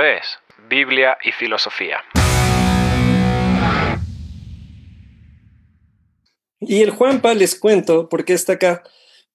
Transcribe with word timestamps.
Es 0.00 0.38
Biblia 0.70 1.18
y 1.22 1.32
Filosofía. 1.32 1.98
Y 6.60 6.80
el 6.80 6.90
Juanpa 6.90 7.34
les 7.34 7.54
cuento 7.54 8.08
por 8.08 8.24
qué 8.24 8.32
está 8.32 8.54
acá. 8.54 8.82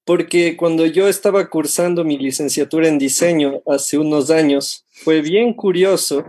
Porque 0.04 0.57
cuando 0.57 0.86
yo 0.86 1.07
estaba 1.07 1.48
cursando 1.50 2.04
mi 2.04 2.18
licenciatura 2.18 2.88
en 2.88 2.98
diseño 2.98 3.62
hace 3.68 4.00
unos 4.00 4.32
años, 4.32 4.86
fue 4.89 5.21
bien 5.21 5.54
curioso 5.54 6.25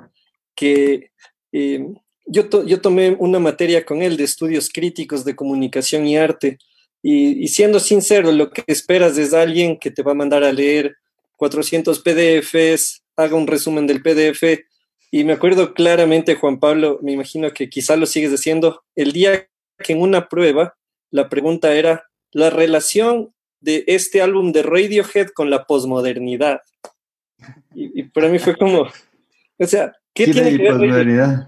que 0.55 1.11
eh, 1.53 1.87
yo, 2.27 2.65
yo 2.67 2.81
tomé 2.83 3.17
una 3.19 3.39
materia 3.39 3.87
con 3.87 4.03
él 4.03 4.17
de 4.17 4.25
estudios 4.25 4.69
críticos 4.69 5.25
de 5.25 5.37
comunicación 5.37 6.07
y 6.07 6.19
arte. 6.19 6.59
Y, 7.03 7.43
y 7.43 7.49
siendo 7.49 7.81
sincero, 7.81 8.31
lo 8.33 8.51
que 8.51 8.63
esperas 8.67 9.17
es 9.17 9.33
alguien 9.33 9.79
que 9.79 9.91
te 9.91 10.03
va 10.03 10.13
a 10.13 10.17
mandar 10.17 10.45
a 10.45 10.53
leer 10.53 10.97
400 11.37 12.01
PDFs, 12.01 13.03
haga 13.19 13.37
un 13.37 13.47
resumen 13.47 13.87
del 13.87 14.01
PDF. 14.01 14.65
Y 15.11 15.25
me 15.25 15.33
acuerdo 15.33 15.75
claramente, 15.75 16.37
Juan 16.37 16.61
Pablo, 16.61 16.99
me 17.03 17.13
imagino 17.13 17.51
que 17.53 17.69
quizá 17.69 17.97
lo 17.97 18.07
sigues 18.07 18.31
diciendo, 18.31 18.85
el 18.95 19.13
día 19.13 19.49
que 19.79 19.93
en 19.93 20.01
una 20.01 20.29
prueba 20.29 20.77
la 21.11 21.29
pregunta 21.29 21.75
era 21.75 22.05
la 22.33 22.51
relación 22.51 23.35
de 23.61 23.85
este 23.87 24.23
álbum 24.23 24.53
de 24.53 24.63
Radiohead 24.63 25.29
con 25.29 25.51
la 25.51 25.65
posmodernidad. 25.65 26.61
Y, 27.75 28.03
para 28.05 28.29
mí 28.29 28.39
fue 28.39 28.57
como, 28.57 28.83
o 29.59 29.67
sea, 29.67 29.93
¿qué 30.13 30.27
tiene 30.27 30.57
que 30.57 30.63
ver? 30.63 30.73
Posmodernidad? 30.73 31.47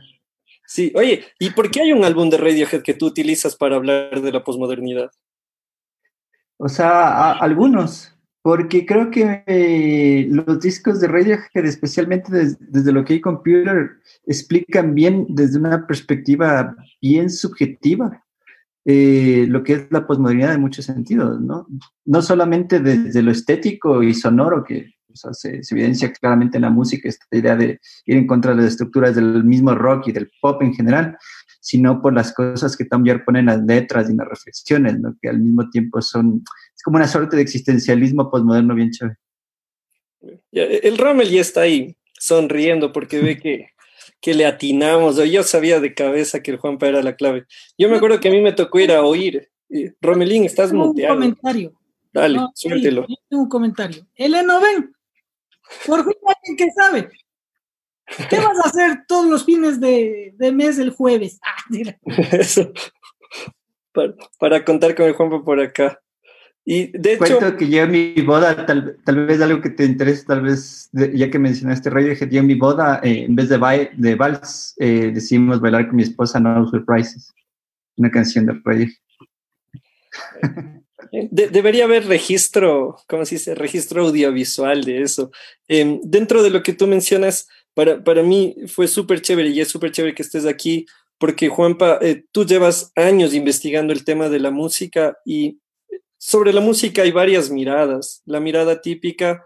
Sí, 0.67 0.93
oye, 0.95 1.25
¿y 1.39 1.51
por 1.51 1.71
qué 1.71 1.83
hay 1.83 1.93
un 1.93 2.05
álbum 2.05 2.31
de 2.31 2.39
Radiohead 2.39 2.83
que 2.83 2.95
tú 2.95 3.07
utilizas 3.07 3.57
para 3.57 3.77
hablar 3.77 4.21
de 4.21 4.33
la 4.33 4.43
posmodernidad? 4.45 5.11
O 6.57 6.69
sea, 6.69 7.33
algunos, 7.33 8.17
porque 8.43 8.87
creo 8.87 9.11
que 9.11 9.43
eh, 9.47 10.27
los 10.31 10.61
discos 10.61 11.01
de 11.01 11.09
Radiohead, 11.09 11.65
especialmente 11.65 12.57
desde 12.59 12.93
lo 12.93 13.05
que 13.05 13.15
hay 13.15 13.21
Computer, 13.21 13.91
explican 14.27 14.95
bien 14.95 15.27
desde 15.29 15.59
una 15.59 15.87
perspectiva 15.87 16.75
bien 17.01 17.31
subjetiva 17.31 18.25
eh, 18.87 19.45
lo 19.47 19.63
que 19.63 19.75
es 19.75 19.87
la 19.91 20.07
posmodernidad 20.07 20.55
en 20.55 20.63
muchos 20.63 20.87
sentidos, 20.87 21.39
¿no? 21.41 21.67
No 22.07 22.23
solamente 22.23 22.81
desde 22.81 23.23
lo 23.23 23.31
estético 23.31 24.03
y 24.03 24.15
sonoro, 24.15 24.65
que 24.65 24.95
se, 25.13 25.61
evidencia 25.71 26.13
claramente 26.13 26.57
en 26.57 26.63
la 26.63 26.71
música 26.71 27.09
esta 27.09 27.25
idea 27.31 27.57
de 27.57 27.79
ir 28.07 28.17
en 28.17 28.27
contra 28.27 28.53
de 28.53 28.63
las 28.63 28.73
estructuras 28.73 29.15
del 29.15 29.45
mismo 29.45 29.75
rock 29.75 30.09
y 30.09 30.13
del 30.13 30.31
pop 30.41 30.63
en 30.63 30.75
general, 30.75 31.19
sino 31.61 32.01
por 32.01 32.15
las 32.15 32.33
cosas 32.33 32.77
que 32.77 32.85
también 32.85 33.23
ponen 33.25 33.47
las 33.47 33.63
letras 33.63 34.11
y 34.11 34.17
las 34.17 34.27
reflexiones, 34.27 34.99
¿no? 34.99 35.17
Que 35.21 35.29
al 35.29 35.39
mismo 35.39 35.69
tiempo 35.71 36.01
son 36.03 36.43
es 36.75 36.83
como 36.83 36.97
una 36.97 37.07
suerte 37.07 37.37
de 37.37 37.43
existencialismo 37.43 38.31
postmoderno 38.31 38.75
bien 38.75 38.91
chévere. 38.91 39.17
El 40.51 40.97
Rommel 40.97 41.29
ya 41.29 41.43
está 41.43 41.61
ahí 41.63 41.95
sonriendo 42.19 42.91
porque 42.91 43.21
ve 43.21 43.39
que, 43.39 43.69
que 44.21 44.33
le 44.33 44.47
atinamos. 44.47 45.17
Yo 45.31 45.43
sabía 45.43 45.79
de 45.79 45.95
cabeza 45.95 46.43
que 46.43 46.53
el 46.53 46.57
Juanpa 46.57 46.89
era 46.89 47.03
la 47.03 47.17
clave. 47.17 47.45
Yo 47.77 47.91
me 47.91 47.97
acuerdo 47.97 48.19
que 48.19 48.29
a 48.29 48.31
mí 48.31 48.41
me 48.41 48.53
tocó 48.53 48.81
ir 48.81 48.93
a 48.93 49.03
oír. 49.03 49.51
Romelín, 50.01 50.45
estás 50.45 50.73
muteado. 50.73 51.15
Un 51.15 51.21
comentario. 51.21 51.75
Dale, 52.13 52.41
suéltelo. 52.55 53.07
un 53.31 53.49
comentario. 53.49 54.07
El 54.15 54.33
ven. 54.33 54.95
Por 55.87 56.03
fin 56.03 56.15
alguien 56.27 56.57
que 56.57 56.71
sabe. 56.73 57.09
¿Qué 58.29 58.37
vas 58.37 58.59
a 58.65 58.69
hacer 58.69 59.05
todos 59.07 59.27
los 59.27 59.45
fines 59.45 59.81
de, 59.81 60.35
mes 60.53 60.79
el 60.79 60.91
jueves? 60.91 61.39
Ah, 61.43 61.63
mira. 61.69 61.99
Eso. 62.33 62.73
Para, 63.93 64.15
para, 64.39 64.65
contar 64.65 64.95
con 64.95 65.07
el 65.07 65.15
Juanpa 65.15 65.43
por 65.45 65.61
acá. 65.61 66.01
Y 66.65 66.97
de 66.97 67.15
hecho. 67.15 67.39
Cuento 67.39 67.57
que 67.57 67.69
yo 67.69 67.83
en 67.83 67.91
mi 67.91 68.15
boda, 68.23 68.67
tal, 68.67 68.97
tal 69.05 69.27
vez 69.27 69.41
algo 69.41 69.61
que 69.61 69.71
te 69.71 69.85
interese, 69.85 70.25
tal 70.25 70.43
vez, 70.43 70.91
ya 70.93 71.31
que 71.31 71.39
mencionaste 71.39 71.91
Radiohead, 71.91 72.31
yo 72.31 72.41
en 72.41 72.47
mi 72.47 72.55
boda, 72.55 73.01
eh, 73.03 73.25
en 73.25 73.35
vez 73.35 73.49
de, 73.49 73.91
de 73.97 74.15
vals, 74.15 74.75
eh, 74.79 75.11
decidimos 75.13 75.61
bailar 75.61 75.87
con 75.87 75.97
mi 75.97 76.03
esposa 76.03 76.39
No 76.39 76.67
Surprises, 76.69 77.33
una 77.97 78.11
canción 78.11 78.47
de 78.47 78.61
Radiohead. 78.65 78.93
debería 81.31 81.85
haber 81.85 82.07
registro, 82.07 82.97
¿cómo 83.09 83.25
se 83.25 83.37
dice? 83.37 83.55
Registro 83.55 84.03
audiovisual 84.07 84.85
de 84.85 85.03
eso. 85.03 85.31
Em, 85.67 86.01
dentro 86.03 86.43
de 86.43 86.51
lo 86.51 86.63
que 86.63 86.73
tú 86.73 86.87
mencionas, 86.87 87.49
para, 87.75 88.03
para 88.03 88.23
mí 88.23 88.57
fue 88.67 88.89
súper 88.89 89.23
chévere 89.23 89.51
y 89.51 89.61
es 89.61 89.69
súper 89.69 89.93
chévere 89.93 90.15
que 90.15 90.23
estés 90.23 90.47
aquí 90.47 90.87
porque 91.21 91.51
Juanpa, 91.51 91.99
eh, 92.01 92.25
tú 92.33 92.47
llevas 92.47 92.93
años 92.97 93.35
investigando 93.35 93.93
el 93.93 94.05
tema 94.07 94.31
de 94.31 94.41
la 94.41 94.51
música 94.51 95.19
y 95.27 95.61
sobre 96.17 96.55
la 96.55 96.63
música 96.63 97.03
hay 97.03 97.11
varias 97.11 97.51
miradas. 97.51 98.23
La 98.25 98.41
mirada 98.41 98.81
típica, 98.81 99.45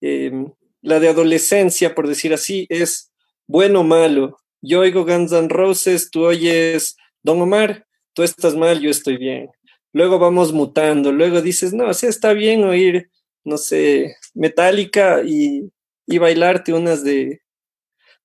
em, 0.00 0.52
la 0.82 1.00
de 1.00 1.08
adolescencia, 1.08 1.96
por 1.96 2.06
decir 2.06 2.32
así, 2.32 2.66
es 2.68 3.10
bueno 3.48 3.80
o 3.80 3.82
malo. 3.82 4.38
Yo 4.62 4.80
oigo 4.80 5.04
Guns 5.04 5.32
N' 5.32 5.48
Roses, 5.48 6.12
tú 6.12 6.26
oyes 6.26 6.96
Don 7.24 7.42
Omar, 7.42 7.86
tú 8.14 8.22
estás 8.22 8.54
mal, 8.54 8.80
yo 8.80 8.90
estoy 8.90 9.16
bien. 9.16 9.50
Luego 9.92 10.20
vamos 10.20 10.52
mutando, 10.52 11.10
luego 11.10 11.42
dices, 11.42 11.72
no, 11.72 11.92
sí 11.92 12.06
está 12.06 12.34
bien 12.34 12.62
oír, 12.62 13.10
no 13.44 13.58
sé, 13.58 14.14
Metallica 14.32 15.22
y, 15.26 15.72
y 16.06 16.18
bailarte 16.18 16.72
unas 16.72 17.02
de 17.02 17.40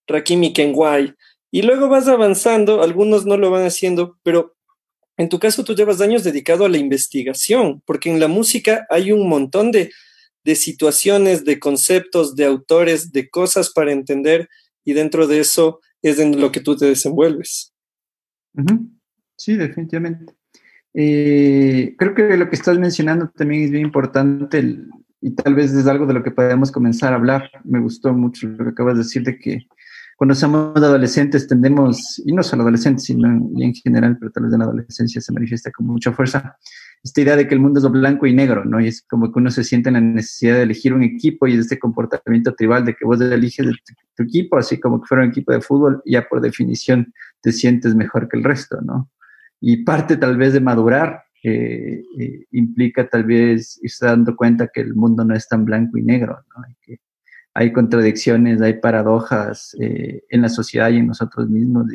Rakim 0.08 0.44
y 0.44 0.54
Kenway. 0.54 1.14
Y 1.52 1.64
luego 1.64 1.90
vas 1.90 2.08
avanzando, 2.08 2.82
algunos 2.82 3.26
no 3.26 3.38
lo 3.38 3.52
van 3.52 3.66
haciendo, 3.66 4.18
pero 4.24 4.56
en 5.22 5.30
tu 5.30 5.38
caso, 5.38 5.64
tú 5.64 5.76
llevas 5.76 6.02
años 6.02 6.24
dedicado 6.24 6.66
a 6.66 6.70
la 6.70 6.80
investigación, 6.80 7.84
porque 7.86 8.10
en 8.10 8.20
la 8.20 8.28
música 8.28 8.88
hay 8.90 9.12
un 9.12 9.30
montón 9.30 9.72
de, 9.72 9.92
situaciones, 10.56 11.46
de 11.46 11.60
conceptos, 11.60 12.36
de 12.36 12.46
autores, 12.46 13.12
de 13.12 13.30
cosas 13.30 13.70
para 13.70 13.92
entender, 13.92 14.50
y 14.84 14.94
dentro 14.94 15.28
de 15.28 15.40
eso 15.40 15.80
es 16.02 16.18
en 16.18 16.42
lo 16.42 16.52
que 16.52 16.62
tú 16.62 16.76
te 16.76 16.88
desenvuelves. 16.88 17.72
Sí, 19.38 19.56
definitivamente. 19.56 20.34
Eh, 20.96 21.94
creo 22.00 22.16
que 22.16 22.36
lo 22.36 22.50
que 22.50 22.56
estás 22.56 22.80
mencionando 22.80 23.30
también 23.30 23.64
es 23.64 23.72
bien 23.72 23.86
importante 23.86 24.78
y 25.22 25.32
tal 25.36 25.54
vez 25.54 25.72
es 25.72 25.86
algo 25.86 26.06
de 26.08 26.16
lo 26.16 26.24
que 26.24 26.32
podemos 26.32 26.72
comenzar 26.72 27.14
a 27.14 27.18
hablar. 27.18 27.50
Me 27.64 27.80
gustó 27.80 28.12
mucho 28.12 28.48
lo 28.48 28.64
que 28.64 28.72
acabas 28.72 28.96
de 28.96 29.04
decir 29.04 29.24
de 29.24 29.38
que 29.38 29.68
cuando 30.18 30.36
somos 30.36 30.76
adolescentes 30.76 31.48
tendemos, 31.48 32.22
y 32.26 32.32
no 32.32 32.44
solo 32.44 32.64
adolescentes, 32.64 33.06
sino 33.06 33.28
en, 33.28 33.74
general, 33.74 34.18
pero 34.20 34.32
tal 34.32 34.44
vez 34.44 34.54
en 34.54 34.60
la 34.60 34.66
adolescencia 34.66 35.20
se 35.20 35.34
manifiesta 35.34 35.72
con 35.72 35.88
mucha 35.88 36.12
fuerza, 36.12 36.58
esta 37.04 37.22
idea 37.22 37.36
de 37.36 37.48
que 37.48 37.56
el 37.56 37.60
mundo 37.60 37.80
es 37.80 37.90
blanco 37.90 38.28
y 38.28 38.34
negro, 38.34 38.64
¿no? 38.64 38.80
Y 38.80 38.88
es 38.88 39.02
como 39.02 39.32
que 39.32 39.40
uno 39.40 39.50
se 39.50 39.64
siente 39.64 39.90
en 39.90 39.96
la 39.96 40.02
necesidad 40.02 40.58
de 40.58 40.64
elegir 40.64 40.94
un 40.94 41.02
equipo 41.02 41.48
y 41.48 41.54
es 41.54 41.62
este 41.62 41.80
comportamiento 41.80 42.54
tribal 42.54 42.86
de 42.86 42.94
que 42.94 43.06
vos 43.06 43.20
eliges 43.20 43.66
tu, 44.16 44.24
equipo, 44.24 44.58
así 44.58 44.80
como 44.80 45.02
que 45.02 45.08
fuera 45.08 45.24
un 45.24 45.32
equipo 45.32 45.52
de 45.52 45.62
fútbol, 45.62 46.04
ya 46.06 46.28
por 46.28 46.42
definición 46.42 47.12
te 47.42 47.52
sientes 47.52 47.96
mejor 47.96 48.28
que 48.30 48.38
el 48.38 48.44
resto, 48.44 48.80
¿no? 48.82 49.10
Y 49.60 49.78
parte 49.84 50.18
tal 50.18 50.38
vez 50.38 50.54
de 50.54 50.60
madurar 50.60 51.24
eh, 51.44 52.04
eh, 52.20 52.46
implica 52.52 53.10
tal 53.10 53.24
vez 53.24 53.80
irse 53.82 54.06
dando 54.06 54.36
cuenta 54.36 54.68
que 54.68 54.82
el 54.82 54.94
mundo 54.94 55.26
no 55.26 55.34
es 55.34 55.48
tan 55.48 55.66
blanco 55.66 55.98
y 55.98 56.04
negro, 56.04 56.44
¿no? 56.56 56.64
Hay 57.54 57.74
contradicciones, 57.74 58.62
hay 58.62 58.74
paradojas 58.74 59.76
eh, 59.80 60.24
en 60.30 60.42
la 60.42 60.50
sociedad 60.50 60.90
y 60.90 60.98
en 60.98 61.08
nosotros 61.08 61.50
mismos. 61.50 61.88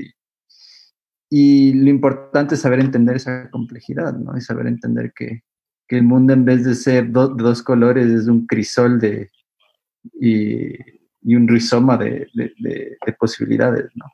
Y, 1.31 1.73
lo 1.73 1.91
importante 1.91 2.55
es 2.55 2.61
saber 2.61 2.81
entender 2.81 3.17
esa 3.17 3.51
complejidad, 3.51 4.15
¿no? 4.15 4.37
Y 4.37 4.41
saber 4.41 4.67
entender 4.67 5.13
que, 5.15 5.43
el 5.89 6.03
mundo 6.03 6.33
en 6.33 6.45
vez 6.45 6.65
de 6.65 6.75
ser 6.75 7.07
de 7.07 7.29
dos 7.37 7.63
colores 7.63 8.09
es 8.09 8.27
un 8.27 8.45
crisol 8.47 8.99
de, 9.01 9.31
y, 10.21 10.75
un 11.35 11.47
rizoma 11.49 11.97
de, 11.97 12.29
posibilidades, 13.19 13.91
¿no? 13.95 14.07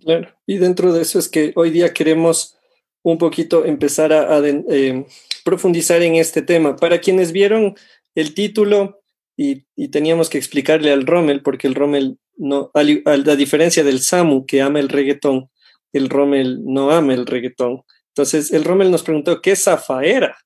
Claro, 0.00 0.28
y 0.46 0.58
dentro 0.58 0.92
de 0.92 1.00
eso 1.00 1.18
es 1.18 1.28
que 1.28 1.52
hoy 1.56 1.70
día 1.70 1.94
queremos 1.94 2.58
un 3.02 3.16
poquito 3.16 3.64
empezar 3.64 4.12
a, 4.12 4.38
eh, 4.46 5.06
profundizar 5.44 6.02
en 6.02 6.16
este 6.16 6.42
tema. 6.42 6.76
Para 6.76 7.00
quienes 7.00 7.32
vieron 7.32 7.74
el 8.14 8.34
título, 8.34 9.03
y, 9.36 9.88
teníamos 9.88 10.30
que 10.30 10.38
explicarle 10.38 10.92
al 10.92 11.06
Rommel, 11.06 11.42
porque 11.42 11.66
el 11.66 11.74
Rommel, 11.74 12.18
no, 12.36 12.70
a, 12.74 12.82
la 12.82 13.36
diferencia 13.36 13.84
del 13.84 14.00
Samu 14.00 14.46
que 14.46 14.62
ama 14.62 14.80
el 14.80 14.88
reggaetón, 14.88 15.50
el 15.92 16.08
Rommel 16.08 16.64
no 16.64 16.90
ama 16.90 17.14
el 17.14 17.26
reggaetón. 17.26 17.82
Entonces 18.08 18.52
el 18.52 18.64
Rommel 18.64 18.90
nos 18.90 19.02
preguntó, 19.02 19.40
¿qué 19.40 19.56
zafaera? 19.56 20.36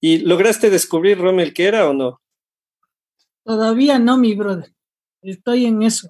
¿Y 0.00 0.18
lograste 0.18 0.70
descubrir, 0.70 1.18
Rommel, 1.18 1.54
qué 1.54 1.64
era 1.64 1.88
o 1.88 1.94
no? 1.94 2.20
Todavía 3.44 3.98
no, 3.98 4.18
mi 4.18 4.34
brother. 4.34 4.72
Estoy 5.22 5.66
en 5.66 5.82
eso. 5.82 6.08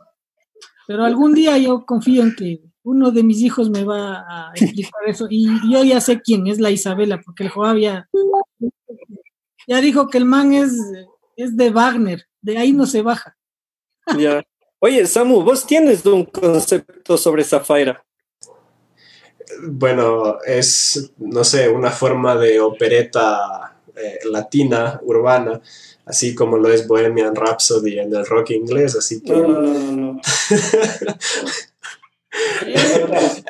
Pero 0.87 1.05
algún 1.05 1.35
día 1.35 1.59
yo 1.59 1.85
confío 1.85 2.23
en 2.23 2.35
que 2.35 2.61
uno 2.83 3.11
de 3.11 3.23
mis 3.23 3.43
hijos 3.43 3.71
me 3.71 3.85
va 3.85 4.25
a 4.29 4.53
explicar 4.55 5.01
eso. 5.07 5.27
Y 5.31 5.49
yo 5.71 5.85
ya 5.85 6.01
sé 6.01 6.21
quién 6.21 6.47
es 6.47 6.61
la 6.61 6.71
Isabela, 6.71 7.21
porque 7.21 7.45
el 7.45 7.51
Joab 7.51 7.79
ya, 7.79 8.09
ya 9.67 9.81
dijo 9.81 10.09
que 10.09 10.19
el 10.19 10.25
man 10.25 10.53
es 10.53 10.73
es 11.37 11.57
de 11.57 11.71
Wagner, 11.71 12.27
de 12.41 12.59
ahí 12.59 12.73
no 12.73 12.87
se 12.87 13.03
baja. 13.03 13.37
Ya. 14.19 14.43
Oye, 14.79 15.07
Samu, 15.07 15.43
vos 15.43 15.67
tienes 15.67 16.05
un 16.07 16.25
concepto 16.25 17.17
sobre 17.17 17.45
Zafaira. 17.45 18.05
Bueno, 19.63 20.39
es, 20.45 21.13
no 21.19 21.45
sé, 21.45 21.69
una 21.69 21.91
forma 21.91 22.37
de 22.37 22.61
opereta 22.61 23.77
eh, 23.95 24.19
latina, 24.31 25.01
urbana, 25.03 25.61
así 26.05 26.35
como 26.35 26.59
lo 26.59 26.69
es 26.69 26.87
Bohemian 26.87 27.35
Rhapsody 27.35 27.99
en 27.99 28.15
el 28.15 28.27
rock 28.27 28.51
inglés, 28.51 28.97
así 28.97 29.23
que... 29.23 29.33
No, 29.33 29.49
no, 29.49 29.63
no, 29.63 29.93
no. 29.93 30.21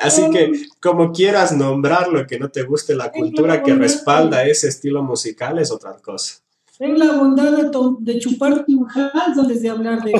Así 0.01 0.29
que 0.29 0.51
como 0.81 1.11
quieras 1.11 1.51
nombrarlo, 1.51 2.25
que 2.25 2.39
no 2.39 2.49
te 2.49 2.63
guste 2.63 2.95
la 2.95 3.11
cultura 3.11 3.61
que 3.61 3.73
respalda 3.73 4.45
ese 4.45 4.69
estilo 4.69 5.03
musical 5.03 5.59
es 5.59 5.71
otra 5.71 5.97
cosa. 5.97 6.41
Ten 6.77 6.97
la 6.99 7.13
bondad 7.13 7.71
de, 7.99 8.19
chuparte 8.19 8.73
un 8.73 8.87
Hans 8.89 9.37
antes 9.37 9.61
de 9.61 9.69
hablar 9.69 10.03
de. 10.03 10.13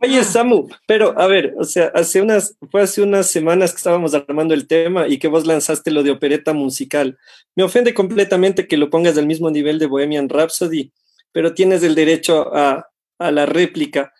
Oye, 0.00 0.22
Samu, 0.22 0.68
pero 0.86 1.18
a 1.18 1.26
ver, 1.26 1.54
o 1.58 1.64
sea, 1.64 1.90
hace 1.92 2.22
unas, 2.22 2.56
fue 2.70 2.82
hace 2.82 3.02
unas 3.02 3.28
semanas 3.28 3.72
que 3.72 3.78
estábamos 3.78 4.14
armando 4.14 4.54
el 4.54 4.68
tema 4.68 5.08
y 5.08 5.18
que 5.18 5.26
vos 5.26 5.44
lanzaste 5.44 5.90
lo 5.90 6.04
de 6.04 6.12
opereta 6.12 6.52
musical. 6.52 7.18
Me 7.56 7.64
ofende 7.64 7.94
completamente 7.94 8.68
que 8.68 8.76
lo 8.76 8.90
pongas 8.90 9.18
al 9.18 9.26
mismo 9.26 9.50
nivel 9.50 9.80
de 9.80 9.86
Bohemian 9.86 10.28
Rhapsody, 10.28 10.92
pero 11.32 11.52
tienes 11.52 11.82
el 11.82 11.96
derecho 11.96 12.54
a, 12.54 12.88
a 13.18 13.30
la 13.32 13.46
réplica. 13.46 14.12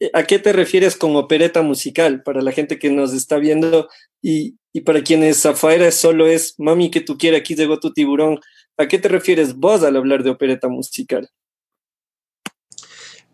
Eh, 0.00 0.10
¿A 0.14 0.22
qué 0.22 0.38
te 0.38 0.54
refieres 0.54 0.96
con 0.96 1.14
opereta 1.16 1.60
musical? 1.60 2.22
Para 2.22 2.40
la 2.40 2.52
gente 2.52 2.78
que 2.78 2.90
nos 2.90 3.12
está 3.12 3.36
viendo 3.36 3.90
y, 4.22 4.56
y 4.72 4.82
para 4.82 5.02
quienes 5.02 5.44
afuera 5.44 5.90
solo 5.90 6.26
es, 6.26 6.54
mami, 6.58 6.90
que 6.90 7.02
tú 7.02 7.18
quieres, 7.18 7.40
aquí 7.40 7.54
llegó 7.54 7.78
tu 7.78 7.92
tiburón. 7.92 8.40
¿A 8.78 8.86
qué 8.88 8.98
te 8.98 9.08
refieres 9.08 9.54
vos 9.54 9.82
al 9.82 9.96
hablar 9.96 10.22
de 10.22 10.30
opereta 10.30 10.68
musical? 10.68 11.30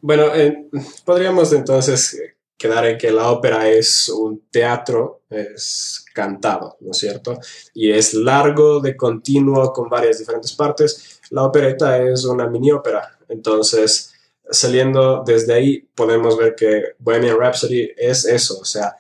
Bueno, 0.01 0.35
eh, 0.35 0.69
podríamos 1.05 1.53
entonces 1.53 2.21
quedar 2.57 2.87
en 2.87 2.97
que 2.97 3.11
la 3.11 3.31
ópera 3.31 3.69
es 3.69 4.09
un 4.09 4.47
teatro, 4.51 5.23
es 5.29 6.05
cantado, 6.15 6.77
¿no 6.81 6.93
es 6.93 6.99
cierto? 6.99 7.39
Y 7.75 7.91
es 7.91 8.15
largo, 8.15 8.81
de 8.81 8.97
continuo, 8.97 9.73
con 9.73 9.89
varias 9.89 10.19
diferentes 10.19 10.53
partes. 10.53 11.21
La 11.31 11.43
opereta 11.43 12.01
es 12.01 12.25
una 12.25 12.47
mini 12.47 12.71
ópera. 12.71 13.19
Entonces, 13.29 14.15
saliendo 14.49 15.25
desde 15.27 15.55
ahí, 15.55 15.81
podemos 15.95 16.37
ver 16.37 16.55
que 16.55 16.95
Bohemian 16.99 17.39
Rhapsody 17.39 17.91
es 17.97 18.25
eso, 18.25 18.59
o 18.61 18.65
sea, 18.65 18.97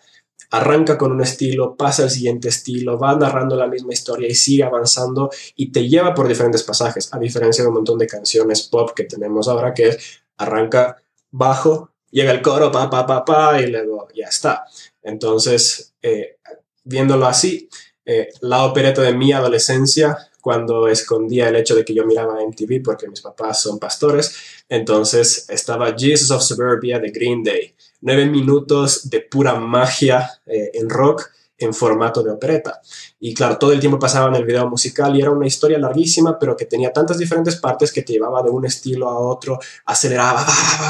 arranca 0.52 0.98
con 0.98 1.12
un 1.12 1.22
estilo, 1.22 1.76
pasa 1.76 2.04
al 2.04 2.10
siguiente 2.10 2.48
estilo, 2.48 2.98
va 2.98 3.16
narrando 3.16 3.56
la 3.56 3.66
misma 3.66 3.94
historia 3.94 4.28
y 4.28 4.34
sigue 4.34 4.62
avanzando 4.62 5.30
y 5.56 5.72
te 5.72 5.88
lleva 5.88 6.14
por 6.14 6.28
diferentes 6.28 6.62
pasajes, 6.62 7.12
a 7.12 7.18
diferencia 7.18 7.64
de 7.64 7.68
un 7.68 7.74
montón 7.74 7.98
de 7.98 8.06
canciones 8.06 8.62
pop 8.62 8.90
que 8.94 9.04
tenemos 9.04 9.48
ahora, 9.48 9.72
que 9.72 9.88
es 9.88 10.22
arranca 10.36 11.02
bajo, 11.30 11.90
llega 12.10 12.32
el 12.32 12.42
coro, 12.42 12.70
pa, 12.70 12.90
pa, 12.90 13.06
pa, 13.06 13.24
pa, 13.24 13.60
y 13.60 13.66
luego 13.66 14.08
ya 14.14 14.26
está. 14.26 14.66
Entonces, 15.02 15.94
eh, 16.02 16.36
viéndolo 16.84 17.26
así, 17.26 17.68
eh, 18.04 18.28
la 18.42 18.64
opereta 18.64 19.00
de 19.00 19.14
mi 19.14 19.32
adolescencia, 19.32 20.18
cuando 20.42 20.86
escondía 20.88 21.48
el 21.48 21.56
hecho 21.56 21.74
de 21.74 21.84
que 21.84 21.94
yo 21.94 22.04
miraba 22.04 22.42
MTV 22.42 22.82
porque 22.84 23.08
mis 23.08 23.22
papás 23.22 23.62
son 23.62 23.78
pastores, 23.78 24.36
entonces 24.68 25.46
estaba 25.48 25.94
Jesus 25.96 26.30
of 26.30 26.42
Suburbia 26.42 26.98
de 26.98 27.10
Green 27.10 27.42
Day. 27.42 27.74
Nueve 28.02 28.26
minutos 28.26 29.08
de 29.10 29.20
pura 29.20 29.54
magia 29.54 30.30
eh, 30.46 30.70
en 30.74 30.88
rock 30.88 31.30
en 31.64 31.72
formato 31.72 32.22
de 32.22 32.30
opereta. 32.30 32.80
Y 33.20 33.34
claro, 33.34 33.58
todo 33.58 33.72
el 33.72 33.80
tiempo 33.80 33.98
pasaba 33.98 34.28
en 34.28 34.34
el 34.34 34.44
video 34.44 34.68
musical 34.68 35.14
y 35.14 35.20
era 35.20 35.30
una 35.30 35.46
historia 35.46 35.78
larguísima, 35.78 36.38
pero 36.38 36.56
que 36.56 36.66
tenía 36.66 36.92
tantas 36.92 37.18
diferentes 37.18 37.56
partes 37.56 37.92
que 37.92 38.02
te 38.02 38.14
llevaba 38.14 38.42
de 38.42 38.50
un 38.50 38.64
estilo 38.66 39.08
a 39.08 39.18
otro, 39.18 39.58
aceleraba, 39.84 40.44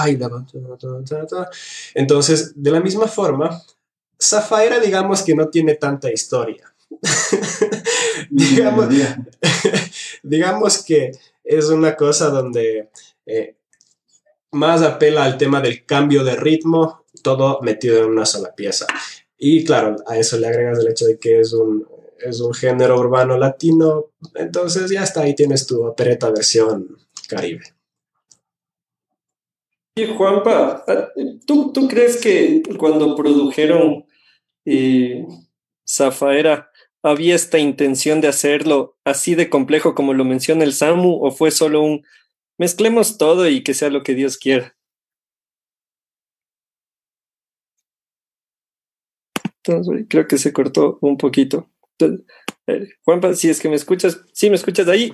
y 0.08 0.16
luego, 0.16 0.44
Entonces, 1.94 2.52
de 2.54 2.70
la 2.70 2.80
misma 2.80 3.06
forma, 3.06 3.62
Zafaira, 4.20 4.78
digamos 4.78 5.22
que 5.22 5.34
no 5.34 5.48
tiene 5.48 5.74
tanta 5.74 6.10
historia. 6.10 6.72
digamos, 8.30 8.88
digamos 10.22 10.84
que 10.84 11.12
es 11.42 11.68
una 11.68 11.96
cosa 11.96 12.28
donde 12.28 12.90
eh, 13.26 13.56
más 14.52 14.82
apela 14.82 15.24
al 15.24 15.38
tema 15.38 15.60
del 15.60 15.84
cambio 15.84 16.22
de 16.22 16.36
ritmo, 16.36 17.01
todo 17.22 17.60
metido 17.62 18.04
en 18.04 18.10
una 18.10 18.26
sola 18.26 18.54
pieza. 18.54 18.86
Y 19.38 19.64
claro, 19.64 19.96
a 20.06 20.18
eso 20.18 20.38
le 20.38 20.46
agregas 20.46 20.78
el 20.78 20.88
hecho 20.88 21.06
de 21.06 21.18
que 21.18 21.40
es 21.40 21.52
un, 21.52 21.86
es 22.20 22.40
un 22.40 22.54
género 22.54 22.98
urbano 22.98 23.36
latino, 23.36 24.10
entonces 24.34 24.90
ya 24.90 25.02
está, 25.02 25.22
ahí 25.22 25.34
tienes 25.34 25.66
tu 25.66 25.84
opereta 25.84 26.30
versión 26.30 26.96
caribe. 27.28 27.64
Y 29.94 30.06
Juanpa, 30.06 30.84
¿tú, 31.46 31.72
¿tú 31.72 31.86
crees 31.86 32.16
que 32.16 32.62
cuando 32.78 33.14
produjeron 33.14 34.06
eh, 34.64 35.26
Zafaera 35.86 36.70
había 37.02 37.34
esta 37.34 37.58
intención 37.58 38.20
de 38.20 38.28
hacerlo 38.28 38.96
así 39.04 39.34
de 39.34 39.50
complejo 39.50 39.94
como 39.94 40.14
lo 40.14 40.24
menciona 40.24 40.64
el 40.64 40.72
Samu 40.72 41.18
o 41.22 41.30
fue 41.30 41.50
solo 41.50 41.82
un 41.82 42.04
mezclemos 42.58 43.18
todo 43.18 43.48
y 43.48 43.62
que 43.62 43.74
sea 43.74 43.90
lo 43.90 44.02
que 44.02 44.14
Dios 44.14 44.38
quiera? 44.38 44.76
Entonces, 49.64 50.06
creo 50.08 50.26
que 50.26 50.38
se 50.38 50.52
cortó 50.52 50.98
un 51.00 51.16
poquito. 51.16 51.70
Entonces, 51.98 52.26
eh, 52.66 52.88
Juanpa, 53.04 53.34
si 53.34 53.48
es 53.50 53.60
que 53.60 53.68
me 53.68 53.76
escuchas, 53.76 54.20
¿sí 54.32 54.50
me 54.50 54.56
escuchas 54.56 54.88
ahí? 54.88 55.12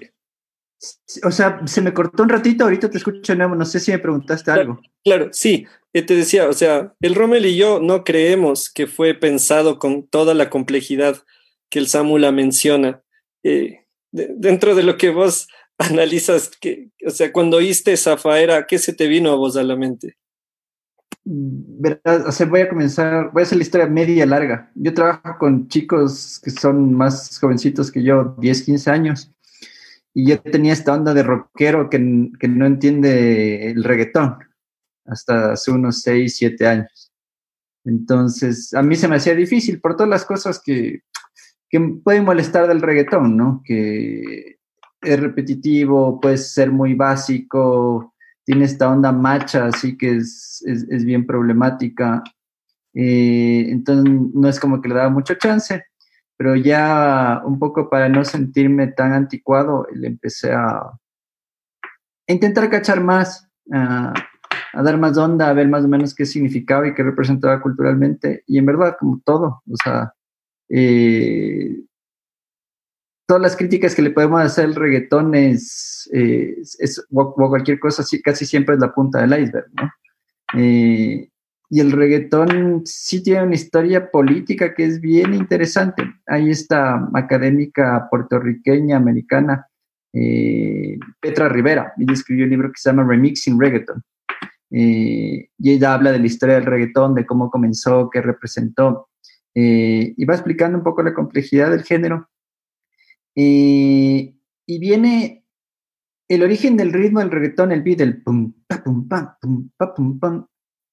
O 1.25 1.31
sea, 1.31 1.61
se 1.67 1.81
me 1.81 1.93
cortó 1.93 2.23
un 2.23 2.29
ratito, 2.29 2.65
ahorita 2.65 2.89
te 2.89 2.99
escucho 2.99 3.35
no 3.35 3.65
sé 3.65 3.81
si 3.81 3.91
me 3.91 3.99
preguntaste 3.99 4.45
claro, 4.45 4.61
algo. 4.61 4.81
Claro, 5.05 5.29
sí, 5.33 5.67
eh, 5.93 6.03
te 6.03 6.15
decía, 6.15 6.49
o 6.49 6.53
sea, 6.53 6.95
el 7.01 7.15
Rommel 7.15 7.47
y 7.47 7.57
yo 7.57 7.81
no 7.81 8.05
creemos 8.05 8.71
que 8.71 8.87
fue 8.87 9.15
pensado 9.15 9.79
con 9.79 10.07
toda 10.07 10.35
la 10.35 10.51
complejidad 10.51 11.25
que 11.69 11.81
el 11.81 11.89
Samula 11.89 12.31
menciona. 12.31 13.03
Eh, 13.43 13.87
de, 14.13 14.31
dentro 14.37 14.75
de 14.75 14.85
lo 14.85 14.97
que 14.97 15.11
vos 15.11 15.49
analizas, 15.79 16.51
que, 16.61 16.91
o 17.05 17.11
sea, 17.11 17.33
cuando 17.33 17.57
oíste 17.57 17.97
Zafaera, 17.97 18.67
¿qué 18.67 18.79
se 18.79 18.93
te 18.93 19.09
vino 19.09 19.33
a 19.33 19.37
vos 19.37 19.57
a 19.57 19.65
la 19.65 19.77
mente? 19.77 20.17
Sea, 22.31 22.47
voy 22.47 22.61
a 22.61 22.69
comenzar, 22.69 23.31
voy 23.33 23.43
a 23.43 23.45
hacer 23.45 23.59
la 23.59 23.63
historia 23.63 23.87
media 23.87 24.25
larga. 24.25 24.71
Yo 24.75 24.95
trabajo 24.95 25.37
con 25.39 25.69
chicos 25.69 26.41
que 26.43 26.51
son 26.51 26.95
más 26.95 27.39
jovencitos 27.39 27.91
que 27.91 28.03
yo, 28.03 28.35
10, 28.39 28.63
15 28.63 28.91
años, 28.91 29.31
y 30.15 30.29
yo 30.29 30.41
tenía 30.41 30.73
esta 30.73 30.95
onda 30.95 31.13
de 31.13 31.23
rockero 31.23 31.91
que, 31.91 32.31
que 32.41 32.49
no 32.49 32.67
entiende 32.67 33.71
el 33.71 33.85
reggaetón 33.85 34.39
hasta 35.05 35.53
hace 35.53 35.71
unos 35.71 36.01
6, 36.03 36.37
7 36.37 36.67
años. 36.67 37.13
Entonces, 37.85 38.73
a 38.75 38.83
mí 38.83 38.97
se 38.97 39.09
me 39.09 39.17
hacía 39.17 39.35
difícil 39.35 39.81
por 39.81 39.97
todas 39.97 40.11
las 40.11 40.25
cosas 40.25 40.61
que, 40.65 41.03
que 41.69 41.81
pueden 42.03 42.25
molestar 42.25 42.67
del 42.69 42.81
reggaetón, 42.81 43.37
¿no? 43.37 43.63
Que 43.65 44.59
es 45.01 45.21
repetitivo, 45.21 46.21
puede 46.21 46.39
ser 46.39 46.71
muy 46.71 46.95
básico, 46.95 48.15
tiene 48.49 48.65
esta 48.65 48.89
onda 48.89 49.13
macha, 49.13 49.67
así 49.67 49.99
que 49.99 50.17
es, 50.17 50.65
es, 50.67 51.05
bien 51.05 51.27
problemática. 51.27 52.25
Eh, 52.95 53.67
entonces, 53.69 54.11
no 54.33 54.49
es 54.49 54.59
como 54.59 54.81
que 54.81 54.89
le 54.89 54.95
daba 54.95 55.11
mucho 55.11 55.35
chance, 55.35 55.85
pero 56.35 56.57
ya 56.57 57.43
un 57.45 57.59
poco 57.59 57.91
para 57.91 58.09
no 58.09 58.25
sentirme 58.25 58.87
tan 58.87 59.13
anticuado, 59.13 59.87
le 59.93 60.07
empecé 60.07 60.55
a, 60.55 60.93
intentar 62.27 62.71
cachar 62.71 63.03
más, 63.03 63.47
a, 63.71 64.15
a, 64.73 64.83
dar 64.83 64.97
más 64.97 65.19
onda, 65.19 65.51
a 65.51 65.53
ver 65.53 65.69
más 65.69 65.85
o 65.85 65.89
menos 65.89 66.15
qué 66.15 66.25
significaba 66.25 66.89
y 66.89 66.95
qué 66.95 67.03
representaba 67.03 67.61
culturalmente. 67.61 68.45
Y 68.47 68.57
en 68.57 68.65
verdad, 68.65 68.97
como 68.99 69.21
todo, 69.27 69.63
o 69.71 69.77
sea, 69.85 70.15
eh, 70.71 71.83
todas 73.29 73.43
las 73.43 73.57
críticas 73.57 73.95
que 73.95 74.01
le 74.01 74.11
podemos 74.11 74.41
hacer 74.41 74.65
al 74.65 74.75
reggaetón 74.75 75.35
es, 75.35 76.09
es, 76.11 77.07
o, 77.13 77.35
cualquier 77.35 77.79
cosa, 77.79 78.03
casi 78.25 78.47
siempre 78.47 78.75
es 78.75 78.81
la 78.81 78.95
punta 78.95 79.21
del 79.21 79.43
iceberg, 79.43 79.67
¿no? 79.75 79.91
Eh, 80.55 81.29
y 81.71 81.81
el 81.81 81.93
reggaetón 81.93 82.83
sí 82.87 83.23
tiene 83.23 83.43
una 83.43 83.55
historia 83.55 84.11
política 84.11 84.73
que 84.75 84.85
es 84.85 84.99
bien 85.03 85.35
interesante. 85.35 86.03
Hay 86.27 86.51
esta 86.51 87.07
académica 87.13 88.09
puertorriqueña, 88.11 88.97
americana, 88.97 89.67
eh, 90.15 90.99
Petra 91.21 91.51
Rivera, 91.51 91.93
ella 91.99 92.15
escribió 92.15 92.45
un 92.45 92.51
libro 92.51 92.69
que 92.71 92.81
se 92.81 92.89
llama 92.89 93.07
Remixing 93.07 93.61
Reggaeton. 93.61 94.03
Eh, 94.71 95.49
y 95.59 95.71
ella 95.71 95.93
habla 95.93 96.13
de 96.13 96.19
la 96.19 96.27
historia 96.27 96.55
del 96.55 96.65
reggaetón, 96.65 97.15
de 97.15 97.27
cómo 97.27 97.51
comenzó, 97.51 98.09
qué 98.11 98.23
representó, 98.23 99.09
eh, 99.55 100.15
y 100.17 100.25
va 100.25 100.35
explicando 100.35 100.79
un 100.79 100.85
poco 100.85 101.03
la 101.03 101.13
complejidad 101.13 101.71
del 101.71 101.83
género. 101.83 102.31
Y 103.41 104.79
viene 104.79 105.39
el 106.29 106.43
origen 106.43 106.77
del 106.77 106.93
ritmo 106.93 107.21
del 107.21 107.31
reggaetón, 107.31 107.73
el 107.73 107.83
beat, 107.83 108.01
el 108.01 108.23
pum, 108.23 108.53
pa, 108.67 108.83
pum, 108.83 109.09
pam, 109.09 109.29
pum, 109.41 109.71
pa, 109.77 109.95
pum, 109.95 110.47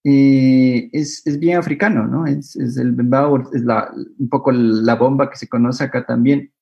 eh, 0.03 0.89
es, 0.93 1.25
es, 1.25 1.39
bien 1.39 1.57
africano, 1.57 2.07
¿no? 2.07 2.25
Es, 2.25 2.55
es 2.55 2.77
el 2.77 2.93
bembao, 2.93 3.51
es 3.51 3.63
la, 3.63 3.91
un 4.19 4.29
poco 4.29 4.51
la 4.51 4.95
bomba 4.95 5.29
que 5.29 5.35
se 5.35 5.49
conoce 5.49 5.83
acá 5.83 6.05
también. 6.05 6.53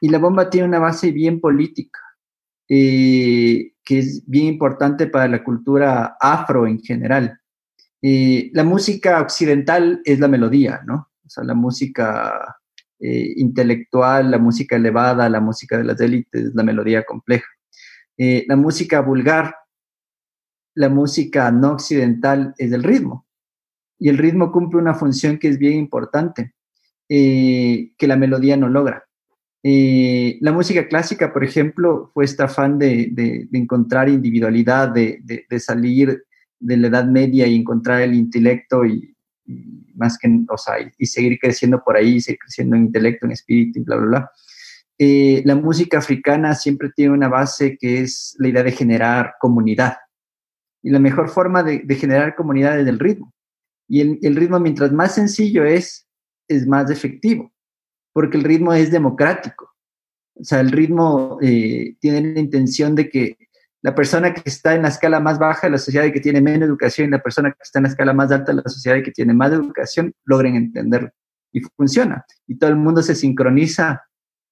Y 0.00 0.08
la 0.08 0.18
bomba 0.18 0.48
tiene 0.48 0.68
una 0.68 0.78
base 0.78 1.10
bien 1.10 1.40
política, 1.40 2.00
eh, 2.68 3.72
que 3.84 3.98
es 3.98 4.24
bien 4.26 4.46
importante 4.46 5.06
para 5.06 5.28
la 5.28 5.44
cultura 5.44 6.16
afro 6.20 6.66
en 6.66 6.80
general. 6.80 7.38
Eh, 8.00 8.50
la 8.54 8.64
música 8.64 9.20
occidental 9.20 10.00
es 10.04 10.18
la 10.20 10.28
melodía, 10.28 10.82
¿no? 10.86 11.10
O 11.24 11.28
sea, 11.28 11.44
la 11.44 11.54
música 11.54 12.56
eh, 13.00 13.34
intelectual, 13.36 14.30
la 14.30 14.38
música 14.38 14.76
elevada, 14.76 15.28
la 15.28 15.40
música 15.40 15.76
de 15.76 15.84
las 15.84 16.00
élites, 16.00 16.54
la 16.54 16.62
melodía 16.62 17.04
compleja. 17.04 17.46
Eh, 18.16 18.44
la 18.46 18.56
música 18.56 19.00
vulgar, 19.00 19.54
la 20.74 20.88
música 20.88 21.50
no 21.50 21.72
occidental 21.72 22.54
es 22.56 22.72
el 22.72 22.84
ritmo. 22.84 23.26
Y 23.98 24.08
el 24.08 24.18
ritmo 24.18 24.52
cumple 24.52 24.80
una 24.80 24.94
función 24.94 25.38
que 25.38 25.48
es 25.48 25.58
bien 25.58 25.74
importante, 25.74 26.54
eh, 27.08 27.92
que 27.98 28.06
la 28.06 28.16
melodía 28.16 28.56
no 28.56 28.68
logra. 28.68 29.04
la 29.62 30.52
música 30.52 30.86
clásica, 30.88 31.32
por 31.32 31.42
ejemplo, 31.42 32.10
fue 32.12 32.24
este 32.26 32.42
afán 32.42 32.78
de, 32.78 33.48
encontrar 33.52 34.08
individualidad, 34.08 34.90
de, 34.90 35.46
salir 35.58 36.24
de 36.60 36.76
la 36.76 36.88
Edad 36.88 37.06
Media 37.06 37.46
y 37.46 37.56
encontrar 37.56 38.02
el 38.02 38.14
intelecto 38.14 38.84
y, 38.84 39.13
más 39.94 40.18
que, 40.18 40.28
o 40.48 40.56
sea, 40.56 40.74
y, 40.98 41.06
seguir 41.06 41.38
creciendo 41.38 41.82
por 41.82 41.96
ahí, 41.96 42.20
seguir 42.20 42.38
creciendo 42.38 42.76
en 42.76 42.86
intelecto, 42.86 43.26
en 43.26 43.32
espíritu 43.32 43.80
y 43.80 43.82
bla, 43.82 43.96
bla, 43.96 44.06
bla. 44.06 44.30
Eh, 44.98 45.42
la 45.44 45.56
música 45.56 45.98
africana 45.98 46.54
siempre 46.54 46.90
tiene 46.94 47.12
una 47.12 47.28
base 47.28 47.76
que 47.78 48.00
es 48.00 48.36
la 48.38 48.48
idea 48.48 48.62
de 48.62 48.72
generar 48.72 49.34
comunidad. 49.40 49.96
Y 50.82 50.90
la 50.90 50.98
mejor 50.98 51.30
forma 51.30 51.62
de, 51.62 51.82
generar 51.94 52.36
comunidad 52.36 52.78
es 52.78 52.86
el 52.86 52.98
ritmo. 52.98 53.32
Y 53.88 54.00
el, 54.26 54.36
ritmo, 54.36 54.60
mientras 54.60 54.92
más 54.92 55.14
sencillo 55.14 55.64
es, 55.64 56.06
es 56.48 56.66
más 56.66 56.90
efectivo, 56.90 57.52
porque 58.12 58.38
el 58.38 58.44
ritmo 58.44 58.72
es 58.72 58.90
democrático. 58.90 59.70
O 60.34 60.44
sea, 60.44 60.60
el 60.60 60.70
ritmo 60.70 61.38
eh, 61.42 61.96
tiene 62.00 62.34
la 62.34 62.40
intención 62.40 62.94
de 62.94 63.08
que 63.08 63.36
la 63.84 63.94
persona 63.94 64.32
que 64.32 64.40
está 64.46 64.74
en 64.74 64.80
la 64.80 64.88
escala 64.88 65.20
más 65.20 65.38
baja 65.38 65.66
de 65.66 65.72
la 65.72 65.78
sociedad 65.78 66.06
y 66.06 66.12
que 66.12 66.18
tiene 66.18 66.40
menos 66.40 66.66
educación 66.66 67.08
y 67.08 67.10
la 67.10 67.22
persona 67.22 67.50
que 67.50 67.58
está 67.60 67.80
en 67.80 67.82
la 67.82 67.90
escala 67.90 68.14
más 68.14 68.32
alta 68.32 68.52
de 68.52 68.62
la 68.62 68.68
sociedad 68.70 68.96
y 68.96 69.02
que 69.02 69.10
tiene 69.10 69.34
más 69.34 69.52
educación 69.52 70.14
logren 70.24 70.56
entenderlo. 70.56 71.10
Y 71.52 71.60
funciona. 71.60 72.24
Y 72.46 72.56
todo 72.56 72.70
el 72.70 72.76
mundo 72.76 73.02
se 73.02 73.14
sincroniza 73.14 74.02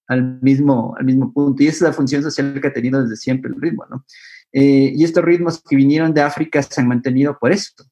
al 0.07 0.39
mismo, 0.43 0.95
al 0.99 1.07
mismo 1.07 1.33
punto. 1.33 1.63
Y 1.63 1.69
esa 1.69 1.77
es 1.77 1.81
la 1.81 1.93
función 1.95 2.23
social 2.23 2.61
que 2.61 2.69
ha 2.69 2.75
tenido 2.75 3.03
desde 3.03 3.17
siempre 3.17 3.51
el 3.51 3.59
ritmo, 3.59 3.87
¿no? 3.89 4.05
Eh, 4.53 4.93
y 4.95 5.03
estos 5.03 5.25
ritmos 5.25 5.63
que 5.63 5.77
vinieron 5.77 6.13
de 6.13 6.21
África 6.21 6.63
se 6.63 6.83
han 6.83 6.89
mantenido 6.89 7.39
por 7.39 7.53
esto, 7.53 7.85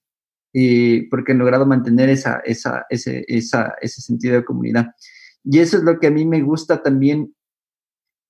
eh, 0.53 1.09
porque 1.11 1.33
han 1.33 1.39
logrado 1.39 1.65
mantener 1.65 2.11
esa, 2.11 2.43
esa, 2.45 2.85
ese, 2.91 3.25
esa, 3.29 3.77
ese 3.81 4.03
sentido 4.03 4.35
de 4.35 4.45
comunidad. 4.45 4.89
Y 5.43 5.61
eso 5.61 5.79
es 5.79 5.85
lo 5.85 5.99
que 5.99 6.09
a 6.09 6.11
mí 6.11 6.27
me 6.27 6.43
gusta 6.43 6.83
también 6.83 7.35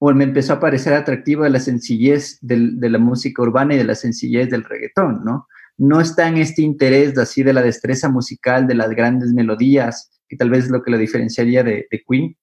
o 0.02 0.14
me 0.14 0.24
empezó 0.24 0.54
a 0.54 0.60
parecer 0.60 0.94
atractivo 0.94 1.44
de 1.44 1.50
la 1.50 1.60
sencillez 1.60 2.38
de 2.40 2.88
la 2.88 2.98
música 2.98 3.42
urbana 3.42 3.74
y 3.74 3.76
de 3.76 3.84
la 3.84 3.94
sencillez 3.94 4.48
del 4.48 4.64
reggaetón, 4.64 5.22
¿no? 5.24 5.46
No 5.76 6.00
está 6.00 6.26
en 6.26 6.38
este 6.38 6.62
interés 6.62 7.14
de, 7.14 7.22
así 7.22 7.42
de 7.42 7.52
la 7.52 7.62
destreza 7.62 8.08
musical, 8.08 8.66
de 8.66 8.74
las 8.74 8.90
grandes 8.90 9.34
melodías, 9.34 10.10
que 10.26 10.36
tal 10.36 10.48
vez 10.48 10.64
es 10.64 10.70
lo 10.70 10.82
que 10.82 10.90
lo 10.90 10.96
diferenciaría 10.96 11.62
de, 11.62 11.86
Queen, 12.08 12.34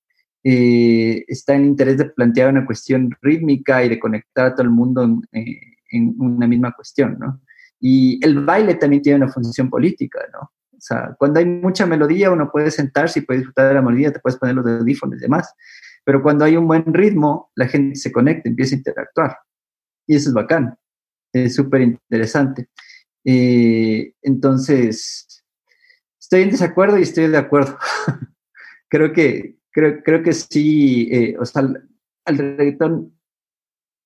eh, 0.43 1.25
está 1.27 1.55
en 1.55 1.65
interés 1.65 1.97
de 1.97 2.05
plantear 2.05 2.51
una 2.51 2.65
cuestión 2.65 3.09
rítmica 3.23 3.83
y 3.83 3.89
de 3.89 3.99
conectar 3.99 4.45
a 4.45 4.53
todo 4.53 4.63
el 4.63 4.69
mundo 4.69 5.03
en, 5.03 5.21
eh, 5.31 5.59
en, 5.89 6.13
una 6.19 6.45
misma 6.45 6.73
cuestión, 6.73 7.17
¿no? 7.19 7.41
Y 7.79 8.23
el 8.23 8.45
baile 8.45 8.75
también 8.75 9.01
tiene 9.01 9.23
una 9.23 9.33
función 9.33 9.67
política, 9.67 10.19
¿no? 10.31 10.51
O 10.77 10.79
sea, 10.79 11.15
cuando 11.17 11.39
hay 11.39 11.45
mucha 11.45 11.87
melodía, 11.87 12.29
uno 12.29 12.51
puede 12.51 12.69
sentarse 12.69 13.19
y 13.19 13.21
puede 13.23 13.39
disfrutar 13.39 13.67
de 13.67 13.73
la 13.73 13.81
melodía, 13.81 14.13
te 14.13 14.19
puedes 14.19 14.37
poner 14.37 14.55
los 14.55 14.67
audífonos 14.67 15.17
y 15.17 15.21
demás. 15.21 15.51
Pero 16.07 16.23
cuando 16.23 16.45
hay 16.45 16.55
un 16.55 16.65
buen 16.69 16.93
ritmo, 16.93 17.51
la 17.53 17.67
gente 17.67 17.97
se 17.97 18.13
conecta, 18.13 18.47
empieza 18.47 18.75
a 18.75 18.77
interactuar. 18.77 19.37
Y 20.07 20.15
eso 20.15 20.29
es 20.29 20.33
bacán, 20.33 20.73
es 21.33 21.53
súper 21.53 21.81
interesante. 21.81 22.69
Eh, 23.25 24.13
entonces, 24.21 25.43
estoy 26.17 26.43
en 26.43 26.51
desacuerdo 26.51 26.97
y 26.97 27.01
estoy 27.01 27.27
de 27.27 27.37
acuerdo. 27.37 27.77
creo, 28.89 29.11
que, 29.11 29.57
creo, 29.69 30.01
creo 30.01 30.23
que 30.23 30.31
sí, 30.31 31.09
eh, 31.11 31.35
o 31.37 31.45
sea, 31.45 31.63
al, 31.63 31.89
al 32.23 33.11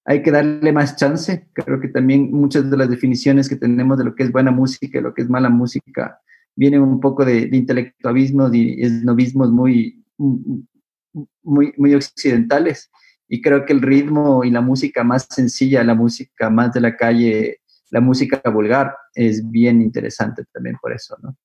hay 0.03 0.23
que 0.23 0.31
darle 0.31 0.73
más 0.73 0.95
chance. 0.95 1.49
Creo 1.53 1.79
que 1.79 1.89
también 1.89 2.31
muchas 2.31 2.71
de 2.71 2.77
las 2.77 2.89
definiciones 2.89 3.47
que 3.47 3.57
tenemos 3.57 3.99
de 3.99 4.05
lo 4.05 4.15
que 4.15 4.23
es 4.23 4.31
buena 4.31 4.49
música 4.49 4.97
y 4.97 5.01
lo 5.03 5.13
que 5.13 5.21
es 5.21 5.29
mala 5.29 5.49
música 5.49 6.19
vienen 6.55 6.81
un 6.81 6.99
poco 6.99 7.23
de, 7.23 7.45
de 7.45 7.57
intelectualismos 7.57 8.51
y 8.55 8.81
esnovismos 8.81 9.51
muy, 9.51 10.03
muy, 11.43 11.73
muy 11.77 11.95
occidentales. 11.95 12.91
Y 13.27 13.41
creo 13.41 13.65
que 13.65 13.73
el 13.73 13.81
ritmo 13.81 14.43
y 14.43 14.51
la 14.51 14.61
música 14.61 15.03
más 15.03 15.27
sencilla, 15.29 15.83
la 15.83 15.95
música 15.95 16.49
más 16.49 16.73
de 16.73 16.81
la 16.81 16.97
calle, 16.97 17.61
la 17.89 18.01
música 18.01 18.41
vulgar, 18.51 18.93
es 19.13 19.49
bien 19.49 19.81
interesante 19.81 20.43
también 20.51 20.77
por 20.81 20.93
eso, 20.93 21.17
¿no? 21.21 21.37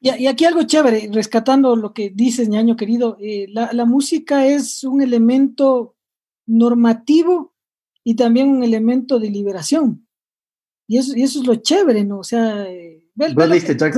Y, 0.00 0.26
aquí 0.26 0.44
algo 0.44 0.64
chévere, 0.64 1.08
rescatando 1.10 1.76
lo 1.76 1.94
que 1.94 2.10
dices, 2.10 2.50
ñaño 2.50 2.76
querido, 2.76 3.16
eh, 3.22 3.46
la, 3.48 3.86
música 3.86 4.44
es 4.44 4.84
un 4.84 5.00
elemento 5.00 5.96
normativo 6.44 7.54
y 8.02 8.14
también 8.14 8.50
un 8.50 8.62
elemento 8.62 9.18
de 9.18 9.30
liberación. 9.30 10.06
Y 10.86 10.98
eso, 10.98 11.16
y 11.16 11.22
eso 11.22 11.40
es 11.40 11.46
lo 11.46 11.54
chévere, 11.54 12.04
¿no? 12.04 12.18
O 12.18 12.24
sea... 12.24 12.68
Eh, 12.68 13.08
¿Vos 13.14 13.50
viste 13.50 13.78
Jack? 13.78 13.94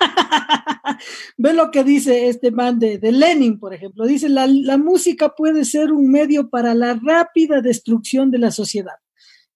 Ve 1.36 1.52
lo 1.52 1.70
que 1.70 1.84
dice 1.84 2.28
este 2.28 2.50
man 2.50 2.78
de, 2.78 2.98
Lenin, 3.00 3.58
por 3.58 3.74
ejemplo. 3.74 4.06
Dice, 4.06 4.28
la, 4.28 4.46
música 4.78 5.34
puede 5.34 5.64
ser 5.64 5.92
un 5.92 6.10
medio 6.10 6.48
para 6.48 6.74
la 6.74 6.94
rápida 6.94 7.60
destrucción 7.60 8.30
de 8.30 8.38
la 8.38 8.50
sociedad. 8.50 8.94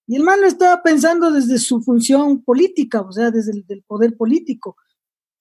Y 0.06 0.16
el 0.16 0.22
man 0.22 0.40
lo 0.40 0.46
estaba 0.46 0.82
pensando 0.82 1.30
desde 1.30 1.58
su 1.58 1.80
función 1.82 2.42
política, 2.42 3.00
o 3.00 3.12
sea, 3.12 3.30
desde 3.30 3.64
el 3.68 3.82
poder 3.82 4.16
político. 4.16 4.76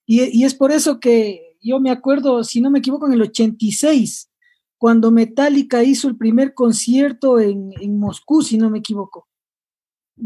Y, 0.06 0.44
es 0.44 0.54
por 0.54 0.72
eso 0.72 1.00
que 1.00 1.58
yo 1.62 1.80
me 1.80 1.92
acuerdo, 1.92 2.44
si 2.44 2.62
no 2.62 2.70
me 2.70 2.80
equivoco, 2.80 3.08
en 3.08 3.14
el 3.14 3.22
86, 3.22 4.30
cuando 4.78 5.12
Metallica 5.12 5.84
hizo 5.84 6.10
el 6.10 6.18
primer 6.18 6.54
concierto 6.54 7.40
en, 7.40 7.98
Moscú, 7.98 8.42
si 8.42 8.58
no 8.58 8.70
me 8.70 8.80
equivoco. 8.80 9.28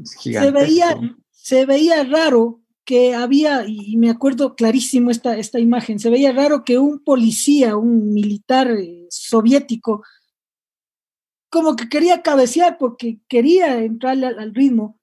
Se 0.03 0.51
veía, 0.51 0.99
se 1.31 1.65
veía 1.65 2.03
raro 2.03 2.61
que 2.87 3.13
había, 3.13 3.65
y 3.67 3.97
me 3.97 4.09
acuerdo 4.09 4.55
clarísimo 4.55 5.11
esta, 5.11 5.37
esta 5.37 5.59
imagen, 5.59 5.99
se 5.99 6.09
veía 6.09 6.31
raro 6.31 6.63
que 6.63 6.77
un 6.77 7.03
policía, 7.03 7.75
un 7.75 8.13
militar 8.13 8.71
eh, 8.71 9.07
soviético, 9.09 10.03
como 11.49 11.75
que 11.75 11.89
quería 11.89 12.21
cabecear 12.21 12.77
porque 12.77 13.19
quería 13.27 13.79
entrar 13.79 14.23
al, 14.23 14.55
ritmo, 14.55 14.97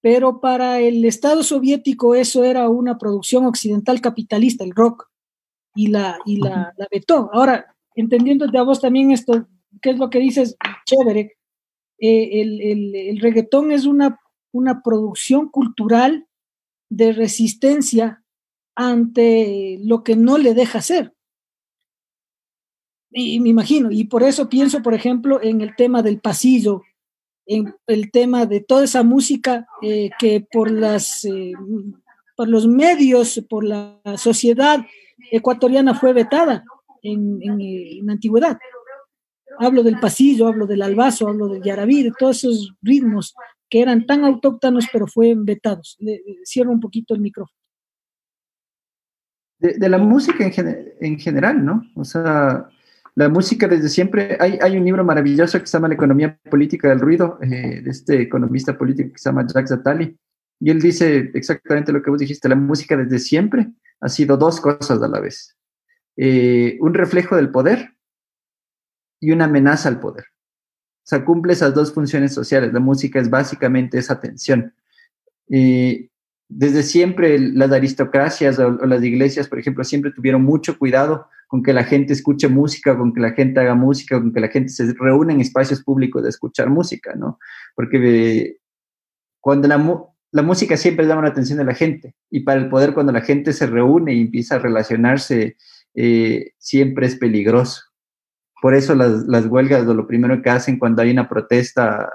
pero 0.00 0.40
para 0.40 0.80
el 0.80 1.04
Estado 1.04 1.44
soviético 1.44 2.16
eso 2.16 2.42
era 2.42 2.68
una 2.68 2.98
producción 2.98 3.46
occidental 3.46 4.00
capitalista, 4.00 4.64
el 4.64 4.72
rock, 4.74 5.08
y 5.76 5.86
la, 5.86 6.18
y 6.26 6.38
la, 6.38 6.74
vetó. 6.90 7.30
Ahora, 7.32 7.76
entendiendo 7.94 8.48
de 8.48 8.58
a 8.58 8.64
vos 8.64 8.80
también 8.80 9.12
esto, 9.12 9.46
¿qué 9.80 9.90
es 9.90 9.98
lo 9.98 10.10
que 10.10 10.18
dices? 10.18 10.56
Chévere. 10.86 11.36
Eh, 12.00 12.40
el, 12.40 12.60
el, 12.60 12.94
el, 12.96 13.20
reggaetón 13.20 13.70
es 13.70 13.86
una, 13.86 14.18
una 14.50 14.82
producción 14.82 15.48
cultural 15.48 16.26
de 16.92 17.12
resistencia 17.12 18.22
ante 18.74 19.78
lo 19.82 20.04
que 20.04 20.14
no 20.14 20.36
le 20.36 20.52
deja 20.52 20.78
hacer. 20.78 21.14
Y, 23.10 23.40
me 23.40 23.48
imagino, 23.48 23.90
y 23.90 24.04
por 24.04 24.22
eso 24.22 24.48
pienso, 24.48 24.82
por 24.82 24.94
ejemplo, 24.94 25.42
en 25.42 25.62
el 25.62 25.74
tema 25.74 26.02
del 26.02 26.20
pasillo, 26.20 26.82
en 27.46 27.74
el 27.86 28.10
tema 28.10 28.46
de 28.46 28.60
toda 28.60 28.84
esa 28.84 29.02
música 29.02 29.66
eh, 29.82 30.10
que 30.18 30.46
por, 30.50 30.70
las, 30.70 31.24
eh, 31.24 31.52
por 32.36 32.48
los 32.48 32.66
medios, 32.66 33.42
por 33.48 33.64
la 33.64 34.00
sociedad 34.16 34.84
ecuatoriana 35.30 35.94
fue 35.94 36.12
vetada 36.12 36.64
en, 37.02 37.38
en, 37.42 38.06
la 38.06 38.12
antigüedad. 38.12 38.58
Hablo 39.58 39.82
del 39.82 39.98
pasillo, 40.00 40.46
hablo 40.46 40.66
del 40.66 40.82
albazo, 40.82 41.28
hablo 41.28 41.48
del 41.48 41.62
yarabí, 41.62 42.02
de 42.02 42.12
todos 42.18 42.38
esos 42.38 42.74
ritmos 42.82 43.34
que 43.72 43.80
eran 43.80 44.04
tan 44.04 44.22
autóctonos, 44.26 44.86
pero 44.92 45.06
fueron 45.06 45.46
vetados. 45.46 45.96
cierro 46.44 46.72
un 46.72 46.80
poquito 46.80 47.14
el 47.14 47.22
micrófono. 47.22 47.56
De, 49.58 49.88
la 49.88 49.96
música 49.96 50.44
en, 51.00 51.18
general, 51.18 51.64
¿no? 51.64 51.82
O 51.94 52.04
sea, 52.04 52.68
la 53.14 53.30
música 53.30 53.66
desde 53.68 53.88
siempre, 53.88 54.36
hay, 54.38 54.58
hay, 54.60 54.76
un 54.76 54.84
libro 54.84 55.04
maravilloso 55.04 55.58
que 55.58 55.66
se 55.66 55.72
llama 55.72 55.88
La 55.88 55.94
economía 55.94 56.38
política 56.50 56.90
del 56.90 57.00
ruido, 57.00 57.38
eh, 57.40 57.80
de 57.80 57.90
este 57.90 58.20
economista 58.20 58.76
político 58.76 59.12
que 59.12 59.18
se 59.18 59.30
llama 59.30 59.46
Jacques 59.46 59.72
Attali, 59.72 60.18
y 60.60 60.70
él 60.70 60.78
dice 60.78 61.30
exactamente 61.32 61.92
lo 61.92 62.02
que 62.02 62.10
vos 62.10 62.18
dijiste, 62.18 62.50
la 62.50 62.56
música 62.56 62.94
desde 62.94 63.20
siempre 63.20 63.72
ha 64.02 64.10
sido 64.10 64.36
dos 64.36 64.60
cosas 64.60 65.00
a 65.00 65.08
la 65.08 65.20
vez, 65.20 65.56
eh, 66.18 66.76
un 66.80 66.92
reflejo 66.92 67.36
del 67.36 67.50
poder 67.50 67.94
y 69.18 69.30
una 69.30 69.46
amenaza 69.46 69.88
al 69.88 69.98
poder. 69.98 70.26
O 71.02 71.04
sea, 71.04 71.24
cumple 71.24 71.52
esas 71.52 71.74
dos 71.74 71.92
funciones 71.92 72.32
sociales. 72.32 72.72
La 72.72 72.80
música 72.80 73.18
es 73.18 73.28
básicamente 73.28 73.98
esa 73.98 74.20
tensión. 74.20 74.72
Y 75.48 76.10
desde 76.48 76.82
siempre 76.82 77.38
las 77.38 77.72
aristocracias 77.72 78.58
o, 78.58 78.70
las 78.70 79.02
iglesias, 79.02 79.48
por 79.48 79.58
ejemplo, 79.58 79.84
siempre 79.84 80.12
tuvieron 80.12 80.42
mucho 80.42 80.78
cuidado 80.78 81.26
con 81.48 81.62
que 81.62 81.72
la 81.72 81.84
gente 81.84 82.12
escuche 82.12 82.48
música, 82.48 82.96
con 82.96 83.12
que 83.12 83.20
la 83.20 83.32
gente 83.32 83.60
haga 83.60 83.74
música, 83.74 84.18
con 84.18 84.32
que 84.32 84.40
la 84.40 84.48
gente 84.48 84.70
se 84.70 84.92
reúna 84.94 85.32
en 85.32 85.40
espacios 85.40 85.82
públicos 85.82 86.22
de 86.22 86.28
escuchar 86.28 86.70
música, 86.70 87.14
¿no? 87.14 87.38
Porque 87.74 87.98
eh, 88.38 88.58
cuando 89.40 89.68
la, 89.68 90.42
música 90.42 90.76
siempre 90.76 91.06
llama 91.06 91.22
la 91.22 91.28
atención 91.28 91.58
de 91.58 91.64
la 91.64 91.74
gente 91.74 92.14
y 92.30 92.40
para 92.40 92.60
el 92.60 92.68
poder 92.68 92.94
cuando 92.94 93.12
la 93.12 93.20
gente 93.20 93.52
se 93.52 93.66
reúne 93.66 94.14
y 94.14 94.22
empieza 94.22 94.56
a 94.56 94.60
relacionarse 94.60 95.56
eh, 95.94 96.52
siempre 96.58 97.06
es 97.06 97.16
peligroso. 97.16 97.91
Por 98.62 98.76
eso 98.76 98.94
las, 98.94 99.26
las 99.26 99.46
huelgas, 99.46 99.84
lo 99.86 100.06
primero 100.06 100.40
que 100.40 100.48
hacen 100.48 100.78
cuando 100.78 101.02
hay 101.02 101.10
una 101.10 101.28
protesta, 101.28 102.08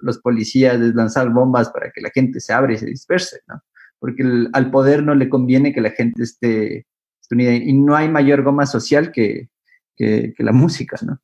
los 0.00 0.18
policías 0.18 0.80
es 0.80 0.92
lanzar 0.92 1.30
bombas 1.30 1.70
para 1.70 1.92
que 1.92 2.00
la 2.00 2.10
gente 2.10 2.40
se 2.40 2.52
abra 2.52 2.72
y 2.72 2.78
se 2.78 2.86
disperse, 2.86 3.42
¿no? 3.46 3.62
Porque 4.00 4.24
al 4.52 4.72
poder 4.72 5.04
no 5.04 5.14
le 5.14 5.28
conviene 5.28 5.72
que 5.72 5.80
la 5.80 5.92
gente 5.92 6.24
esté, 6.24 6.88
unida. 7.30 7.54
Y 7.54 7.72
no 7.74 7.94
hay 7.94 8.08
mayor 8.08 8.42
goma 8.42 8.66
social 8.66 9.12
que, 9.12 9.50
que, 9.94 10.34
la 10.38 10.50
música, 10.50 10.98
¿no? 11.06 11.20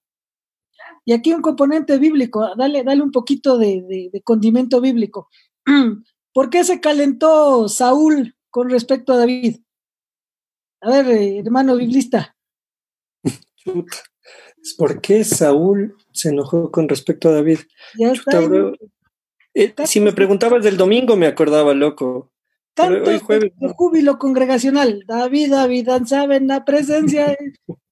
Y 1.05 1.15
aquí 1.15 1.33
un 1.33 1.43
componente 1.43 1.99
bíblico, 1.99 2.55
dale, 2.57 2.85
dale 2.85 3.03
un 3.03 3.11
poquito 3.11 3.59
de, 3.59 4.09
de 4.13 4.23
condimento 4.23 4.81
bíblico. 4.81 5.29
¿Por 6.33 6.49
qué 6.49 6.63
se 6.63 6.81
calentó 6.81 7.69
Saúl 7.69 8.37
con 8.51 8.71
respecto 8.71 9.15
a 9.15 9.19
David? 9.19 9.57
A 10.81 10.91
ver, 10.91 11.11
eh, 11.11 11.39
hermano 11.41 11.75
biblista. 11.75 12.37
¿Por 14.77 15.01
qué 15.01 15.25
Saúl 15.25 15.97
se 16.13 16.31
enojó 16.31 16.71
con 16.71 16.89
respecto 16.89 17.29
a 17.29 17.33
David? 17.33 17.61
Ya. 17.99 18.13
Eh, 19.55 19.75
si 19.85 20.01
me 20.01 20.13
preguntabas 20.13 20.63
del 20.63 20.77
domingo, 20.77 21.17
me 21.17 21.27
acordaba, 21.27 21.75
loco. 21.75 22.31
Tanto 22.75 23.19
jueves, 23.21 23.53
júbilo 23.77 24.19
congregacional. 24.19 25.03
David, 25.07 25.51
David 25.51 25.87
danzaba 25.87 26.37
en 26.37 26.47
la 26.47 26.65
presencia. 26.65 27.37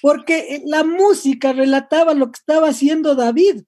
porque 0.00 0.56
eh, 0.56 0.62
la 0.66 0.84
música 0.84 1.52
relataba 1.52 2.14
lo 2.14 2.30
que 2.30 2.38
estaba 2.38 2.68
haciendo 2.68 3.14
David. 3.14 3.62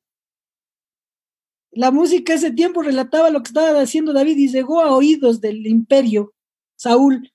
La 1.73 1.91
música 1.91 2.35
ese 2.35 2.53
tiempo 2.53 2.83
relataba 2.83 3.31
lo 3.31 3.43
que 3.43 3.49
estaba 3.49 3.81
haciendo 3.81 4.13
David 4.13 4.37
y 4.37 4.49
llegó 4.49 4.81
a 4.81 4.95
oídos 4.95 5.41
del 5.41 5.67
imperio. 5.67 6.33
Saúl, 6.77 7.33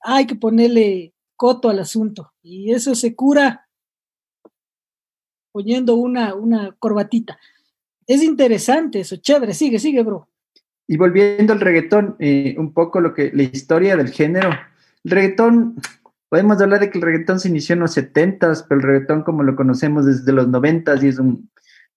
hay 0.00 0.26
que 0.26 0.36
ponerle 0.36 1.12
coto 1.36 1.68
al 1.68 1.80
asunto. 1.80 2.32
Y 2.40 2.72
eso 2.72 2.94
se 2.94 3.16
cura 3.16 3.63
poniendo 5.54 5.94
una, 5.94 6.34
una 6.34 6.74
corbatita. 6.80 7.38
Es 8.08 8.24
interesante 8.24 8.98
eso, 8.98 9.16
chévere, 9.16 9.54
sigue, 9.54 9.78
sigue, 9.78 10.02
bro. 10.02 10.28
Y 10.88 10.96
volviendo 10.96 11.52
al 11.52 11.60
reggaetón, 11.60 12.16
eh, 12.18 12.56
un 12.58 12.74
poco 12.74 13.00
lo 13.00 13.14
que, 13.14 13.30
la 13.32 13.44
historia 13.44 13.96
del 13.96 14.08
género. 14.08 14.50
El 15.04 15.10
reggaetón, 15.12 15.76
podemos 16.28 16.60
hablar 16.60 16.80
de 16.80 16.90
que 16.90 16.98
el 16.98 17.04
reggaetón 17.04 17.38
se 17.38 17.48
inició 17.48 17.74
en 17.74 17.80
los 17.80 17.92
70 17.92 18.52
pero 18.68 18.80
el 18.80 18.86
reggaetón 18.86 19.22
como 19.22 19.44
lo 19.44 19.54
conocemos 19.54 20.04
desde 20.04 20.32
los 20.32 20.48
90 20.48 20.96
y 21.04 21.06
es 21.06 21.20
un 21.20 21.48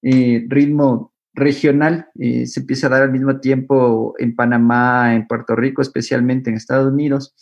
eh, 0.04 0.46
ritmo 0.48 1.12
regional, 1.34 2.10
eh, 2.20 2.46
se 2.46 2.60
empieza 2.60 2.86
a 2.86 2.92
dar 2.92 3.02
al 3.02 3.12
mismo 3.12 3.40
tiempo 3.40 4.14
en 4.20 4.36
Panamá, 4.36 5.16
en 5.16 5.26
Puerto 5.26 5.56
Rico, 5.56 5.82
especialmente 5.82 6.52
en 6.52 6.58
Estados 6.58 6.94
Unidos, 6.94 7.36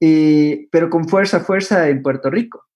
pero 0.00 0.90
con 0.90 1.08
fuerza, 1.08 1.40
fuerza 1.40 1.88
en 1.88 2.02
Puerto 2.02 2.28
Rico. 2.28 2.67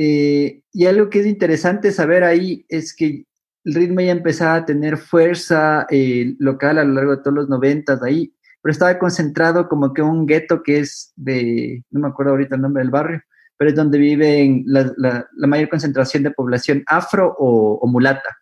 Eh, 0.00 0.62
y 0.72 0.86
algo 0.86 1.10
que 1.10 1.18
es 1.18 1.26
interesante 1.26 1.90
saber 1.90 2.22
ahí 2.22 2.64
es 2.68 2.94
que 2.94 3.26
el 3.64 3.74
ritmo 3.74 4.00
ya 4.00 4.12
empezaba 4.12 4.54
a 4.54 4.64
tener 4.64 4.96
fuerza 4.96 5.88
eh, 5.90 6.36
local 6.38 6.78
a 6.78 6.84
lo 6.84 6.94
largo 6.94 7.16
de 7.16 7.22
todos 7.22 7.34
los 7.34 7.48
noventas 7.48 8.00
ahí, 8.04 8.32
pero 8.62 8.70
estaba 8.70 8.96
concentrado 8.96 9.68
como 9.68 9.92
que 9.92 10.00
un 10.00 10.24
gueto 10.24 10.62
que 10.62 10.78
es 10.78 11.12
de, 11.16 11.82
no 11.90 11.98
me 11.98 12.06
acuerdo 12.06 12.30
ahorita 12.30 12.54
el 12.54 12.62
nombre 12.62 12.84
del 12.84 12.92
barrio, 12.92 13.20
pero 13.56 13.70
es 13.70 13.76
donde 13.76 13.98
vive 13.98 14.62
la, 14.66 14.94
la, 14.96 15.46
mayor 15.48 15.68
concentración 15.68 16.22
de 16.22 16.30
población 16.30 16.84
afro 16.86 17.34
o, 17.36 17.84
mulata. 17.88 18.38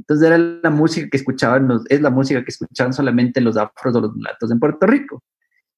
Entonces 0.00 0.26
era 0.26 0.36
la 0.36 0.70
música 0.70 1.08
que 1.08 1.16
escuchaban, 1.16 1.70
es 1.88 2.00
la 2.00 2.10
música 2.10 2.42
que 2.42 2.50
escuchaban 2.50 2.92
solamente 2.92 3.40
los 3.40 3.56
afros 3.56 3.94
o 3.94 4.00
los 4.00 4.16
mulatos 4.16 4.50
en 4.50 4.58
Puerto 4.58 4.84
Rico. 4.88 5.22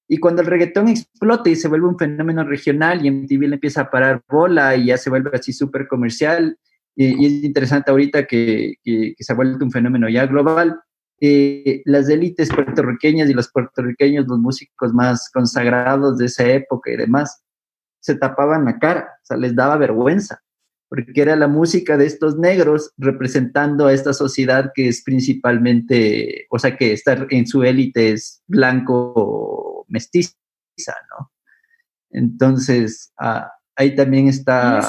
Y 0.09 0.19
cuando 0.19 0.43
el 0.43 0.49
reggaetón 0.49 0.89
explota 0.89 1.49
y 1.49 1.57
se 1.57 1.69
vuelve 1.69 1.89
un 1.89 1.99
fenómeno 1.99 2.45
regional 2.45 3.05
y 3.05 3.11
MTV 3.11 3.49
le 3.49 3.55
empieza 3.55 3.83
a 3.83 3.91
parar 3.91 4.23
bola 4.29 4.77
y 4.77 4.87
ya 4.87 4.99
se 4.99 5.11
vuelve 5.11 5.31
así 5.33 5.53
súper 5.53 5.89
comercial, 5.89 6.59
y, 6.97 7.27
es 7.27 7.45
interesante 7.45 7.91
ahorita 7.91 8.27
que, 8.27 8.75
que, 8.83 9.15
se 9.19 9.33
ha 9.33 9.37
vuelto 9.37 9.65
un 9.65 9.71
fenómeno 9.71 10.09
ya 10.09 10.27
global, 10.27 10.81
eh, 11.21 11.83
las 11.87 12.09
élites 12.09 12.51
puertorriqueñas 12.51 13.29
y 13.31 13.35
los 13.35 13.51
puertorriqueños, 13.51 14.27
los 14.29 14.39
músicos 14.39 14.93
más 14.93 15.31
consagrados 15.33 16.19
de 16.19 16.27
esa 16.27 16.47
época 16.47 16.93
y 16.93 16.97
demás, 16.97 17.43
se 18.01 18.17
tapaban 18.17 18.65
la 18.65 18.79
cara, 18.79 19.09
o 19.23 19.27
sea, 19.27 19.37
les 19.37 19.55
daba 19.55 19.77
vergüenza, 19.79 20.41
porque 20.89 21.23
era 21.23 21.37
la 21.37 21.49
música 21.49 21.97
de 21.97 22.07
estos 22.07 22.37
negros 22.37 22.93
representando 22.99 23.87
a 23.87 23.93
esta 23.93 24.13
sociedad 24.13 24.73
que 24.75 24.89
es 24.89 25.03
principalmente, 25.03 26.47
o 26.51 26.59
sea, 26.59 26.77
que 26.77 26.93
estar 26.93 27.27
en 27.31 27.47
su 27.47 27.63
élite 27.63 28.13
es 28.13 28.43
blanco 28.47 29.64
mestiza, 29.89 30.35
¿no? 31.11 31.33
Entonces, 32.11 33.13
ah, 33.19 33.53
ahí 33.77 33.95
también 33.95 34.29
está 34.29 34.87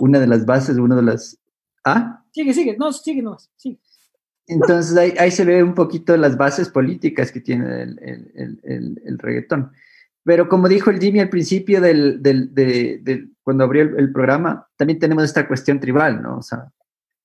una 0.00 0.20
de 0.20 0.26
las 0.26 0.44
bases, 0.44 0.76
una 0.76 0.96
de 0.96 1.02
las... 1.02 1.38
¿Ah? 1.84 2.24
Sigue, 2.30 2.52
sigue, 2.52 2.76
no, 2.76 2.92
sigue, 2.92 3.22
no, 3.22 3.36
sigue. 3.56 3.80
Entonces 4.46 4.96
ahí, 4.96 5.14
ahí, 5.18 5.30
se 5.30 5.44
ve 5.44 5.62
un 5.62 5.74
poquito 5.74 6.16
las 6.16 6.36
bases 6.36 6.70
políticas 6.70 7.30
que 7.30 7.40
tiene 7.40 7.82
el, 7.82 7.98
el, 8.00 8.60
el, 8.64 9.02
el 9.04 9.18
reggaetón. 9.18 9.72
Pero 10.24 10.48
como 10.48 10.68
dijo 10.68 10.90
el 10.90 11.00
Jimmy 11.00 11.20
al 11.20 11.30
principio 11.30 11.80
del, 11.80 12.22
del, 12.22 12.54
de, 12.54 13.28
cuando 13.42 13.64
abrió 13.64 13.82
el, 13.82 14.12
programa, 14.12 14.68
también 14.76 14.98
tenemos 14.98 15.24
esta 15.24 15.48
cuestión 15.48 15.80
tribal, 15.80 16.20
¿no? 16.20 16.36
O 16.36 16.42
sea, 16.42 16.70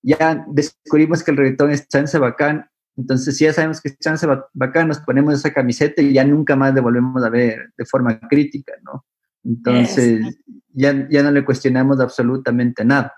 ya 0.02 0.46
descubrimos 0.48 1.22
que 1.22 1.32
el 1.32 1.38
reggaetón 1.38 1.72
es 1.72 1.88
chance 1.90 2.18
bacán 2.18 2.70
entonces, 2.96 3.38
si 3.38 3.46
ya 3.46 3.54
sabemos 3.54 3.82
que 3.82 3.96
chance 3.96 4.28
bacán, 4.54 4.88
nos 4.88 5.00
ponemos 5.00 5.34
esa 5.34 5.52
camiseta 5.52 6.02
y 6.02 6.14
ya 6.14 6.24
nunca 6.24 6.56
más 6.56 6.74
le 6.74 6.82
volvemos 6.82 7.24
a 7.24 7.30
ver 7.30 7.72
de 7.76 7.86
forma 7.86 8.20
crítica, 8.20 8.74
¿no? 8.84 9.06
Entonces, 9.44 10.22
ya, 10.74 11.08
ya 11.10 11.24
no 11.24 11.32
le 11.32 11.44
cuestionamos 11.44 12.00
absolutamente 12.00 12.86
nada. 12.86 13.14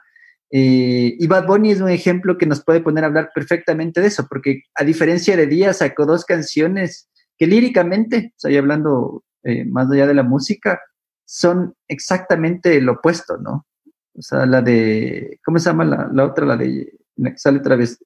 Eh, 0.51 1.15
y 1.19 1.27
Bad 1.27 1.47
Bunny 1.47 1.71
es 1.71 1.81
un 1.81 1.89
ejemplo 1.89 2.38
que 2.38 2.45
nos 2.45 2.63
puede 2.63 2.79
poner 2.79 3.03
a 3.03 3.07
hablar 3.07 3.31
perfectamente 3.35 3.99
de 3.99 4.07
eso, 4.07 4.25
porque 4.29 4.63
a 4.75 4.83
diferencia 4.83 5.35
de 5.35 5.47
Díaz, 5.47 5.79
sacó 5.79 6.05
dos 6.05 6.23
canciones 6.23 7.09
que 7.38 7.47
líricamente, 7.47 8.31
estoy 8.35 8.55
hablando 8.55 9.23
eh, 9.43 9.65
más 9.65 9.91
allá 9.91 10.07
de 10.07 10.13
la 10.13 10.23
música, 10.23 10.79
son 11.25 11.75
exactamente 11.88 12.79
lo 12.79 12.93
opuesto, 12.93 13.38
¿no? 13.38 13.65
O 14.13 14.21
sea, 14.21 14.45
la 14.45 14.61
de, 14.61 15.39
¿cómo 15.43 15.59
se 15.59 15.69
llama 15.69 15.83
la, 15.83 16.09
la 16.13 16.25
otra? 16.25 16.45
La 16.45 16.55
de, 16.55 16.97
sale 17.35 17.59
otra 17.59 17.75
vez, 17.75 17.99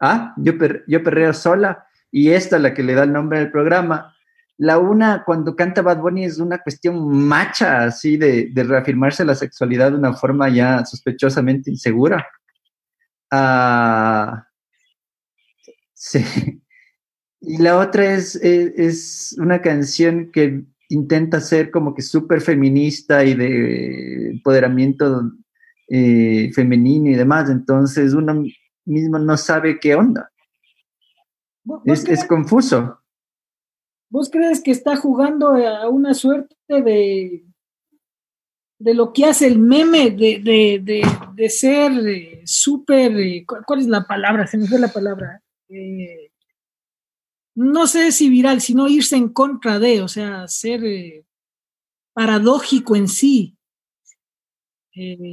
Ah, 0.00 0.34
yo, 0.36 0.52
yo 0.86 1.02
perreo 1.02 1.32
sola 1.32 1.86
y 2.10 2.30
esta 2.30 2.56
es 2.56 2.62
la 2.62 2.74
que 2.74 2.82
le 2.82 2.94
da 2.94 3.04
el 3.04 3.12
nombre 3.12 3.38
al 3.38 3.50
programa. 3.50 4.14
La 4.58 4.78
una, 4.78 5.22
cuando 5.24 5.54
canta 5.54 5.82
Bad 5.82 6.00
Bunny, 6.00 6.24
es 6.24 6.38
una 6.38 6.58
cuestión 6.58 7.06
macha, 7.26 7.84
así, 7.84 8.16
de, 8.16 8.50
reafirmarse 8.54 9.24
la 9.24 9.34
sexualidad 9.34 9.90
de 9.90 9.98
una 9.98 10.14
forma 10.14 10.48
ya 10.48 10.84
sospechosamente 10.84 11.70
insegura. 11.70 12.26
Ah, 13.30 14.46
sí. 15.92 16.24
Y 17.40 17.58
la 17.58 17.78
otra 17.78 18.14
es, 18.14 18.34
es, 18.36 19.36
una 19.38 19.60
canción 19.60 20.30
que 20.32 20.64
intenta 20.88 21.40
ser 21.40 21.70
como 21.70 21.94
que 21.94 22.02
súper 22.02 22.40
feminista 22.40 23.24
y 23.24 23.34
de 23.34 24.30
empoderamiento 24.30 25.32
eh, 25.88 26.50
femenino 26.54 27.10
y 27.10 27.14
demás. 27.14 27.50
Entonces, 27.50 28.14
uno 28.14 28.42
mismo 28.86 29.18
no 29.18 29.36
sabe 29.36 29.78
qué 29.78 29.94
onda. 29.94 30.32
Es, 31.84 32.24
confuso. 32.24 33.00
¿Vos 34.08 34.30
crees 34.30 34.62
que 34.62 34.70
está 34.70 34.96
jugando 34.96 35.48
a 35.48 35.88
una 35.88 36.14
suerte 36.14 36.56
de, 36.68 37.44
de 38.78 38.94
lo 38.94 39.12
que 39.12 39.24
hace 39.24 39.46
el 39.46 39.58
meme 39.58 40.10
de, 40.10 41.48
ser 41.48 41.92
eh, 42.06 42.42
súper, 42.44 43.16
eh, 43.18 43.44
¿cuál 43.44 43.80
es 43.80 43.86
la 43.86 44.06
palabra? 44.06 44.46
Se 44.46 44.58
me 44.58 44.66
fue 44.66 44.78
la 44.78 44.92
palabra. 44.92 45.42
Eh, 45.68 46.30
no 47.56 47.86
sé 47.86 48.12
si 48.12 48.28
viral, 48.28 48.60
sino 48.60 48.86
irse 48.86 49.16
en 49.16 49.30
contra 49.30 49.78
de, 49.78 50.02
o 50.02 50.08
sea, 50.08 50.46
ser 50.46 51.24
paradójico 52.12 52.94
en 52.96 53.08
sí. 53.08 53.56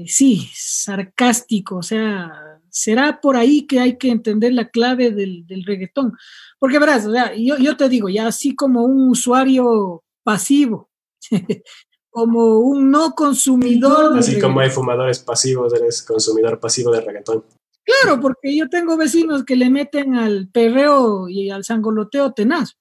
sí, 0.08 0.50
sarcástico, 0.54 1.78
o 1.78 1.84
sea, 1.84 2.43
será 2.74 3.22
por 3.22 3.36
ahí 3.38 3.68
que 3.68 3.80
hay 3.80 3.98
que 3.98 4.10
entender 4.10 4.52
la 4.52 4.70
clave 4.70 5.12
del, 5.12 5.46
reggaetón. 5.66 6.14
Porque 6.58 6.80
verás, 6.80 7.08
yo, 7.38 7.58
yo 7.58 7.78
te 7.78 7.88
digo, 7.88 8.10
ya 8.10 8.28
así 8.28 8.56
como 8.56 8.84
un 8.84 9.10
usuario 9.10 10.04
pasivo, 10.24 10.90
como 12.10 12.60
un 12.60 12.90
no 12.90 13.14
consumidor. 13.14 14.18
Así 14.18 14.40
como 14.40 14.60
hay 14.60 14.72
fumadores 14.72 15.20
pasivos, 15.20 15.72
eres 15.74 16.02
consumidor 16.02 16.60
pasivo 16.60 16.92
de 16.92 17.02
reggaetón. 17.02 17.46
Claro, 17.84 18.20
porque 18.20 18.56
yo 18.56 18.68
tengo 18.70 18.98
vecinos 18.98 19.44
que 19.44 19.56
le 19.56 19.70
meten 19.70 20.16
al 20.16 20.48
perreo 20.48 21.30
y 21.30 21.52
al 21.52 21.64
sangoloteo 21.64 22.34
tenaz. 22.34 22.78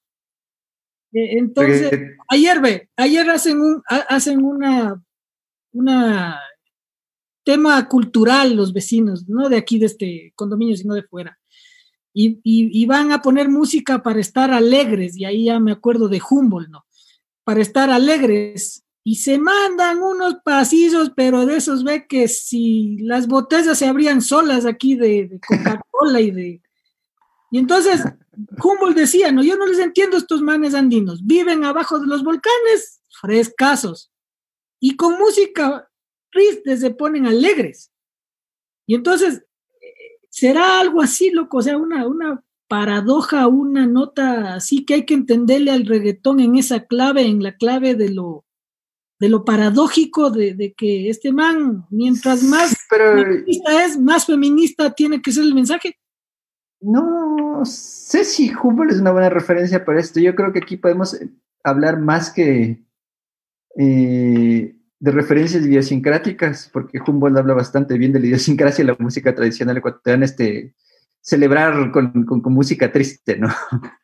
E, 1.12 1.38
entonces, 1.38 1.92
ayer 2.28 2.60
ve, 2.60 2.88
ayer 2.96 3.28
hacen 3.28 3.60
un, 3.60 3.82
hacen 3.86 4.42
una, 4.42 5.02
una 5.72 6.40
tema 7.44 7.88
cultural 7.88 8.54
los 8.54 8.72
vecinos, 8.72 9.28
no 9.28 9.48
de 9.48 9.56
aquí, 9.56 9.78
de 9.78 9.86
este 9.86 10.32
condominio, 10.36 10.76
sino 10.76 10.94
de 10.94 11.02
fuera. 11.02 11.38
Y, 12.14 12.84
van 12.86 13.10
a 13.10 13.22
poner 13.22 13.48
música 13.48 14.02
para 14.02 14.20
estar 14.20 14.50
alegres, 14.50 15.16
y 15.16 15.24
ahí 15.24 15.46
ya 15.46 15.58
me 15.58 15.72
acuerdo 15.72 16.08
de 16.08 16.20
Humboldt, 16.28 16.68
¿no? 16.68 16.84
Para 17.44 17.62
estar 17.62 17.90
alegres, 17.90 18.84
y 19.02 19.16
se 19.16 19.38
mandan 19.38 20.02
unos 20.02 20.36
pasillos, 20.44 21.10
pero 21.16 21.46
de 21.46 21.56
esos 21.56 21.84
ve 21.84 22.06
que 22.06 22.28
si 22.28 22.98
las 22.98 23.26
botellas 23.26 23.78
se 23.78 23.86
abrían 23.86 24.20
solas 24.20 24.66
aquí 24.66 24.94
de, 24.94 25.28
de 25.28 25.40
Coca-Cola 25.40 26.20
y 26.20 26.30
de... 26.30 26.62
Y 27.50 27.58
entonces 27.58 28.02
Humboldt 28.62 28.96
decía, 28.96 29.32
no, 29.32 29.42
yo 29.42 29.56
no 29.56 29.66
les 29.66 29.78
entiendo 29.78 30.16
estos 30.16 30.42
manes 30.42 30.74
andinos, 30.74 31.24
viven 31.24 31.64
abajo 31.64 31.98
de 31.98 32.06
los 32.06 32.22
volcanes, 32.22 33.00
frescasos, 33.20 34.10
y 34.80 34.96
con 34.96 35.18
música 35.18 35.88
tristes 36.32 36.80
se 36.80 36.90
ponen 36.90 37.26
alegres. 37.26 37.92
Y 38.86 38.96
entonces, 38.96 39.44
será 40.28 40.80
algo 40.80 41.02
así, 41.02 41.30
loco, 41.30 41.58
o 41.58 41.62
sea, 41.62 41.76
una, 41.76 42.06
una 42.06 42.42
paradoja, 42.66 43.46
una 43.46 43.86
nota 43.86 44.54
así 44.54 44.84
que 44.84 44.94
hay 44.94 45.04
que 45.04 45.14
entenderle 45.14 45.70
al 45.70 45.86
reggaetón 45.86 46.40
en 46.40 46.56
esa 46.56 46.86
clave, 46.86 47.26
en 47.26 47.42
la 47.42 47.56
clave 47.56 47.94
de 47.94 48.08
lo, 48.08 48.46
de 49.20 49.28
lo 49.28 49.44
paradójico 49.44 50.30
de, 50.30 50.54
de 50.54 50.72
que 50.72 51.10
este 51.10 51.32
man, 51.32 51.86
mientras 51.90 52.42
más 52.42 52.74
Pero 52.88 53.22
feminista 53.22 53.84
es, 53.84 54.00
más 54.00 54.26
feminista 54.26 54.90
tiene 54.90 55.20
que 55.20 55.32
ser 55.32 55.44
el 55.44 55.54
mensaje. 55.54 55.98
no 56.80 57.64
sé 57.64 58.24
si 58.24 58.50
Humboldt 58.52 58.92
es 58.92 59.00
una 59.00 59.12
buena 59.12 59.28
referencia 59.28 59.84
para 59.84 60.00
esto. 60.00 60.18
Yo 60.18 60.34
creo 60.34 60.52
que 60.52 60.60
aquí 60.60 60.76
podemos 60.76 61.16
hablar 61.62 62.00
más 62.00 62.32
que 62.32 62.82
eh, 63.78 64.74
de 65.02 65.10
referencias 65.10 65.64
idiosincráticas, 65.66 66.70
porque 66.72 67.00
Humboldt 67.04 67.36
habla 67.36 67.54
bastante 67.54 67.98
bien 67.98 68.12
de 68.12 68.20
la 68.20 68.26
idiosincrasia 68.26 68.84
y 68.84 68.86
la 68.86 68.96
música 69.00 69.34
tradicional 69.34 69.76
ecuatoriana, 69.76 70.24
este, 70.24 70.76
celebrar 71.20 71.90
con, 71.90 72.24
con- 72.24 72.40
con 72.40 72.52
música 72.52 72.92
triste, 72.92 73.36
¿no? 73.36 73.48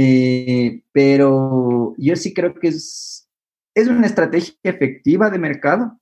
Eh, 0.00 0.84
pero 0.92 1.92
yo 1.98 2.14
sí 2.14 2.32
creo 2.32 2.54
que 2.54 2.68
es, 2.68 3.28
es 3.74 3.88
una 3.88 4.06
estrategia 4.06 4.54
efectiva 4.62 5.28
de 5.28 5.40
mercado 5.40 5.98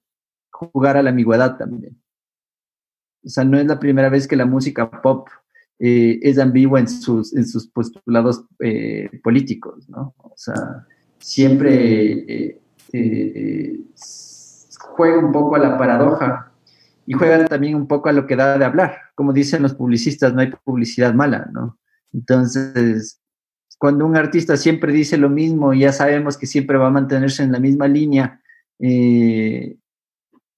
jugar 0.51 0.99
a 0.99 1.03
la 1.03 1.09
ambigüedad 1.09 1.57
también. 1.57 1.99
O 3.25 3.29
sea, 3.31 3.45
no 3.45 3.59
es 3.59 3.65
la 3.67 3.81
primera 3.81 4.11
vez 4.11 4.29
que 4.29 4.37
la 4.37 4.45
música 4.45 4.91
pop 5.01 5.29
eh, 5.79 6.19
es 6.21 6.39
ambigua 6.39 6.79
en 6.79 6.89
sus, 6.89 7.35
en 7.35 7.47
sus 7.47 7.69
postulados 7.69 8.45
eh, 8.59 9.09
políticos, 9.25 9.89
¿no? 9.89 10.15
O 10.19 10.35
sea, 10.37 10.87
siempre 11.19 12.61
eh, 12.93 13.81
juega 14.79 15.19
un 15.19 15.33
poco 15.33 15.57
a 15.57 15.59
la 15.59 15.79
paradoja 15.79 16.53
y 17.07 17.13
juega 17.15 17.45
también 17.47 17.75
un 17.75 17.87
poco 17.87 18.09
a 18.09 18.13
lo 18.13 18.27
que 18.27 18.37
da 18.37 18.59
de 18.59 18.65
hablar. 18.65 18.99
Como 19.15 19.33
dicen 19.33 19.63
los 19.63 19.75
publicistas, 19.75 20.35
no 20.35 20.41
hay 20.41 20.53
publicidad 20.65 21.15
mala, 21.15 21.49
¿no? 21.53 21.79
Entonces, 22.13 23.21
cuando 23.79 24.07
un 24.07 24.17
artista 24.17 24.57
siempre 24.57 24.93
dice 24.93 25.17
lo 25.17 25.29
mismo 25.29 25.73
y 25.73 25.81
ya 25.81 25.93
sabemos 25.93 26.37
que 26.37 26.47
siempre 26.47 26.79
va 26.79 26.89
a 26.89 26.91
mantenerse 26.91 27.43
en 27.43 27.53
la 27.53 27.61
misma 27.61 27.87
línea, 27.89 28.41
eh, 28.79 29.77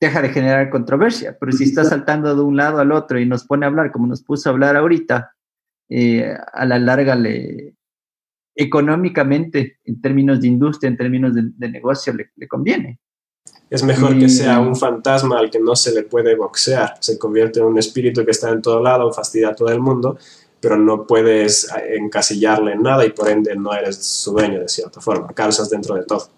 deja 0.01 0.23
de 0.23 0.29
generar 0.31 0.71
controversia. 0.71 1.37
Pero 1.39 1.53
si 1.53 1.65
está 1.65 1.85
saltando 1.85 2.35
de 2.35 2.43
un 2.43 2.57
lado 2.57 2.79
al 2.79 2.93
otro 2.93 3.19
y 3.19 3.27
nos 3.27 3.45
pone 3.45 3.67
a 3.67 3.69
hablar 3.69 3.91
como 3.91 4.07
nos 4.07 4.23
puso 4.23 4.49
a 4.49 4.53
hablar 4.53 4.77
ahorita, 4.77 5.35
eh, 5.91 6.37
a 6.53 6.65
la 6.65 6.79
larga 6.79 7.15
le 7.15 7.75
económicamente, 8.59 9.79
en 9.85 10.01
términos 10.01 10.41
de 10.41 10.49
industria, 10.49 10.89
en 10.89 10.97
términos 10.97 11.33
de, 11.35 11.43
de 11.55 11.69
negocio, 11.71 12.13
le, 12.13 12.31
le 12.37 12.49
conviene. 12.49 12.99
Es 13.71 13.85
mejor 13.85 14.19
que 14.19 14.25
Y- 14.25 14.29
sea 14.31 14.59
un 14.61 14.75
fantasma 14.75 15.39
al 15.39 15.49
que 15.51 15.61
no 15.61 15.77
se 15.77 15.95
le 15.95 16.03
puede 16.03 16.35
boxear. 16.35 16.97
Se 17.01 17.19
convierte 17.19 17.61
en 17.61 17.67
un 17.67 17.79
espíritu 17.79 18.25
que 18.25 18.33
está 18.33 18.51
en 18.51 18.61
todo 18.61 18.83
lado, 18.83 19.13
fastidia 19.13 19.51
a 19.51 19.55
todo 19.55 19.69
el 19.69 19.79
mundo, 19.81 20.19
pero 20.61 20.77
no 20.77 21.07
puedes 21.07 21.71
eh, 21.77 21.97
encasillarle 21.99 22.73
en 22.73 22.83
nada 22.83 23.07
y 23.07 23.11
por 23.11 23.29
ende 23.29 23.55
no 23.55 23.73
eres 23.73 23.97
su 24.05 24.33
dueño 24.33 24.59
de 24.61 24.69
cierta 24.69 25.01
forma. 25.01 25.29
Calzas 25.35 25.71
dentro 25.71 25.95
de 25.95 26.05
todo. 26.05 26.29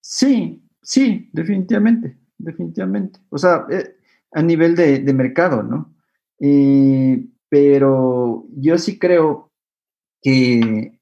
Sí, 0.00 0.62
sí, 0.82 1.28
definitivamente, 1.32 2.16
definitivamente. 2.38 3.20
O 3.28 3.36
sea, 3.36 3.66
eh, 3.70 3.96
a 4.32 4.40
nivel 4.42 4.74
de, 4.74 5.00
de 5.00 5.12
mercado, 5.12 5.62
¿no? 5.62 5.94
Eh, 6.40 7.26
pero 7.48 8.46
yo 8.56 8.78
sí 8.78 8.98
creo 8.98 9.50
que 10.22 10.99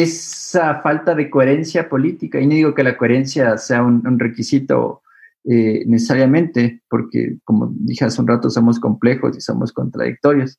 esa 0.00 0.80
falta 0.80 1.14
de 1.14 1.28
coherencia 1.28 1.88
política, 1.88 2.40
y 2.40 2.46
no 2.46 2.54
digo 2.54 2.74
que 2.74 2.82
la 2.82 2.96
coherencia 2.96 3.58
sea 3.58 3.82
un, 3.82 4.06
un 4.06 4.18
requisito 4.18 5.02
eh, 5.44 5.84
necesariamente, 5.86 6.82
porque 6.88 7.38
como 7.44 7.72
dije 7.74 8.04
hace 8.04 8.20
un 8.20 8.28
rato, 8.28 8.48
somos 8.48 8.80
complejos 8.80 9.36
y 9.36 9.40
somos 9.40 9.72
contradictorios, 9.72 10.58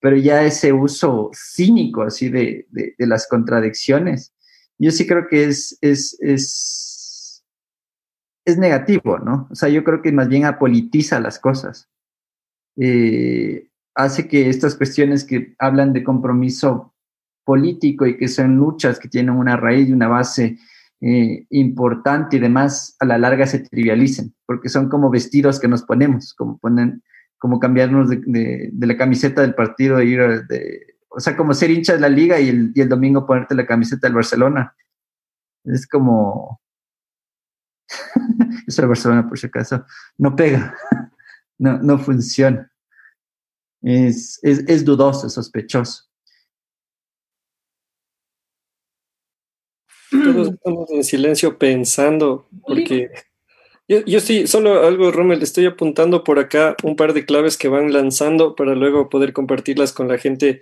pero 0.00 0.16
ya 0.16 0.44
ese 0.44 0.72
uso 0.72 1.30
cínico 1.32 2.02
así 2.02 2.28
de, 2.28 2.66
de, 2.70 2.94
de 2.98 3.06
las 3.06 3.26
contradicciones, 3.26 4.32
yo 4.78 4.90
sí 4.90 5.06
creo 5.06 5.28
que 5.28 5.44
es, 5.44 5.78
es, 5.80 6.16
es, 6.20 7.44
es 8.44 8.58
negativo, 8.58 9.18
¿no? 9.18 9.48
O 9.50 9.54
sea, 9.54 9.68
yo 9.68 9.82
creo 9.82 10.02
que 10.02 10.12
más 10.12 10.28
bien 10.28 10.44
apolitiza 10.44 11.20
las 11.20 11.38
cosas. 11.38 11.88
Eh, 12.76 13.68
hace 13.94 14.26
que 14.26 14.48
estas 14.50 14.74
cuestiones 14.74 15.24
que 15.24 15.54
hablan 15.58 15.92
de 15.92 16.02
compromiso 16.02 16.93
político 17.44 18.06
y 18.06 18.16
que 18.16 18.28
son 18.28 18.56
luchas 18.56 18.98
que 18.98 19.08
tienen 19.08 19.34
una 19.34 19.56
raíz 19.56 19.88
y 19.88 19.92
una 19.92 20.08
base 20.08 20.58
eh, 21.00 21.46
importante 21.50 22.36
y 22.36 22.40
demás, 22.40 22.96
a 22.98 23.04
la 23.04 23.18
larga 23.18 23.46
se 23.46 23.58
trivialicen, 23.58 24.34
porque 24.46 24.68
son 24.68 24.88
como 24.88 25.10
vestidos 25.10 25.60
que 25.60 25.68
nos 25.68 25.82
ponemos, 25.82 26.32
como 26.34 26.56
ponen, 26.56 27.02
como 27.38 27.60
cambiarnos 27.60 28.08
de, 28.08 28.72
la 28.72 28.96
camiseta 28.96 29.42
del 29.42 29.54
partido 29.54 29.98
e 29.98 30.06
ir 30.06 30.46
de, 30.46 30.96
o 31.10 31.20
sea, 31.20 31.36
como 31.36 31.52
ser 31.52 31.70
hincha 31.70 31.92
de 31.92 32.00
la 32.00 32.08
liga 32.08 32.40
y 32.40 32.48
el, 32.48 32.72
y 32.74 32.80
el 32.80 32.88
domingo 32.88 33.26
ponerte 33.26 33.54
la 33.54 33.66
camiseta 33.66 34.06
del 34.06 34.14
Barcelona. 34.14 34.74
Es 35.64 35.86
como, 35.86 36.58
eso 38.66 38.82
de 38.82 38.88
Barcelona 38.88 39.28
por 39.28 39.38
si 39.38 39.46
acaso, 39.46 39.84
no 40.16 40.34
pega, 40.34 40.74
no, 41.58 41.78
no 41.82 41.98
funciona. 41.98 42.70
Es, 43.82 44.40
es, 44.42 44.64
es 44.66 44.84
dudoso, 44.86 45.28
sospechoso. 45.28 46.04
Estamos 50.42 50.90
en 50.90 51.04
silencio 51.04 51.58
pensando, 51.58 52.46
porque 52.66 53.10
yo, 53.88 54.04
yo 54.04 54.20
sí, 54.20 54.46
solo 54.46 54.86
algo, 54.86 55.10
Rommel, 55.10 55.42
estoy 55.42 55.66
apuntando 55.66 56.24
por 56.24 56.38
acá 56.38 56.76
un 56.82 56.96
par 56.96 57.12
de 57.12 57.26
claves 57.26 57.56
que 57.56 57.68
van 57.68 57.92
lanzando 57.92 58.54
para 58.54 58.74
luego 58.74 59.08
poder 59.08 59.32
compartirlas 59.32 59.92
con 59.92 60.08
la 60.08 60.18
gente 60.18 60.60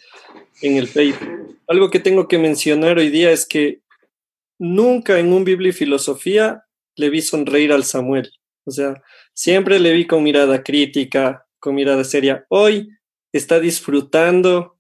en 0.60 0.76
el 0.76 0.88
Facebook. 0.88 1.56
Algo 1.68 1.90
que 1.90 2.00
tengo 2.00 2.28
que 2.28 2.38
mencionar 2.38 2.98
hoy 2.98 3.10
día 3.10 3.30
es 3.30 3.46
que 3.46 3.80
nunca 4.58 5.18
en 5.18 5.32
un 5.32 5.44
Biblia 5.44 5.70
y 5.70 5.72
filosofía 5.72 6.64
le 6.96 7.10
vi 7.10 7.22
sonreír 7.22 7.72
al 7.72 7.84
Samuel. 7.84 8.32
O 8.64 8.70
sea, 8.70 9.02
siempre 9.34 9.78
le 9.78 9.92
vi 9.92 10.06
con 10.06 10.22
mirada 10.22 10.62
crítica, 10.62 11.46
con 11.58 11.74
mirada 11.74 12.04
seria. 12.04 12.44
Hoy 12.48 12.88
está 13.32 13.60
disfrutando 13.60 14.78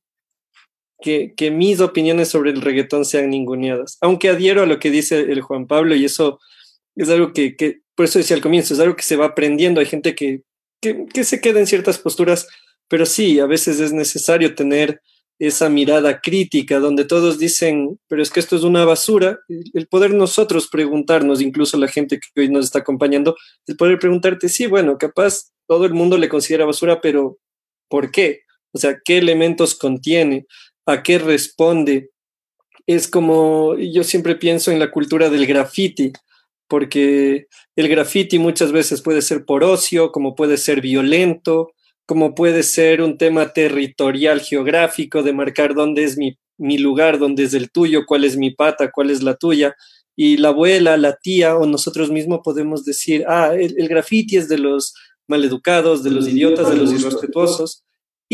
que, 1.02 1.34
que, 1.36 1.50
mis 1.50 1.80
opiniones 1.80 2.28
sobre 2.28 2.50
el 2.50 2.62
reggaetón 2.62 3.04
sean 3.04 3.30
ninguneadas. 3.30 3.98
Aunque 4.00 4.30
adhiero 4.30 4.62
a 4.62 4.66
lo 4.66 4.78
que 4.78 4.90
dice 4.90 5.20
el 5.20 5.42
Juan 5.42 5.66
Pablo 5.66 5.94
y 5.94 6.04
eso 6.04 6.40
es 6.96 7.08
algo 7.08 7.32
que, 7.32 7.54
por 7.94 8.06
eso 8.06 8.18
decía 8.18 8.36
al 8.36 8.42
comienzo, 8.42 8.74
es 8.74 8.80
algo 8.80 8.96
que 8.96 9.02
se 9.02 9.16
va 9.16 9.26
aprendiendo. 9.26 9.80
Hay 9.80 9.86
gente 9.86 10.14
que, 10.14 10.42
que, 10.80 11.06
que 11.12 11.24
se 11.24 11.40
queda 11.40 11.60
en 11.60 11.66
ciertas 11.66 11.98
posturas, 11.98 12.48
pero 12.88 13.04
sí, 13.06 13.40
a 13.40 13.46
veces 13.46 13.80
es 13.80 13.92
necesario 13.92 14.54
tener 14.54 15.00
esa 15.38 15.68
mirada 15.68 16.20
crítica 16.20 16.78
donde 16.78 17.04
todos 17.04 17.38
dicen, 17.38 17.98
pero 18.06 18.22
es 18.22 18.30
que 18.30 18.38
esto 18.38 18.54
es 18.54 18.62
una 18.62 18.84
basura, 18.84 19.40
el 19.48 19.88
poder 19.88 20.14
nosotros 20.14 20.68
preguntarnos, 20.68 21.40
incluso 21.40 21.76
la 21.78 21.88
gente 21.88 22.20
que 22.20 22.40
hoy 22.40 22.48
nos 22.48 22.66
está 22.66 22.78
acompañando, 22.78 23.36
el 23.66 23.76
poder 23.76 23.98
preguntarte, 23.98 24.48
sí, 24.48 24.66
bueno, 24.66 24.98
capaz 24.98 25.50
todo 25.66 25.84
el 25.84 25.94
mundo 25.94 26.16
le 26.16 26.28
considera 26.28 26.64
basura, 26.64 27.00
pero 27.00 27.38
¿por 27.88 28.12
qué? 28.12 28.42
O 28.72 28.78
sea, 28.78 29.00
¿qué 29.04 29.18
elementos 29.18 29.74
contiene? 29.74 30.46
¿A 30.86 31.02
qué 31.02 31.18
responde? 31.18 32.10
Es 32.86 33.08
como, 33.08 33.76
yo 33.76 34.02
siempre 34.04 34.34
pienso 34.34 34.72
en 34.72 34.78
la 34.78 34.90
cultura 34.90 35.30
del 35.30 35.46
graffiti, 35.46 36.12
porque 36.68 37.46
el 37.76 37.88
graffiti 37.88 38.38
muchas 38.38 38.72
veces 38.72 39.02
puede 39.02 39.22
ser 39.22 39.44
por 39.44 39.62
ocio, 39.62 40.10
como 40.10 40.34
puede 40.34 40.56
ser 40.56 40.80
violento, 40.80 41.70
como 42.06 42.34
puede 42.34 42.62
ser 42.62 43.02
un 43.02 43.18
tema 43.18 43.52
territorial 43.52 44.40
geográfico 44.40 45.22
de 45.22 45.32
marcar 45.32 45.74
dónde 45.74 46.04
es 46.04 46.18
mi, 46.18 46.36
mi, 46.58 46.78
lugar, 46.78 47.18
dónde 47.18 47.44
es 47.44 47.54
el 47.54 47.70
tuyo, 47.70 48.04
cuál 48.06 48.24
es 48.24 48.36
mi 48.36 48.50
pata, 48.50 48.90
cuál 48.90 49.10
es 49.10 49.22
la 49.22 49.36
tuya. 49.36 49.76
Y 50.16 50.36
la 50.36 50.48
abuela, 50.48 50.96
la 50.96 51.16
tía 51.16 51.56
o 51.56 51.64
nosotros 51.66 52.10
mismos 52.10 52.40
podemos 52.42 52.84
decir, 52.84 53.24
ah, 53.28 53.54
el, 53.54 53.74
el 53.78 53.88
graffiti 53.88 54.36
es 54.36 54.48
de 54.48 54.58
los 54.58 54.94
maleducados, 55.28 56.02
de 56.02 56.10
los 56.10 56.28
idiotas, 56.28 56.68
de 56.68 56.76
los 56.76 56.92
irrespetuosos. 56.92 57.84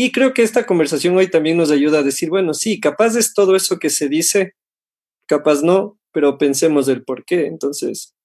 Y 0.01 0.13
creo 0.13 0.33
que 0.33 0.43
esta 0.43 0.65
conversación 0.65 1.17
hoy 1.17 1.29
también 1.29 1.57
nos 1.57 1.71
ayuda 1.71 1.99
a 1.99 2.03
decir, 2.03 2.29
bueno, 2.29 2.53
sí, 2.53 2.79
capaz 2.79 3.17
es 3.17 3.33
todo 3.33 3.53
eso 3.53 3.79
que 3.79 3.89
se 3.89 4.07
dice, 4.07 4.53
capaz 5.25 5.61
no, 5.61 5.99
pero 6.13 6.37
pensemos 6.37 6.87
el 6.87 7.03
por 7.03 7.25
qué. 7.25 7.47
Entonces, 7.47 8.15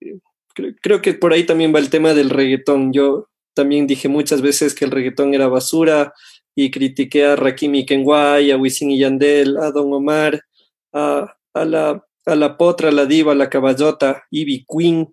eh, 0.00 0.20
creo, 0.54 0.74
creo 0.80 1.02
que 1.02 1.14
por 1.14 1.32
ahí 1.32 1.44
también 1.44 1.74
va 1.74 1.80
el 1.80 1.90
tema 1.90 2.14
del 2.14 2.30
reggaetón. 2.30 2.92
Yo 2.92 3.28
también 3.54 3.88
dije 3.88 4.06
muchas 4.08 4.40
veces 4.40 4.72
que 4.72 4.84
el 4.84 4.92
reggaetón 4.92 5.34
era 5.34 5.48
basura 5.48 6.14
y 6.54 6.70
critiqué 6.70 7.24
a 7.24 7.34
Rakim 7.34 7.74
y 7.74 7.84
Kenway, 7.84 8.52
a 8.52 8.56
Wisin 8.56 8.92
y 8.92 8.98
Yandel, 9.00 9.56
a 9.56 9.72
Don 9.72 9.92
Omar, 9.92 10.40
a, 10.92 11.36
a, 11.54 11.64
la, 11.64 12.06
a 12.24 12.36
la 12.36 12.56
potra, 12.56 12.92
la 12.92 13.04
diva, 13.04 13.34
la 13.34 13.50
caballota, 13.50 14.22
Ivy 14.30 14.64
Queen, 14.64 15.12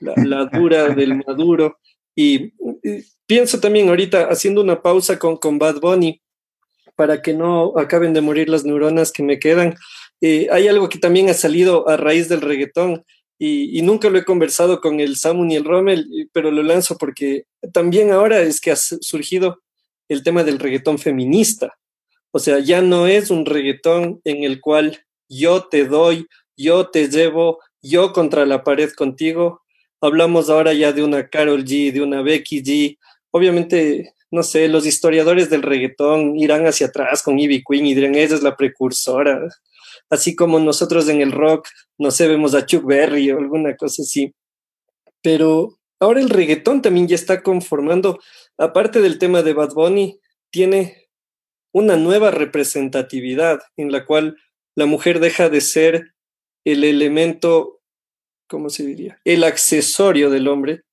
la, 0.00 0.44
dura 0.52 0.90
del 0.90 1.14
maduro. 1.26 1.78
Y, 2.16 2.52
pienso 3.26 3.60
también 3.60 3.88
ahorita, 3.88 4.28
haciendo 4.28 4.60
una 4.60 4.82
pausa 4.82 5.18
con, 5.18 5.36
con 5.36 5.58
Bad 5.58 5.80
Bunny, 5.80 6.20
para 6.96 7.22
que 7.22 7.34
no 7.34 7.78
acaben 7.78 8.14
de 8.14 8.22
morir 8.22 8.48
las 8.48 8.64
neuronas 8.64 9.12
que 9.12 9.22
me 9.22 9.38
quedan. 9.38 9.76
Eh, 10.20 10.48
hay 10.50 10.66
algo 10.66 10.88
que 10.88 10.98
también 10.98 11.28
ha 11.28 11.34
salido 11.34 11.88
a 11.88 11.96
raíz 11.96 12.28
del 12.28 12.40
reggaetón 12.40 13.04
y, 13.38 13.82
nunca 13.82 14.08
lo 14.08 14.18
he 14.18 14.24
conversado 14.24 14.80
con 14.80 14.98
el 14.98 15.16
Samu 15.16 15.44
ni 15.44 15.56
el 15.56 15.64
Rommel, 15.64 16.30
pero 16.32 16.50
lo 16.50 16.62
lanzo 16.62 16.96
porque 16.96 17.44
también 17.72 18.10
ahora 18.10 18.40
es 18.40 18.60
que 18.60 18.70
ha 18.70 18.76
surgido 18.76 19.60
el 20.08 20.22
tema 20.22 20.42
del 20.42 20.58
reggaetón 20.58 20.98
feminista. 20.98 21.76
O 22.30 22.38
sea, 22.38 22.58
ya 22.60 22.80
no 22.80 23.06
es 23.06 23.30
un 23.30 23.44
reggaetón 23.44 24.20
en 24.24 24.44
el 24.44 24.60
cual 24.60 25.04
yo 25.28 25.64
te 25.64 25.84
doy, 25.84 26.26
yo 26.56 26.88
te 26.88 27.08
llevo, 27.08 27.58
yo 27.82 28.12
contra 28.12 28.46
la 28.46 28.64
pared 28.64 28.90
contigo. 28.92 29.62
Hablamos 30.00 30.50
ahora 30.50 30.72
ya 30.72 30.92
de 30.92 31.02
una 31.02 31.28
Carol 31.28 31.64
G, 31.64 31.92
de 31.92 32.02
una 32.02 32.22
Becky 32.22 32.62
G. 32.62 32.98
Obviamente, 33.30 34.14
no 34.30 34.42
sé, 34.42 34.68
los 34.68 34.86
historiadores 34.86 35.50
del 35.50 35.62
reggaetón 35.62 36.36
irán 36.36 36.66
hacia 36.66 36.88
atrás 36.88 37.22
con 37.22 37.38
Ivy 37.38 37.62
Queen 37.68 37.86
y 37.86 37.94
dirán, 37.94 38.14
esa 38.14 38.34
es 38.34 38.42
la 38.42 38.56
precursora 38.56 39.48
así 40.10 40.36
como 40.36 40.58
nosotros 40.58 41.08
en 41.08 41.20
el 41.20 41.32
rock, 41.32 41.68
no 41.98 42.10
sé, 42.10 42.28
vemos 42.28 42.54
a 42.54 42.66
Chuck 42.66 42.84
Berry 42.84 43.30
o 43.30 43.38
alguna 43.38 43.76
cosa 43.76 44.02
así. 44.02 44.34
Pero 45.22 45.78
ahora 46.00 46.20
el 46.20 46.30
reggaetón 46.30 46.82
también 46.82 47.08
ya 47.08 47.16
está 47.16 47.42
conformando, 47.42 48.20
aparte 48.58 49.00
del 49.00 49.18
tema 49.18 49.42
de 49.42 49.54
Bad 49.54 49.74
Bunny, 49.74 50.20
tiene 50.50 51.08
una 51.72 51.96
nueva 51.96 52.30
representatividad 52.30 53.60
en 53.76 53.92
la 53.92 54.06
cual 54.06 54.36
la 54.74 54.86
mujer 54.86 55.20
deja 55.20 55.48
de 55.48 55.60
ser 55.60 56.14
el 56.64 56.84
elemento, 56.84 57.75
¿cómo 58.48 58.70
se 58.70 58.84
diría? 58.84 59.20
El 59.24 59.44
accesorio 59.44 60.30
del 60.30 60.48
hombre 60.48 60.84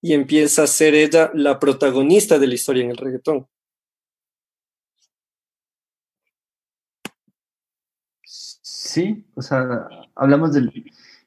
y 0.00 0.14
empieza 0.14 0.62
a 0.62 0.66
ser 0.66 0.94
ella 0.94 1.30
la 1.34 1.58
protagonista 1.58 2.38
de 2.38 2.46
la 2.46 2.54
historia 2.54 2.84
en 2.84 2.90
el 2.90 2.96
reggaetón. 2.96 3.46
Sí, 8.22 9.24
o 9.34 9.42
sea, 9.42 9.88
hablamos 10.14 10.52
del... 10.52 10.72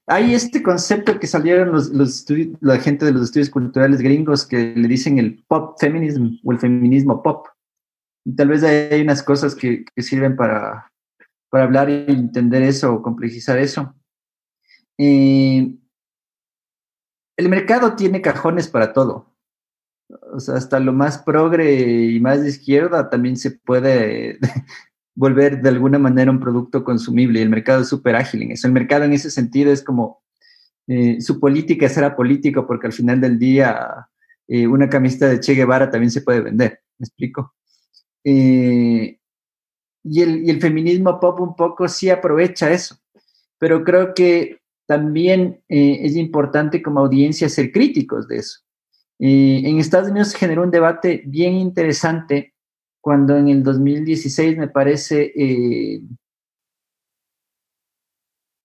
Hay 0.06 0.34
este 0.34 0.62
concepto 0.62 1.18
que 1.18 1.28
salieron 1.28 1.72
los, 1.72 1.90
los 1.90 2.26
la 2.60 2.78
gente 2.78 3.06
de 3.06 3.14
los 3.14 3.24
estudios 3.24 3.50
culturales 3.50 4.02
gringos 4.02 4.46
que 4.46 4.74
le 4.76 4.88
dicen 4.88 5.18
el 5.18 5.42
pop 5.48 5.78
feminism 5.80 6.40
o 6.44 6.52
el 6.52 6.60
feminismo 6.60 7.24
pop. 7.24 7.48
Y 8.26 8.36
tal 8.36 8.50
vez 8.50 8.64
hay 8.64 9.02
unas 9.02 9.24
cosas 9.24 9.56
que, 9.56 9.86
que 9.96 10.02
sirven 10.02 10.36
para, 10.36 10.92
para 11.50 11.64
hablar 11.64 11.90
y 11.90 12.06
entender 12.10 12.64
eso 12.64 12.94
o 12.94 13.02
complejizar 13.02 13.58
eso. 13.58 13.96
El 14.98 15.80
mercado 17.50 17.96
tiene 17.96 18.22
cajones 18.22 18.68
para 18.68 18.94
todo. 18.94 19.34
O 20.34 20.40
sea, 20.40 20.56
hasta 20.56 20.80
lo 20.80 20.94
más 20.94 21.18
progre 21.18 22.12
y 22.12 22.20
más 22.20 22.42
de 22.44 22.50
izquierda 22.50 23.10
también 23.10 23.38
se 23.38 23.52
puede 23.52 24.38
volver 25.16 25.62
de 25.62 25.70
alguna 25.70 26.00
manera 26.00 26.32
un 26.32 26.40
producto 26.40 26.84
consumible 26.84 27.42
el 27.42 27.50
mercado 27.50 27.82
es 27.82 27.88
súper 27.88 28.16
ágil 28.16 28.44
en 28.44 28.52
eso. 28.52 28.68
El 28.68 28.74
mercado 28.74 29.06
en 29.06 29.14
ese 29.14 29.32
sentido 29.32 29.72
es 29.72 29.84
como 29.84 30.22
eh, 30.88 31.22
su 31.22 31.40
política 31.40 31.88
será 31.90 32.16
político 32.16 32.68
porque 32.68 32.88
al 32.88 32.94
final 32.94 33.22
del 33.22 33.40
día 33.40 34.08
eh, 34.48 34.68
una 34.68 34.90
camiseta 34.90 35.28
de 35.28 35.40
Che 35.40 35.54
Guevara 35.54 35.90
también 35.90 36.12
se 36.12 36.22
puede 36.22 36.42
vender, 36.42 36.82
¿me 36.98 37.06
explico? 37.06 37.56
Eh, 38.24 39.20
y, 40.04 40.22
el, 40.22 40.44
y 40.46 40.50
el 40.50 40.60
feminismo 40.62 41.20
pop 41.20 41.40
un 41.40 41.56
poco 41.56 41.88
sí 41.88 42.10
aprovecha 42.10 42.72
eso, 42.72 42.98
pero 43.58 43.84
creo 43.84 44.14
que 44.14 44.60
también 44.86 45.62
es 45.68 46.16
importante 46.16 46.82
como 46.82 47.00
audiencia 47.00 47.50
ser 47.50 47.72
críticos 47.72 48.28
de 48.28 48.38
eso. 48.38 48.60
en 49.20 49.80
Estados 49.80 50.10
Unidos 50.10 50.30
se 50.30 50.38
generó 50.38 50.64
un 50.64 50.72
debate 50.72 51.24
bien 51.26 51.54
interesante 51.54 52.54
cuando 53.04 53.36
en 53.36 53.50
el 53.50 53.64
2016 53.64 54.58
me 54.58 54.70
parece 54.70 55.34
eh, 55.36 56.02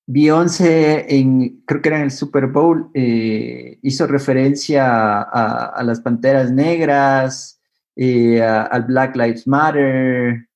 Beyoncé, 0.07 1.12
en, 1.12 1.61
creo 1.66 1.83
que 1.83 1.88
era 1.88 1.98
en 1.98 2.04
el 2.04 2.12
Super 2.12 2.46
Bowl, 2.46 2.88
eh, 2.94 3.81
hizo 3.83 4.07
referencia 4.07 5.22
a, 5.22 5.83
las 5.83 6.00
Panteras 6.00 6.52
Negras, 6.52 7.61
eh, 7.96 8.40
al 8.40 8.85
Black 8.85 9.16
Lives 9.16 9.48
Matter, 9.48 10.46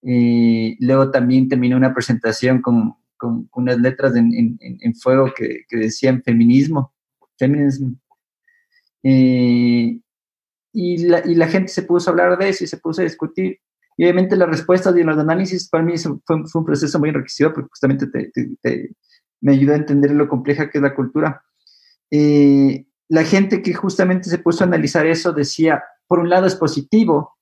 luego 0.00 1.10
también 1.10 1.48
terminó 1.48 1.76
una 1.76 1.92
presentación 1.92 2.62
con, 2.62 2.94
unas 3.52 3.78
letras 3.78 4.14
en, 4.16 4.94
fuego 4.96 5.32
que, 5.34 5.64
decían 5.70 6.22
feminismo, 6.22 6.92
feminismo 7.38 7.96
y 10.74 11.06
la, 11.06 11.46
gente 11.46 11.68
se 11.68 11.82
puso 11.82 12.10
a 12.10 12.12
hablar 12.12 12.36
de 12.36 12.48
eso 12.48 12.64
y 12.64 12.66
se 12.66 12.78
puso 12.78 13.00
a 13.00 13.04
discutir. 13.04 13.60
Y 13.96 14.04
obviamente 14.04 14.36
las 14.36 14.48
respuestas 14.48 14.96
y 14.96 15.04
los 15.04 15.16
análisis 15.16 15.68
para 15.68 15.84
mí 15.84 15.94
fue, 15.96 16.36
un 16.36 16.64
proceso 16.64 16.98
muy 16.98 17.10
enriquecido 17.10 17.52
porque 17.52 17.68
justamente 17.68 18.06
me 19.40 19.52
ayudó 19.52 19.72
a 19.72 19.76
entender 19.76 20.10
lo 20.10 20.28
compleja 20.28 20.68
que 20.68 20.78
es 20.78 20.82
la 20.82 20.96
cultura. 20.96 21.44
Eh, 22.10 22.86
la 23.08 23.22
gente 23.22 23.62
que 23.62 23.72
justamente 23.72 24.28
se 24.28 24.38
puso 24.38 24.64
a 24.64 24.66
analizar 24.66 25.06
eso 25.06 25.32
decía, 25.32 25.84
por 26.08 26.18
un 26.18 26.28
lado 26.28 26.46
es 26.46 26.56
positivo, 26.56 27.33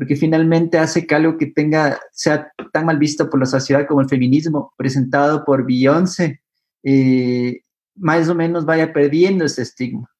porque 0.00 0.16
finalmente 0.16 0.78
hace 0.78 1.06
que 1.06 1.14
algo 1.14 1.36
que 1.36 1.44
tenga, 1.44 2.00
sea 2.10 2.50
tan 2.72 2.86
mal 2.86 2.98
visto 2.98 3.28
por 3.28 3.38
la 3.38 3.44
sociedad 3.44 3.86
como 3.86 4.00
el 4.00 4.08
feminismo, 4.08 4.72
presentado 4.78 5.44
por 5.44 5.66
Beyoncé, 5.66 6.40
eh, 6.82 7.60
más 7.96 8.26
o 8.30 8.34
menos 8.34 8.64
vaya 8.64 8.94
perdiendo 8.94 9.44
ese 9.44 9.60
estigma. 9.60 10.10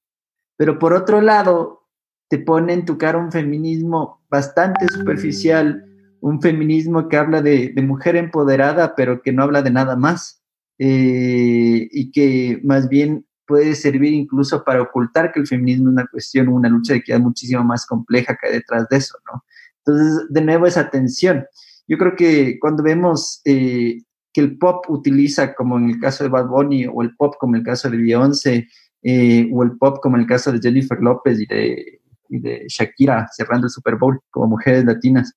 Pero 0.59 0.79
por 0.79 0.93
otro 0.93 1.23
lado, 1.23 1.87
te 2.29 2.37
pone 2.37 2.75
en 2.75 2.85
tu 2.85 2.99
cara 2.99 3.17
un 3.17 3.33
feminismo 3.33 4.23
bastante 4.29 4.87
superficial, 4.87 5.83
un 6.21 6.43
feminismo 6.43 7.09
que 7.09 7.17
habla 7.17 7.41
de, 7.41 7.73
mujer 7.83 8.17
empoderada, 8.17 8.95
pero 8.95 9.23
que 9.23 9.33
no 9.33 9.45
habla 9.45 9.63
de 9.63 9.71
nada 9.71 9.97
más, 9.97 10.43
eh, 10.79 11.89
y 11.91 12.11
que 12.11 12.61
más 12.65 12.91
bien 12.91 13.25
puede 13.47 13.75
servir 13.75 14.13
incluso 14.13 14.63
para 14.63 14.83
ocultar 14.83 15.33
que 15.33 15.41
el 15.41 15.47
feminismo 15.47 15.89
es 15.89 15.93
una 15.95 16.07
cuestión, 16.07 16.49
una 16.49 16.69
lucha 16.69 16.93
de 16.93 17.03
es 17.07 17.19
muchísimo 17.21 17.65
más 17.65 17.87
compleja 17.87 18.37
que 18.39 18.49
hay 18.49 18.53
detrás 18.53 18.87
de 18.91 18.99
eso, 18.99 19.17
¿no? 19.33 19.43
Entonces, 19.85 20.27
de 20.29 20.41
nuevo, 20.41 20.67
esa 20.67 20.91
tensión. 20.91 21.45
Yo 21.87 21.99
creo 21.99 22.15
que 22.17 22.59
cuando 22.61 22.83
vemos 22.83 23.41
eh, 23.45 24.03
que 24.33 24.41
el 24.41 24.59
pop 24.59 24.85
utiliza, 24.89 25.55
como 25.55 25.79
en 25.79 25.91
el 25.91 26.01
caso 26.01 26.25
de 26.25 26.31
Bad 26.31 26.49
Bunny, 26.49 26.87
o 26.87 27.03
el 27.03 27.15
pop 27.17 27.35
como 27.39 27.55
en 27.55 27.61
el 27.61 27.67
caso 27.67 27.91
de 27.91 27.97
Beyoncé, 27.97 28.69
eh, 29.03 29.49
o 29.53 29.63
el 29.63 29.77
pop 29.79 29.99
como 30.01 30.17
en 30.17 30.23
el 30.23 30.29
caso 30.29 30.53
de 30.53 30.61
Jennifer 30.61 30.99
López 31.01 31.41
y 31.41 31.47
de 31.47 32.67
Shakira 32.69 33.29
cerrando 33.33 33.67
el 33.67 33.71
Super 33.71 33.97
Bowl 33.97 34.21
como 34.31 34.49
mujeres 34.49 34.85
latinas, 34.85 35.35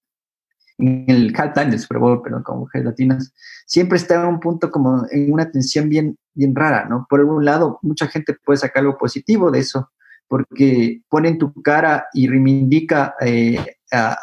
en 0.77 1.05
el 1.07 1.33
halftime 1.35 1.71
del 1.71 1.79
Super 1.79 1.99
Bowl, 1.99 2.21
perdón, 2.21 2.43
como 2.43 2.61
mujeres 2.61 2.85
latinas, 2.85 3.33
siempre 3.65 3.97
está 3.97 4.15
en 4.15 4.27
un 4.27 4.39
punto 4.39 4.71
como 4.71 5.05
en 5.11 5.31
una 5.31 5.49
tensión 5.51 5.89
bien, 5.89 6.17
bien 6.33 6.55
rara, 6.55 6.87
¿no? 6.89 7.05
Por 7.09 7.21
un 7.21 7.45
lado, 7.45 7.79
mucha 7.81 8.07
gente 8.07 8.35
puede 8.45 8.57
sacar 8.57 8.81
algo 8.81 8.97
positivo 8.97 9.51
de 9.51 9.59
eso, 9.59 9.91
porque 10.33 11.03
pone 11.09 11.27
en 11.29 11.37
tu 11.37 11.53
cara 11.61 12.07
y 12.11 12.25
reivindica 12.27 13.13
eh, 13.21 13.63
a, 13.91 14.17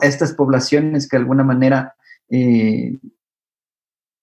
estas 0.00 0.32
poblaciones 0.32 1.08
que 1.08 1.16
de 1.16 1.22
alguna 1.22 1.42
manera 1.42 1.96
eh, 2.28 2.96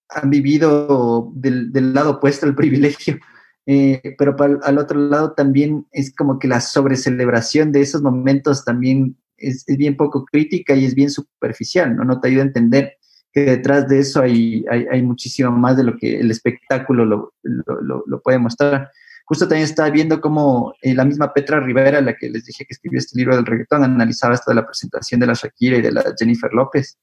han 0.07 0.29
vivido 0.29 1.29
del, 1.35 1.93
lado 1.93 2.11
opuesto 2.11 2.45
al 2.45 2.55
privilegio 2.55 3.19
eh, 3.65 4.15
pero 4.17 4.37
al 4.63 4.77
otro 4.77 4.97
lado 5.01 5.33
también 5.33 5.85
es 5.91 6.15
como 6.15 6.39
que 6.39 6.47
la 6.47 6.61
sobrecelebración 6.61 7.73
de 7.73 7.81
esos 7.81 8.01
momentos 8.01 8.63
también 8.63 9.17
es, 9.35 9.65
bien 9.65 9.97
poco 9.97 10.23
crítica 10.23 10.75
y 10.75 10.85
es 10.85 10.95
bien 10.95 11.09
superficial, 11.09 11.93
¿no? 11.93 12.05
No 12.05 12.21
te 12.21 12.29
ayuda 12.29 12.43
a 12.43 12.47
entender 12.47 12.93
que 13.33 13.41
detrás 13.41 13.85
de 13.89 13.99
eso 13.99 14.21
hay, 14.21 14.63
muchísimo 15.03 15.51
más 15.51 15.75
de 15.75 15.83
lo 15.83 15.97
que 15.97 16.21
el 16.21 16.31
espectáculo 16.31 17.03
lo, 17.03 17.33
lo, 17.43 18.21
puede 18.21 18.39
mostrar. 18.39 18.89
Justo 19.27 19.47
también 19.47 19.65
estaba 19.65 19.89
viendo 19.89 20.21
cómo 20.21 20.73
eh, 20.81 20.95
la 20.95 21.05
misma 21.05 21.33
Petra 21.33 21.59
Rivera, 21.59 22.01
la 22.01 22.15
que 22.15 22.29
les 22.29 22.45
dije 22.45 22.65
que 22.65 22.73
escribió 22.73 22.97
este 22.97 23.17
libro 23.19 23.35
del 23.35 23.45
reggaetón, 23.45 23.83
analizaba 23.83 24.33
esto 24.33 24.51
de 24.51 24.55
la 24.55 24.65
presentación 24.65 25.19
de 25.19 25.27
la 25.27 25.33
Shakira 25.33 25.77
y 25.77 25.81
de 25.81 25.91
la 25.91 26.13
Jennifer 26.17 26.51
López. 26.53 26.97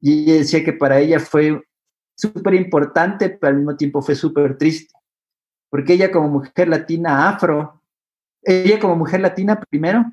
Y 0.00 0.24
ella 0.24 0.34
decía 0.34 0.64
que 0.64 0.72
para 0.72 0.98
ella 0.98 1.20
fue 1.20 1.62
súper 2.14 2.54
importante, 2.54 3.30
pero 3.30 3.50
al 3.50 3.56
mismo 3.56 3.76
tiempo 3.76 4.02
fue 4.02 4.14
súper 4.14 4.58
triste 4.58 4.98
porque 5.70 5.94
ella 5.94 6.10
como 6.10 6.28
mujer 6.28 6.68
latina 6.68 7.28
afro, 7.28 7.82
ella 8.42 8.78
como 8.78 8.96
mujer 8.96 9.20
latina 9.20 9.60
primero 9.68 10.04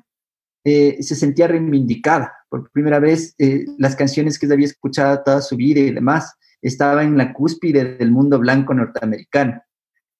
eh, 0.64 1.02
se 1.02 1.14
sentía 1.14 1.48
reivindicada. 1.48 2.32
Por 2.48 2.70
primera 2.70 2.98
vez, 2.98 3.34
eh, 3.38 3.64
las 3.78 3.96
canciones 3.96 4.38
que 4.38 4.52
había 4.52 4.66
escuchado 4.66 5.22
toda 5.22 5.40
su 5.40 5.56
vida 5.56 5.80
y 5.80 5.92
demás 5.92 6.34
estaban 6.60 7.08
en 7.08 7.18
la 7.18 7.32
cúspide 7.32 7.96
del 7.96 8.10
mundo 8.10 8.38
blanco 8.38 8.74
norteamericano. 8.74 9.62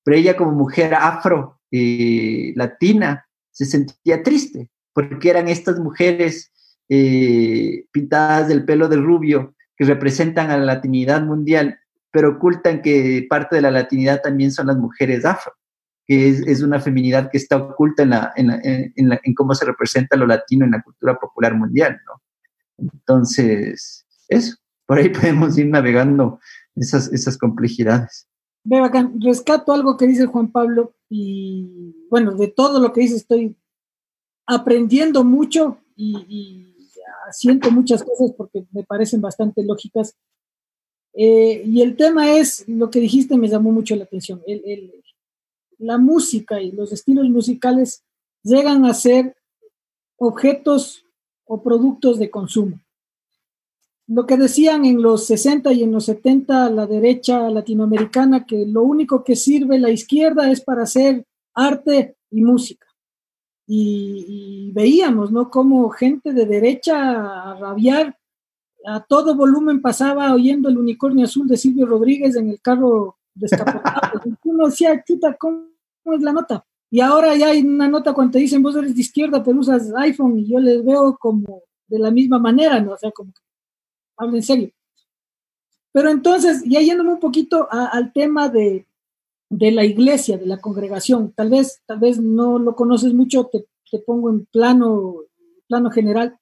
Pero 0.06 0.18
ella 0.18 0.36
como 0.36 0.52
mujer 0.52 0.94
afro 0.94 1.58
eh, 1.72 2.52
latina 2.54 3.26
se 3.50 3.64
sentía 3.64 4.22
triste, 4.22 4.70
porque 4.92 5.30
eran 5.30 5.48
estas 5.48 5.80
mujeres 5.80 6.52
pintadas 7.90 8.46
del 8.46 8.64
pelo 8.64 8.88
de 8.88 8.94
rubio 8.94 9.56
que 9.76 9.84
representan 9.84 10.52
a 10.52 10.56
la 10.56 10.64
latinidad 10.64 11.22
mundial, 11.22 11.80
pero 12.12 12.36
ocultan 12.36 12.80
que 12.82 13.26
parte 13.28 13.56
de 13.56 13.62
la 13.62 13.72
latinidad 13.72 14.22
también 14.22 14.52
son 14.52 14.68
las 14.68 14.76
mujeres 14.76 15.24
afro, 15.24 15.52
que 16.06 16.28
es, 16.28 16.62
una 16.62 16.78
feminidad 16.78 17.28
que 17.28 17.38
está 17.38 17.56
oculta 17.56 18.32
en, 18.36 19.34
cómo 19.34 19.56
se 19.56 19.64
representa 19.64 20.16
lo 20.16 20.28
latino 20.28 20.64
en 20.64 20.70
la 20.70 20.82
cultura 20.82 21.18
popular 21.18 21.56
mundial, 21.56 22.00
¿no? 22.06 22.22
Entonces, 22.78 24.06
eso, 24.28 24.56
por 24.86 24.98
ahí 24.98 25.08
podemos 25.08 25.58
ir 25.58 25.66
navegando 25.66 26.38
esas 26.76 27.36
complejidades. 27.36 28.28
Ve 28.68 28.80
bacán, 28.80 29.20
rescato 29.20 29.72
algo 29.72 29.96
que 29.96 30.08
dice 30.08 30.26
Juan 30.26 30.50
Pablo 30.50 30.92
y 31.08 31.94
bueno, 32.10 32.34
de 32.34 32.48
todo 32.48 32.80
lo 32.80 32.92
que 32.92 33.02
dice 33.02 33.14
estoy 33.14 33.56
aprendiendo 34.44 35.22
mucho 35.22 35.78
y, 35.94 36.74
siento 37.30 37.70
muchas 37.70 38.02
cosas 38.02 38.32
porque 38.36 38.66
me 38.72 38.82
parecen 38.84 39.20
bastante 39.20 39.64
lógicas. 39.64 40.16
Eh, 41.12 41.62
y 41.64 41.80
el 41.80 41.96
tema 41.96 42.32
es, 42.32 42.68
lo 42.68 42.90
que 42.90 42.98
dijiste 42.98 43.36
me 43.36 43.48
llamó 43.48 43.70
mucho 43.70 43.94
la 43.94 44.04
atención, 44.04 44.42
la 45.78 45.98
música 45.98 46.60
y 46.60 46.72
los 46.72 46.92
estilos 46.92 47.28
musicales 47.28 48.04
llegan 48.42 48.84
a 48.84 48.94
ser 48.94 49.36
objetos 50.16 51.04
o 51.44 51.62
productos 51.62 52.18
de 52.18 52.30
consumo 52.30 52.80
lo 54.08 54.26
que 54.26 54.36
decían 54.36 54.84
en 54.84 55.02
los 55.02 55.26
60 55.26 55.72
y 55.72 55.82
en 55.82 55.92
los 55.92 56.04
70 56.04 56.70
la 56.70 56.86
derecha 56.86 57.50
latinoamericana, 57.50 58.46
que 58.46 58.64
lo 58.66 58.82
único 58.82 59.24
que 59.24 59.34
sirve 59.34 59.78
la 59.78 59.90
izquierda 59.90 60.50
es 60.50 60.60
para 60.60 60.84
hacer 60.84 61.26
arte 61.54 62.16
y 62.30 62.42
música. 62.42 62.86
Y, 63.68 64.70
veíamos, 64.72 65.32
¿no? 65.32 65.50
Como 65.50 65.88
gente 65.90 66.32
de 66.32 66.46
derecha 66.46 67.50
a 67.50 67.58
rabiar, 67.58 68.16
a 68.86 69.02
todo 69.02 69.34
volumen 69.34 69.82
pasaba 69.82 70.32
oyendo 70.32 70.68
el 70.68 70.78
unicornio 70.78 71.24
azul 71.24 71.48
de 71.48 71.56
Silvio 71.56 71.86
Rodríguez 71.86 72.36
en 72.36 72.50
el 72.50 72.60
carro 72.60 73.16
descapotado. 73.34 74.20
Uno 74.44 74.66
decía, 74.66 75.02
chuta, 75.04 75.34
¿cómo 75.36 75.66
es 76.04 76.22
la 76.22 76.32
nota? 76.32 76.64
Y 76.88 77.00
ahora 77.00 77.34
ya 77.34 77.48
hay 77.48 77.62
una 77.62 77.88
nota 77.88 78.12
cuando 78.12 78.32
te 78.32 78.38
dicen, 78.38 78.62
vos 78.62 78.76
eres 78.76 78.94
de 78.94 79.00
izquierda, 79.00 79.42
pero 79.42 79.58
usas 79.58 79.92
iPhone, 79.96 80.38
y 80.38 80.46
yo 80.48 80.60
les 80.60 80.84
veo 80.84 81.16
como 81.18 81.62
de 81.88 81.98
la 81.98 82.12
misma 82.12 82.38
manera, 82.38 82.80
¿no? 82.80 82.92
O 82.92 82.96
sea, 82.96 83.10
como 83.10 83.32
que 83.32 83.40
hablo 84.16 84.36
en 84.36 84.42
serio. 84.42 84.70
Pero 85.92 86.10
entonces, 86.10 86.62
ya 86.66 86.80
yéndome 86.80 87.14
un 87.14 87.20
poquito 87.20 87.68
al 87.70 88.12
tema 88.12 88.50
de, 88.50 88.86
la 89.48 89.82
iglesia, 89.84 90.36
de 90.36 90.44
la 90.44 90.60
congregación, 90.60 91.32
tal 91.32 91.48
vez, 91.48 91.80
tal 91.86 92.00
vez 92.00 92.18
no 92.20 92.58
lo 92.58 92.76
conoces 92.76 93.14
mucho, 93.14 93.46
te, 93.50 93.66
pongo 94.00 94.28
en 94.28 94.44
plano, 94.44 95.22
plano 95.66 95.90
general. 95.90 96.38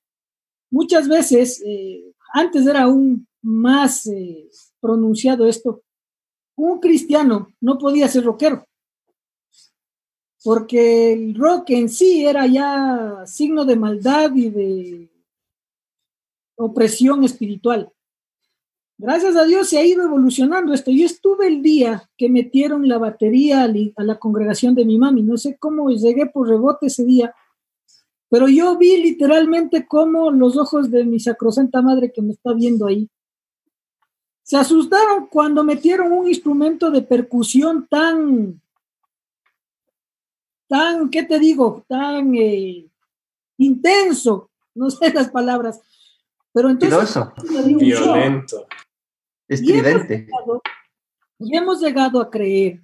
Muchas 0.70 1.06
veces, 1.06 1.62
eh, 1.64 2.02
antes 2.32 2.66
era 2.66 2.82
aún 2.82 3.28
más 3.42 4.08
eh, 4.08 4.48
pronunciado 4.80 5.46
esto, 5.46 5.82
un 6.56 6.80
cristiano 6.80 7.48
no 7.60 7.78
podía 7.78 8.08
ser 8.08 8.24
rockero, 8.24 8.66
porque 10.42 11.12
el 11.12 11.34
rock 11.36 11.70
en 11.70 11.88
sí 11.88 12.26
era 12.26 12.46
ya 12.48 13.22
signo 13.24 13.64
de 13.64 13.76
maldad 13.76 14.34
y 14.34 14.50
de 14.50 15.13
opresión 16.56 17.24
espiritual. 17.24 17.90
Gracias 18.96 19.36
a 19.36 19.44
Dios 19.44 19.68
se 19.68 19.78
ha 19.78 19.84
ido 19.84 20.04
evolucionando 20.04 20.72
esto. 20.72 20.90
Yo 20.90 21.04
estuve 21.04 21.48
el 21.48 21.62
día 21.62 22.08
que 22.16 22.28
metieron 22.28 22.88
la 22.88 22.98
batería 22.98 23.64
a 23.64 24.02
la 24.04 24.18
congregación 24.18 24.74
de 24.74 24.84
mi 24.84 24.98
mami. 24.98 25.22
No 25.22 25.36
sé 25.36 25.56
cómo 25.58 25.90
llegué 25.90 26.26
por 26.26 26.48
rebote 26.48 26.86
ese 26.86 27.04
día, 27.04 27.34
pero 28.28 28.48
yo 28.48 28.76
vi 28.78 28.96
literalmente 28.98 29.86
cómo 29.86 30.30
los 30.30 30.56
ojos 30.56 30.90
de 30.90 31.04
mi 31.04 31.18
sacrosanta 31.18 31.82
madre 31.82 32.12
que 32.12 32.22
me 32.22 32.32
está 32.32 32.52
viendo 32.52 32.86
ahí 32.86 33.10
se 34.44 34.58
asustaron 34.58 35.26
cuando 35.26 35.64
metieron 35.64 36.12
un 36.12 36.28
instrumento 36.28 36.90
de 36.90 37.00
percusión 37.00 37.88
tan, 37.88 38.60
tan, 40.68 41.08
¿qué 41.08 41.22
te 41.22 41.38
digo? 41.38 41.82
Tan 41.88 42.34
eh, 42.34 42.86
intenso, 43.56 44.50
no 44.74 44.90
sé 44.90 45.12
las 45.14 45.30
palabras, 45.30 45.80
pero 46.54 46.70
entonces... 46.70 47.20
Violento. 47.76 48.66
Estridente. 49.48 50.28
Y 51.40 51.56
hemos, 51.56 51.80
llegado, 51.80 52.20
a 52.20 52.30
creer 52.30 52.80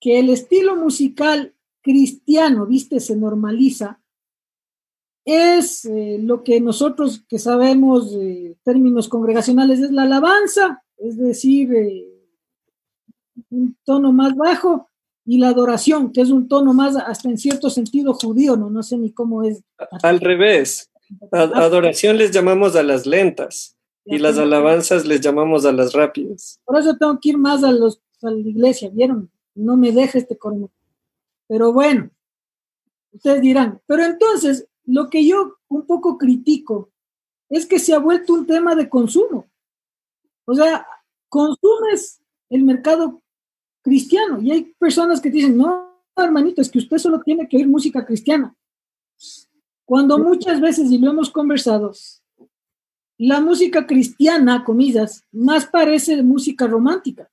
que 0.00 0.18
el 0.18 0.30
estilo 0.30 0.74
musical 0.74 1.54
cristiano, 1.80 2.66
viste, 2.66 2.98
se 2.98 3.14
normaliza, 3.14 4.00
es 5.24 5.84
eh, 5.86 6.18
lo 6.20 6.42
que 6.42 6.60
nosotros 6.60 7.24
que 7.28 7.38
sabemos 7.38 8.12
eh, 8.14 8.56
términos 8.62 9.08
congregacionales 9.08 9.80
es 9.80 9.90
la 9.92 10.02
alabanza, 10.02 10.82
es 10.98 11.16
decir, 11.16 11.72
eh, 11.72 12.04
un 13.48 13.76
tono 13.84 14.12
más 14.12 14.34
bajo, 14.34 14.90
y 15.24 15.38
la 15.38 15.48
adoración, 15.48 16.12
que 16.12 16.20
es 16.20 16.30
un 16.30 16.48
tono 16.48 16.74
más 16.74 16.96
hasta 16.96 17.30
en 17.30 17.38
cierto 17.38 17.70
sentido 17.70 18.12
judío, 18.12 18.56
no, 18.56 18.68
no 18.68 18.82
sé 18.82 18.98
ni 18.98 19.12
cómo 19.12 19.42
es. 19.42 19.62
Al 20.02 20.20
revés, 20.20 20.90
adoración 21.30 22.18
les 22.18 22.30
llamamos 22.30 22.76
a 22.76 22.82
las 22.82 23.06
lentas 23.06 23.76
y 24.04 24.18
las 24.18 24.38
alabanzas 24.38 25.06
les 25.06 25.20
llamamos 25.20 25.64
a 25.64 25.72
las 25.72 25.92
rápidas. 25.92 26.60
Por 26.64 26.78
eso 26.78 26.96
tengo 26.96 27.18
que 27.20 27.30
ir 27.30 27.38
más 27.38 27.64
a, 27.64 27.72
los, 27.72 28.00
a 28.22 28.30
la 28.30 28.38
iglesia, 28.38 28.90
¿vieron? 28.92 29.30
No 29.54 29.76
me 29.76 29.92
deje 29.92 30.18
este 30.18 30.36
corno. 30.36 30.70
Pero 31.48 31.72
bueno, 31.72 32.10
ustedes 33.12 33.40
dirán, 33.40 33.80
pero 33.86 34.04
entonces 34.04 34.66
lo 34.84 35.08
que 35.08 35.26
yo 35.26 35.56
un 35.68 35.86
poco 35.86 36.18
critico 36.18 36.90
es 37.48 37.66
que 37.66 37.78
se 37.78 37.94
ha 37.94 37.98
vuelto 37.98 38.34
un 38.34 38.46
tema 38.46 38.74
de 38.74 38.88
consumo. 38.88 39.46
O 40.44 40.54
sea, 40.54 40.86
consumes 41.28 42.20
el 42.50 42.62
mercado 42.62 43.22
cristiano 43.82 44.40
y 44.40 44.50
hay 44.50 44.74
personas 44.78 45.20
que 45.20 45.30
dicen, 45.30 45.56
no, 45.56 46.02
hermanito, 46.16 46.60
es 46.60 46.70
que 46.70 46.78
usted 46.78 46.98
solo 46.98 47.20
tiene 47.20 47.48
que 47.48 47.56
oír 47.56 47.68
música 47.68 48.04
cristiana. 48.04 48.54
Cuando 49.84 50.18
muchas 50.18 50.60
veces, 50.60 50.90
y 50.90 50.98
lo 50.98 51.10
hemos 51.10 51.30
conversado, 51.30 51.92
la 53.18 53.40
música 53.40 53.86
cristiana, 53.86 54.64
comillas, 54.64 55.24
más 55.30 55.66
parece 55.66 56.22
música 56.22 56.66
romántica. 56.66 57.30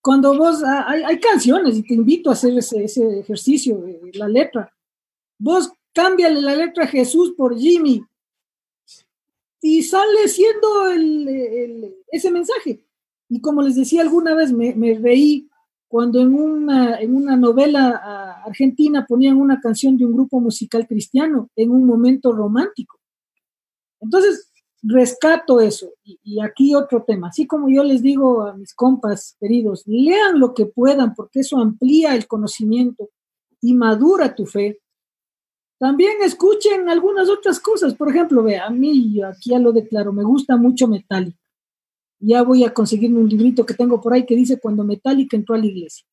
Cuando 0.00 0.36
vos, 0.36 0.62
ah, 0.64 0.86
hay, 0.88 1.18
canciones, 1.18 1.76
y 1.76 1.82
te 1.82 1.94
invito 1.94 2.30
a 2.30 2.34
hacer 2.34 2.56
ese, 2.56 3.18
ejercicio, 3.18 3.84
la 4.14 4.28
letra. 4.28 4.72
Vos 5.38 5.72
cámbiale 5.92 6.40
la 6.40 6.54
letra 6.54 6.84
a 6.84 6.88
Jesús 6.88 7.32
por 7.36 7.58
Jimmy 7.58 8.04
y 9.60 9.82
sale 9.82 10.28
siendo 10.28 10.68
ese 12.12 12.30
mensaje. 12.30 12.84
Y 13.28 13.40
como 13.40 13.62
les 13.62 13.74
decía 13.74 14.02
alguna 14.02 14.34
vez, 14.34 14.52
me, 14.52 14.74
me 14.76 14.94
reí 14.94 15.48
cuando 15.88 16.20
en 16.20 16.34
una, 16.34 17.00
en 17.00 17.14
una 17.14 17.36
novela 17.36 18.00
ah, 18.02 18.42
argentina 18.44 19.06
ponían 19.06 19.36
una 19.36 19.60
canción 19.60 19.96
de 19.96 20.04
un 20.04 20.14
grupo 20.14 20.40
musical 20.40 20.86
cristiano 20.86 21.50
en 21.54 21.70
un 21.70 21.84
momento 21.84 22.32
romántico. 22.32 22.98
Entonces, 24.00 24.52
rescato 24.82 25.60
eso. 25.60 25.92
Y, 26.04 26.40
aquí 26.40 26.74
otro 26.74 27.04
tema. 27.04 27.28
Así 27.28 27.46
como 27.46 27.68
yo 27.68 27.82
les 27.84 28.02
digo 28.02 28.42
a 28.42 28.54
mis 28.54 28.74
compas 28.74 29.36
queridos, 29.40 29.82
lean 29.86 30.40
lo 30.40 30.54
que 30.54 30.66
puedan 30.66 31.14
porque 31.14 31.40
eso 31.40 31.58
amplía 31.58 32.14
el 32.14 32.26
conocimiento 32.26 33.10
y 33.60 33.74
madura 33.74 34.34
tu 34.34 34.46
fe. 34.46 34.80
También 35.78 36.14
escuchen 36.22 36.88
algunas 36.88 37.28
otras 37.28 37.60
cosas. 37.60 37.94
Por 37.94 38.08
ejemplo, 38.08 38.42
ve, 38.42 38.58
a 38.58 38.70
mí, 38.70 39.20
aquí 39.22 39.50
ya 39.50 39.58
lo 39.58 39.72
declaro, 39.72 40.12
me 40.12 40.24
gusta 40.24 40.56
mucho 40.56 40.88
Metallica 40.88 41.38
ya 42.18 42.42
voy 42.42 42.64
a 42.64 42.72
conseguirme 42.72 43.20
un 43.20 43.28
librito 43.28 43.66
que 43.66 43.74
tengo 43.74 44.00
por 44.00 44.14
ahí 44.14 44.24
que 44.24 44.36
dice 44.36 44.58
cuando 44.58 44.84
Metallica 44.84 45.36
entró 45.36 45.54
a 45.54 45.58
la 45.58 45.66
iglesia. 45.66 46.06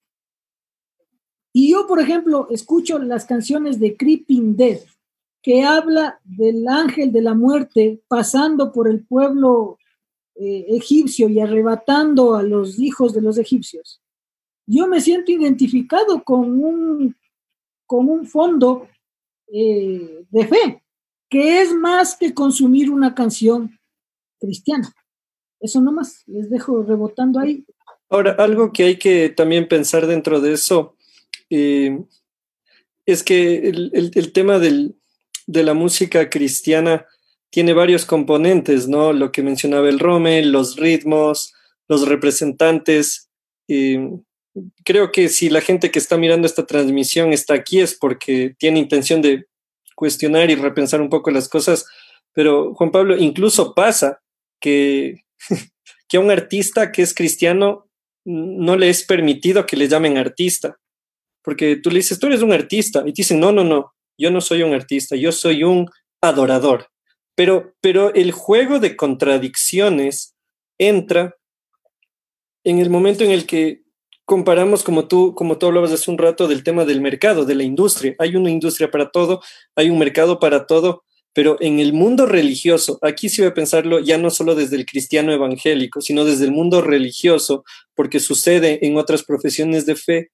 Y 1.53 1.71
yo, 1.71 1.85
por 1.87 1.99
ejemplo, 1.99 2.47
escucho 2.49 2.97
las 2.99 3.25
canciones 3.25 3.79
de 3.79 3.95
Creeping 3.95 4.55
Death, 4.55 4.85
que 5.41 5.61
habla 5.61 6.19
del 6.23 6.67
ángel 6.67 7.11
de 7.11 7.21
la 7.21 7.35
muerte 7.35 8.01
pasando 8.07 8.71
por 8.71 8.87
el 8.87 9.05
pueblo 9.05 9.77
eh, 10.35 10.65
egipcio 10.69 11.29
y 11.29 11.39
arrebatando 11.39 12.35
a 12.35 12.41
los 12.41 12.79
hijos 12.79 13.13
de 13.13 13.21
los 13.21 13.37
egipcios. 13.37 14.01
Yo 14.65 14.87
me 14.87 14.99
siento 14.99 15.31
identificado 15.31 16.23
con 16.23 16.63
un, 16.63 17.15
con 17.85 18.09
un 18.09 18.25
fondo 18.25 18.87
eh, 19.47 20.25
de 20.29 20.47
fe, 20.47 20.83
que 21.29 21.61
es 21.61 21.73
más 21.73 22.15
que 22.15 22.33
consumir 22.33 22.89
una 22.89 23.13
canción 23.13 23.77
cristiana. 24.39 24.91
Eso 25.63 25.79
nomás, 25.79 26.23
les 26.27 26.49
dejo 26.49 26.83
rebotando 26.83 27.39
ahí. 27.39 27.65
Ahora, 28.09 28.33
algo 28.33 28.73
que 28.73 28.83
hay 28.83 28.97
que 28.97 29.29
también 29.29 29.69
pensar 29.69 30.07
dentro 30.07 30.41
de 30.41 30.51
eso 30.53 30.97
eh, 31.49 32.03
es 33.05 33.23
que 33.23 33.69
el, 33.69 34.31
tema 34.33 34.59
de 34.59 34.93
la 35.47 35.73
música 35.73 36.29
cristiana 36.29 37.07
tiene 37.49 37.71
varios 37.71 38.05
componentes, 38.05 38.89
¿no? 38.89 39.13
Lo 39.13 39.31
que 39.31 39.41
mencionaba 39.41 39.87
el 39.87 39.99
Rommel, 39.99 40.51
los 40.51 40.75
ritmos, 40.75 41.53
los 41.87 42.07
representantes. 42.09 43.29
Creo 44.83 45.11
que 45.13 45.29
si 45.29 45.49
la 45.49 45.61
gente 45.61 45.91
que 45.91 45.99
está 45.99 46.17
mirando 46.17 46.45
esta 46.45 46.65
transmisión 46.65 47.31
está 47.31 47.53
aquí 47.53 47.79
es 47.79 47.95
porque 47.95 48.53
tiene 48.59 48.79
intención 48.79 49.21
de 49.21 49.47
cuestionar 49.95 50.51
y 50.51 50.55
repensar 50.55 50.99
un 50.99 51.09
poco 51.09 51.31
las 51.31 51.47
cosas, 51.47 51.85
pero 52.33 52.73
Juan 52.73 52.91
Pablo, 52.91 53.15
incluso 53.17 53.73
pasa 53.73 54.19
que 54.59 55.22
que 56.07 56.17
a 56.17 56.19
un 56.19 56.31
artista 56.31 56.91
que 56.91 57.01
es 57.01 57.13
cristiano 57.13 57.89
no 58.25 58.77
le 58.77 58.89
es 58.89 59.03
permitido 59.03 59.65
que 59.65 59.77
le 59.77 59.87
llamen 59.87 60.17
artista. 60.17 60.77
Porque 61.43 61.75
tú 61.75 61.89
le 61.89 61.97
dices, 61.97 62.19
tú 62.19 62.27
eres 62.27 62.41
un 62.41 62.53
artista. 62.53 63.01
Y 63.01 63.13
te 63.13 63.21
dicen, 63.21 63.39
no, 63.39 63.51
no, 63.51 63.63
no, 63.63 63.93
yo 64.17 64.31
no 64.31 64.41
soy 64.41 64.63
un 64.63 64.73
artista, 64.73 65.15
yo 65.15 65.31
soy 65.31 65.63
un 65.63 65.89
adorador. 66.21 66.87
Pero, 67.35 67.73
pero 67.81 68.13
el 68.13 68.31
juego 68.31 68.79
de 68.79 68.95
contradicciones 68.95 70.35
entra 70.77 71.35
en 72.63 72.79
el 72.79 72.89
momento 72.89 73.23
en 73.23 73.31
el 73.31 73.45
que 73.45 73.83
comparamos, 74.25 74.83
como 74.83 75.07
tú, 75.07 75.35
como 75.35 75.57
tú 75.57 75.65
hablabas 75.65 75.91
hace 75.91 76.09
un 76.09 76.17
rato, 76.17 76.47
del 76.47 76.63
tema 76.63 76.85
del 76.85 77.01
mercado, 77.01 77.43
de 77.43 77.55
la 77.55 77.63
industria. 77.63 78.15
Hay 78.19 78.35
una 78.35 78.49
industria 78.49 78.89
para 78.89 79.11
todo, 79.11 79.41
hay 79.75 79.89
un 79.89 79.99
mercado 79.99 80.39
para 80.39 80.65
todo, 80.65 81.03
pero 81.33 81.57
en 81.59 81.79
el 81.79 81.93
mundo 81.93 82.27
religioso, 82.27 82.99
aquí 83.01 83.27
sí 83.27 83.41
voy 83.41 83.49
a 83.49 83.53
pensarlo 83.55 83.99
ya 83.99 84.17
no 84.17 84.29
solo 84.29 84.53
desde 84.53 84.75
el 84.75 84.85
cristiano 84.85 85.33
evangélico, 85.33 85.99
sino 85.99 86.25
desde 86.25 86.45
el 86.45 86.51
mundo 86.51 86.81
religioso, 86.81 87.63
porque 87.95 88.19
sucede 88.19 88.85
en 88.85 88.97
otras 88.97 89.23
profesiones 89.23 89.85
de 89.87 89.95
fe, 89.95 90.31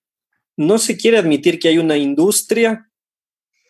no 0.58 0.78
se 0.78 0.98
quiere 0.98 1.18
admitir 1.18 1.58
que 1.58 1.70
hay 1.70 1.78
una 1.78 1.96
industria 1.96 2.90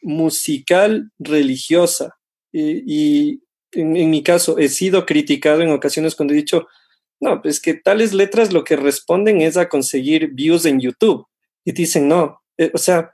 musical 0.01 1.11
religiosa. 1.19 2.17
Y, 2.51 3.43
en, 3.71 4.09
mi 4.09 4.23
caso 4.23 4.57
he 4.57 4.67
sido 4.67 5.05
criticado 5.05 5.61
en 5.61 5.69
ocasiones 5.69 6.15
cuando 6.15 6.33
he 6.33 6.37
dicho, 6.37 6.67
no, 7.19 7.43
pues 7.43 7.59
que 7.59 7.75
tales 7.75 8.13
letras 8.13 8.51
lo 8.51 8.63
que 8.63 8.75
responden 8.75 9.41
es 9.41 9.55
a 9.55 9.69
conseguir 9.69 10.29
views 10.33 10.65
en 10.65 10.79
YouTube. 10.79 11.27
Y 11.63 11.73
dicen, 11.73 12.07
no, 12.07 12.41
eh, 12.57 12.71
o 12.73 12.79
sea, 12.79 13.11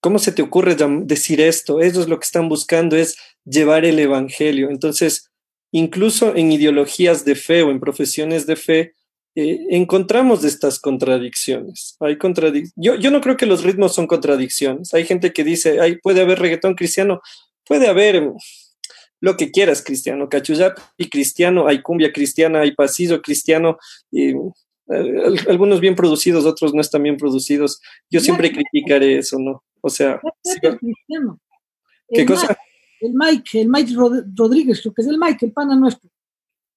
¿cómo 0.00 0.18
se 0.18 0.32
te 0.32 0.42
ocurre 0.42 0.76
decir 1.04 1.40
esto? 1.40 1.80
Eso 1.80 2.00
es 2.00 2.08
lo 2.08 2.18
que 2.18 2.24
están 2.24 2.48
buscando, 2.48 2.96
es 2.96 3.16
llevar 3.44 3.84
el 3.84 3.98
Evangelio. 3.98 4.70
Entonces, 4.70 5.30
incluso 5.72 6.34
en 6.34 6.52
ideologías 6.52 7.24
de 7.24 7.34
fe 7.34 7.62
o 7.62 7.70
en 7.70 7.80
profesiones 7.80 8.46
de 8.46 8.56
fe, 8.56 8.94
eh, 9.34 9.66
encontramos 9.70 10.42
estas 10.44 10.80
contradicciones. 10.80 11.96
Hay 12.00 12.18
contradic 12.18 12.70
yo, 12.76 12.96
yo 12.96 13.10
no 13.10 13.20
creo 13.20 13.36
que 13.36 13.46
los 13.46 13.62
ritmos 13.62 13.94
son 13.94 14.06
contradicciones. 14.06 14.94
Hay 14.94 15.04
gente 15.04 15.32
que 15.32 15.44
dice, 15.44 15.80
Ay, 15.80 15.96
puede 15.96 16.22
haber 16.22 16.38
reggaetón 16.40 16.74
cristiano, 16.74 17.20
puede 17.64 17.88
haber 17.88 18.32
lo 19.20 19.36
que 19.36 19.50
quieras 19.50 19.82
cristiano, 19.82 20.28
cachuyap 20.28 20.78
y 20.96 21.08
cristiano, 21.08 21.66
hay 21.66 21.82
cumbia 21.82 22.12
cristiana, 22.12 22.60
hay 22.60 22.72
pasillo 22.72 23.20
cristiano, 23.20 23.78
y, 24.10 24.30
eh, 24.30 25.22
algunos 25.48 25.80
bien 25.80 25.94
producidos, 25.94 26.44
otros 26.44 26.72
no 26.74 26.80
están 26.80 27.02
bien 27.02 27.16
producidos. 27.16 27.80
Yo 28.10 28.20
siempre 28.20 28.52
criticaré 28.52 29.18
eso, 29.18 29.38
¿no? 29.38 29.62
O 29.88 29.90
sea... 29.90 30.20
¿Qué 32.10 32.24
cosa? 32.24 32.56
el 33.00 33.14
Mike, 33.14 33.60
el 33.60 33.68
Mike 33.68 33.94
Rodríguez, 33.94 34.80
creo 34.80 34.94
que 34.94 35.02
es 35.02 35.08
el 35.08 35.18
Mike, 35.18 35.46
el 35.46 35.52
pana 35.52 35.76
nuestro. 35.76 36.10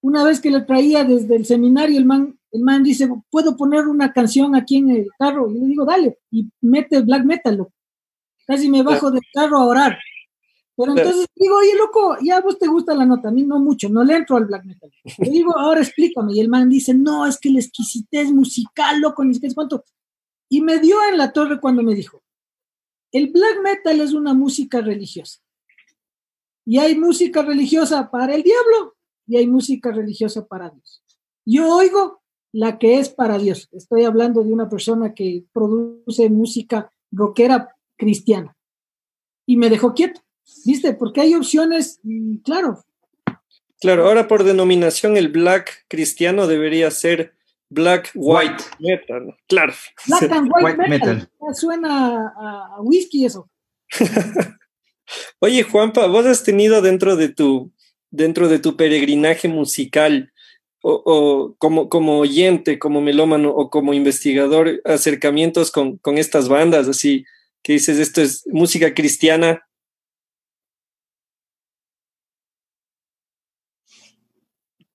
Una 0.02 0.24
vez 0.24 0.40
que 0.40 0.52
le 0.52 0.62
traía 0.62 1.04
desde 1.04 1.36
el 1.36 1.46
seminario, 1.46 1.98
el 1.98 2.06
man, 2.06 2.38
el 2.52 2.62
man 2.62 2.84
dice, 2.84 3.10
¿puedo 3.30 3.56
poner 3.56 3.88
una 3.88 4.12
canción 4.12 4.56
aquí 4.56 4.78
en 4.78 4.90
el 4.92 5.10
carro? 5.18 5.50
Y 5.50 5.60
le 5.60 5.68
digo, 5.68 5.86
dale, 5.86 6.20
y 6.32 6.50
mete 6.62 7.02
black 7.02 7.24
metal. 7.24 7.68
Casi 8.48 8.70
me 8.70 8.84
bajo 8.84 9.12
del 9.12 9.22
carro 9.34 9.58
a 9.58 9.66
orar. 9.66 9.98
Pero 10.76 10.94
entonces 10.94 11.28
digo, 11.36 11.58
oye, 11.58 11.76
loco, 11.78 12.18
ya 12.24 12.38
a 12.38 12.42
vos 12.42 12.58
te 12.58 12.68
gusta 12.68 12.96
la 12.96 13.06
nota, 13.06 13.30
a 13.30 13.32
mí 13.32 13.44
no 13.44 13.60
mucho, 13.60 13.90
no 13.90 14.04
le 14.04 14.16
entro 14.16 14.38
al 14.38 14.46
black 14.46 14.66
metal. 14.66 14.92
Le 15.20 15.30
digo, 15.30 15.56
ahora 15.58 15.82
explícame. 15.82 16.34
Y 16.34 16.40
el 16.40 16.50
man 16.50 16.70
dice, 16.70 16.94
no, 16.94 17.28
es 17.28 17.38
que 17.38 17.52
la 17.52 17.60
exquisitez 17.60 18.32
musical, 18.32 19.00
loco, 19.00 19.24
ni 19.24 19.36
siquiera 19.36 19.54
cuánto. 19.54 19.84
Y 20.50 20.62
me 20.62 20.80
dio 20.80 20.98
en 21.10 21.18
la 21.18 21.32
torre 21.32 21.60
cuando 21.60 21.84
me 21.84 21.94
dijo, 21.94 22.21
el 23.12 23.32
black 23.32 23.62
metal 23.64 24.00
es 24.02 24.14
una 24.14 24.34
música 24.34 24.82
religiosa. 24.82 25.40
Y 26.66 26.78
hay 26.78 26.96
música 26.96 27.42
religiosa 27.42 28.10
para 28.12 28.36
el 28.36 28.44
diablo 28.44 28.96
y 29.28 29.38
hay 29.38 29.48
música 29.48 29.92
religiosa 29.92 30.46
para 30.46 30.70
Dios. 30.70 31.04
Yo 31.46 31.76
oigo 31.76 32.22
la 32.52 32.78
que 32.78 33.00
es 33.00 33.10
para 33.10 33.38
Dios. 33.38 33.70
Estoy 33.72 34.04
hablando 34.04 34.44
de 34.44 34.54
una 34.54 34.70
persona 34.70 35.14
que 35.14 35.46
produce 35.54 36.30
música 36.30 36.92
rockera 37.12 37.76
cristiana. 37.98 38.56
Y 39.46 39.58
me 39.58 39.70
dejó 39.70 39.94
quieto. 39.94 40.22
¿Viste? 40.66 40.94
Porque 40.94 41.22
hay 41.22 41.36
opciones, 41.36 42.00
claro. 42.44 42.84
Claro, 43.80 44.08
ahora 44.08 44.28
por 44.28 44.44
denominación 44.44 45.18
el 45.18 45.30
black 45.30 45.86
cristiano 45.88 46.46
debería 46.46 46.92
ser 46.92 47.34
black 47.72 48.12
white, 48.14 48.64
metal. 48.80 49.36
Claro. 49.48 49.74
Black 50.08 50.32
and 50.32 50.52
white, 50.52 50.78
metal. 50.78 51.28
Suena 51.54 52.34
a, 52.38 52.82
whisky 52.82 53.26
eso. 53.26 53.50
Oye, 55.40 55.64
Juanpa, 55.64 56.08
vos 56.08 56.26
has 56.26 56.44
tenido 56.44 56.82
dentro 56.82 57.16
de 57.16 57.30
tu, 57.30 57.72
dentro 58.12 58.48
de 58.48 58.60
tu 58.60 58.78
peregrinaje 58.78 59.48
musical 59.48 60.32
o, 60.84 61.56
como, 61.58 61.90
como 61.90 62.20
oyente, 62.20 62.80
como 62.80 63.02
melómano 63.02 63.50
o 63.52 63.70
como 63.70 63.94
investigador, 63.94 64.82
acercamientos 64.86 65.72
con, 65.72 65.98
con 65.98 66.18
estas 66.18 66.50
bandas, 66.50 66.88
así 66.88 67.26
que 67.62 67.74
dices, 67.74 68.00
esto 68.00 68.22
es 68.22 68.44
música 68.48 68.96
cristiana 68.96 69.62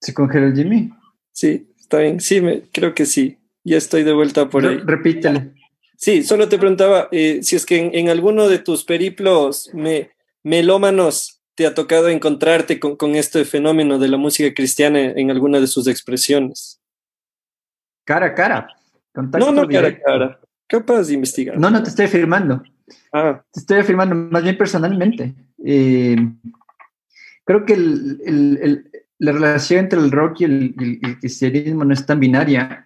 ¿Se 0.07 0.15
congeló 0.15 0.55
Jimmy? 0.55 0.91
Sí, 1.33 1.69
está 1.87 1.99
bien. 1.99 2.21
Sí, 2.21 2.41
me, 2.41 2.63
creo 2.73 2.95
que 2.95 3.07
sí. 3.07 3.39
Ya 3.65 3.77
estoy 3.77 4.03
de 4.03 4.13
vuelta 4.13 4.49
por 4.49 4.67
ahí. 4.67 4.79
Repítale. 4.85 5.53
Sí, 5.97 6.23
solo 6.23 6.49
te 6.49 6.59
preguntaba 6.59 7.09
eh, 7.11 7.41
si 7.43 7.57
es 7.57 7.65
que 7.65 7.91
en, 7.93 8.09
alguno 8.09 8.49
de 8.49 8.59
tus 8.59 8.85
periplos 8.85 9.71
me, 9.73 10.11
melómanos 10.43 11.41
te 11.55 11.67
ha 11.67 11.75
tocado 11.75 12.09
encontrarte 12.09 12.79
con, 12.79 12.97
con, 12.97 13.15
este 13.15 13.45
fenómeno 13.47 13.99
de 13.99 14.09
la 14.09 14.19
música 14.19 14.53
cristiana 14.53 15.01
en 15.01 15.31
alguna 15.31 15.59
de 15.59 15.67
sus 15.67 15.87
expresiones. 15.87 16.83
Cara 18.05 18.27
a 18.27 18.35
cara. 18.35 18.69
no, 19.15 19.53
no 19.53 19.67
cara 19.67 19.89
a 19.89 19.99
cara. 19.99 20.41
Capaz 20.69 21.05
de 21.05 21.15
investigar. 21.15 21.59
No, 21.59 21.71
no 21.71 21.83
te 21.83 21.89
estoy 21.89 22.07
afirmando. 22.07 22.63
Ah. 23.13 23.43
Te 23.53 23.61
estoy 23.61 23.79
afirmando 23.79 24.15
más 24.15 24.43
bien 24.43 24.59
personalmente. 24.59 25.35
Eh, 25.65 26.17
creo 27.45 27.65
que 27.65 27.73
el, 27.73 28.91
la 29.19 29.33
relación 29.33 29.81
entre 29.81 29.99
el 29.99 30.11
rock 30.11 30.41
y 30.41 30.45
el, 30.45 30.75
cristianismo 31.21 31.85
no 31.85 31.95
es 31.95 32.05
tan 32.05 32.21
binaria. 32.21 32.83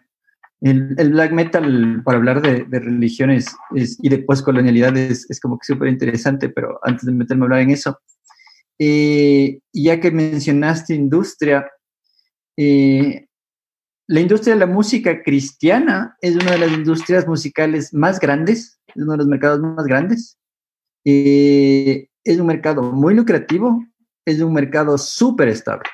El, 0.61 0.95
black 1.11 1.33
metal, 1.33 2.03
para 2.05 2.19
hablar 2.19 2.43
de, 2.43 2.65
religiones 2.79 3.55
y 3.73 4.09
de 4.09 4.19
postcolonialidad, 4.19 4.97
es, 4.97 5.29
es 5.31 5.41
como 5.41 5.59
que 5.59 5.73
súper 5.73 5.89
interesante, 5.89 6.49
pero 6.49 6.79
antes 6.83 7.07
de 7.07 7.13
meterme 7.13 7.45
a 7.45 7.47
hablar 7.47 7.61
en 7.61 7.71
eso, 7.71 7.99
eh, 8.83 9.61
ya 9.75 10.01
que 10.01 10.11
mencionaste 10.11 10.95
industria, 10.95 11.71
eh, 12.57 13.27
la 14.07 14.21
industria 14.21 14.55
de 14.55 14.61
la 14.61 14.67
música 14.67 15.23
cristiana 15.23 16.17
es 16.23 16.35
una 16.35 16.53
de 16.53 16.59
las 16.59 16.73
industrias 16.73 17.29
musicales 17.29 17.93
más 17.93 18.19
grandes, 18.19 18.81
es 18.89 18.97
uno 18.97 19.13
de 19.13 19.19
los 19.19 19.27
mercados 19.27 19.61
más 19.61 19.85
grandes. 19.85 20.39
Eh, 21.05 22.09
es 22.25 22.41
un 22.41 22.47
mercado 22.47 22.83
muy 22.83 23.15
lucrativo, 23.15 23.85
es 24.25 24.41
un 24.41 24.55
mercado 24.55 24.97
súper 24.97 25.49
estable. 25.49 25.89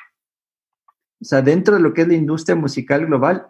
O 1.21 1.25
sea, 1.25 1.43
dentro 1.43 1.75
de 1.75 1.81
lo 1.81 1.95
que 1.95 2.03
es 2.03 2.09
la 2.09 2.15
industria 2.15 2.57
musical 2.57 3.07
global, 3.07 3.47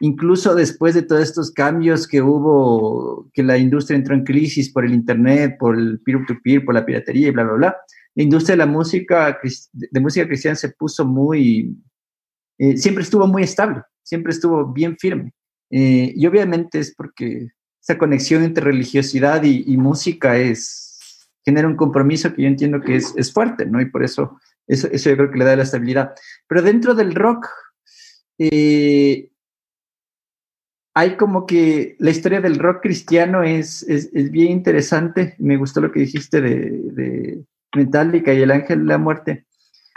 incluso 0.00 0.54
después 0.54 0.94
de 0.94 1.02
todos 1.02 1.22
estos 1.22 1.50
cambios 1.50 2.06
que 2.06 2.22
hubo, 2.22 3.28
que 3.32 3.42
la 3.42 3.58
industria 3.58 3.96
entró 3.96 4.14
en 4.14 4.24
crisis 4.24 4.70
por 4.72 4.84
el 4.84 4.94
Internet, 4.94 5.56
por 5.58 5.76
el 5.76 6.00
peer-to-peer, 6.00 6.64
por 6.64 6.74
la 6.74 6.86
piratería 6.86 7.28
y 7.28 7.30
bla, 7.32 7.44
bla, 7.44 7.54
bla, 7.54 7.76
la 8.14 8.22
industria 8.22 8.54
de 8.54 8.58
la 8.58 8.66
música, 8.66 9.38
de 9.72 10.00
música 10.00 10.26
cristiana 10.26 10.56
se 10.56 10.70
puso 10.70 11.04
muy, 11.04 11.76
eh, 12.58 12.76
siempre 12.76 13.04
estuvo 13.04 13.26
muy 13.26 13.44
estable, 13.44 13.82
siempre 14.02 14.32
estuvo 14.32 14.72
bien 14.72 14.96
firme. 14.98 15.32
Eh, 15.70 16.12
y 16.16 16.26
obviamente 16.26 16.78
es 16.78 16.94
porque 16.94 17.48
esa 17.80 17.98
conexión 17.98 18.42
entre 18.42 18.64
religiosidad 18.64 19.42
y, 19.44 19.76
música 19.76 20.36
es, 20.36 21.28
genera 21.44 21.68
un 21.68 21.76
compromiso 21.76 22.34
que 22.34 22.42
yo 22.42 22.48
entiendo 22.48 22.80
que 22.80 22.96
es, 22.96 23.14
es 23.16 23.32
fuerte, 23.32 23.66
¿no? 23.66 23.80
Y 23.80 23.86
por 23.86 24.02
eso 24.02 24.38
eso, 24.68 24.88
yo 24.90 25.16
creo 25.16 25.30
que 25.30 25.38
le 25.38 25.44
da 25.46 25.56
la 25.56 25.62
estabilidad. 25.62 26.14
Pero 26.46 26.62
dentro 26.62 26.94
del 26.94 27.14
rock, 27.14 27.48
eh, 28.38 29.30
hay 30.94 31.16
como 31.16 31.46
que 31.46 31.96
la 31.98 32.10
historia 32.10 32.40
del 32.40 32.58
rock 32.58 32.82
cristiano 32.82 33.42
es, 33.42 33.82
es, 33.84 34.30
bien 34.30 34.52
interesante. 34.52 35.34
Me 35.38 35.56
gustó 35.56 35.80
lo 35.80 35.90
que 35.90 36.00
dijiste 36.00 36.40
de, 36.40 36.80
de, 36.92 37.44
Metallica 37.74 38.32
y 38.32 38.42
el 38.42 38.50
ángel 38.50 38.80
de 38.80 38.84
la 38.86 38.98
muerte. 38.98 39.46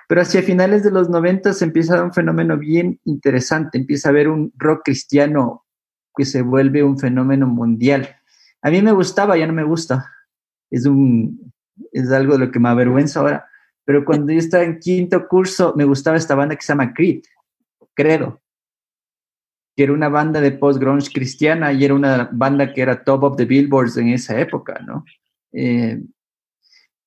Pero 0.07 0.21
hacia 0.21 0.41
finales 0.41 0.83
de 0.83 0.91
los 0.91 1.09
90 1.09 1.53
se 1.53 1.65
empieza 1.65 1.99
a 1.99 2.03
un 2.03 2.13
fenómeno 2.13 2.57
bien 2.57 2.99
interesante. 3.05 3.77
Empieza 3.77 4.09
a 4.09 4.11
haber 4.11 4.29
un 4.29 4.53
rock 4.57 4.81
cristiano 4.85 5.65
que 6.15 6.25
se 6.25 6.41
vuelve 6.41 6.83
un 6.83 6.99
fenómeno 6.99 7.47
mundial. 7.47 8.17
A 8.61 8.69
mí 8.69 8.81
me 8.81 8.91
gustaba, 8.91 9.37
ya 9.37 9.47
no 9.47 9.53
me 9.53 9.63
gusta. 9.63 10.05
Es, 10.69 10.85
un, 10.85 11.53
es 11.91 12.11
algo 12.11 12.33
de 12.33 12.45
lo 12.45 12.51
que 12.51 12.59
me 12.59 12.69
avergüenza 12.69 13.21
ahora 13.21 13.50
pero 13.85 14.05
cuando 14.05 14.31
yo 14.31 14.39
estaba 14.39 14.63
en 14.63 14.79
quinto 14.79 15.27
curso, 15.27 15.73
me 15.75 15.85
gustaba 15.85 16.17
esta 16.17 16.35
banda 16.35 16.55
que 16.55 16.61
se 16.61 16.73
llama 16.73 16.93
Creed, 16.93 17.23
Credo, 17.93 18.41
que 19.75 19.83
era 19.83 19.93
una 19.93 20.09
banda 20.09 20.41
de 20.41 20.51
post-grunge 20.51 21.11
cristiana 21.11 21.73
y 21.73 21.83
era 21.83 21.93
una 21.93 22.29
banda 22.31 22.73
que 22.73 22.81
era 22.81 23.03
top 23.03 23.23
of 23.23 23.37
the 23.37 23.45
billboards 23.45 23.97
en 23.97 24.09
esa 24.09 24.39
época, 24.39 24.79
¿no? 24.85 25.05
Eh, 25.53 26.01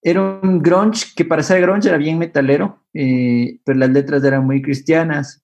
era 0.03 0.20
un 0.20 0.61
grunge 0.61 1.14
que 1.16 1.25
para 1.25 1.43
ser 1.43 1.62
grunge 1.62 1.89
era 1.89 1.97
bien 1.97 2.18
metalero, 2.18 2.85
eh, 2.93 3.59
pero 3.64 3.79
las 3.79 3.89
letras 3.89 4.22
eran 4.22 4.45
muy 4.45 4.61
cristianas. 4.61 5.43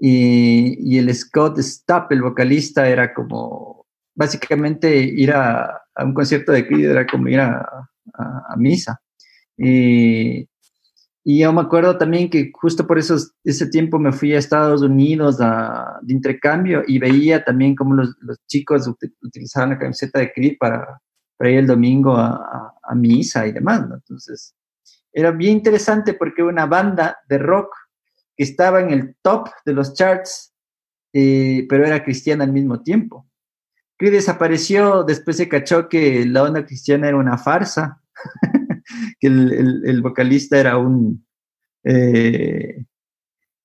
Y, 0.00 0.98
el 0.98 1.14
Scott 1.14 1.60
Stapp, 1.60 2.10
el 2.10 2.22
vocalista, 2.22 2.88
era 2.88 3.14
como, 3.14 3.86
básicamente 4.16 4.96
ir 4.96 5.30
a, 5.32 5.80
un 5.96 6.12
concierto 6.12 6.50
de 6.50 6.66
Creed 6.66 6.90
era 6.90 7.06
como 7.06 7.28
ir 7.28 7.38
a, 7.38 7.88
misa. 8.56 9.00
Y, 9.56 10.48
yo 11.24 11.52
me 11.52 11.60
acuerdo 11.60 11.96
también 11.98 12.28
que 12.28 12.50
justo 12.52 12.86
por 12.86 12.98
esos, 12.98 13.32
ese 13.44 13.68
tiempo 13.68 13.98
me 13.98 14.12
fui 14.12 14.34
a 14.34 14.38
Estados 14.38 14.82
Unidos 14.82 15.38
de 15.38 16.12
intercambio 16.12 16.82
y 16.86 16.98
veía 16.98 17.44
también 17.44 17.76
cómo 17.76 17.94
los, 17.94 18.16
chicos 18.48 18.88
utilizaban 19.22 19.70
la 19.70 19.78
camiseta 19.78 20.18
de 20.18 20.32
Creed 20.32 20.56
para, 20.58 21.00
para 21.36 21.50
ir 21.50 21.58
el 21.58 21.66
domingo 21.66 22.16
a, 22.16 22.74
misa 22.94 23.46
y 23.46 23.52
demás. 23.52 23.84
Entonces, 23.92 24.54
era 25.12 25.30
bien 25.30 25.58
interesante 25.58 26.14
porque 26.14 26.42
una 26.42 26.66
banda 26.66 27.18
de 27.28 27.38
rock 27.38 27.74
que 28.36 28.44
estaba 28.44 28.80
en 28.80 28.90
el 28.90 29.16
top 29.22 29.48
de 29.64 29.72
los 29.72 29.94
charts, 29.94 30.52
eh, 31.12 31.66
pero 31.68 31.86
era 31.86 32.04
cristiana 32.04 32.44
al 32.44 32.52
mismo 32.52 32.82
tiempo. 32.82 33.26
Que 33.98 34.10
desapareció, 34.10 35.04
después 35.04 35.36
se 35.36 35.48
cachó 35.48 35.88
que 35.88 36.26
la 36.26 36.42
onda 36.42 36.66
cristiana 36.66 37.08
era 37.08 37.16
una 37.16 37.38
farsa, 37.38 38.02
que 39.22 39.28
el, 39.28 40.02
vocalista 40.02 40.58
era 40.58 40.78
un, 40.78 41.24
eh, 41.84 42.84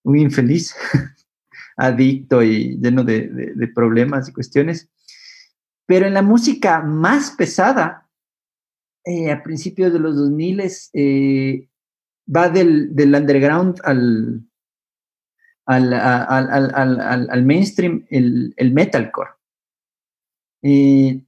un 0.04 0.20
infeliz, 0.20 0.76
adicto 1.78 2.44
y 2.44 2.78
lleno 2.78 3.04
de, 3.04 3.72
problemas 3.74 4.30
y 4.30 4.34
cuestiones. 4.34 4.88
Pero 5.88 6.06
en 6.06 6.14
la 6.14 6.22
música 6.22 6.84
más 6.84 7.32
pesada, 7.32 8.08
eh, 9.04 9.32
a 9.32 9.42
principios 9.42 9.92
de 9.92 9.98
los 9.98 10.16
2000, 10.16 10.62
eh, 10.94 11.68
va 12.28 12.50
del, 12.50 12.96
del 12.96 13.16
underground 13.16 13.80
al, 13.84 14.46
al, 15.66 15.92
al, 15.92 17.30
al, 17.32 17.46
mainstream 17.46 18.06
el, 18.12 18.54
el 18.58 18.74
metalcore, 18.74 19.32
eh, 20.62 21.24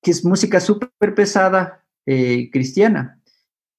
que 0.00 0.10
es 0.12 0.24
música 0.24 0.60
súper 0.60 1.16
pesada 1.16 1.84
cristiana. 2.04 3.21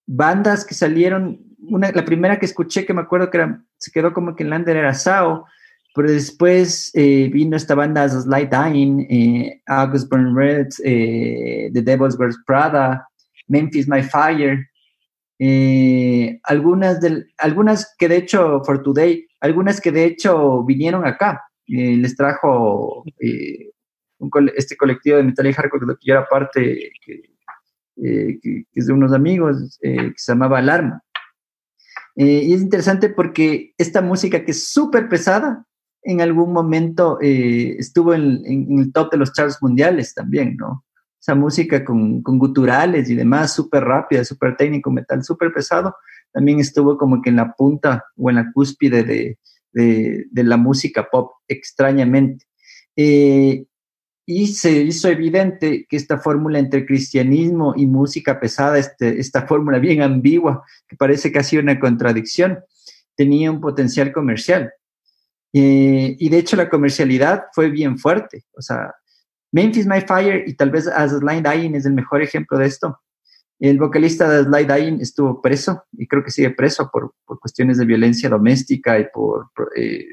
Bandas 0.05 0.65
que 0.65 0.73
salieron, 0.73 1.39
una, 1.59 1.91
la 1.91 2.05
primera 2.05 2.39
que 2.39 2.45
escuché 2.45 2.85
que 2.85 2.93
me 2.93 3.01
acuerdo 3.01 3.29
que 3.29 3.37
era, 3.37 3.63
se 3.77 3.91
quedó 3.91 4.13
como 4.13 4.35
que 4.35 4.43
en 4.43 4.49
Lander 4.49 4.77
era 4.77 4.93
Sao, 4.93 5.45
pero 5.95 6.11
después 6.11 6.91
eh, 6.95 7.29
vino 7.31 7.55
esta 7.55 7.75
banda 7.75 8.09
Slight 8.09 8.51
Dying, 8.51 9.61
August 9.67 10.09
Burn 10.09 10.35
Red, 10.35 10.69
The 10.81 11.81
Devil's 11.81 12.17
Wears 12.17 12.37
Prada, 12.45 13.07
Memphis 13.47 13.87
My 13.87 14.01
Fire, 14.01 14.67
algunas, 16.43 16.99
del, 16.99 17.31
algunas 17.37 17.93
que 17.97 18.07
de 18.07 18.17
hecho 18.17 18.63
For 18.65 18.81
Today 18.81 19.27
algunas 19.43 19.81
que 19.81 19.91
de 19.91 20.05
hecho 20.05 20.63
vinieron 20.63 21.05
acá. 21.05 21.43
Eh, 21.67 21.97
les 21.97 22.15
trajo 22.15 23.03
eh, 23.19 23.71
este 24.55 24.77
colectivo 24.77 25.17
de 25.17 25.23
metal 25.23 25.47
y 25.47 25.53
hardcore 25.53 25.85
que 25.99 26.07
yo 26.07 26.13
era 26.13 26.25
parte, 26.25 26.91
eh, 27.97 28.39
que, 28.41 28.65
es 28.73 28.87
de 28.87 28.93
unos 28.93 29.13
amigos, 29.13 29.77
que 29.81 30.13
se 30.15 30.31
llamaba 30.31 30.59
Alarma. 30.59 31.01
y 32.15 32.53
es 32.53 32.61
interesante 32.61 33.09
porque 33.09 33.73
esta 33.77 34.01
música 34.01 34.43
que 34.43 34.51
es 34.51 34.69
súper 34.69 35.09
pesada, 35.09 35.65
en 36.03 36.21
algún 36.21 36.51
momento 36.51 37.17
estuvo 37.21 38.13
en, 38.13 38.79
el 38.79 38.91
top 38.91 39.11
de 39.11 39.17
los 39.17 39.33
charts 39.33 39.57
mundiales 39.61 40.13
también, 40.13 40.55
¿no? 40.57 40.85
Esa 41.19 41.35
música 41.35 41.85
con, 41.85 42.21
con 42.21 42.37
guturales 42.37 43.09
y 43.09 43.15
demás, 43.15 43.53
súper 43.53 43.83
rápida, 43.85 44.25
súper 44.25 44.57
técnico, 44.57 44.91
metal 44.91 45.23
súper 45.23 45.53
pesado, 45.53 45.95
también 46.33 46.59
estuvo 46.59 46.97
como 46.97 47.21
que 47.21 47.29
en 47.29 47.37
la 47.37 47.53
punta 47.53 48.03
o 48.17 48.29
en 48.29 48.35
la 48.35 48.51
cúspide 48.51 49.03
de, 49.03 49.37
de, 49.73 50.43
la 50.43 50.57
música 50.57 51.07
pop, 51.09 51.31
extrañamente. 51.47 52.45
Eh, 52.95 53.65
y 54.25 54.47
se 54.47 54.71
hizo 54.71 55.09
evidente 55.09 55.85
que 55.89 55.97
esta 55.97 56.17
fórmula 56.17 56.59
entre 56.59 56.85
cristianismo 56.85 57.73
y 57.75 57.85
música 57.85 58.39
pesada, 58.39 58.77
este, 58.77 59.19
esta 59.19 59.45
fórmula 59.47 59.79
bien 59.79 60.01
ambigua, 60.01 60.63
que 60.87 60.95
parece 60.95 61.31
casi 61.31 61.57
una 61.57 61.79
contradicción, 61.79 62.59
tenía 63.15 63.51
un 63.51 63.59
potencial 63.59 64.13
comercial. 64.13 64.71
Eh, 65.53 66.15
y 66.17 66.29
de 66.29 66.37
hecho 66.37 66.55
la 66.55 66.69
comercialidad 66.69 67.43
fue 67.53 67.69
bien 67.69 67.97
fuerte. 67.97 68.45
O 68.57 68.61
sea, 68.61 68.93
Memphis 69.51 69.85
My 69.85 70.01
Fire 70.01 70.43
y 70.47 70.55
tal 70.55 70.71
vez 70.71 70.87
As 70.87 71.13
Line 71.21 71.43
Dying 71.43 71.75
es 71.75 71.85
el 71.85 71.93
mejor 71.93 72.21
ejemplo 72.21 72.57
de 72.57 72.65
esto. 72.65 72.99
El 73.59 73.77
vocalista 73.77 74.27
de 74.27 74.43
Slide 74.43 74.73
Dying 74.73 74.99
estuvo 74.99 75.41
preso 75.41 75.85
y 75.93 76.07
creo 76.07 76.23
que 76.23 76.31
sigue 76.31 76.49
preso 76.49 76.89
por, 76.91 77.13
cuestiones 77.39 77.77
de 77.77 77.85
violencia 77.85 78.29
doméstica 78.29 78.99
y 78.99 79.05
por, 79.13 79.51
eh, 79.77 80.05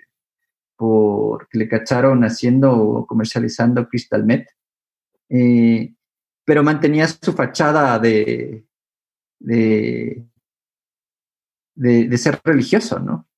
que 1.50 1.58
le 1.58 1.68
cacharon 1.68 2.24
haciendo 2.24 2.72
o 2.72 3.06
comercializando 3.06 3.88
Crystal 3.88 4.24
Met. 4.24 4.48
Eh, 5.28 5.94
pero 6.44 6.62
mantenía 6.62 7.06
su 7.06 7.32
fachada 7.32 7.98
de, 7.98 8.64
de, 9.38 10.26
ser 12.18 12.40
religioso, 12.42 12.98
¿no? 12.98 13.28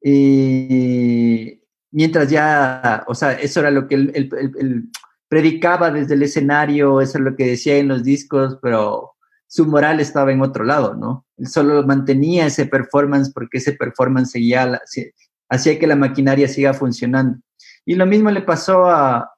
Eh, 0.00 1.60
mientras 1.90 2.28
ya, 2.30 3.04
o 3.06 3.14
sea, 3.14 3.32
eso 3.32 3.60
era 3.60 3.70
lo 3.70 3.86
que 3.88 3.94
él, 3.94 4.90
predicaba 5.28 5.90
desde 5.90 6.14
el 6.14 6.22
escenario, 6.22 7.00
eso 7.00 7.18
es 7.18 7.24
lo 7.24 7.34
que 7.36 7.46
decía 7.46 7.78
en 7.78 7.88
los 7.88 8.04
discos, 8.04 8.58
pero 8.60 9.14
su 9.46 9.66
moral 9.66 10.00
estaba 10.00 10.32
en 10.32 10.42
otro 10.42 10.64
lado, 10.64 10.94
¿no? 10.94 11.26
Él 11.36 11.46
solo 11.48 11.82
mantenía 11.86 12.46
ese 12.46 12.66
performance 12.66 13.32
porque 13.32 13.58
ese 13.58 13.72
performance 13.72 14.30
seguía, 14.32 14.80
hacía 15.52 15.78
que 15.78 15.86
la 15.86 15.96
maquinaria 15.96 16.48
siga 16.48 16.72
funcionando. 16.72 17.38
Y 17.84 17.94
lo 17.94 18.06
mismo 18.06 18.30
le 18.30 18.42
pasó 18.42 18.86
a, 18.86 19.30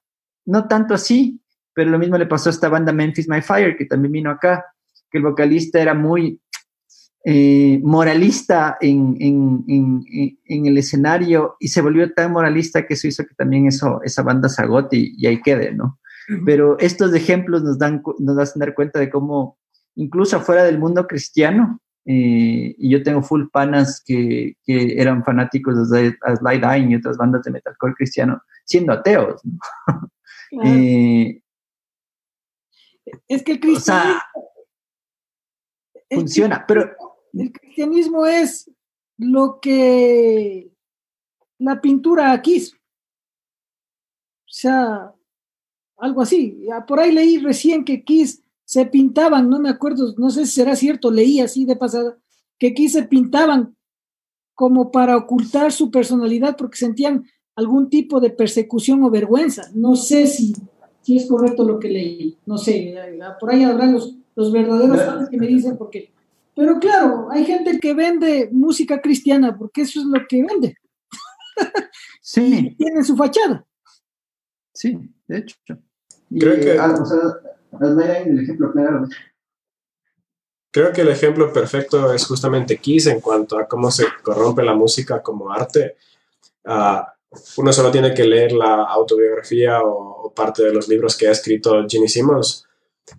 no 0.46 0.68
tanto 0.68 0.94
así, 0.94 1.40
pero 1.74 1.90
lo 1.90 1.98
mismo 1.98 2.16
le 2.16 2.26
pasó 2.26 2.48
a 2.48 2.52
esta 2.52 2.68
banda 2.68 2.92
Memphis 2.92 3.28
My 3.28 3.42
Fire, 3.42 3.76
que 3.76 3.86
también 3.86 4.12
vino 4.12 4.30
acá, 4.30 4.64
que 5.10 5.18
el 5.18 5.24
vocalista 5.24 5.80
era 5.80 5.92
muy 5.92 6.40
eh, 7.24 7.80
moralista 7.82 8.76
en, 8.80 9.64
el 10.46 10.78
escenario 10.78 11.56
y 11.58 11.68
se 11.68 11.80
volvió 11.80 12.12
tan 12.12 12.32
moralista 12.32 12.86
que 12.86 12.94
eso 12.94 13.08
hizo 13.08 13.24
que 13.24 13.34
también 13.34 13.66
eso, 13.66 14.00
esa 14.04 14.22
banda 14.22 14.48
se 14.48 14.62
agote 14.62 14.96
y, 14.96 15.14
y 15.16 15.26
ahí 15.26 15.42
quede, 15.42 15.74
¿no? 15.74 15.98
Pero 16.46 16.78
estos 16.78 17.12
ejemplos 17.14 17.62
nos 17.62 17.78
dan, 17.78 18.02
nos 18.18 18.38
hacen 18.38 18.60
dar 18.60 18.74
cuenta 18.74 18.98
de 18.98 19.10
cómo 19.10 19.58
incluso 19.96 20.40
fuera 20.40 20.64
del 20.64 20.78
mundo 20.78 21.06
cristiano. 21.06 21.80
Eh, 22.06 22.74
y 22.78 22.90
yo 22.90 23.02
tengo 23.02 23.22
full 23.22 23.46
panas 23.50 24.02
que, 24.04 24.56
eran 24.66 25.24
fanáticos 25.24 25.90
de 25.90 26.16
Slide 26.38 26.60
Dying 26.60 26.90
y 26.90 26.96
otras 26.96 27.16
bandas 27.16 27.42
de 27.44 27.50
metalcore 27.50 27.94
cristiano, 27.94 28.42
siendo 28.64 28.92
ateos. 28.92 29.42
Eh, 30.62 31.40
es 33.28 33.42
que 33.42 33.52
el 33.52 33.60
cristianismo. 33.60 34.20
funciona, 36.10 36.64
pero. 36.66 36.94
El 37.32 37.50
cristianismo 37.50 38.26
es 38.26 38.70
lo 39.18 39.58
que 39.60 40.70
la 41.58 41.80
pintura 41.80 42.32
aquí. 42.32 42.70
O 44.44 44.56
sea, 44.56 45.12
algo 45.96 46.22
así. 46.22 46.64
Por 46.86 47.00
ahí 47.00 47.10
leí 47.10 47.38
recién 47.38 47.84
que 47.84 48.04
Kiss 48.04 48.43
se 48.74 48.86
pintaban, 48.86 49.48
no 49.48 49.60
me 49.60 49.68
acuerdo, 49.68 50.16
no 50.18 50.30
sé 50.30 50.46
si 50.46 50.54
será 50.54 50.74
cierto, 50.74 51.12
leí 51.12 51.38
así 51.38 51.64
de 51.64 51.76
pasada, 51.76 52.18
que 52.58 52.66
aquí 52.66 52.88
se 52.88 53.04
pintaban 53.04 53.76
como 54.52 54.90
para 54.90 55.16
ocultar 55.16 55.70
su 55.70 55.92
personalidad 55.92 56.56
porque 56.56 56.78
sentían 56.78 57.24
algún 57.54 57.88
tipo 57.88 58.18
de 58.18 58.30
persecución 58.30 59.04
o 59.04 59.10
vergüenza. 59.10 59.70
No 59.74 59.94
sé 59.94 60.26
si, 60.26 60.56
si 61.02 61.18
es 61.18 61.26
correcto 61.26 61.62
lo 61.62 61.78
que 61.78 61.88
leí, 61.88 62.36
no 62.46 62.58
sé, 62.58 62.96
por 63.38 63.52
ahí 63.52 63.62
habrán 63.62 63.92
los, 63.92 64.16
los 64.34 64.50
verdaderos 64.50 65.00
fans 65.04 65.28
que 65.28 65.36
me 65.36 65.46
dicen 65.46 65.78
porque... 65.78 66.10
Pero 66.56 66.80
claro, 66.80 67.28
hay 67.30 67.44
gente 67.44 67.78
que 67.78 67.94
vende 67.94 68.48
música 68.50 69.00
cristiana 69.00 69.56
porque 69.56 69.82
eso 69.82 70.00
es 70.00 70.06
lo 70.06 70.20
que 70.28 70.42
vende. 70.42 70.74
Sí. 72.20 72.74
tiene 72.76 73.04
su 73.04 73.14
fachada. 73.14 73.64
Sí, 74.72 74.98
de 75.28 75.38
hecho. 75.38 75.56
Creo 76.28 76.58
que... 76.58 76.76
Ah, 76.76 76.92
Creo 80.70 80.92
que 80.92 81.02
el 81.02 81.08
ejemplo 81.08 81.52
perfecto 81.52 82.12
es 82.12 82.26
justamente 82.26 82.78
Kiss 82.78 83.06
en 83.06 83.20
cuanto 83.20 83.58
a 83.58 83.68
cómo 83.68 83.90
se 83.90 84.06
corrompe 84.22 84.64
la 84.64 84.74
música 84.74 85.22
como 85.22 85.52
arte. 85.52 85.96
Uh, 86.64 87.02
uno 87.58 87.72
solo 87.72 87.90
tiene 87.90 88.12
que 88.12 88.24
leer 88.24 88.52
la 88.52 88.82
autobiografía 88.82 89.80
o, 89.82 90.32
parte 90.34 90.64
de 90.64 90.72
los 90.72 90.88
libros 90.88 91.16
que 91.16 91.28
ha 91.28 91.30
escrito 91.30 91.84
Ginny 91.88 92.08
Simmons. 92.08 92.66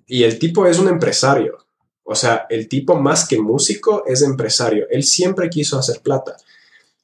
Y 0.06 0.24
el 0.24 0.38
tipo 0.38 0.66
es 0.66 0.80
un 0.80 0.90
empresario. 0.90 1.58
O 2.04 2.14
sea, 2.14 2.46
el 2.50 2.68
tipo 2.68 2.96
más 2.96 3.28
que 3.28 3.40
músico 3.40 4.04
es 4.06 4.22
empresario. 4.22 4.88
Él 4.90 5.04
siempre 5.04 5.50
quiso 5.50 5.80
hacer 5.80 6.02
plata. 6.02 6.36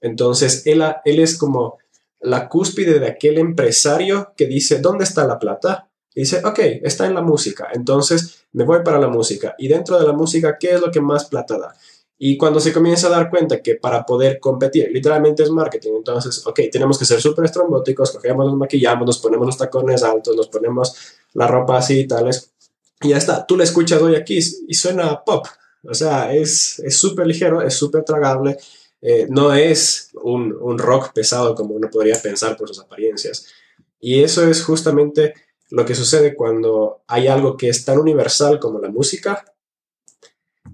Entonces, 0.01 0.63
él 0.65 0.81
es 1.05 1.37
como 1.37 1.77
la 2.19 2.49
cúspide 2.49 2.99
de 2.99 3.07
aquel 3.07 3.37
empresario 3.37 4.33
que 4.35 4.47
dice, 4.47 4.79
¿dónde 4.79 5.05
está 5.05 5.25
la 5.25 5.39
plata? 5.39 5.90
Y 6.13 6.21
dice, 6.21 6.41
ok, 6.43 6.59
está 6.83 7.05
en 7.05 7.15
la 7.15 7.21
música, 7.21 7.69
entonces 7.73 8.45
me 8.53 8.65
voy 8.65 8.79
para 8.83 8.99
la 8.99 9.07
música. 9.07 9.55
Y 9.57 9.67
dentro 9.67 9.99
de 9.99 10.05
la 10.05 10.13
música, 10.13 10.57
¿qué 10.59 10.71
es 10.71 10.81
lo 10.81 10.91
que 10.91 11.01
más 11.01 11.25
plata 11.25 11.57
da? 11.57 11.75
Y 12.17 12.37
cuando 12.37 12.59
se 12.59 12.71
comienza 12.71 13.07
a 13.07 13.09
dar 13.09 13.29
cuenta 13.29 13.61
que 13.61 13.75
para 13.75 14.05
poder 14.05 14.39
competir, 14.39 14.91
literalmente 14.91 15.41
es 15.41 15.49
marketing, 15.49 15.93
entonces, 15.97 16.45
ok, 16.45 16.59
tenemos 16.71 16.99
que 16.99 17.05
ser 17.05 17.19
súper 17.19 17.45
estrombóticos, 17.45 18.11
cogemos, 18.11 18.45
nos 18.45 18.57
maquillamos, 18.57 19.07
nos 19.07 19.17
ponemos 19.19 19.47
los 19.47 19.57
tacones 19.57 20.03
altos, 20.03 20.35
nos 20.35 20.47
ponemos 20.47 20.95
la 21.33 21.47
ropa 21.47 21.77
así 21.77 22.01
y 22.01 22.07
tales, 22.07 22.51
y 23.01 23.09
ya 23.09 23.17
está. 23.17 23.45
Tú 23.47 23.57
le 23.57 23.63
escuchas 23.63 24.01
hoy 24.01 24.15
aquí 24.15 24.37
y 24.67 24.73
suena 24.75 25.23
pop, 25.23 25.47
o 25.83 25.93
sea, 25.95 26.31
es 26.33 26.83
súper 26.89 27.25
ligero, 27.25 27.61
es 27.61 27.73
súper 27.73 28.03
tragable, 28.03 28.57
eh, 29.01 29.25
no 29.29 29.53
es 29.53 30.11
un, 30.21 30.55
un 30.61 30.77
rock 30.77 31.13
pesado 31.13 31.55
como 31.55 31.73
uno 31.73 31.89
podría 31.89 32.21
pensar 32.21 32.55
por 32.55 32.67
sus 32.67 32.79
apariencias. 32.79 33.47
Y 33.99 34.21
eso 34.21 34.47
es 34.47 34.63
justamente 34.63 35.33
lo 35.71 35.85
que 35.85 35.95
sucede 35.95 36.35
cuando 36.35 37.01
hay 37.07 37.27
algo 37.27 37.57
que 37.57 37.69
es 37.69 37.83
tan 37.83 37.97
universal 37.97 38.59
como 38.59 38.79
la 38.79 38.89
música 38.89 39.45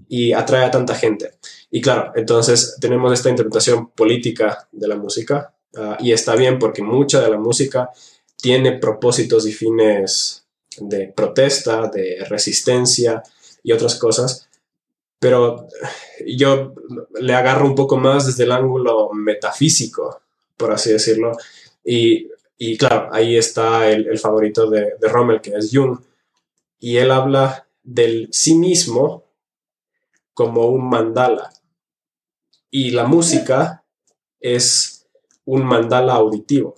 y 0.08 0.32
atrae 0.32 0.64
a 0.64 0.70
tanta 0.70 0.94
gente. 0.94 1.32
Y 1.70 1.80
claro, 1.80 2.12
entonces 2.14 2.76
tenemos 2.80 3.12
esta 3.12 3.30
interpretación 3.30 3.90
política 3.90 4.68
de 4.72 4.88
la 4.88 4.96
música 4.96 5.54
ah, 5.76 5.96
y 6.00 6.12
está 6.12 6.34
bien 6.34 6.58
porque 6.58 6.82
mucha 6.82 7.20
de 7.20 7.30
la 7.30 7.38
música 7.38 7.90
tiene 8.36 8.78
propósitos 8.78 9.46
y 9.46 9.52
fines 9.52 10.44
de 10.80 11.08
protesta, 11.08 11.88
de 11.88 12.24
resistencia 12.28 13.22
y 13.62 13.72
otras 13.72 13.96
cosas, 13.96 14.48
pero 15.18 15.66
yo 16.26 16.74
le 17.20 17.34
agarro 17.34 17.66
un 17.66 17.74
poco 17.74 17.96
más 17.96 18.26
desde 18.26 18.44
el 18.44 18.52
ángulo 18.52 19.10
metafísico, 19.12 20.20
por 20.56 20.72
así 20.72 20.90
decirlo, 20.90 21.32
y, 21.84 22.28
y 22.58 22.76
claro, 22.76 23.08
ahí 23.12 23.36
está 23.36 23.88
el, 23.88 24.18
favorito 24.18 24.68
de, 24.68 24.94
de 25.00 25.08
Rommel, 25.08 25.40
que 25.40 25.50
es 25.50 25.70
Jung, 25.72 25.98
y 26.80 26.96
él 26.96 27.10
habla 27.10 27.68
del 27.82 28.28
sí 28.32 28.54
mismo 28.54 29.24
como 30.34 30.66
un 30.66 30.88
mandala. 30.88 31.52
Y 32.70 32.90
la 32.90 33.04
música 33.04 33.84
es 34.40 35.06
un 35.44 35.64
mandala 35.64 36.14
auditivo. 36.14 36.74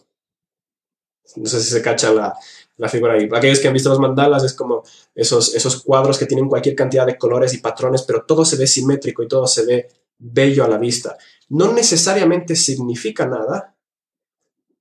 No 1.37 1.47
sé 1.47 1.61
si 1.61 1.70
se 1.70 1.83
cacha 1.83 2.12
la, 2.12 2.35
la 2.76 2.89
figura 2.89 3.14
ahí. 3.14 3.28
Aquellos 3.33 3.61
que 3.61 3.68
han 3.68 3.74
visto 3.74 3.91
los 3.91 4.01
mandalas 4.01 4.45
es 4.45 4.55
como 4.55 4.83
esos, 5.14 5.55
esos 5.55 5.83
cuadros 5.83 6.18
que 6.18 6.26
tienen 6.26 6.49
cualquier 6.49 6.74
cantidad 6.74 7.07
de 7.07 7.18
colores 7.18 7.53
y 7.53 7.59
patrones, 7.59 8.03
pero 8.03 8.24
todo 8.24 8.45
se 8.45 8.57
ve 8.57 8.66
simétrico 8.66 9.22
y 9.22 9.28
todo 9.28 9.47
se 9.47 9.66
ve 9.66 9.89
bello 10.18 10.64
a 10.64 10.68
la 10.68 10.78
vista. 10.78 11.16
No 11.51 11.72
necesariamente 11.72 12.57
significa 12.57 13.26
nada, 13.26 13.70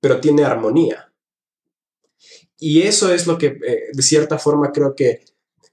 pero 0.00 0.20
tiene 0.20 0.44
armonía. 0.44 1.12
Y 2.58 2.82
eso 2.82 3.12
es 3.12 3.26
lo 3.26 3.38
que, 3.38 3.46
eh, 3.46 3.88
de 3.92 4.02
cierta 4.02 4.38
forma, 4.38 4.72
creo 4.72 4.94
que 4.94 5.24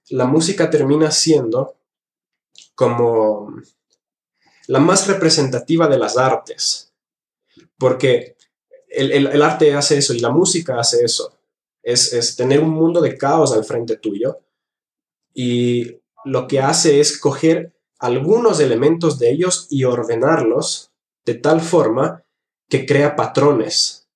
la 0.10 0.26
música 0.26 0.70
termina 0.70 1.12
siendo 1.12 1.76
como 2.76 3.54
la 4.68 4.80
más 4.80 5.08
representativa 5.08 5.88
de 5.88 5.98
las 5.98 6.18
artes, 6.18 6.94
porque 7.78 8.38
el, 8.90 9.42
arte 9.42 9.74
hace 9.74 9.98
eso 9.98 10.14
y 10.14 10.20
la 10.20 10.30
música 10.30 10.80
hace 10.80 11.04
eso, 11.04 11.38
es, 11.84 12.36
tener 12.36 12.60
un 12.62 12.72
mundo 12.72 13.02
de 13.02 13.18
caos 13.18 13.54
al 13.54 13.64
frente 13.64 13.98
tuyo 13.98 14.40
y 15.34 16.02
lo 16.26 16.48
que 16.48 16.60
hace 16.60 17.00
es 17.00 17.18
coger 17.18 17.74
algunos 18.00 18.60
elementos 18.60 19.20
de 19.20 19.32
ellos 19.32 19.68
y 19.70 19.86
ordenarlos 19.86 20.92
de 21.26 21.36
tal 21.36 21.62
forma 21.62 22.24
que 22.70 22.86
crea 22.86 23.16
patrones. 23.16 24.07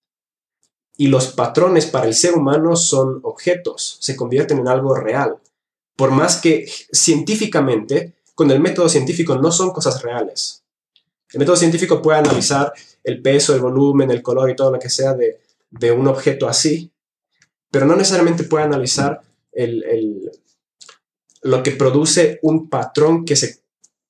Y 0.98 1.08
los 1.08 1.28
patrones 1.28 1.86
para 1.86 2.08
el 2.08 2.14
ser 2.14 2.34
humano 2.34 2.76
son 2.76 3.20
objetos, 3.24 3.98
se 4.02 4.16
convierten 4.16 4.60
en 4.60 4.68
algo 4.68 4.94
real. 4.96 5.38
Por 5.96 6.12
más 6.12 6.42
que 6.42 6.70
científicamente 6.92 8.14
con 8.36 8.50
el 8.52 8.60
método 8.60 8.90
científico 8.90 9.36
no 9.36 9.52
son 9.52 9.72
cosas 9.72 10.02
reales. 10.02 10.64
El 11.32 11.40
método 11.40 11.56
científico 11.56 12.02
puede 12.02 12.20
analizar 12.20 12.74
el 13.04 13.22
peso, 13.22 13.56
el 13.56 13.62
volumen, 13.62 14.12
el 14.12 14.22
color 14.22 14.50
y 14.50 14.56
todo 14.56 14.72
lo 14.72 14.80
que 14.80 14.90
sea 14.90 15.14
de, 15.14 15.40
un 15.92 16.08
objeto 16.08 16.48
así, 16.48 16.92
pero 17.70 17.86
no 17.86 17.96
necesariamente 17.96 18.44
puede 18.44 18.66
analizar 18.66 19.22
lo 21.44 21.64
que 21.64 21.72
produce 21.72 22.40
un 22.42 22.70
patrón 22.70 23.24
que 23.24 23.36
se 23.36 23.62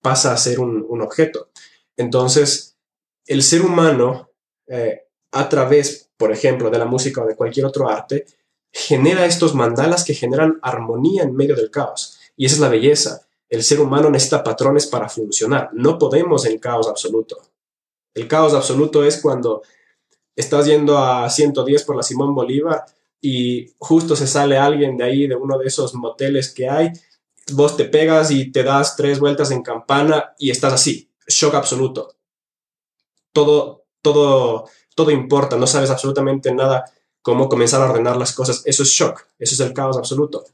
pasa 0.02 0.34
a 0.34 0.38
ser 0.38 0.60
un, 0.60 1.02
objeto. 1.02 1.50
Entonces, 1.96 2.78
el 3.28 3.44
ser 3.44 3.62
humano, 3.62 4.30
eh, 4.68 5.08
a 5.32 5.50
través, 5.50 6.10
por 6.18 6.32
ejemplo, 6.32 6.70
de 6.70 6.78
la 6.78 6.86
música 6.86 7.24
o 7.24 7.28
de 7.28 7.36
cualquier 7.36 7.66
otro 7.66 7.90
arte, 7.90 8.26
genera 8.72 9.26
estos 9.26 9.54
mandalas 9.54 10.04
que 10.04 10.14
generan 10.14 10.60
armonía 10.62 11.24
en 11.24 11.36
medio 11.36 11.56
del 11.56 11.72
caos. 11.72 12.20
Y 12.36 12.46
esa 12.46 12.56
es 12.56 12.62
la 12.62 12.70
belleza. 12.70 13.28
El 13.50 13.64
ser 13.64 13.82
humano 13.82 14.10
necesita 14.10 14.44
patrones 14.44 14.88
para 14.88 15.10
funcionar. 15.10 15.70
No 15.74 15.98
podemos 15.98 16.46
en 16.46 16.58
caos 16.58 16.88
absoluto. 16.88 17.38
El 18.14 18.28
caos 18.28 18.54
absoluto 18.54 19.04
es 19.04 19.22
cuando 19.22 19.62
estás 20.36 20.66
yendo 20.66 20.98
a 20.98 21.30
110 21.30 21.84
por 21.84 21.96
la 21.96 22.04
Simón 22.04 22.34
Bolívar 22.34 22.86
y 23.22 23.74
justo 23.78 24.16
se 24.16 24.28
sale 24.28 24.58
alguien 24.58 24.98
de 24.98 25.04
ahí, 25.04 25.28
de 25.28 25.36
uno 25.36 25.58
de 25.58 25.68
esos 25.68 25.94
moteles 25.94 26.52
que 26.54 26.68
hay, 26.68 26.92
vos 27.54 27.78
te 27.78 27.86
pegas 27.86 28.32
y 28.32 28.52
te 28.52 28.64
das 28.64 28.96
tres 28.96 29.20
vueltas 29.20 29.52
en 29.52 29.62
campana 29.62 30.34
y 30.38 30.50
estás 30.50 30.74
así, 30.74 31.12
shock 31.28 31.54
absoluto. 31.54 32.16
Todo, 33.32 33.86
todo, 34.02 34.68
todo 34.96 35.12
importa, 35.12 35.58
no 35.58 35.68
sabes 35.68 35.90
absolutamente 35.90 36.54
nada 36.54 36.86
cómo 37.22 37.50
comenzar 37.50 37.82
a 37.82 37.90
ordenar 37.90 38.18
las 38.18 38.34
cosas. 38.34 38.62
Eso 38.66 38.84
es 38.84 38.90
shock, 38.90 39.26
eso 39.40 39.54
es 39.54 39.60
el 39.60 39.74
caos 39.74 39.98
absoluto. 39.98 40.46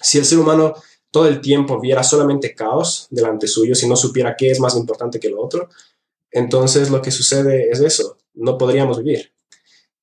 Si 0.00 0.18
el 0.18 0.24
ser 0.24 0.38
humano 0.38 0.74
todo 1.10 1.28
el 1.28 1.40
tiempo 1.40 1.78
viera 1.78 2.02
solamente 2.02 2.54
caos 2.54 3.06
delante 3.10 3.46
suyo, 3.46 3.74
si 3.74 3.88
no 3.88 3.96
supiera 3.96 4.34
qué 4.36 4.50
es 4.50 4.60
más 4.60 4.74
importante 4.76 5.20
que 5.20 5.28
lo 5.28 5.42
otro, 5.42 5.68
entonces 6.30 6.90
lo 6.90 7.02
que 7.02 7.10
sucede 7.10 7.70
es 7.70 7.80
eso, 7.80 8.16
no 8.34 8.56
podríamos 8.56 8.98
vivir. 8.98 9.32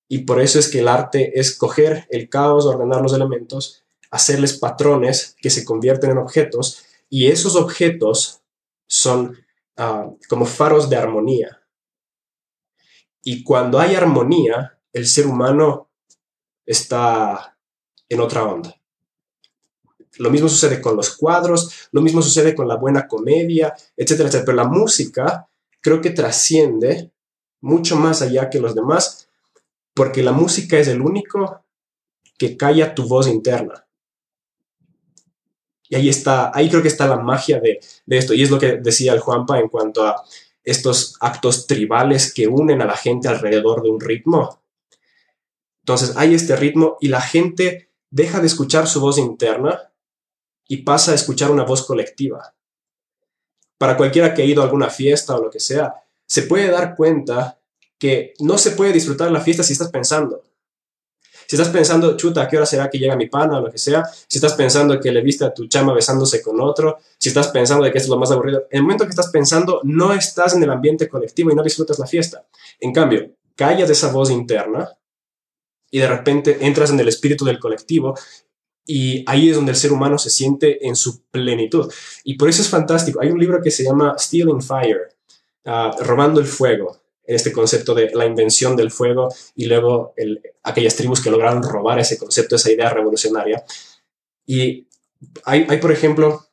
Y 0.07 0.19
por 0.19 0.39
eso 0.39 0.59
es 0.59 0.69
que 0.69 0.79
el 0.79 0.87
arte 0.87 1.39
es 1.39 1.57
coger 1.57 2.07
el 2.09 2.29
caos, 2.29 2.65
ordenar 2.65 3.01
los 3.01 3.13
elementos, 3.13 3.83
hacerles 4.11 4.57
patrones 4.57 5.35
que 5.41 5.49
se 5.49 5.65
convierten 5.65 6.11
en 6.11 6.17
objetos, 6.19 6.83
y 7.09 7.27
esos 7.27 7.55
objetos 7.55 8.41
son 8.87 9.37
ah, 9.77 10.09
como 10.27 10.45
faros 10.45 10.89
de 10.89 10.95
armonía. 10.95 11.58
Y 13.23 13.43
cuando 13.43 13.79
hay 13.79 13.95
armonía, 13.95 14.79
el 14.93 15.05
ser 15.05 15.27
humano 15.27 15.89
está 16.65 17.57
en 18.07 18.19
otra 18.19 18.43
onda. 18.43 18.75
Lo 20.17 20.29
mismo 20.29 20.49
sucede 20.49 20.81
con 20.81 20.95
los 20.95 21.15
cuadros, 21.15 21.89
lo 21.91 22.01
mismo 22.01 22.21
sucede 22.21 22.55
con 22.55 22.67
la 22.67 22.75
buena 22.75 23.07
comedia, 23.07 23.73
etcétera, 23.95 24.29
etcétera. 24.29 24.45
Pero 24.45 24.55
la 24.57 24.67
música 24.67 25.49
creo 25.81 26.01
que 26.01 26.09
trasciende 26.09 27.11
mucho 27.61 27.95
más 27.95 28.21
allá 28.21 28.49
que 28.49 28.59
los 28.59 28.75
demás, 28.75 29.29
porque 29.93 30.23
la 30.23 30.31
música 30.31 30.77
es 30.77 30.87
el 30.87 31.01
único 31.01 31.63
que 32.37 32.57
calla 32.57 32.95
tu 32.95 33.07
voz 33.07 33.27
interna. 33.27 33.85
Y 35.89 35.95
ahí 35.95 36.09
está, 36.09 36.51
ahí 36.53 36.69
creo 36.69 36.81
que 36.81 36.87
está 36.87 37.07
la 37.07 37.17
magia 37.17 37.59
de, 37.59 37.79
de 38.05 38.17
esto. 38.17 38.33
Y 38.33 38.43
es 38.43 38.51
lo 38.51 38.59
que 38.59 38.77
decía 38.77 39.13
el 39.13 39.19
Juanpa 39.19 39.59
en 39.59 39.69
cuanto 39.69 40.05
a 40.05 40.23
estos 40.69 41.15
actos 41.19 41.67
tribales 41.67 42.33
que 42.33 42.47
unen 42.47 42.81
a 42.81 42.85
la 42.85 42.95
gente 42.95 43.27
alrededor 43.27 43.81
de 43.81 43.89
un 43.89 43.99
ritmo. 43.99 44.61
Entonces 45.81 46.15
hay 46.17 46.35
este 46.35 46.55
ritmo 46.55 46.97
y 46.99 47.07
la 47.07 47.21
gente 47.21 47.89
deja 48.09 48.39
de 48.39 48.47
escuchar 48.47 48.87
su 48.87 48.99
voz 49.01 49.17
interna 49.17 49.91
y 50.67 50.77
pasa 50.83 51.11
a 51.11 51.15
escuchar 51.15 51.51
una 51.51 51.63
voz 51.63 51.85
colectiva. 51.85 52.55
Para 53.77 53.97
cualquiera 53.97 54.33
que 54.33 54.41
ha 54.41 54.45
ido 54.45 54.61
a 54.61 54.65
alguna 54.65 54.89
fiesta 54.89 55.35
o 55.35 55.43
lo 55.43 55.49
que 55.49 55.59
sea, 55.59 55.93
se 56.25 56.43
puede 56.43 56.69
dar 56.69 56.95
cuenta 56.95 57.59
que 57.97 58.33
no 58.39 58.57
se 58.57 58.71
puede 58.71 58.93
disfrutar 58.93 59.31
la 59.31 59.41
fiesta 59.41 59.63
si 59.63 59.73
estás 59.73 59.89
pensando. 59.89 60.43
Si 61.49 61.55
estás 61.55 61.69
pensando, 61.69 62.15
chuta, 62.15 62.43
¿a 62.43 62.47
qué 62.47 62.57
hora 62.57 62.65
será 62.67 62.91
que 62.91 62.99
llega 62.99 63.15
mi 63.15 63.25
pana 63.25 63.57
o 63.57 63.61
lo 63.61 63.71
que 63.71 63.79
sea? 63.79 64.03
Si 64.27 64.37
estás 64.37 64.53
pensando 64.53 64.99
que 64.99 65.11
le 65.11 65.19
viste 65.23 65.43
a 65.45 65.51
tu 65.51 65.65
chama 65.65 65.95
besándose 65.95 66.43
con 66.43 66.61
otro, 66.61 66.99
si 67.17 67.29
estás 67.29 67.47
pensando 67.47 67.83
de 67.83 67.91
que 67.91 67.97
esto 67.97 68.05
es 68.05 68.11
lo 68.11 68.19
más 68.19 68.29
aburrido, 68.29 68.67
en 68.69 68.77
el 68.77 68.83
momento 68.83 69.05
que 69.05 69.09
estás 69.09 69.31
pensando, 69.31 69.81
no 69.83 70.13
estás 70.13 70.53
en 70.53 70.61
el 70.61 70.69
ambiente 70.69 71.09
colectivo 71.09 71.49
y 71.49 71.55
no 71.55 71.63
disfrutas 71.63 71.97
la 71.97 72.05
fiesta. 72.05 72.45
En 72.79 72.93
cambio, 72.93 73.31
callas 73.55 73.89
esa 73.89 74.11
voz 74.11 74.29
interna 74.29 74.95
y 75.89 75.97
de 75.97 76.07
repente 76.07 76.55
entras 76.61 76.91
en 76.91 76.99
el 76.99 77.07
espíritu 77.07 77.43
del 77.45 77.57
colectivo 77.57 78.13
y 78.85 79.23
ahí 79.25 79.49
es 79.49 79.55
donde 79.55 79.71
el 79.71 79.77
ser 79.77 79.91
humano 79.91 80.19
se 80.19 80.29
siente 80.29 80.85
en 80.85 80.95
su 80.95 81.23
plenitud. 81.31 81.91
Y 82.25 82.35
por 82.35 82.49
eso 82.49 82.61
es 82.61 82.69
fantástico. 82.69 83.21
Hay 83.23 83.31
un 83.31 83.39
libro 83.39 83.59
que 83.59 83.71
se 83.71 83.83
llama 83.83 84.15
Stealing 84.19 84.61
Fire, 84.61 85.15
ah, 85.65 85.97
Robando 86.01 86.41
el 86.41 86.45
Fuego, 86.45 87.01
en 87.29 87.35
este 87.35 87.51
concepto 87.51 87.93
de 87.93 88.09
la 88.15 88.25
invención 88.25 88.75
del 88.75 88.89
fuego 88.89 89.31
y 89.55 89.65
luego 89.65 90.15
aquellas 90.63 90.95
tribus 90.95 91.21
que 91.21 91.29
lograron 91.29 91.61
robar 91.61 91.99
ese 91.99 92.17
concepto, 92.17 92.55
esa 92.55 92.71
idea 92.71 92.89
revolucionaria. 92.89 93.63
Y 94.47 94.87
hay, 95.45 95.63
hay 95.69 95.77
por 95.77 95.91
ejemplo, 95.91 96.47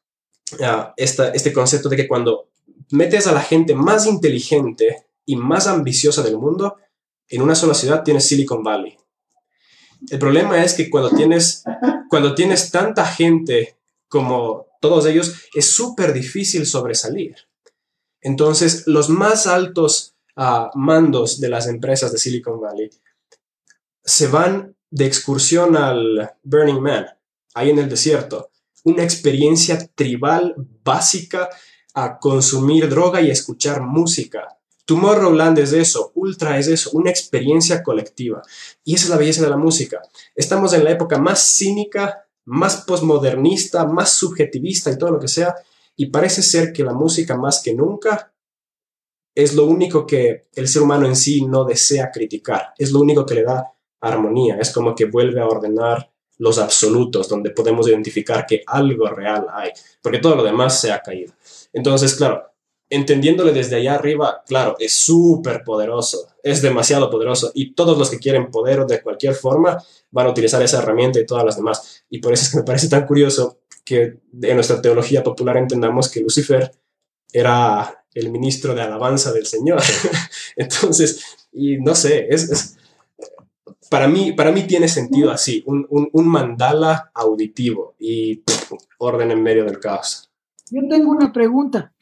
ah, 0.60 0.92
este 0.98 1.52
concepto 1.54 1.88
de 1.88 1.96
que 1.96 2.06
cuando 2.06 2.50
metes 2.90 3.26
a 3.26 3.32
la 3.32 3.40
gente 3.40 3.74
más 3.74 4.04
inteligente 4.04 5.06
y 5.24 5.36
más 5.36 5.66
ambiciosa 5.66 6.22
del 6.22 6.36
mundo, 6.36 6.76
en 7.30 7.40
una 7.40 7.54
sola 7.54 7.72
ciudad 7.72 8.04
tienes 8.04 8.28
Silicon 8.28 8.62
Valley. 8.62 8.98
El 10.10 10.18
problema 10.18 10.62
es 10.62 10.74
que 10.74 10.90
cuando 10.90 11.08
tienes, 11.08 11.64
cuando 12.10 12.34
tienes 12.34 12.70
tanta 12.70 13.06
gente 13.06 13.78
como 14.08 14.66
todos 14.82 15.06
ellos, 15.06 15.36
es 15.54 15.70
súper 15.70 16.12
difícil 16.12 16.66
sobresalir. 16.66 17.34
Entonces, 18.20 18.86
los 18.86 19.08
más 19.08 19.46
altos 19.46 20.15
ah, 20.36 20.70
mandos 20.74 21.40
de 21.40 21.48
las 21.48 21.66
empresas 21.66 22.12
de 22.12 22.18
Silicon 22.18 22.60
Valley 22.60 22.90
se 24.06 24.28
van 24.28 24.76
de 24.90 25.04
excursión 25.04 25.76
al 25.76 26.34
Burning 26.44 26.80
Man, 26.80 27.06
ahí 27.54 27.70
en 27.70 27.80
el 27.80 27.88
desierto, 27.88 28.50
una 28.84 29.02
experiencia 29.02 29.90
tribal 29.94 30.54
básica 30.84 31.50
a 31.92 32.18
consumir 32.18 32.88
droga 32.88 33.20
y 33.20 33.30
escuchar 33.30 33.82
música. 33.82 34.46
Tomorrowland 34.84 35.58
es 35.58 35.72
eso, 35.72 36.12
Ultra 36.14 36.56
es 36.58 36.68
eso, 36.68 36.90
una 36.92 37.10
experiencia 37.10 37.82
colectiva. 37.82 38.42
Y 38.84 38.94
esa 38.94 39.04
es 39.04 39.10
la 39.10 39.16
belleza 39.16 39.42
de 39.42 39.50
la 39.50 39.56
música. 39.56 40.00
Estamos 40.36 40.72
en 40.72 40.84
la 40.84 40.92
época 40.92 41.18
más 41.18 41.40
cínica, 41.40 42.24
más 42.44 42.84
posmodernista, 42.86 43.84
más 43.86 44.12
subjetivista 44.12 44.92
y 44.92 44.98
todo 44.98 45.10
lo 45.10 45.18
que 45.18 45.26
sea, 45.26 45.56
y 45.96 46.06
parece 46.06 46.42
ser 46.42 46.72
que 46.72 46.84
la 46.84 46.92
música 46.92 47.36
más 47.36 47.60
que 47.60 47.74
nunca 47.74 48.32
es 49.36 49.54
lo 49.54 49.66
único 49.66 50.06
que 50.06 50.46
el 50.54 50.66
ser 50.66 50.82
humano 50.82 51.06
en 51.06 51.14
sí 51.14 51.44
no 51.44 51.64
desea 51.64 52.10
criticar, 52.10 52.72
es 52.78 52.90
lo 52.90 53.00
único 53.00 53.26
que 53.26 53.34
le 53.34 53.42
da 53.44 53.70
armonía, 54.00 54.56
es 54.58 54.72
como 54.72 54.94
que 54.94 55.04
vuelve 55.04 55.40
a 55.40 55.46
ordenar 55.46 56.10
los 56.38 56.58
absolutos, 56.58 57.28
donde 57.28 57.50
podemos 57.50 57.86
identificar 57.86 58.46
que 58.46 58.62
algo 58.66 59.08
real 59.08 59.46
hay, 59.52 59.70
porque 60.02 60.18
todo 60.18 60.36
lo 60.36 60.42
demás 60.42 60.80
se 60.80 60.90
ha 60.90 61.00
caído. 61.00 61.34
Entonces, 61.72 62.14
claro, 62.14 62.44
entendiéndole 62.88 63.52
desde 63.52 63.76
allá 63.76 63.96
arriba, 63.96 64.42
claro, 64.46 64.76
es 64.78 64.94
súper 64.94 65.62
poderoso, 65.64 66.28
es 66.42 66.62
demasiado 66.62 67.10
poderoso 67.10 67.50
y 67.54 67.74
todos 67.74 67.98
los 67.98 68.10
que 68.10 68.18
quieren 68.18 68.50
poder 68.50 68.86
de 68.86 69.02
cualquier 69.02 69.34
forma 69.34 69.82
van 70.10 70.26
a 70.26 70.30
utilizar 70.30 70.62
esa 70.62 70.78
herramienta 70.78 71.20
y 71.20 71.26
todas 71.26 71.44
las 71.44 71.56
demás. 71.56 72.04
Y 72.08 72.20
por 72.20 72.32
eso 72.32 72.44
es 72.44 72.50
que 72.52 72.58
me 72.58 72.64
parece 72.64 72.88
tan 72.88 73.06
curioso 73.06 73.58
que 73.84 74.18
en 74.42 74.54
nuestra 74.54 74.80
teología 74.80 75.22
popular 75.22 75.58
entendamos 75.58 76.08
que 76.08 76.20
Lucifer 76.20 76.70
era 77.32 78.05
el 78.16 78.30
ministro 78.30 78.74
de 78.74 78.82
alabanza 78.82 79.32
del 79.32 79.46
Señor. 79.46 79.80
Entonces, 80.56 81.48
y 81.52 81.78
no 81.78 81.94
sé, 81.94 82.26
es, 82.30 82.76
para, 83.90 84.08
mí, 84.08 84.32
para 84.32 84.52
mí 84.52 84.66
tiene 84.66 84.88
sentido 84.88 85.30
así, 85.30 85.62
un, 85.66 85.86
un 85.90 86.28
mandala 86.28 87.10
auditivo 87.14 87.94
y 87.98 88.42
orden 88.98 89.30
en 89.30 89.42
medio 89.42 89.64
del 89.64 89.78
caos. 89.78 90.30
Yo 90.70 90.80
tengo 90.88 91.10
una 91.10 91.32
pregunta. 91.32 91.92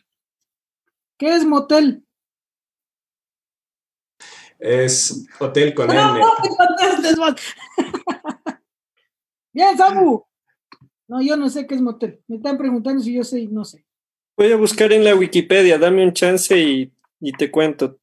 ¿Qué 1.18 1.34
es 1.34 1.44
motel? 1.44 2.04
Es 4.58 5.26
hotel 5.40 5.74
con 5.74 5.90
N. 5.90 6.00
Bien, 9.52 9.76
Samu. 9.76 10.24
No, 11.06 11.20
yo 11.20 11.36
no 11.36 11.50
sé 11.50 11.66
qué 11.66 11.74
es 11.74 11.82
motel. 11.82 12.22
Me 12.28 12.36
están 12.36 12.56
preguntando 12.56 13.02
si 13.02 13.14
yo 13.14 13.24
sé 13.24 13.40
y 13.40 13.48
no 13.48 13.64
sé. 13.64 13.84
Voy 14.36 14.50
a 14.50 14.56
buscar 14.56 14.92
en 14.92 15.04
la 15.04 15.14
Wikipedia, 15.14 15.78
dame 15.78 16.04
un 16.04 16.12
chance 16.12 16.58
y, 16.58 16.92
te 17.38 17.50
cuento. 17.50 17.98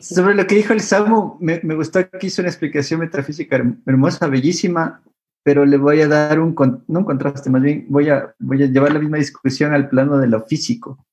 Sobre 0.00 0.34
lo 0.34 0.46
que 0.46 0.54
dijo 0.54 0.72
el 0.72 0.80
Samu, 0.80 1.36
me, 1.40 1.58
gustó 1.74 2.08
que 2.08 2.26
hizo 2.26 2.40
una 2.42 2.50
explicación 2.50 3.00
metafísica 3.00 3.62
hermosa, 3.84 4.26
bellísima, 4.26 5.02
pero 5.42 5.66
le 5.66 5.76
voy 5.76 6.00
a 6.00 6.08
dar 6.08 6.40
un, 6.40 6.54
no 6.88 6.98
un 7.00 7.04
contraste, 7.04 7.50
más 7.50 7.62
bien 7.62 7.86
voy 7.88 8.08
a, 8.08 8.34
voy 8.38 8.62
a 8.62 8.66
llevar 8.66 8.92
la 8.92 8.98
misma 8.98 9.18
discusión 9.18 9.74
al 9.74 9.88
plano 9.88 10.18
de 10.18 10.28
lo 10.28 10.44
físico. 10.46 11.06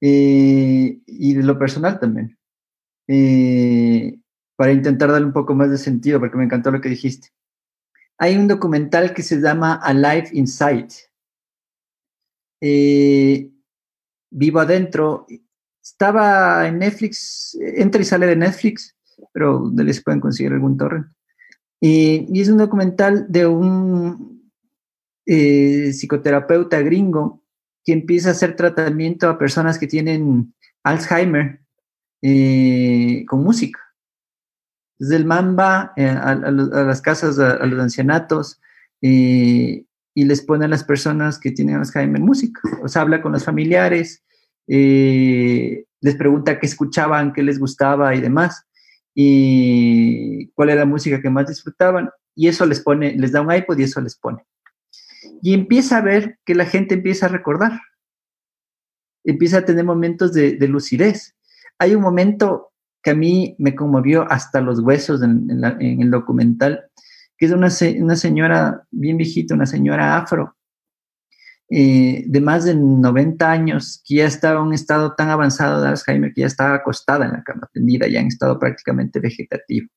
Eh, 0.00 0.98
y 1.06 1.34
de 1.34 1.42
lo 1.42 1.58
personal 1.58 2.00
también, 2.00 2.38
eh, 3.06 4.18
para 4.56 4.72
intentar 4.72 5.12
darle 5.12 5.26
un 5.26 5.32
poco 5.32 5.54
más 5.54 5.70
de 5.70 5.78
sentido, 5.78 6.18
porque 6.18 6.38
me 6.38 6.44
encantó 6.44 6.70
lo 6.70 6.80
que 6.80 6.88
dijiste. 6.88 7.28
Hay 8.18 8.36
un 8.36 8.48
documental 8.48 9.14
que 9.14 9.22
se 9.22 9.40
llama 9.40 9.74
Alive 9.74 10.30
Inside. 10.32 10.88
Eh, 12.60 13.50
Vivo 14.30 14.60
Adentro. 14.60 15.26
Estaba 15.82 16.66
en 16.68 16.78
Netflix, 16.78 17.58
entra 17.60 18.00
y 18.00 18.04
sale 18.04 18.26
de 18.26 18.36
Netflix, 18.36 18.96
pero 19.32 19.70
de 19.70 19.84
les 19.84 20.02
pueden 20.02 20.20
conseguir 20.20 20.52
algún 20.52 20.76
torrent. 20.76 21.06
y 21.80 22.40
es 22.40 22.48
un 22.48 22.58
documental 22.58 23.26
de 23.28 23.46
un 23.46 24.52
psicoterapeuta 25.24 26.80
gringo 26.80 27.42
que 27.84 27.92
empieza 27.92 28.28
a 28.28 28.32
hacer 28.32 28.56
tratamiento 28.56 29.28
a 29.28 29.38
personas 29.38 29.78
que 29.78 29.86
tienen 29.86 30.54
Alzheimer 30.82 31.60
eh, 32.22 33.24
con 33.26 33.42
música. 33.42 33.80
Desde 34.98 35.16
el 35.16 35.22
eh, 35.96 36.08
a, 36.08 36.34
las 36.34 37.00
casas, 37.00 37.38
a, 37.38 37.64
los 37.64 37.80
ancianatos, 37.80 38.60
eh, 39.00 39.86
y 40.14 40.24
les 40.24 40.42
pone 40.42 40.64
a 40.64 40.68
las 40.68 40.84
personas 40.84 41.38
que 41.38 41.52
tienen 41.52 41.76
Alzheimer 41.76 42.20
música. 42.20 42.60
O 42.82 42.88
sea, 42.88 43.02
habla 43.02 43.22
con 43.22 43.32
los 43.32 43.44
familiares, 43.44 44.24
les 44.66 46.16
pregunta 46.18 46.58
qué 46.58 46.66
escuchaban, 46.66 47.32
qué 47.32 47.42
les 47.42 47.58
gustaba 47.58 48.14
y 48.14 48.20
demás, 48.20 48.64
y 49.14 50.48
cuál 50.48 50.70
era 50.70 50.80
la 50.80 50.86
música 50.86 51.20
que 51.20 51.30
más 51.30 51.46
disfrutaban. 51.46 52.10
Y 52.34 52.48
eso 52.48 52.66
les 52.66 52.80
pone, 52.80 53.14
les 53.16 53.32
da 53.32 53.40
un 53.40 53.52
iPod 53.52 53.78
y 53.78 53.84
eso 53.84 54.00
les 54.00 54.16
pone 54.16 54.44
y 55.42 55.54
empieza 55.54 55.98
a 55.98 56.02
ver 56.02 56.38
que 56.44 56.54
la 56.54 56.66
gente 56.66 56.94
empieza 56.94 57.26
a 57.26 57.30
recordar, 57.30 57.80
empieza 59.24 59.58
a 59.58 59.64
tener 59.64 59.84
momentos 59.84 60.32
de, 60.32 60.56
lucidez. 60.68 61.36
Hay 61.78 61.94
un 61.94 62.02
momento 62.02 62.72
que 63.02 63.10
a 63.10 63.14
mí 63.14 63.56
me 63.58 63.74
conmovió 63.74 64.30
hasta 64.30 64.60
los 64.60 64.80
huesos 64.80 65.22
en, 65.22 65.48
el 65.50 66.10
documental, 66.10 66.84
que 67.40 67.46
es 67.46 67.52
una, 67.52 67.70
señora 67.70 68.86
bien 68.90 69.16
viejita, 69.16 69.54
una 69.54 69.64
señora 69.64 70.18
afro, 70.18 70.58
eh, 71.70 72.24
de 72.26 72.40
más 72.42 72.66
de 72.66 72.74
90 72.74 73.50
años, 73.50 74.02
que 74.06 74.16
ya 74.16 74.26
estaba 74.26 74.60
en 74.60 74.66
un 74.66 74.74
estado 74.74 75.14
tan 75.14 75.30
avanzado 75.30 75.80
de 75.80 75.88
Alzheimer 75.88 76.34
que 76.34 76.42
ya 76.42 76.46
estaba 76.46 76.74
acostada 76.74 77.24
en 77.24 77.32
la 77.32 77.42
cama 77.42 77.70
tendida, 77.72 78.06
ya 78.08 78.20
en 78.20 78.26
estado 78.26 78.58
prácticamente 78.58 79.20
vegetativo. 79.20 79.88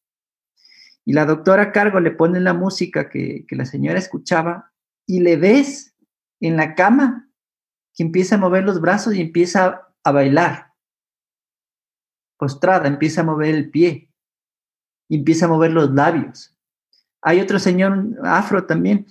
Y 1.04 1.12
la 1.12 1.26
doctora 1.26 1.64
a 1.64 1.72
cargo 1.74 2.00
le 2.00 2.12
pone 2.12 2.40
la 2.40 2.54
música 2.54 3.10
que, 3.10 3.46
la 3.50 3.66
señora 3.66 4.00
escuchaba 4.00 4.72
y 5.06 5.20
le 5.20 5.36
ves 5.36 5.98
en 6.40 6.56
la 6.56 6.76
cama 6.76 7.30
que 7.94 8.04
empieza 8.04 8.36
a 8.36 8.38
mover 8.38 8.64
los 8.64 8.80
brazos 8.80 9.16
y 9.16 9.22
empieza 9.22 9.90
a 10.02 10.12
bailar. 10.14 10.68
Postrada, 12.38 12.88
empieza 12.88 13.20
a 13.20 13.26
mover 13.26 13.54
el 13.54 13.70
pie 13.70 14.14
empieza 15.10 15.46
a 15.46 15.50
mover 15.50 15.72
los 15.72 15.92
labios. 15.92 16.53
Hay 17.24 17.40
otro 17.40 17.58
señor 17.58 18.06
afro 18.24 18.66
también 18.66 19.06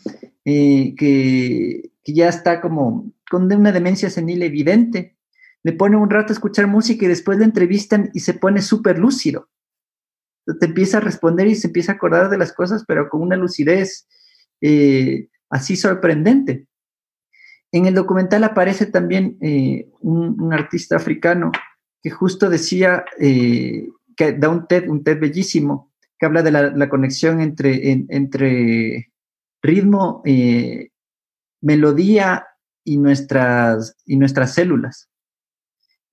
eh, 0.44 0.94
que, 0.96 1.92
que, 2.04 2.12
ya 2.12 2.28
está 2.28 2.60
como 2.60 3.10
con 3.30 3.50
una 3.50 3.72
demencia 3.72 4.10
senil 4.10 4.42
evidente. 4.42 5.16
Le 5.62 5.72
pone 5.72 5.96
un 5.96 6.10
rato 6.10 6.32
a 6.32 6.34
escuchar 6.34 6.66
música 6.66 7.06
y 7.06 7.08
después 7.08 7.38
le 7.38 7.44
entrevistan 7.44 8.10
y 8.12 8.20
se 8.20 8.34
pone 8.34 8.60
súper 8.60 8.98
lúcido. 8.98 9.48
Te 10.60 10.66
empieza 10.66 10.98
a 10.98 11.00
responder 11.00 11.46
y 11.46 11.54
se 11.54 11.68
empieza 11.68 11.92
a 11.92 11.94
acordar 11.94 12.28
de 12.28 12.36
las 12.36 12.52
cosas, 12.52 12.84
pero 12.86 13.08
con 13.08 13.22
una 13.22 13.36
lucidez 13.36 14.06
eh, 14.60 15.28
así 15.48 15.76
sorprendente. 15.76 16.66
En 17.70 17.86
el 17.86 17.94
documental 17.94 18.44
aparece 18.44 18.84
también 18.84 19.38
eh, 19.40 19.88
un, 20.00 20.52
artista 20.52 20.96
africano 20.96 21.52
que 22.02 22.10
justo 22.10 22.50
decía 22.50 23.04
que 23.18 24.32
da 24.32 24.48
un 24.50 24.66
TED, 24.66 24.90
un 24.90 25.02
TED 25.02 25.18
bellísimo, 25.18 25.91
que 26.22 26.26
habla 26.26 26.42
de 26.44 26.52
la, 26.52 26.88
conexión 26.88 27.40
entre, 27.40 27.90
entre 28.08 29.12
ritmo, 29.60 30.22
eh, 30.24 30.90
melodía 31.60 32.46
y 32.84 32.98
nuestras, 32.98 33.96
y 34.06 34.18
nuestras 34.18 34.54
células. 34.54 35.08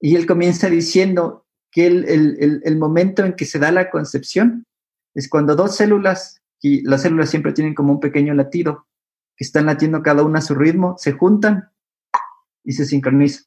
Y 0.01 0.15
él 0.15 0.25
comienza 0.25 0.67
diciendo 0.67 1.45
que 1.71 1.85
el, 1.85 2.61
el, 2.63 2.77
momento 2.79 3.23
en 3.23 3.33
que 3.33 3.45
se 3.45 3.59
da 3.59 3.71
la 3.71 3.91
concepción 3.91 4.65
es 5.13 5.29
cuando 5.29 5.55
dos 5.55 5.75
células, 5.75 6.41
y 6.59 6.81
las 6.81 7.03
células 7.03 7.29
siempre 7.29 7.53
tienen 7.53 7.75
como 7.75 7.93
un 7.93 7.99
pequeño 7.99 8.33
latido, 8.33 8.87
que 9.37 9.43
están 9.43 9.67
latiendo 9.67 10.01
cada 10.01 10.23
una 10.23 10.39
a 10.39 10.41
su 10.41 10.55
ritmo, 10.55 10.95
se 10.97 11.11
juntan 11.11 11.69
y 12.63 12.73
se 12.73 12.85
sincronizan. 12.85 13.43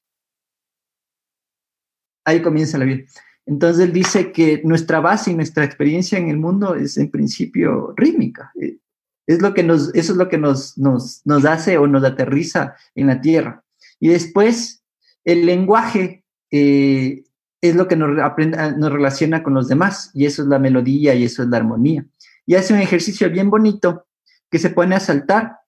Ahí 2.24 2.40
comienza 2.40 2.78
la 2.78 2.84
vida. 2.84 3.02
Entonces 3.46 3.84
él 3.84 3.92
dice 3.92 4.32
que 4.32 4.62
nuestra 4.64 5.00
base 5.00 5.30
y 5.30 5.34
nuestra 5.34 5.64
experiencia 5.64 6.18
en 6.18 6.28
el 6.28 6.36
mundo 6.36 6.74
es 6.74 6.96
en 6.96 7.10
principio 7.10 7.92
rítmica. 7.96 8.52
Eh, 8.60 8.78
es 9.26 9.40
lo 9.40 9.54
que 9.54 9.62
nos, 9.62 9.94
eso 9.94 10.12
es 10.12 10.18
lo 10.18 10.28
que 10.28 10.38
nos, 10.38 10.76
nos, 10.78 11.22
nos 11.24 11.44
hace 11.44 11.78
o 11.78 11.86
nos 11.86 12.04
aterriza 12.04 12.74
en 12.94 13.06
la 13.06 13.20
tierra. 13.20 13.64
Y 14.00 14.08
después 14.08 14.82
el 15.24 15.46
lenguaje 15.46 16.24
eh, 16.50 17.24
es 17.60 17.76
lo 17.76 17.88
que 17.88 17.96
nos, 17.96 18.10
nos 18.10 18.92
relaciona 18.92 19.42
con 19.42 19.54
los 19.54 19.68
demás 19.68 20.10
y 20.14 20.26
eso 20.26 20.42
es 20.42 20.48
la 20.48 20.58
melodía 20.58 21.14
y 21.14 21.24
eso 21.24 21.42
es 21.42 21.48
la 21.48 21.58
armonía. 21.58 22.04
Y 22.44 22.56
hace 22.56 22.74
un 22.74 22.80
ejercicio 22.80 23.30
bien 23.30 23.50
bonito 23.50 24.06
que 24.50 24.58
se 24.58 24.70
pone 24.70 24.96
a 24.96 25.00
saltar 25.00 25.60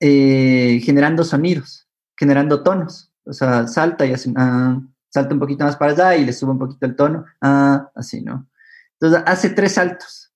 eh, 0.00 0.80
generando 0.82 1.22
sonidos, 1.22 1.88
generando 2.16 2.62
tonos. 2.62 3.12
O 3.24 3.32
sea, 3.32 3.68
salta 3.68 4.04
y 4.04 4.12
hace, 4.12 4.32
ah, 4.36 4.80
salta 5.12 5.34
un 5.34 5.40
poquito 5.40 5.64
más 5.64 5.76
para 5.76 5.92
allá 5.92 6.16
y 6.16 6.24
le 6.24 6.32
sube 6.32 6.52
un 6.52 6.58
poquito 6.58 6.86
el 6.86 6.96
tono, 6.96 7.26
ah, 7.40 7.90
así, 7.94 8.22
¿no? 8.22 8.48
Entonces 8.98 9.22
hace 9.26 9.50
tres 9.50 9.74
saltos. 9.74 10.32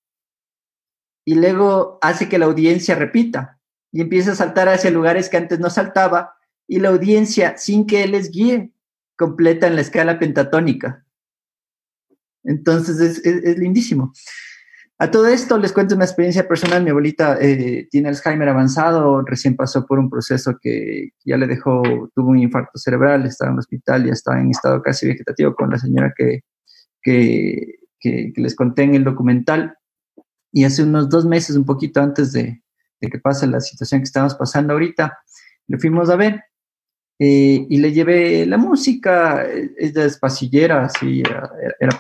Y 1.25 1.35
luego 1.35 1.99
hace 2.03 2.29
que 2.29 2.39
la 2.39 2.47
audiencia 2.47 2.95
repita 2.95 3.59
y 3.91 4.03
empieza 4.03 4.33
a 4.33 4.37
saltar 4.37 4.69
hacia 4.69 4.91
lugares 4.91 5.29
que 5.29 5.39
antes 5.39 5.59
no 5.59 5.71
saltaba 5.71 6.37
y 6.69 6.81
la 6.81 6.91
audiencia, 6.91 7.57
sin 7.57 7.87
que 7.87 8.05
él 8.05 8.13
les 8.13 8.31
guíe, 8.31 8.73
completa 9.17 9.67
en 9.67 9.77
la 9.77 9.81
escala 9.81 10.19
pentatónica. 10.19 11.05
Entonces 12.45 13.21
es, 13.25 13.59
lindísimo. 13.59 14.13
A 14.99 15.11
todo 15.11 15.27
esto 15.27 15.59
les 15.59 15.73
cuento 15.73 15.95
una 15.95 16.07
experiencia 16.07 16.49
personal. 16.49 16.83
Mi 16.83 16.91
abuelita 16.91 17.37
eh, 17.39 17.87
tiene 17.91 18.09
Alzheimer 18.09 18.49
avanzado, 18.49 19.23
recién 19.23 19.55
pasó 19.55 19.85
por 19.85 19.99
un 19.99 20.09
proceso 20.09 20.57
que 20.61 21.11
ya 21.25 21.37
le 21.37 21.47
dejó, 21.47 21.83
tuvo 22.15 22.31
un 22.31 22.39
infarto 22.39 22.79
cerebral, 22.79 23.27
estaba 23.27 23.51
en 23.51 23.57
el 23.57 23.59
hospital, 23.61 24.07
ya 24.07 24.13
está 24.13 24.41
en 24.41 24.51
estado 24.51 24.81
casi 24.81 25.07
vegetativo 25.07 25.55
con 25.55 25.69
la 25.69 25.79
señora 25.79 26.15
que, 26.17 26.41
que, 27.03 27.75
que, 28.01 28.33
les 28.37 28.55
conté 28.55 28.85
en 28.85 28.95
el 28.95 29.05
documental. 29.05 29.77
Y 30.51 30.65
hace 30.65 30.83
unos 30.83 31.11
dos 31.11 31.27
meses, 31.27 31.57
un 31.57 31.67
poquito 31.67 32.01
antes 32.01 32.33
de, 32.33 32.63
de 33.01 33.11
que 33.11 33.19
pase 33.19 33.47
la 33.47 33.61
situación 33.61 34.01
que 34.01 34.05
estamos 34.07 34.35
pasando 34.35 34.73
ahorita, 34.73 35.19
le 35.67 35.79
fuimos 35.79 36.09
a 36.09 36.17
ver 36.17 36.43
eh, 37.19 37.67
y 37.69 37.79
le 37.79 37.93
llevé 37.93 38.47
la 38.47 38.59
música, 38.59 39.47
ella 39.79 40.05
es 40.05 40.19
pasillera, 40.19 40.85
así, 40.85 41.23
era 41.81 41.91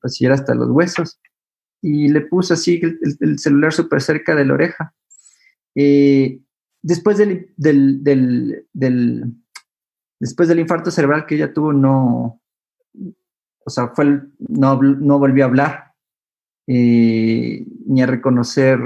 pasillera, 0.00 0.34
hasta 0.34 0.54
los 0.54 0.70
huesos, 0.70 1.20
y 1.80 2.08
le 2.08 2.22
puse 2.22 2.54
así 2.54 2.80
el, 3.20 3.38
celular 3.38 3.72
súper 3.72 4.00
cerca 4.00 4.34
de 4.34 4.44
la 4.44 4.54
oreja. 4.54 4.94
Eh, 5.74 6.40
después 6.82 7.18
del, 7.18 7.52
del, 7.56 8.66
después 10.18 10.48
del 10.48 10.60
infarto 10.60 10.90
cerebral 10.90 11.26
que 11.26 11.36
ella 11.36 11.52
tuvo, 11.52 11.72
no, 11.72 12.40
o 13.64 13.70
sea, 13.70 13.88
fue 13.88 14.22
no, 14.38 14.82
no 14.82 15.18
volvió 15.18 15.44
a 15.44 15.48
hablar, 15.48 15.92
eh, 16.66 17.64
ni 17.86 18.02
a 18.02 18.06
reconocer 18.06 18.78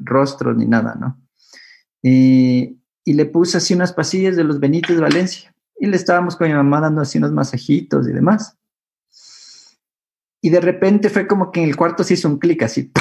rostros, 0.00 0.56
ni 0.56 0.66
nada, 0.66 0.94
¿no? 0.94 1.20
y 2.06 3.12
le 3.14 3.24
puse 3.24 3.56
así 3.56 3.72
unas 3.72 3.94
pasillas 3.94 4.36
de 4.36 4.44
los 4.44 4.60
Benítez 4.60 5.00
Valencia. 5.00 5.54
Y 5.78 5.86
le 5.86 5.96
estábamos 5.96 6.36
con 6.36 6.48
mi 6.48 6.54
mamá 6.54 6.80
dando 6.80 7.00
así 7.00 7.18
unos 7.18 7.32
masajitos 7.32 8.08
y 8.08 8.12
demás. 8.12 8.56
Y 10.44 10.50
de 10.50 10.60
repente 10.60 11.08
fue 11.08 11.26
como 11.26 11.50
que 11.50 11.62
en 11.62 11.70
el 11.70 11.74
cuarto 11.74 12.04
se 12.04 12.12
hizo 12.12 12.28
un 12.28 12.38
clic 12.38 12.64
así. 12.64 12.92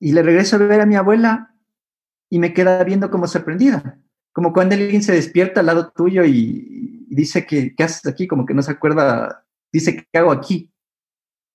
Y 0.00 0.12
le 0.12 0.22
regreso 0.22 0.54
a 0.54 0.60
ver 0.60 0.80
a 0.80 0.86
mi 0.86 0.94
abuela 0.94 1.52
y 2.30 2.38
me 2.38 2.54
queda 2.54 2.84
viendo 2.84 3.10
como 3.10 3.26
sorprendida. 3.26 4.00
Como 4.30 4.52
cuando 4.52 4.76
alguien 4.76 5.02
se 5.02 5.10
despierta 5.10 5.58
al 5.58 5.66
lado 5.66 5.90
tuyo 5.90 6.24
y, 6.24 7.06
dice 7.08 7.44
que, 7.44 7.74
¿qué 7.74 7.82
haces 7.82 8.06
aquí? 8.06 8.28
Como 8.28 8.46
que 8.46 8.54
no 8.54 8.62
se 8.62 8.70
acuerda, 8.70 9.44
dice, 9.72 10.06
¿qué 10.12 10.18
hago 10.18 10.30
aquí? 10.30 10.72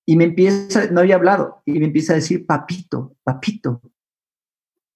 Y 0.04 0.16
me 0.16 0.24
empieza, 0.24 0.90
no 0.90 1.00
había 1.00 1.14
hablado, 1.14 1.62
y 1.64 1.78
me 1.78 1.86
empieza 1.86 2.12
a 2.12 2.16
decir, 2.16 2.44
papito, 2.44 3.16
papito, 3.24 3.80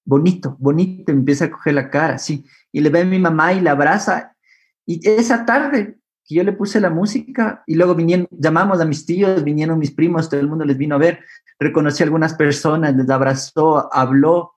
bonito, 0.04 0.54
bonito, 0.60 1.12
empieza 1.12 1.46
a 1.46 1.50
coger 1.50 1.72
la 1.72 1.88
cara, 1.88 2.18
sí, 2.18 2.44
y 2.70 2.80
le 2.80 2.90
ve 2.90 3.00
a 3.00 3.04
mi 3.06 3.18
mamá 3.18 3.54
y 3.54 3.62
la 3.62 3.70
abraza. 3.70 4.36
Y 4.84 5.00
esa 5.08 5.46
tarde 5.46 5.97
yo 6.34 6.44
le 6.44 6.52
puse 6.52 6.80
la 6.80 6.90
música 6.90 7.62
y 7.66 7.74
luego 7.74 7.94
vinieron, 7.94 8.28
llamamos 8.30 8.80
a 8.80 8.84
mis 8.84 9.06
tíos, 9.06 9.42
vinieron 9.44 9.78
mis 9.78 9.92
primos, 9.92 10.28
todo 10.28 10.40
el 10.40 10.48
mundo 10.48 10.64
les 10.64 10.76
vino 10.76 10.94
a 10.94 10.98
ver, 10.98 11.24
reconocí 11.58 12.02
a 12.02 12.06
algunas 12.06 12.34
personas, 12.34 12.94
les 12.94 13.08
abrazó, 13.08 13.92
habló, 13.94 14.56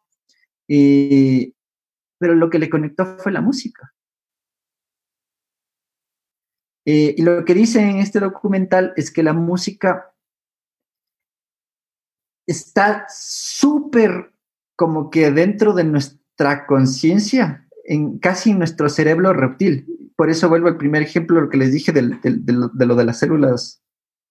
pero 0.68 2.36
lo 2.36 2.50
que 2.50 2.60
le 2.60 2.70
conectó 2.70 3.18
fue 3.18 3.32
la 3.32 3.42
música. 3.42 3.94
Eh, 6.86 7.16
y 7.18 7.22
lo 7.22 7.46
que 7.46 7.54
dice 7.54 7.80
en 7.80 7.98
este 7.98 8.20
documental 8.20 8.94
es 8.96 9.12
que 9.12 9.24
la 9.24 9.34
música 9.34 10.14
está 12.48 13.06
súper 13.08 14.34
como 14.76 15.10
que 15.10 15.32
dentro 15.32 15.74
de 15.74 15.84
nuestra 15.84 16.66
conciencia, 16.66 17.68
en 17.86 18.18
casi 18.20 18.52
en 18.52 18.58
nuestro 18.58 18.90
cerebro 18.90 19.32
reptil. 19.34 20.01
Por 20.16 20.30
eso 20.30 20.50
vuelvo 20.50 20.68
al 20.68 20.78
primer 20.78 21.02
ejemplo, 21.02 21.42
lo 21.42 21.50
que 21.50 21.58
les 21.58 21.72
dije 21.72 21.92
de, 21.92 22.02
lo, 22.02 22.96
de 22.96 23.06
las 23.06 23.20
células. 23.20 23.82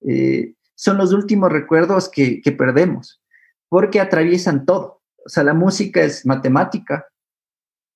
Eh, 0.03 0.55
son 0.75 0.99
los 0.99 1.13
últimos 1.13 1.53
recuerdos 1.53 2.09
que, 2.09 2.43
perdemos, 2.57 3.23
porque 3.69 4.01
atraviesan 4.01 4.65
todo. 4.65 5.03
O 5.25 5.29
sea, 5.29 5.45
la 5.45 5.55
música 5.55 6.03
es 6.03 6.25
matemática, 6.25 7.07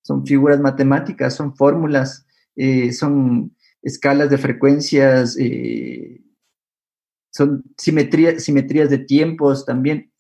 son 0.03 0.27
figuras 0.27 0.61
matemáticas, 0.61 1.35
son 1.35 1.57
fórmulas, 1.57 2.27
eh, 2.57 2.93
son 2.93 3.57
escalas 3.83 4.29
de 4.29 4.39
frecuencias, 4.39 5.37
eh, 5.39 6.21
son 7.31 7.65
simetrías 7.77 8.91
de 8.91 8.99
tiempos 8.99 9.65
también 9.65 10.13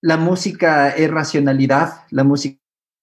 la 0.00 0.16
música 0.16 0.90
es 0.90 1.10
racionalidad, 1.10 2.04
la 2.10 2.24
música 2.24 2.57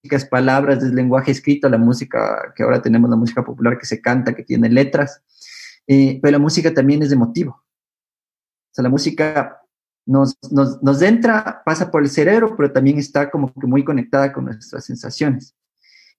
palabras, 0.06 0.82
es 0.82 0.92
lenguaje 0.92 1.32
escrito, 1.32 1.68
la 1.68 1.78
música 1.78 2.52
que 2.54 2.62
ahora 2.62 2.80
tenemos, 2.80 3.10
la 3.10 3.16
música 3.16 3.44
popular 3.44 3.78
que 3.78 3.86
se 3.86 4.00
canta, 4.00 4.34
que 4.34 4.44
tiene 4.44 4.68
letras, 4.68 5.22
eh, 5.86 6.18
pero 6.22 6.32
la 6.32 6.38
música 6.38 6.72
también 6.72 7.02
es 7.02 7.12
emotivo. 7.12 7.52
O 7.52 8.72
sea, 8.72 8.82
la 8.82 8.88
música 8.88 9.60
nos, 10.06 10.38
nos, 10.50 11.02
entra, 11.02 11.62
pasa 11.64 11.90
por 11.90 12.02
el 12.02 12.08
cerebro, 12.08 12.56
pero 12.56 12.72
también 12.72 12.98
está 12.98 13.30
como 13.30 13.52
que 13.52 13.66
muy 13.66 13.84
conectada 13.84 14.32
con 14.32 14.44
nuestras 14.46 14.84
sensaciones. 14.84 15.54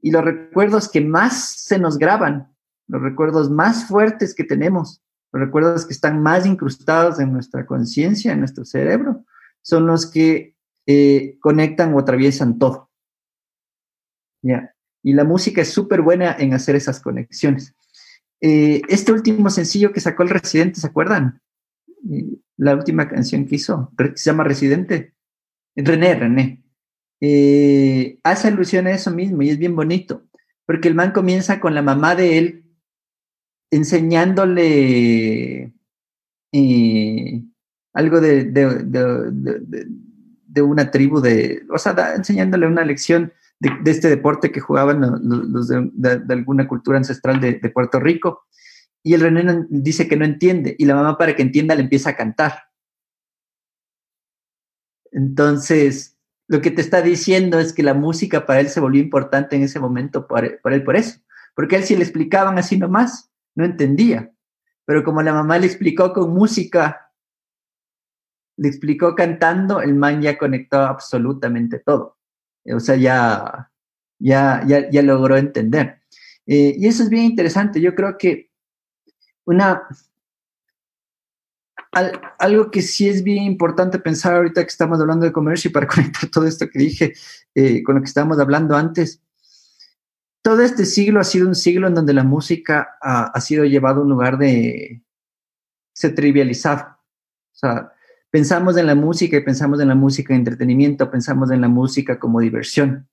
Y 0.01 0.11
los 0.11 0.23
recuerdos 0.23 0.89
que 0.89 1.01
más 1.01 1.53
se 1.61 1.79
nos 1.79 1.97
graban, 1.97 2.53
los 2.87 3.01
recuerdos 3.01 3.49
más 3.49 3.85
fuertes 3.85 4.35
que 4.35 4.43
tenemos, 4.43 5.01
los 5.31 5.41
recuerdos 5.41 5.85
que 5.85 5.93
están 5.93 6.21
más 6.21 6.45
incrustados 6.45 7.19
en 7.19 7.31
nuestra 7.31 7.65
conciencia, 7.65 8.33
en 8.33 8.39
nuestro 8.39 8.65
cerebro, 8.65 9.23
son 9.61 9.87
los 9.87 10.09
que 10.09 10.55
eh, 10.85 11.37
conectan 11.41 11.93
o 11.93 11.99
atraviesan 11.99 12.59
todo. 12.59 12.86
Y 15.03 15.13
la 15.13 15.23
música 15.23 15.61
es 15.61 15.69
súper 15.69 16.01
buena 16.01 16.35
en 16.37 16.53
hacer 16.53 16.75
esas 16.75 16.99
conexiones. 16.99 17.75
Eh, 18.41 18.81
este 18.89 19.11
último 19.11 19.49
sencillo 19.49 19.91
que 19.91 19.99
sacó 19.99 20.23
el 20.23 20.29
Residente, 20.29 20.79
¿se 20.79 20.87
acuerdan? 20.87 21.41
Eh, 22.11 22.37
la 22.57 22.75
última 22.75 23.07
canción 23.07 23.45
que 23.45 23.55
hizo, 23.55 23.91
se 24.15 24.29
llama 24.29 24.43
Residente. 24.43 25.13
René, 25.75 26.15
René. 26.15 26.63
hace 28.23 28.47
alusión 28.47 28.87
a 28.87 28.91
eso 28.91 29.11
mismo 29.11 29.41
y 29.41 29.49
es 29.49 29.57
bien 29.57 29.75
bonito, 29.75 30.27
porque 30.65 30.87
el 30.87 30.95
man 30.95 31.11
comienza 31.11 31.59
con 31.59 31.75
la 31.75 31.81
mamá 31.81 32.15
de 32.15 32.37
él 32.37 32.63
enseñándole 33.69 35.73
algo 37.93 38.21
de, 38.21 38.45
de 40.57 40.61
una 40.61 40.89
tribu 40.89 41.21
de, 41.21 41.63
o 41.69 41.77
sea, 41.77 42.15
enseñándole 42.15 42.67
una 42.67 42.83
lección 42.83 43.31
de, 43.59 43.91
este 43.91 44.09
deporte 44.09 44.51
que 44.51 44.59
jugaban 44.59 45.01
los, 45.01 45.67
de, 45.67 46.21
alguna 46.29 46.67
cultura 46.67 46.97
ancestral 46.97 47.39
de, 47.39 47.69
Puerto 47.69 47.99
Rico. 47.99 48.45
Y 49.03 49.13
el 49.13 49.21
René 49.21 49.65
dice 49.69 50.07
que 50.07 50.17
no 50.17 50.25
entiende 50.25 50.75
y 50.77 50.85
la 50.85 50.95
mamá 50.95 51.17
para 51.17 51.35
que 51.35 51.41
entienda 51.41 51.75
le 51.75 51.83
empieza 51.83 52.11
a 52.11 52.15
cantar. 52.15 52.63
Entonces, 55.11 56.17
lo 56.47 56.61
que 56.61 56.71
te 56.71 56.81
está 56.81 57.01
diciendo 57.01 57.59
es 57.59 57.73
que 57.73 57.83
la 57.83 57.93
música 57.93 58.45
para 58.45 58.59
él 58.59 58.69
se 58.69 58.79
volvió 58.79 59.01
importante 59.01 59.55
en 59.55 59.63
ese 59.63 59.79
momento 59.79 60.27
por, 60.27 60.43
él 60.45 60.83
por 60.83 60.95
eso. 60.95 61.19
Porque 61.55 61.75
a 61.75 61.79
él 61.79 61.85
si 61.85 61.95
le 61.95 62.03
explicaban 62.03 62.57
así 62.57 62.77
nomás, 62.77 63.31
no 63.55 63.65
entendía. 63.65 64.31
Pero 64.85 65.03
como 65.03 65.21
la 65.21 65.33
mamá 65.33 65.57
le 65.57 65.67
explicó 65.67 66.13
con 66.13 66.33
música 66.33 67.07
le 68.57 68.67
explicó 68.67 69.15
cantando, 69.15 69.81
el 69.81 69.93
man 69.93 70.21
ya 70.21 70.37
conectó 70.37 70.79
absolutamente 70.79 71.79
todo. 71.79 72.16
O 72.75 72.79
sea, 72.79 72.95
ya, 72.95 73.71
ya, 74.19 74.63
ya, 74.67 75.01
logró 75.01 75.37
entender. 75.37 76.01
Eh, 76.45 76.75
y 76.77 76.87
eso 76.87 77.03
es 77.03 77.09
bien 77.09 77.25
interesante. 77.25 77.79
Yo 77.79 77.95
creo 77.95 78.17
que 78.17 78.49
una, 79.45 79.83
algo 82.39 82.69
que 82.69 82.81
sí 82.81 83.07
es 83.07 83.23
bien 83.23 83.43
importante 83.43 83.99
pensar 83.99 84.35
ahorita 84.35 84.61
que 84.61 84.69
estamos 84.69 84.99
hablando 84.99 85.25
de 85.25 85.31
comercio 85.31 85.69
y 85.69 85.71
para 85.71 85.87
conectar 85.95 86.29
todo 86.29 86.45
esto 86.45 86.69
que 86.69 86.79
dije 86.79 87.13
eh, 87.55 87.83
con 87.83 87.95
lo 87.95 88.01
que 88.01 88.07
estábamos 88.07 88.39
hablando 88.39 88.75
antes, 88.75 89.21
todo 90.41 90.61
este 90.61 90.85
siglo 90.85 91.19
ha 91.19 91.23
sido 91.23 91.47
un 91.47 91.55
siglo 91.55 91.87
en 91.87 91.95
donde 91.95 92.13
la 92.13 92.23
música 92.23 92.97
ha, 93.01 93.25
ha 93.25 93.41
sido 93.41 93.65
llevado 93.65 94.01
a 94.01 94.03
un 94.03 94.09
lugar 94.09 94.37
de... 94.37 95.01
se 95.93 96.09
trivializado. 96.09 96.83
O 96.83 97.59
sea, 97.59 97.91
pensamos 98.29 98.77
en 98.77 98.87
la 98.87 98.95
música 98.95 99.37
y 99.37 99.43
pensamos 99.43 99.79
en 99.79 99.87
la 99.87 99.95
música 99.95 100.33
de 100.33 100.39
entretenimiento, 100.39 101.09
pensamos 101.09 101.51
en 101.51 101.61
la 101.61 101.67
música 101.67 102.19
como 102.19 102.39
diversión. 102.39 103.07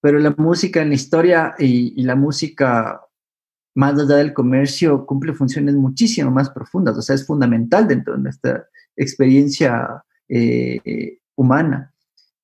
Pero 0.00 0.18
la 0.18 0.34
música 0.36 0.82
en 0.82 0.90
la 0.90 0.94
historia 0.94 1.54
y, 1.58 2.02
la 2.02 2.14
música 2.14 3.00
más 3.74 3.98
allá 3.98 4.16
del 4.16 4.32
comercio 4.32 5.06
cumple 5.06 5.34
funciones 5.34 5.74
muchísimo 5.74 6.30
más 6.30 6.50
profundas, 6.50 6.96
o 6.96 7.02
sea, 7.02 7.14
es 7.14 7.26
fundamental 7.26 7.86
dentro 7.86 8.14
de 8.14 8.22
nuestra 8.22 8.66
experiencia 8.96 10.04
eh, 10.28 11.18
humana. 11.36 11.92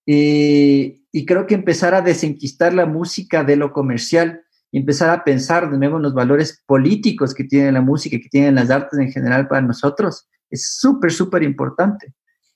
Y 0.06 1.26
creo 1.26 1.46
que 1.46 1.54
empezar 1.54 1.94
a 1.94 2.02
desenquistar 2.02 2.74
la 2.74 2.86
música 2.86 3.44
de 3.44 3.56
lo 3.56 3.72
comercial 3.72 4.42
y 4.72 4.78
empezar 4.78 5.10
a 5.10 5.22
pensar 5.22 5.70
de 5.70 5.78
nuevo 5.78 5.98
en 5.98 6.02
los 6.02 6.14
valores 6.14 6.60
políticos 6.66 7.32
que 7.32 7.44
tiene 7.44 7.70
la 7.70 7.80
música, 7.80 8.18
que 8.18 8.28
tienen 8.28 8.56
las 8.56 8.70
artes 8.70 8.98
en 8.98 9.12
general 9.12 9.46
para 9.46 9.62
nosotros, 9.62 10.28
es 10.50 10.76
súper, 10.76 11.12
súper 11.12 11.42
importante. 11.42 12.14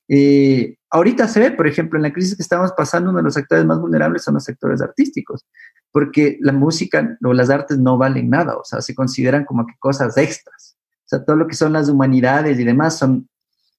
Eh, 0.09 0.76
ahorita 0.91 1.28
se 1.28 1.41
ve, 1.41 1.51
por 1.51 1.66
ejemplo, 1.66 1.99
en 1.99 2.03
la 2.03 2.12
crisis 2.12 2.36
que 2.36 2.43
estamos 2.43 2.72
pasando, 2.72 3.11
uno 3.11 3.18
de 3.18 3.24
los 3.24 3.34
sectores 3.34 3.64
más 3.64 3.78
vulnerables 3.78 4.22
son 4.22 4.34
los 4.34 4.45
sectores 4.45 4.80
artísticos, 4.80 5.47
porque 5.93 6.39
la 6.41 6.53
música 6.53 7.18
o 7.22 7.32
las 7.32 7.51
artes 7.51 7.78
no 7.78 7.99
valen 7.99 8.30
nada, 8.30 8.57
o 8.57 8.64
sea, 8.64 8.80
se 8.80 8.95
consideran 8.95 9.45
como 9.45 9.66
que 9.66 9.74
cosas 9.78 10.16
extras. 10.16 10.76
O 11.05 11.09
sea, 11.09 11.24
todo 11.24 11.36
lo 11.36 11.47
que 11.47 11.55
son 11.55 11.72
las 11.72 11.89
humanidades 11.89 12.59
y 12.59 12.64
demás 12.64 12.99
son 12.99 13.28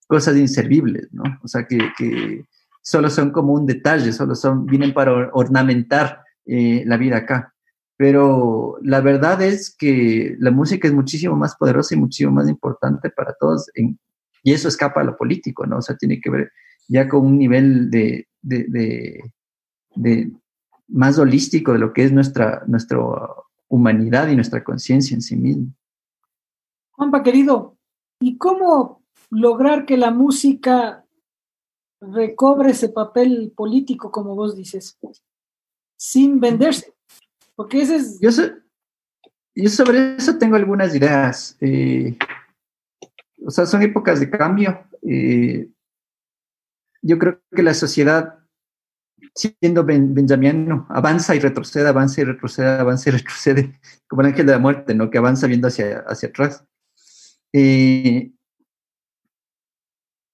cosas 0.08 0.36
inservibles, 0.36 1.08
¿no? 1.12 1.24
O 1.44 1.48
sea, 1.48 1.68
que, 1.68 1.78
que 1.98 2.46
solo 2.82 3.10
son 3.10 3.32
como 3.32 3.54
un 3.54 3.66
detalle, 3.66 4.12
solo 4.12 4.34
son, 4.36 4.66
vienen 4.66 4.94
para 4.94 5.30
ornamentar 5.34 6.24
eh, 6.46 6.84
la 6.86 6.98
vida 6.98 7.18
acá. 7.18 7.54
Pero 8.00 8.78
la 8.82 9.02
verdad 9.02 9.42
es 9.42 9.76
que 9.76 10.38
la 10.40 10.52
música 10.52 10.88
es 10.88 10.94
muchísimo 10.94 11.36
más 11.36 11.58
poderosa 11.58 11.96
y 11.96 11.98
muchísimo 11.98 12.32
más 12.32 12.48
importante 12.48 13.10
para 13.10 13.34
todos, 13.34 13.70
y 13.76 14.54
eso 14.54 14.70
escapa 14.70 15.02
a 15.02 15.04
lo 15.04 15.18
político, 15.18 15.66
¿no? 15.66 15.80
O 15.80 15.82
sea, 15.82 15.98
tiene 15.98 16.22
que 16.22 16.30
ver 16.30 16.50
ya 16.88 17.10
con 17.10 17.26
un 17.26 17.38
nivel 17.38 17.92
de, 17.92 18.30
de, 18.42 19.22
de, 19.96 20.32
más 20.88 21.20
holístico 21.20 21.74
de 21.74 21.80
lo 21.80 21.92
que 21.92 22.06
es 22.06 22.14
nuestra, 22.14 22.64
nuestra 22.68 23.00
humanidad 23.68 24.30
y 24.30 24.36
nuestra 24.36 24.64
conciencia 24.64 25.14
en 25.14 25.22
sí 25.22 25.36
mismo. 25.36 25.74
Juanpa, 26.92 27.22
querido, 27.22 27.76
¿y 28.22 28.38
cómo 28.38 29.04
lograr 29.30 29.86
que 29.86 29.98
la 29.98 30.12
música 30.12 31.04
recobre 32.00 32.72
ese 32.72 32.88
papel 32.88 33.52
político, 33.54 34.10
como 34.10 34.36
vos 34.36 34.56
dices, 34.56 34.98
sin 35.98 36.40
venderse? 36.40 36.94
Porque 37.60 37.82
ese 37.82 37.98
es... 37.98 38.22
Yo, 38.22 38.32
so, 38.32 38.44
yo 39.54 39.70
sobre 39.70 40.16
eso 40.16 40.38
tengo 40.38 40.56
algunas 40.56 40.96
ideas. 40.96 41.58
Eh, 41.60 42.18
o 43.46 43.52
sea, 43.52 43.66
son 43.66 43.82
épocas 43.82 44.22
de 44.22 44.30
cambio. 44.30 44.88
Eh, 45.02 45.70
yo 47.02 47.20
creo 47.20 47.42
que 47.54 47.62
la 47.62 47.74
sociedad, 47.74 48.40
siendo 49.36 49.84
ben, 49.84 50.14
benjamiano, 50.14 50.88
avanza 50.90 51.36
y 51.36 51.40
retrocede, 51.40 51.90
avanza 51.90 52.22
y 52.22 52.24
retrocede, 52.24 52.80
avanza 52.80 53.10
y 53.10 53.12
retrocede, 53.12 53.78
como 54.08 54.22
el 54.22 54.28
ángel 54.28 54.46
de 54.46 54.54
la 54.54 54.60
muerte, 54.60 54.96
¿no? 54.96 55.10
Que 55.10 55.18
avanza 55.18 55.46
viendo 55.46 55.68
hacia, 55.68 56.06
atrás. 56.08 56.64
Eh, 57.52 58.32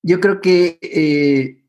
yo 0.04 0.20
creo 0.20 0.42
que 0.42 1.65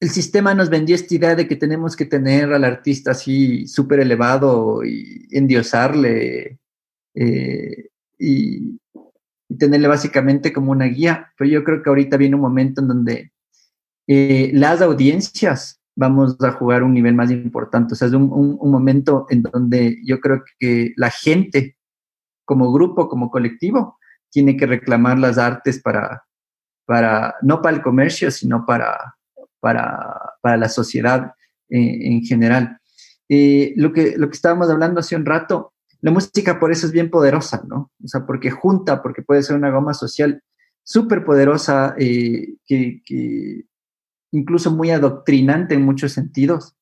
el 0.00 0.08
sistema 0.08 0.54
nos 0.54 0.70
vendió 0.70 0.94
esta 0.94 1.14
idea 1.14 1.34
de 1.34 1.46
que 1.46 1.56
tenemos 1.56 1.94
que 1.94 2.06
tener 2.06 2.54
al 2.54 2.64
artista 2.64 3.10
así 3.10 3.66
súper 3.66 4.00
elevado 4.00 4.82
y 4.82 5.28
endiosarle 5.30 6.58
eh, 7.14 7.90
y, 8.18 8.80
tenerle 9.58 9.88
básicamente 9.88 10.52
como 10.52 10.72
una 10.72 10.86
guía. 10.86 11.32
Pero 11.36 11.50
yo 11.50 11.64
creo 11.64 11.82
que 11.82 11.90
ahorita 11.90 12.16
viene 12.16 12.36
un 12.36 12.40
momento 12.40 12.80
en 12.80 12.88
donde 12.88 13.32
eh, 14.06 14.50
las 14.54 14.80
audiencias 14.80 15.80
vamos 15.96 16.36
a 16.40 16.52
jugar 16.52 16.82
un 16.82 16.94
nivel 16.94 17.14
más 17.14 17.30
importante. 17.30 17.92
O 17.92 17.96
sea, 17.96 18.08
es 18.08 18.14
un, 18.14 18.32
un, 18.32 18.56
un 18.58 18.70
momento 18.70 19.26
en 19.28 19.42
donde 19.42 19.98
yo 20.04 20.20
creo 20.20 20.42
que 20.58 20.94
la 20.96 21.10
gente, 21.10 21.76
como 22.46 22.72
grupo, 22.72 23.08
como 23.08 23.30
colectivo, 23.30 23.98
tiene 24.30 24.56
que 24.56 24.66
reclamar 24.66 25.18
las 25.18 25.36
artes 25.36 25.82
para, 25.82 26.24
para 26.86 27.34
no 27.42 27.60
para 27.60 27.76
el 27.76 27.82
comercio, 27.82 28.30
sino 28.30 28.64
para, 28.64 29.16
para, 29.60 30.34
para 30.42 30.56
la 30.56 30.68
sociedad 30.68 31.32
eh, 31.68 31.98
en 32.08 32.22
general. 32.22 32.78
Eh, 33.28 33.74
lo, 33.76 33.92
que, 33.92 34.16
lo 34.16 34.28
que 34.28 34.34
estábamos 34.34 34.68
hablando 34.70 35.00
hace 35.00 35.14
un 35.14 35.24
rato, 35.24 35.72
la 36.00 36.10
música 36.10 36.58
por 36.58 36.72
eso 36.72 36.86
es 36.86 36.92
bien 36.92 37.10
poderosa, 37.10 37.62
¿no? 37.68 37.92
O 38.02 38.08
sea, 38.08 38.26
porque 38.26 38.50
junta, 38.50 39.02
porque 39.02 39.22
puede 39.22 39.42
ser 39.42 39.56
una 39.56 39.70
goma 39.70 39.94
social 39.94 40.42
súper 40.82 41.24
poderosa, 41.24 41.94
eh, 41.98 42.54
que, 42.66 43.02
que, 43.04 43.66
incluso 44.32 44.70
muy 44.70 44.90
adoctrinante 44.90 45.74
en 45.74 45.82
muchos 45.82 46.12
sentidos. 46.12 46.74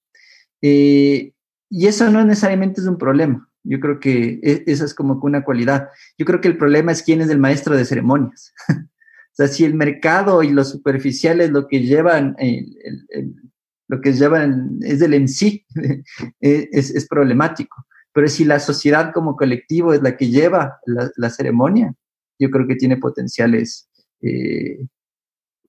Eh, 0.63 1.33
y 1.71 1.87
eso 1.87 2.11
no 2.11 2.25
necesariamente 2.25 2.81
es 2.81 2.87
un 2.87 2.99
problema. 2.99 3.49
Yo 3.65 3.81
creo 3.81 4.01
que 4.01 4.41
e, 4.43 4.65
esa 4.67 4.85
es 4.85 4.95
como 4.95 5.21
una 5.23 5.45
cualidad. 5.45 5.89
Yo 6.17 6.25
creo 6.25 6.41
que 6.41 6.49
el 6.49 6.57
problema 6.57 6.93
es 6.93 7.03
quién 7.03 7.21
es 7.21 7.29
el 7.29 7.39
maestro 7.39 7.77
de 7.77 7.85
ceremonias. 7.85 8.55
sea, 9.39 9.49
si 9.49 9.65
el 9.65 9.75
mercado 9.75 10.43
y 10.43 10.51
los 10.51 10.71
superficiales 10.71 11.51
lo 11.51 11.69
que 11.69 11.81
llevan, 11.83 12.35
el, 12.39 12.77
el, 12.83 13.07
el, 13.11 13.35
lo 13.87 14.01
que 14.01 14.13
llevan 14.13 14.79
es 14.83 14.99
del 14.99 15.15
en 15.15 15.29
sí, 15.29 15.65
es, 16.41 16.91
es, 16.91 17.09
problemático. 17.09 17.87
Pero 18.13 18.27
si 18.27 18.45
la 18.45 18.59
sociedad 18.59 19.13
como 19.13 19.37
colectivo 19.37 19.93
es 19.93 20.03
la 20.03 20.17
que 20.17 20.29
lleva 20.29 20.81
la, 20.87 21.31
ceremonia, 21.31 21.95
yo 22.39 22.51
creo 22.51 22.67
que 22.67 22.75
tiene 22.75 22.97
potenciales 22.97 23.89
eh, 24.23 24.87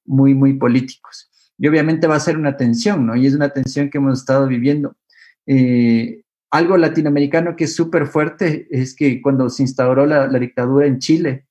muy, 0.06 0.34
muy 0.34 0.54
políticos. 0.54 1.30
Y 1.58 1.68
obviamente 1.68 2.08
va 2.08 2.16
a 2.16 2.22
ser 2.22 2.38
una 2.38 2.58
tensión, 2.58 3.06
¿no? 3.06 3.16
Y 3.16 3.28
es 3.28 3.36
una 3.36 3.50
tensión 3.50 3.90
que 3.90 4.00
hemos 4.00 4.20
estado 4.20 4.48
viviendo. 4.48 4.96
Eh, 5.46 6.24
algo 6.50 6.76
latinoamericano 6.76 7.56
que 7.56 7.66
es 7.66 7.76
súper 7.76 8.08
fuerte 8.08 8.68
es 8.72 8.96
que 8.96 9.22
cuando 9.22 9.50
se 9.50 9.62
instauró 9.62 10.08
la, 10.08 10.26
la 10.28 10.40
dictadura 10.40 10.88
en 10.88 10.98
Chile, 10.98 11.46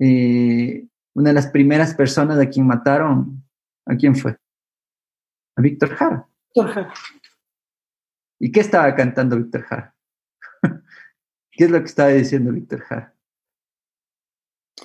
eh, 0.00 0.88
una 1.14 1.30
de 1.30 1.34
las 1.34 1.48
primeras 1.48 1.94
personas 1.94 2.38
a 2.38 2.48
quien 2.48 2.66
mataron, 2.66 3.44
¿a 3.86 3.96
quién 3.96 4.16
fue? 4.16 4.36
A 5.56 5.62
Víctor 5.62 5.90
Jara. 5.90 6.28
Víctor 6.54 6.72
Jara. 6.72 6.94
¿Y 8.38 8.50
qué 8.50 8.60
estaba 8.60 8.94
cantando 8.94 9.36
Víctor 9.36 9.62
Jara? 9.62 9.94
¿Qué 11.50 11.64
es 11.64 11.70
lo 11.70 11.78
que 11.78 11.86
estaba 11.86 12.08
diciendo 12.10 12.52
Víctor 12.52 12.80
Jara? 12.80 13.14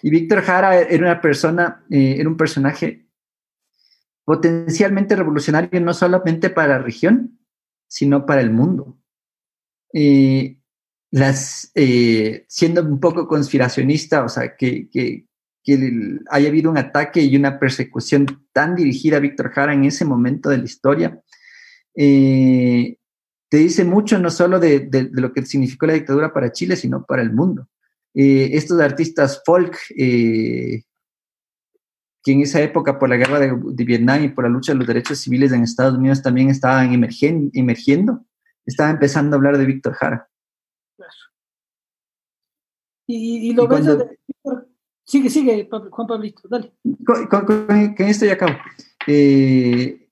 Y 0.02 0.10
Víctor 0.10 0.42
Jara 0.42 0.80
era 0.80 1.04
una 1.06 1.22
persona, 1.22 1.86
eh, 1.90 2.18
era 2.20 2.30
un 2.30 2.38
personaje 2.38 3.08
potencialmente 4.26 5.16
revolucionario 5.16 5.80
no 5.80 5.94
solamente 5.94 6.50
para 6.50 6.68
la 6.68 6.80
región, 6.80 7.40
sino 7.88 8.26
para 8.26 8.42
el 8.42 8.52
mundo. 8.52 8.98
Eh, 9.94 10.60
las, 11.12 11.72
eh, 11.76 12.46
siendo 12.50 12.84
un 12.84 13.00
poco 13.00 13.28
conspiracionista, 13.28 14.26
o 14.26 14.30
sea, 14.30 14.58
que, 14.58 14.90
que, 14.90 15.27
que, 15.68 16.20
haya 16.32 16.48
habido 16.48 16.72
un 16.72 16.78
ataque 16.78 17.22
y 17.22 17.36
una 17.36 17.60
persecución 17.60 18.26
tan 18.54 18.74
dirigida 18.74 19.18
a 19.18 19.20
Víctor 19.20 19.52
Jara 19.52 19.74
en 19.74 19.84
ese 19.84 20.06
momento 20.06 20.50
de 20.50 20.60
la 20.60 20.64
historia, 20.64 21.22
eh, 21.94 22.96
te 23.50 23.58
dice 23.58 23.84
mucho 23.84 24.18
no 24.18 24.30
solo 24.30 24.60
de, 24.60 24.80
de, 24.80 25.06
de, 25.06 25.22
lo 25.22 25.34
que 25.34 25.46
significó 25.46 25.86
la 25.86 25.94
dictadura 25.94 26.32
para 26.32 26.54
Chile, 26.54 26.78
sino 26.78 27.06
para 27.06 27.22
el 27.22 27.34
mundo. 27.34 27.68
Eh, 28.14 28.52
estos 28.54 28.80
artistas 28.80 29.42
folk, 29.46 29.78
eh, 29.98 30.84
que 32.24 32.32
en 32.32 32.42
esa 32.42 32.62
época 32.62 32.98
por 32.98 33.10
la 33.10 33.18
guerra 33.18 33.40
de, 33.40 33.54
de, 33.62 33.84
Vietnam 33.84 34.24
y 34.24 34.30
por 34.30 34.46
la 34.46 34.50
lucha 34.50 34.72
de 34.72 34.78
los 34.78 34.88
derechos 34.88 35.20
civiles 35.20 35.52
en 35.52 35.64
Estados 35.64 35.98
Unidos 35.98 36.22
también 36.22 36.50
estaban 36.50 36.94
emergen, 36.94 37.52
emergiendo, 37.54 38.26
estaba 38.66 38.90
empezando 38.90 39.36
a 39.36 39.38
hablar 39.38 39.58
de 39.58 39.66
Víctor 39.66 39.94
Jara. 39.96 40.30
Claro. 40.96 41.12
Y, 43.06 43.50
y, 43.50 43.54
lo 43.54 43.66
y 43.66 43.68
ves 43.68 43.80
cuando, 43.80 43.98
de 43.98 44.20
Víctor. 44.28 44.57
Sigue, 45.08 45.30
sigue, 45.30 45.70
Juan 45.70 46.08
Pablito, 46.08 46.50
dale. 46.50 46.74
Con, 47.06 47.28
con, 47.28 47.46
con, 47.46 47.96
con 47.96 48.06
esto 48.06 48.26
ya 48.26 48.34
acabo. 48.34 48.58
Eh, 49.08 50.10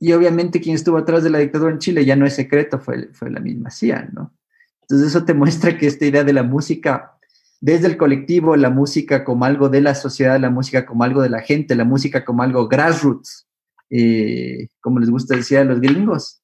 y 0.00 0.12
obviamente 0.12 0.60
quien 0.60 0.74
estuvo 0.74 0.96
atrás 0.96 1.22
de 1.22 1.30
la 1.30 1.38
dictadura 1.38 1.70
en 1.70 1.78
Chile 1.78 2.04
ya 2.04 2.16
no 2.16 2.26
es 2.26 2.34
secreto, 2.34 2.80
fue, 2.80 3.12
fue 3.12 3.30
la 3.30 3.38
misma 3.38 3.70
CIA, 3.70 4.10
¿no? 4.12 4.34
Entonces 4.82 5.08
eso 5.08 5.24
te 5.24 5.34
muestra 5.34 5.78
que 5.78 5.86
esta 5.86 6.06
idea 6.06 6.24
de 6.24 6.32
la 6.32 6.42
música, 6.42 7.18
desde 7.60 7.86
el 7.86 7.96
colectivo, 7.96 8.56
la 8.56 8.70
música 8.70 9.22
como 9.22 9.44
algo 9.44 9.68
de 9.68 9.80
la 9.80 9.94
sociedad, 9.94 10.40
la 10.40 10.50
música 10.50 10.84
como 10.84 11.04
algo 11.04 11.22
de 11.22 11.30
la 11.30 11.40
gente, 11.40 11.76
la 11.76 11.84
música 11.84 12.24
como 12.24 12.42
algo 12.42 12.66
grassroots, 12.66 13.46
eh, 13.90 14.66
como 14.80 14.98
les 14.98 15.08
gusta 15.08 15.36
decir 15.36 15.58
a 15.58 15.64
los 15.64 15.80
gringos, 15.80 16.42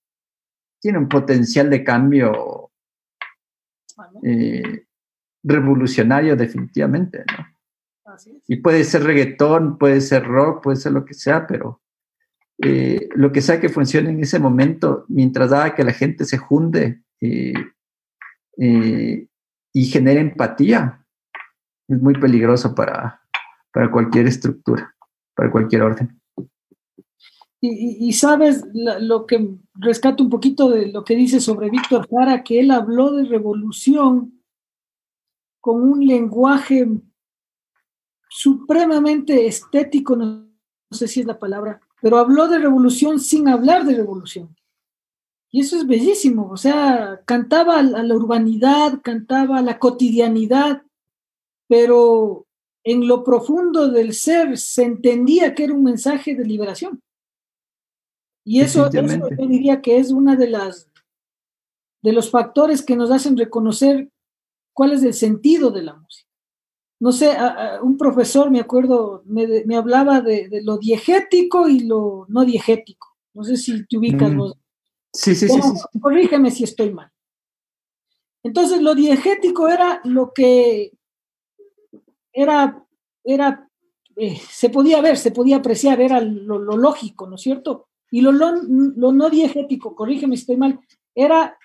tiene 0.80 0.98
un 0.98 1.08
potencial 1.08 1.68
de 1.68 1.82
cambio 1.82 2.70
eh, 4.22 4.85
revolucionario 5.46 6.36
definitivamente, 6.36 7.24
¿no? 7.36 7.46
Y 8.48 8.56
puede 8.56 8.84
ser 8.84 9.04
reggaetón, 9.04 9.78
puede 9.78 10.00
ser 10.00 10.24
rock, 10.24 10.62
puede 10.62 10.76
ser 10.76 10.92
lo 10.92 11.04
que 11.04 11.14
sea, 11.14 11.46
pero 11.46 11.82
eh, 12.62 13.08
lo 13.14 13.30
que 13.30 13.42
sea 13.42 13.60
que 13.60 13.68
funcione 13.68 14.10
en 14.10 14.20
ese 14.20 14.38
momento, 14.38 15.04
mientras 15.08 15.52
haga 15.52 15.74
que 15.74 15.84
la 15.84 15.92
gente 15.92 16.24
se 16.24 16.38
junte 16.38 17.02
eh, 17.20 17.52
eh, 18.58 19.26
y 19.72 19.84
genere 19.84 20.20
empatía, 20.20 21.04
es 21.88 22.00
muy 22.00 22.14
peligroso 22.14 22.74
para, 22.74 23.20
para 23.72 23.90
cualquier 23.90 24.26
estructura, 24.26 24.94
para 25.34 25.50
cualquier 25.50 25.82
orden. 25.82 26.18
Y, 27.60 27.68
y, 27.68 28.08
y 28.08 28.12
sabes 28.12 28.64
la, 28.72 28.98
lo 28.98 29.26
que 29.26 29.56
rescato 29.74 30.22
un 30.22 30.30
poquito 30.30 30.70
de 30.70 30.90
lo 30.90 31.04
que 31.04 31.16
dice 31.16 31.40
sobre 31.40 31.70
Víctor 31.70 32.08
Jara, 32.08 32.42
que 32.42 32.60
él 32.60 32.70
habló 32.70 33.12
de 33.12 33.24
revolución 33.24 34.35
con 35.66 35.82
un 35.82 36.06
lenguaje 36.06 36.88
supremamente 38.28 39.48
estético, 39.48 40.14
no, 40.14 40.26
no 40.26 40.96
sé 40.96 41.08
si 41.08 41.22
es 41.22 41.26
la 41.26 41.40
palabra, 41.40 41.80
pero 42.00 42.18
habló 42.18 42.46
de 42.46 42.60
revolución 42.60 43.18
sin 43.18 43.48
hablar 43.48 43.84
de 43.84 43.96
revolución. 43.96 44.56
Y 45.50 45.62
eso 45.62 45.76
es 45.76 45.84
bellísimo, 45.84 46.50
o 46.52 46.56
sea, 46.56 47.20
cantaba 47.24 47.80
a 47.80 47.82
la 47.82 48.14
urbanidad, 48.14 49.00
cantaba 49.02 49.58
a 49.58 49.62
la 49.62 49.80
cotidianidad, 49.80 50.84
pero 51.66 52.46
en 52.84 53.08
lo 53.08 53.24
profundo 53.24 53.88
del 53.88 54.12
ser 54.12 54.58
se 54.58 54.84
entendía 54.84 55.52
que 55.52 55.64
era 55.64 55.74
un 55.74 55.82
mensaje 55.82 56.36
de 56.36 56.44
liberación. 56.44 57.02
Y 58.44 58.60
eso, 58.60 58.86
eso 58.86 59.30
yo 59.36 59.46
diría 59.48 59.82
que 59.82 59.98
es 59.98 60.12
una 60.12 60.36
de 60.36 60.48
las 60.48 60.88
de 62.02 62.12
los 62.12 62.30
factores 62.30 62.82
que 62.82 62.94
nos 62.94 63.10
hacen 63.10 63.36
reconocer 63.36 64.12
cuál 64.76 64.92
es 64.92 65.02
el 65.04 65.14
sentido 65.14 65.70
de 65.70 65.82
la 65.82 65.94
música. 65.94 66.30
No 67.00 67.10
sé, 67.10 67.34
un 67.82 67.96
profesor, 67.96 68.50
me 68.50 68.60
acuerdo, 68.60 69.22
me, 69.24 69.74
hablaba 69.74 70.20
de, 70.20 70.60
lo 70.62 70.76
diegético 70.76 71.66
y 71.66 71.80
lo 71.80 72.26
no 72.28 72.44
diegético. 72.44 73.16
No 73.32 73.42
sé 73.42 73.56
si 73.56 73.86
te 73.86 73.96
ubicas 73.96 74.32
mm. 74.32 74.36
vos. 74.36 74.54
Sí, 75.14 75.34
sí, 75.34 75.48
sí, 75.48 75.60
sí, 75.62 75.98
Corrígeme 75.98 76.50
si 76.50 76.64
estoy 76.64 76.92
mal. 76.92 77.10
Entonces, 78.42 78.82
lo 78.82 78.94
diegético 78.94 79.66
era 79.66 80.02
lo 80.04 80.32
que 80.34 80.92
era, 82.34 82.84
era 83.24 83.70
eh, 84.14 84.38
se 84.50 84.68
podía 84.68 85.00
ver, 85.00 85.16
se 85.16 85.30
podía 85.30 85.56
apreciar, 85.56 86.02
era 86.02 86.20
lo, 86.20 86.58
lógico, 86.58 87.26
¿no 87.26 87.36
es 87.36 87.40
cierto? 87.40 87.88
Y 88.10 88.20
lo, 88.20 88.30
lo, 88.30 88.52
lo, 88.52 89.12
no 89.12 89.30
diegético, 89.30 89.94
corrígeme 89.94 90.36
si 90.36 90.42
estoy 90.42 90.58
mal, 90.58 90.80
era 91.14 91.58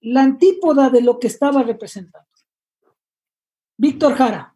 la 0.00 0.22
antípoda 0.22 0.88
de 0.88 1.02
lo 1.02 1.18
que 1.18 1.26
estaba 1.26 1.62
representando. 1.62 2.33
Víctor 3.76 4.14
Jara 4.14 4.54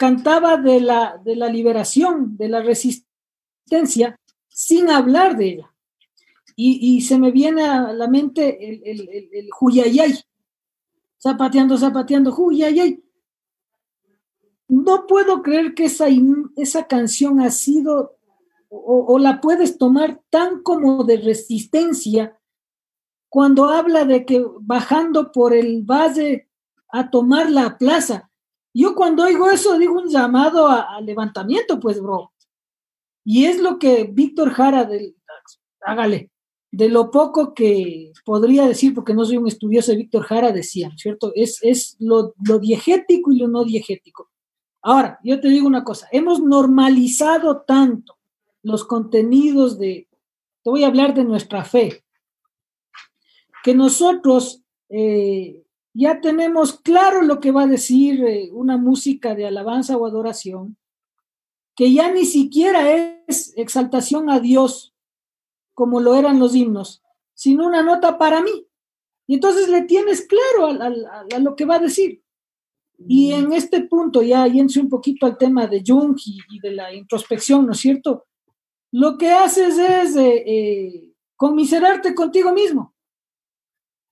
cantaba 0.00 0.56
de 0.56 0.80
la, 0.80 1.20
de 1.22 1.36
la 1.36 1.48
liberación, 1.48 2.36
de 2.38 2.48
la 2.48 2.62
resistencia, 2.62 4.18
sin 4.48 4.88
hablar 4.88 5.36
de 5.36 5.46
ella. 5.46 5.74
Y, 6.56 7.00
se 7.02 7.18
me 7.18 7.30
viene 7.30 7.64
a 7.64 7.92
la 7.92 8.06
mente 8.06 8.68
el, 8.68 8.82
el, 8.84 9.28
el, 9.32 9.48
Huyayay, 9.58 10.12
zapateando, 11.18 11.78
zapateando, 11.78 12.34
Huyayay. 12.34 13.02
No 14.68 15.06
puedo 15.06 15.42
creer 15.42 15.74
que 15.74 15.86
esa, 15.86 16.06
esa 16.56 16.86
canción 16.86 17.40
ha 17.40 17.50
sido, 17.50 18.18
o, 18.68 19.06
o 19.06 19.18
la 19.18 19.40
puedes 19.40 19.78
tomar 19.78 20.20
tan 20.28 20.62
como 20.62 21.04
de 21.04 21.16
resistencia, 21.18 22.38
cuando 23.30 23.66
habla 23.66 24.04
de 24.04 24.26
que 24.26 24.44
bajando 24.60 25.30
por 25.32 25.54
el 25.54 25.82
valle 25.82 26.48
a 26.88 27.10
tomar 27.10 27.50
la 27.50 27.78
plaza. 27.78 28.29
Yo 28.72 28.94
cuando 28.94 29.24
oigo 29.24 29.50
eso 29.50 29.78
digo 29.78 30.00
un 30.00 30.08
llamado 30.08 30.68
a, 30.68 31.00
levantamiento, 31.00 31.80
pues, 31.80 32.00
bro. 32.00 32.32
Y 33.24 33.44
es 33.46 33.60
lo 33.60 33.78
que 33.78 34.04
Víctor 34.04 34.50
Jara, 34.50 34.84
del, 34.84 35.16
hágale, 35.80 36.30
de 36.72 36.88
lo 36.88 37.10
poco 37.10 37.52
que 37.52 38.12
podría 38.24 38.66
decir, 38.66 38.94
porque 38.94 39.14
no 39.14 39.24
soy 39.24 39.36
un 39.36 39.48
estudioso 39.48 39.90
de 39.90 39.98
Víctor 39.98 40.22
Jara, 40.22 40.52
decía, 40.52 40.90
¿cierto? 40.96 41.32
Es, 41.34 41.58
es 41.62 41.96
lo, 41.98 42.34
lo 42.44 42.58
diegético 42.58 43.32
y 43.32 43.38
lo 43.38 43.48
no 43.48 43.64
diegético. 43.64 44.30
Ahora, 44.82 45.18
yo 45.22 45.40
te 45.40 45.48
digo 45.48 45.66
una 45.66 45.84
cosa, 45.84 46.08
hemos 46.10 46.40
normalizado 46.40 47.62
tanto 47.62 48.18
los 48.62 48.84
contenidos 48.84 49.78
de, 49.78 50.08
te 50.62 50.70
voy 50.70 50.84
a 50.84 50.86
hablar 50.86 51.14
de 51.14 51.24
nuestra 51.24 51.64
fe, 51.64 52.04
que 53.62 53.74
nosotros 53.74 54.62
eh, 54.88 55.62
ya 56.00 56.22
tenemos 56.22 56.80
claro 56.80 57.20
lo 57.20 57.40
que 57.40 57.50
va 57.50 57.64
a 57.64 57.66
decir 57.66 58.24
eh, 58.24 58.48
una 58.52 58.78
música 58.78 59.34
de 59.34 59.46
alabanza 59.46 59.98
o 59.98 60.06
adoración, 60.06 60.78
que 61.76 61.92
ya 61.92 62.10
ni 62.10 62.24
siquiera 62.24 62.90
es 63.26 63.52
exaltación 63.56 64.30
a 64.30 64.40
Dios 64.40 64.94
como 65.74 66.00
lo 66.00 66.14
eran 66.14 66.38
los 66.38 66.54
himnos, 66.54 67.02
sino 67.34 67.66
una 67.66 67.82
nota 67.82 68.16
para 68.16 68.42
mí. 68.42 68.66
Y 69.26 69.34
entonces 69.34 69.68
le 69.68 69.82
tienes 69.82 70.26
claro 70.26 70.68
a, 70.68 71.38
lo 71.38 71.54
que 71.54 71.66
va 71.66 71.74
a 71.74 71.80
decir. 71.80 72.22
Y 73.06 73.32
en 73.32 73.52
este 73.52 73.82
punto, 73.82 74.22
ya 74.22 74.46
yéndose 74.46 74.80
un 74.80 74.88
poquito 74.88 75.26
al 75.26 75.36
tema 75.36 75.66
de 75.66 75.82
Jung 75.86 76.18
y, 76.24 76.60
de 76.60 76.72
la 76.72 76.94
introspección, 76.94 77.66
¿no 77.66 77.72
es 77.72 77.78
cierto? 77.78 78.26
Lo 78.90 79.18
que 79.18 79.30
haces 79.30 79.78
es 79.78 80.16
eh, 80.16 81.12
conmiserarte 81.36 82.14
contigo 82.14 82.52
mismo 82.54 82.94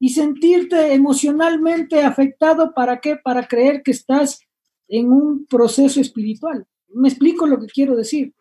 y 0.01 0.11
sentirte 0.11 0.95
emocionalmente 0.95 2.03
afectado, 2.03 2.73
¿para 2.75 3.01
qué? 3.01 3.17
Para 3.17 3.47
creer 3.47 3.83
que 3.83 3.91
estás 3.91 4.41
en 4.87 5.13
un 5.13 5.47
proceso 5.47 6.01
espiritual. 6.01 6.67
Me 6.89 7.09
explico 7.09 7.47
lo 7.47 7.59
que 7.59 7.67
quiero 7.67 7.97
decir. 7.97 8.33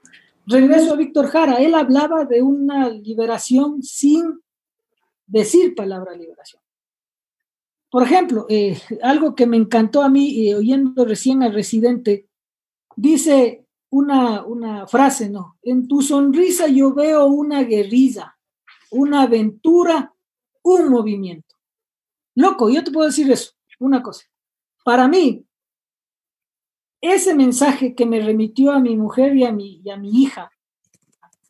Regreso 0.46 0.94
a 0.94 0.98
Víctor 0.98 1.28
Jara, 1.28 1.56
él 1.56 1.76
hablaba 1.76 2.24
de 2.24 2.42
una 2.42 2.90
liberación 2.90 3.84
sin 3.84 4.40
decir 5.26 5.76
palabra 5.76 6.16
liberación. 6.16 6.62
Por 7.90 8.04
ejemplo, 8.04 8.46
eh, 8.50 8.80
algo 9.02 9.36
que 9.36 9.48
me 9.48 9.58
encantó 9.58 10.02
a 10.02 10.10
mí, 10.10 10.48
eh, 10.48 10.56
oyendo 10.56 11.06
recién 11.06 11.44
al 11.44 11.54
residente, 11.54 12.28
dice 12.96 13.66
una, 13.90 14.46
una 14.46 14.88
frase, 14.88 15.30
¿no? 15.30 15.58
En 15.64 15.88
tu 15.88 16.02
sonrisa 16.02 16.68
yo 16.68 16.94
veo 16.94 17.26
una 17.26 17.64
guerrilla, 17.64 18.38
una 18.92 19.24
aventura, 19.24 20.14
un 20.64 20.90
movimiento. 20.90 21.47
Loco, 22.38 22.70
yo 22.70 22.84
te 22.84 22.92
puedo 22.92 23.08
decir 23.08 23.32
eso, 23.32 23.54
una 23.80 24.04
cosa. 24.04 24.28
Para 24.86 25.08
mí, 25.08 25.44
ese 27.02 27.34
mensaje 27.34 27.96
que 27.96 28.06
me 28.06 28.22
remitió 28.22 28.74
a 28.74 28.80
mi 28.80 28.96
mujer 28.96 29.36
y 29.36 29.44
a 29.44 29.52
mi, 29.52 29.82
y 29.84 29.90
a 29.90 29.98
mi 29.98 30.22
hija, 30.22 30.52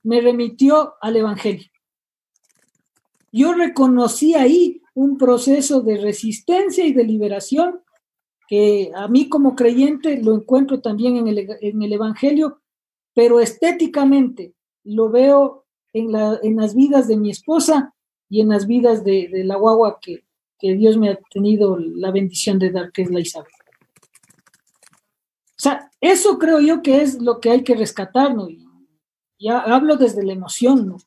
me 0.04 0.22
remitió 0.22 0.94
al 1.02 1.18
Evangelio. 1.18 1.70
Yo 3.34 3.54
reconocí 3.54 4.34
ahí 4.34 4.82
un 4.94 5.18
proceso 5.18 5.82
de 5.82 5.98
resistencia 5.98 6.86
y 6.86 6.94
de 6.94 7.04
liberación 7.04 7.82
que 8.48 8.90
a 8.96 9.10
mí 9.10 9.28
como 9.28 9.58
creyente 9.58 10.24
lo 10.24 10.36
encuentro 10.36 10.80
también 10.80 11.18
en 11.18 11.28
el, 11.28 11.50
en 11.60 11.82
el 11.82 11.92
Evangelio, 11.92 12.62
pero 13.14 13.42
estéticamente 13.42 14.54
lo 14.86 15.10
veo 15.10 15.66
en, 15.92 16.14
la, 16.14 16.40
en, 16.42 16.56
las 16.56 16.76
vidas 16.76 17.10
de 17.10 17.18
mi 17.18 17.30
esposa 17.30 17.94
y 18.30 18.40
en 18.40 18.48
las 18.48 18.68
vidas 18.68 19.04
de, 19.04 19.28
de 19.28 19.44
la 19.44 19.58
guagua 19.58 20.00
que, 20.00 20.27
que 20.60 20.74
Dios 20.74 20.98
me 20.98 21.10
ha 21.10 21.20
tenido 21.32 21.78
la 21.78 22.12
bendición 22.12 22.60
de 22.60 22.72
dar, 22.72 22.92
que 22.92 23.04
es 23.04 23.12
la 23.12 23.20
Isabel. 23.20 23.52
O 25.58 25.60
sea, 25.60 25.92
eso 26.02 26.38
creo 26.38 26.60
yo 26.60 26.82
que 26.82 27.02
es 27.02 27.22
lo 27.22 27.40
que 27.40 27.50
hay 27.50 27.64
que 27.64 27.76
rescatar, 27.76 28.36
¿no? 28.36 28.48
Ya 29.40 29.60
hablo 29.60 29.98
desde 29.98 30.24
la 30.24 30.34
emoción, 30.34 30.88
¿no? 30.88 30.98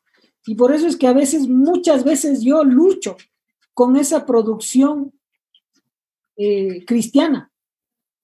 Y 0.46 0.54
por 0.54 0.72
eso 0.72 0.86
es 0.86 0.96
que 0.96 1.06
a 1.06 1.12
veces, 1.12 1.48
muchas 1.48 2.04
veces 2.04 2.42
yo 2.42 2.64
lucho 2.64 3.16
con 3.74 3.96
esa 3.96 4.26
producción 4.26 5.12
eh, 6.36 6.84
cristiana. 6.84 7.52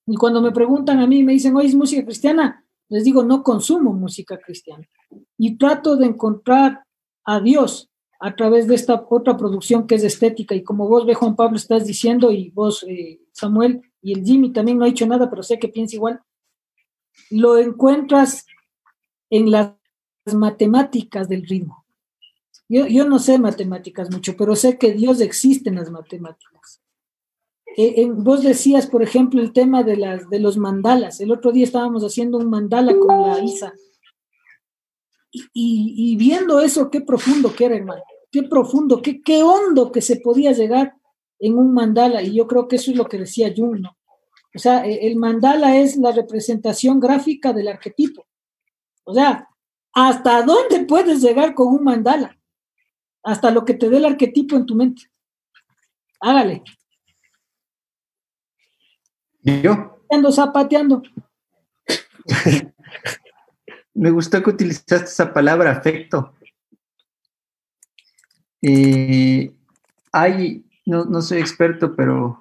Y 0.07 0.17
cuando 0.17 0.41
me 0.41 0.53
preguntan 0.53 1.01
a 1.01 1.07
mí, 1.07 1.23
me 1.23 1.33
dicen, 1.33 1.55
oye, 1.57 1.69
¿es 1.69 1.75
música 1.75 2.05
cristiana? 2.05 2.65
Les 2.89 3.05
digo, 3.05 3.25
no 3.25 3.43
consumo 3.43 3.93
música 3.93 4.39
cristiana. 4.39 4.89
Y 5.37 5.59
trato 5.59 5.97
de 5.97 6.07
encontrar 6.07 6.85
a 7.25 7.41
Dios 7.41 7.91
a 8.19 8.35
través 8.35 8.67
de 8.67 8.75
esta 8.75 9.07
otra 9.09 9.37
producción 9.37 9.87
que 9.87 9.97
es 9.97 10.05
estética. 10.05 10.55
Y 10.55 10.63
como 10.63 10.89
vos 10.89 11.07
ve, 11.07 11.15
Juan 11.15 11.37
Pablo, 11.37 11.57
estás 11.57 11.87
diciendo, 11.87 12.31
y 12.33 12.51
vos, 12.51 12.85
eh, 12.89 13.21
Samuel, 13.33 13.83
y 14.01 14.13
el 14.13 14.25
Jimmy 14.25 14.53
también 14.53 14.79
no 14.79 14.85
ha 14.85 14.89
dicho 14.89 15.07
nada, 15.07 15.29
pero 15.29 15.43
sé 15.43 15.59
que 15.59 15.69
piensa 15.69 15.97
igual, 15.97 16.21
lo 17.31 17.59
encuentras 17.59 18.47
en 19.31 19.51
las 19.51 19.73
matemáticas 20.33 21.29
del 21.29 21.47
ritmo. 21.47 21.85
Yo, 22.69 22.87
yo 22.87 23.09
no 23.09 23.19
sé 23.19 23.39
matemáticas 23.39 24.11
mucho, 24.11 24.37
pero 24.37 24.57
sé 24.57 24.77
que 24.77 24.93
Dios 24.93 25.21
existe 25.21 25.69
en 25.69 25.77
las 25.77 25.91
matemáticas. 25.91 26.83
Eh, 27.79 28.09
vos 28.11 28.43
decías, 28.43 28.87
por 28.87 29.03
ejemplo, 29.03 29.41
el 29.43 29.53
tema 29.53 29.83
de, 29.83 29.99
las, 29.99 30.31
de 30.31 30.41
los 30.41 30.57
mandalas. 30.57 31.21
El 31.21 31.31
otro 31.31 31.53
día 31.53 31.65
estábamos 31.65 32.03
haciendo 32.03 32.39
un 32.39 32.49
mandala 32.49 32.97
con 32.97 33.21
la 33.21 33.39
Isa 33.45 33.75
y, 35.53 36.17
viendo 36.17 36.61
eso, 36.61 36.91
qué 36.91 37.01
profundo 37.01 37.55
que 37.55 37.67
era, 37.67 37.77
hermano, 37.77 38.03
qué 38.31 38.43
profundo, 38.43 39.03
qué, 39.03 39.21
qué 39.23 39.43
hondo 39.43 39.93
que 39.93 40.01
se 40.01 40.17
podía 40.17 40.53
llegar 40.53 40.95
en 41.39 41.59
un 41.59 41.75
mandala, 41.75 42.23
y 42.23 42.35
yo 42.35 42.47
creo 42.47 42.67
que 42.69 42.77
eso 42.77 42.91
es 42.91 42.97
lo 42.97 43.07
que 43.07 43.19
decía 43.19 43.53
Jung, 43.55 43.81
¿no? 43.81 43.97
O 44.55 44.59
sea, 44.59 44.87
e, 44.87 45.07
el 45.07 45.17
mandala 45.17 45.77
es 45.77 45.97
la 45.97 46.13
representación 46.13 46.99
gráfica 46.99 47.53
del 47.53 47.69
arquetipo. 47.69 48.27
O 49.05 49.13
sea, 49.15 49.49
¿hasta 49.93 50.43
dónde 50.43 50.85
puedes 50.87 51.21
llegar 51.21 51.55
con 51.55 51.69
un 51.69 51.85
mandala? 51.85 52.39
Hasta 53.23 53.51
lo 53.51 53.65
que 53.65 53.75
te 53.75 53.91
dé 53.91 53.99
el 53.99 54.07
arquetipo 54.07 54.57
en 54.57 54.67
tu 54.67 54.75
mente. 54.75 55.03
Hágale. 56.21 56.63
¿Yo? 59.43 60.01
Ando 60.11 60.33
zapateando. 60.33 61.03
me 63.97 64.11
gustó 64.11 64.43
que 64.43 64.51
utilizaste 64.51 65.05
esa 65.05 65.33
palabra 65.33 65.71
afecto. 65.71 66.35
Eh, 68.63 69.53
hay, 70.13 70.65
no, 70.85 71.21
soy 71.23 71.39
experto, 71.39 71.95
pero, 71.97 72.41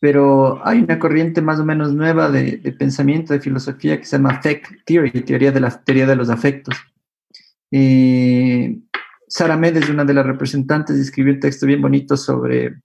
pero 0.00 0.60
hay 0.66 0.80
una 0.80 0.98
corriente 0.98 1.40
más 1.40 1.58
o 1.58 1.64
menos 1.64 1.92
nueva 1.94 2.30
de, 2.30 2.58
pensamiento, 2.78 3.32
de 3.32 3.40
filosofía 3.40 3.98
que 3.98 4.04
se 4.04 4.16
llama 4.16 4.30
Affect 4.30 4.84
Theory, 4.84 5.10
teoría 5.22 5.52
de 5.52 5.60
la 5.60 5.70
teoría 5.70 6.06
de 6.06 6.16
los 6.16 6.28
afectos. 6.28 6.76
Eh, 7.70 8.78
Sara 9.28 9.56
Medes, 9.56 9.88
una 9.88 10.04
de 10.04 10.14
las 10.14 10.26
representantes, 10.26 10.98
escribió 10.98 11.32
un 11.32 11.40
texto 11.40 11.66
bien 11.66 11.80
bonito 11.80 12.16
sobre 12.16 12.76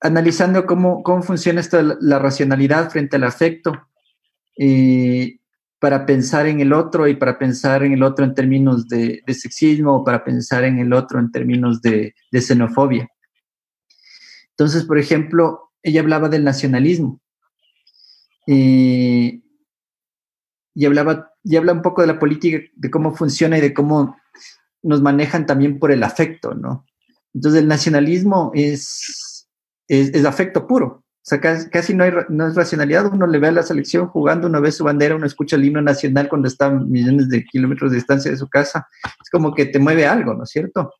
analizando 0.00 0.66
cómo, 0.66 1.02
cómo 1.02 1.22
funciona 1.22 1.60
esto, 1.60 1.82
la 2.00 2.18
racionalidad 2.18 2.90
frente 2.90 3.16
al 3.16 3.24
afecto 3.24 3.88
eh, 4.56 5.38
para 5.86 6.04
pensar 6.04 6.48
en 6.48 6.58
el 6.58 6.72
otro 6.72 7.06
y 7.06 7.14
para 7.14 7.38
pensar 7.38 7.84
en 7.84 7.92
el 7.92 8.02
otro 8.02 8.24
en 8.24 8.34
términos 8.34 8.88
de, 8.88 9.22
sexismo 9.28 9.94
o 9.94 10.04
para 10.04 10.24
pensar 10.24 10.64
en 10.64 10.80
el 10.80 10.92
otro 10.92 11.20
en 11.20 11.30
términos 11.30 11.80
de, 11.80 12.12
xenofobia. 12.32 13.08
Entonces, 14.50 14.82
por 14.82 14.98
ejemplo, 14.98 15.70
ella 15.84 16.00
hablaba 16.00 16.28
del 16.28 16.42
nacionalismo 16.42 17.20
y 18.48 19.44
hablaba 20.84 21.30
y 21.44 21.54
habla 21.54 21.72
un 21.72 21.82
poco 21.82 22.00
de 22.00 22.08
la 22.08 22.18
política, 22.18 22.58
de 22.74 22.90
cómo 22.90 23.14
funciona 23.14 23.58
y 23.58 23.60
de 23.60 23.72
cómo 23.72 24.16
nos 24.82 25.02
manejan 25.02 25.46
también 25.46 25.78
por 25.78 25.92
el 25.92 26.02
afecto, 26.02 26.52
¿no? 26.52 26.84
Entonces 27.32 27.62
el 27.62 27.68
nacionalismo 27.68 28.50
es, 28.54 29.48
es, 29.86 30.24
afecto 30.24 30.66
puro. 30.66 31.04
O 31.26 31.28
sea, 31.28 31.40
casi, 31.40 31.92
no, 31.92 32.04
hay, 32.04 32.12
no 32.28 32.46
es 32.46 32.54
racionalidad. 32.54 33.12
Uno 33.12 33.26
le 33.26 33.40
ve 33.40 33.48
a 33.48 33.52
la 33.52 33.64
selección 33.64 34.06
jugando, 34.06 34.46
uno 34.46 34.60
ve 34.60 34.70
su 34.70 34.84
bandera, 34.84 35.16
uno 35.16 35.26
escucha 35.26 35.56
el 35.56 35.64
himno 35.64 35.82
nacional 35.82 36.28
cuando 36.28 36.46
está 36.46 36.66
a 36.66 36.70
millones 36.70 37.28
de 37.28 37.44
kilómetros 37.44 37.90
de 37.90 37.96
distancia 37.96 38.30
de 38.30 38.36
su 38.36 38.48
casa. 38.48 38.86
Es 39.20 39.28
como 39.28 39.52
que 39.52 39.66
te 39.66 39.80
mueve 39.80 40.06
algo, 40.06 40.34
¿no 40.34 40.44
es 40.44 40.50
cierto? 40.50 40.94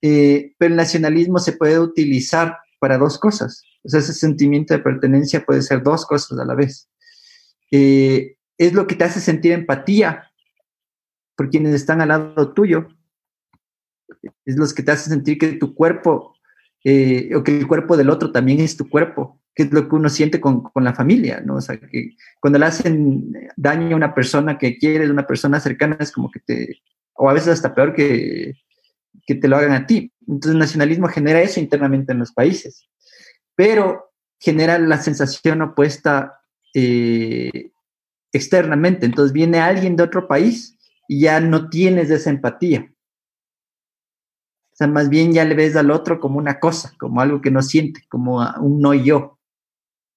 Eh, 0.00 0.54
pero 0.56 0.70
el 0.70 0.78
nacionalismo 0.78 1.38
se 1.40 1.52
puede 1.52 1.78
utilizar 1.78 2.56
para 2.78 2.96
dos 2.96 3.18
cosas. 3.18 3.62
O 3.84 3.90
sea, 3.90 4.00
ese 4.00 4.14
sentimiento 4.14 4.72
de 4.72 4.80
pertenencia 4.80 5.44
puede 5.44 5.60
ser 5.60 5.82
dos 5.82 6.06
cosas 6.06 6.38
a 6.38 6.46
la 6.46 6.54
vez. 6.54 6.88
Eh, 7.70 8.36
es 8.56 8.72
lo 8.72 8.86
que 8.86 8.94
te 8.94 9.04
hace 9.04 9.20
sentir 9.20 9.52
empatía 9.52 10.32
por 11.36 11.50
quienes 11.50 11.74
están 11.74 12.00
al 12.00 12.08
lado 12.08 12.54
tuyo. 12.54 12.88
Es 14.46 14.56
lo 14.56 14.66
que 14.68 14.82
te 14.82 14.92
hace 14.92 15.10
sentir 15.10 15.36
que 15.36 15.52
tu 15.52 15.74
cuerpo 15.74 16.34
eh, 16.84 17.34
o 17.34 17.42
que 17.42 17.58
el 17.58 17.66
cuerpo 17.66 17.96
del 17.96 18.10
otro 18.10 18.32
también 18.32 18.60
es 18.60 18.76
tu 18.76 18.88
cuerpo, 18.88 19.40
que 19.54 19.64
es 19.64 19.72
lo 19.72 19.88
que 19.88 19.96
uno 19.96 20.08
siente 20.08 20.40
con, 20.40 20.62
con, 20.62 20.84
la 20.84 20.94
familia, 20.94 21.42
¿no? 21.44 21.56
O 21.56 21.60
sea, 21.60 21.78
que 21.78 22.16
cuando 22.40 22.58
le 22.58 22.66
hacen 22.66 23.32
daño 23.56 23.94
a 23.94 23.96
una 23.96 24.14
persona 24.14 24.58
que 24.58 24.78
quieres, 24.78 25.10
una 25.10 25.26
persona 25.26 25.60
cercana, 25.60 25.96
es 26.00 26.12
como 26.12 26.30
que 26.30 26.40
te, 26.40 26.80
o 27.14 27.28
a 27.28 27.34
veces 27.34 27.48
hasta 27.48 27.74
peor 27.74 27.94
que, 27.94 28.54
que 29.26 29.34
te 29.34 29.48
lo 29.48 29.56
hagan 29.56 29.72
a 29.72 29.86
ti. 29.86 30.12
Entonces 30.26 30.52
el 30.52 30.58
nacionalismo 30.58 31.08
genera 31.08 31.42
eso 31.42 31.60
internamente 31.60 32.12
en 32.12 32.18
los 32.18 32.32
países, 32.32 32.88
pero 33.54 34.12
genera 34.38 34.78
la 34.78 34.98
sensación 34.98 35.60
opuesta 35.62 36.40
eh, 36.74 37.72
externamente. 38.32 39.06
Entonces 39.06 39.32
viene 39.32 39.58
alguien 39.58 39.96
de 39.96 40.04
otro 40.04 40.26
país 40.28 40.78
y 41.08 41.22
ya 41.22 41.40
no 41.40 41.68
tienes 41.68 42.10
esa 42.10 42.30
empatía. 42.30 42.90
Sea, 44.80 44.86
más 44.86 45.10
bien 45.10 45.34
ya 45.34 45.44
le 45.44 45.54
ves 45.54 45.76
al 45.76 45.90
otro 45.90 46.18
como 46.20 46.38
una 46.38 46.58
cosa, 46.58 46.94
como 46.98 47.20
algo 47.20 47.42
que 47.42 47.50
no 47.50 47.60
siente, 47.60 48.00
como 48.08 48.38
un 48.60 48.80
no 48.80 48.94
yo. 48.94 49.38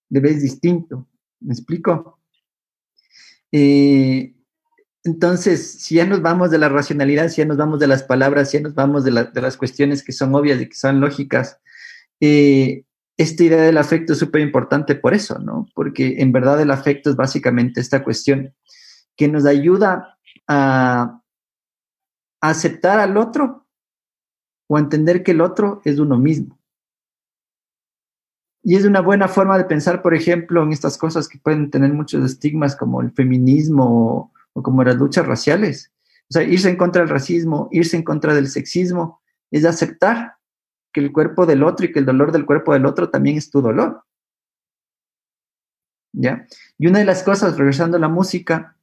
Le 0.10 0.22
ves 0.22 0.42
distinto. 0.42 1.06
¿Me 1.42 1.52
explico? 1.52 2.22
Eh, 3.52 4.34
entonces, 5.04 5.82
si 5.82 5.96
ya 5.96 6.06
nos 6.06 6.22
vamos 6.22 6.50
de 6.50 6.60
la 6.60 6.70
racionalidad, 6.70 7.28
si 7.28 7.42
ya 7.42 7.46
nos 7.46 7.58
vamos 7.58 7.78
de 7.78 7.88
las 7.88 8.04
palabras, 8.04 8.52
si 8.52 8.58
ya 8.58 8.64
nos 8.64 8.74
vamos 8.74 9.04
de, 9.04 9.12
las 9.12 9.58
cuestiones 9.58 10.02
que 10.02 10.14
son 10.14 10.34
obvias 10.34 10.62
y 10.62 10.70
que 10.70 10.76
son 10.76 11.02
lógicas, 11.02 11.60
eh, 12.22 12.86
esta 13.18 13.44
idea 13.44 13.64
del 13.64 13.78
afecto 13.78 14.14
es 14.14 14.20
súper 14.20 14.40
importante 14.40 14.96
por 14.96 15.14
eso, 15.14 15.40
¿no? 15.40 15.68
Porque 15.76 16.22
en 16.22 16.32
verdad 16.32 16.62
el 16.62 16.72
afecto 16.72 17.10
es 17.10 17.18
básicamente 17.18 17.82
esta 17.82 18.02
cuestión 18.02 18.56
que 19.18 19.28
nos 19.28 19.46
ayuda 19.46 20.18
a, 20.48 21.20
aceptar 22.40 23.02
al 23.02 23.18
otro 23.18 23.63
o 24.68 24.78
entender 24.78 25.24
que 25.24 25.32
el 25.32 25.42
otro 25.42 25.82
es 25.86 26.00
uno 26.00 26.18
mismo. 26.18 26.58
Y 28.64 28.76
es 28.78 28.86
una 28.86 29.02
buena 29.02 29.28
forma 29.28 29.58
de 29.58 29.66
pensar, 29.66 30.02
por 30.02 30.14
ejemplo, 30.14 30.64
en 30.64 30.72
estas 30.72 30.98
cosas 30.98 31.28
que 31.28 31.38
pueden 31.38 31.70
tener 31.70 31.92
muchos 31.92 32.24
estigmas 32.24 32.76
como 32.76 33.02
el 33.02 33.12
feminismo 33.12 34.32
o 34.54 34.64
como 34.64 34.84
las 34.84 34.96
luchas 34.96 35.26
raciales. 35.26 35.92
O 36.30 36.34
sea, 36.34 36.44
irse 36.44 36.70
en 36.70 36.78
contra 36.78 37.02
del 37.02 37.10
racismo, 37.10 37.68
irse 37.72 37.98
en 37.98 38.04
contra 38.04 38.34
del 38.34 38.48
sexismo, 38.48 39.22
es 39.52 39.66
aceptar 39.66 40.38
que 40.94 41.02
el 41.02 41.12
cuerpo 41.12 41.46
del 41.46 41.64
otro 41.64 41.86
y 41.86 41.92
que 41.92 42.00
el 42.00 42.06
dolor 42.06 42.32
del 42.32 42.46
cuerpo 42.46 42.74
del 42.74 42.86
otro 42.86 43.10
también 43.10 43.38
es 43.38 43.50
tu 43.50 43.62
dolor. 43.62 44.04
¿Ya? 46.14 46.48
Y 46.78 46.88
una 46.88 47.00
de 47.00 47.06
las 47.06 47.24
cosas, 47.24 47.58
regresando 47.58 47.98
a 47.98 48.00
la 48.00 48.08
música, 48.08 48.78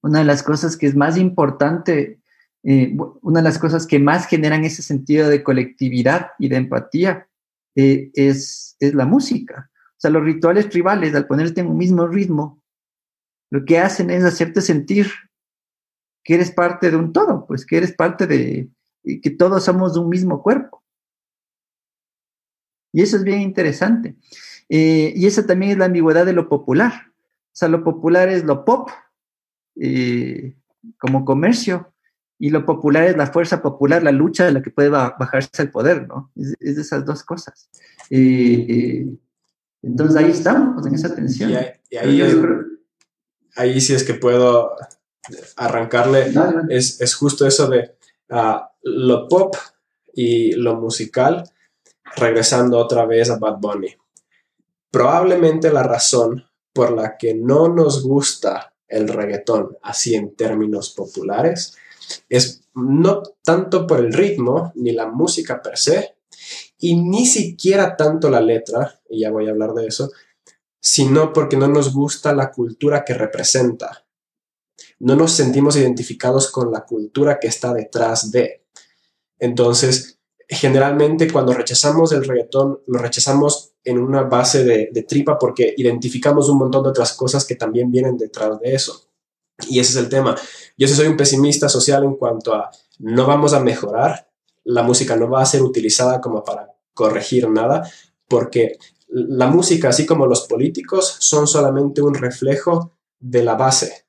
una 0.00 0.20
de 0.20 0.24
las 0.24 0.42
cosas 0.42 0.76
que 0.76 0.86
es 0.86 0.96
más 0.96 1.18
importante, 1.18 2.20
eh, 2.64 2.96
una 3.22 3.40
de 3.40 3.44
las 3.44 3.58
cosas 3.58 3.86
que 3.86 3.98
más 3.98 4.26
generan 4.26 4.64
ese 4.64 4.82
sentido 4.82 5.28
de 5.28 5.42
colectividad 5.42 6.32
y 6.38 6.48
de 6.48 6.56
empatía 6.56 7.28
eh, 7.74 8.10
es, 8.14 8.76
es 8.80 8.94
la 8.94 9.06
música. 9.06 9.70
O 9.90 10.00
sea, 10.00 10.10
los 10.10 10.24
rituales 10.24 10.68
tribales, 10.68 11.14
al 11.14 11.26
ponerte 11.26 11.60
en 11.60 11.68
un 11.68 11.76
mismo 11.76 12.06
ritmo, 12.06 12.62
lo 13.50 13.64
que 13.64 13.78
hacen 13.78 14.10
es 14.10 14.24
hacerte 14.24 14.60
sentir 14.60 15.10
que 16.22 16.34
eres 16.34 16.50
parte 16.50 16.90
de 16.90 16.96
un 16.96 17.12
todo, 17.12 17.46
pues 17.46 17.64
que 17.64 17.78
eres 17.78 17.92
parte 17.92 18.26
de, 18.26 18.68
que 19.22 19.30
todos 19.30 19.64
somos 19.64 19.94
de 19.94 20.00
un 20.00 20.08
mismo 20.08 20.42
cuerpo. 20.42 20.82
Y 22.92 23.02
eso 23.02 23.16
es 23.16 23.24
bien 23.24 23.40
interesante. 23.40 24.16
Eh, 24.68 25.12
y 25.16 25.26
esa 25.26 25.46
también 25.46 25.72
es 25.72 25.78
la 25.78 25.86
ambigüedad 25.86 26.26
de 26.26 26.32
lo 26.32 26.48
popular. 26.48 26.92
O 27.52 27.56
sea, 27.58 27.68
lo 27.68 27.82
popular 27.82 28.28
es 28.28 28.44
lo 28.44 28.64
pop, 28.64 28.90
como 30.98 31.24
comercio, 31.24 31.92
y 32.38 32.50
lo 32.50 32.64
popular 32.64 33.04
es 33.04 33.16
la 33.16 33.26
fuerza 33.26 33.60
popular, 33.60 34.02
la 34.02 34.12
lucha 34.12 34.44
de 34.44 34.52
la 34.52 34.62
que 34.62 34.70
puede 34.70 34.88
bajarse 34.88 35.62
el 35.62 35.70
poder, 35.70 36.06
¿no? 36.06 36.30
Es, 36.36 36.56
de 36.58 36.82
esas 36.82 37.04
dos 37.04 37.24
cosas. 37.24 37.68
Eh, 38.10 39.06
entonces 39.82 40.16
ahí 40.16 40.30
estamos, 40.30 40.86
en 40.86 40.94
esa 40.94 41.14
tensión. 41.14 41.50
Y, 41.90 41.96
ahí, 43.56 43.80
sí 43.80 43.92
es 43.92 44.04
que 44.04 44.14
puedo 44.14 44.70
arrancarle, 45.56 46.32
es, 46.68 47.14
justo 47.14 47.46
eso 47.46 47.68
de 47.68 47.96
ah, 48.30 48.70
lo 48.82 49.28
pop 49.28 49.56
y 50.14 50.52
lo 50.52 50.76
musical 50.76 51.44
regresando 52.16 52.78
otra 52.78 53.04
vez 53.04 53.30
a 53.30 53.38
Bad 53.38 53.58
Bunny. 53.58 53.94
Probablemente 54.90 55.72
la 55.72 55.82
razón 55.82 56.44
por 56.72 56.92
la 56.92 57.16
que 57.16 57.34
no 57.34 57.68
nos 57.68 58.04
gusta 58.04 58.72
el 58.86 59.08
reggaetón 59.08 59.76
así 59.82 60.14
en 60.14 60.34
términos 60.34 60.94
populares 60.94 61.76
es 62.28 62.62
no 62.74 63.22
tanto 63.42 63.86
por 63.86 64.00
el 64.00 64.12
ritmo 64.12 64.72
ni 64.76 64.92
la 64.92 65.06
música 65.06 65.60
per 65.62 65.76
se 65.76 66.16
y 66.78 66.96
ni 66.96 67.26
siquiera 67.26 67.96
tanto 67.96 68.30
la 68.30 68.40
letra, 68.40 69.00
y 69.08 69.20
ya 69.20 69.30
voy 69.30 69.48
a 69.48 69.50
hablar 69.50 69.72
de 69.74 69.86
eso, 69.86 70.10
sino 70.80 71.32
porque 71.32 71.56
no 71.56 71.68
nos 71.68 71.92
gusta 71.92 72.32
la 72.34 72.52
cultura 72.52 73.04
que 73.04 73.14
representa. 73.14 74.06
No 75.00 75.16
nos 75.16 75.32
sentimos 75.32 75.76
identificados 75.76 76.50
con 76.50 76.70
la 76.70 76.84
cultura 76.84 77.38
que 77.40 77.48
está 77.48 77.72
detrás 77.74 78.30
de. 78.30 78.64
Entonces, 79.38 80.18
generalmente 80.48 81.30
cuando 81.30 81.52
rechazamos 81.52 82.12
el 82.12 82.24
reggaetón, 82.24 82.80
lo 82.86 82.98
rechazamos 82.98 83.74
en 83.84 83.98
una 83.98 84.22
base 84.22 84.64
de, 84.64 85.02
tripa 85.02 85.38
porque 85.38 85.74
identificamos 85.76 86.48
un 86.48 86.58
montón 86.58 86.82
de 86.84 86.90
otras 86.90 87.12
cosas 87.12 87.44
que 87.44 87.56
también 87.56 87.90
vienen 87.90 88.16
detrás 88.16 88.58
de 88.60 88.74
eso. 88.74 89.07
Y 89.66 89.80
ese 89.80 89.92
es 89.92 89.96
el 89.96 90.08
tema. 90.08 90.36
Yo 90.76 90.86
soy 90.86 91.06
un 91.06 91.16
pesimista 91.16 91.68
social 91.68 92.04
en 92.04 92.14
cuanto 92.14 92.54
a 92.54 92.70
no 92.98 93.26
vamos 93.26 93.52
a 93.52 93.60
mejorar, 93.60 94.28
la 94.64 94.82
música 94.82 95.16
no 95.16 95.28
va 95.28 95.42
a 95.42 95.46
ser 95.46 95.62
utilizada 95.62 96.20
como 96.20 96.44
para 96.44 96.74
corregir 96.94 97.48
nada, 97.48 97.90
porque 98.28 98.76
la 99.08 99.46
música, 99.46 99.88
así 99.88 100.04
como 100.04 100.26
los 100.26 100.46
políticos, 100.46 101.16
son 101.20 101.46
solamente 101.46 102.02
un 102.02 102.14
reflejo 102.14 102.92
de 103.18 103.42
la 103.42 103.54
base. 103.54 104.06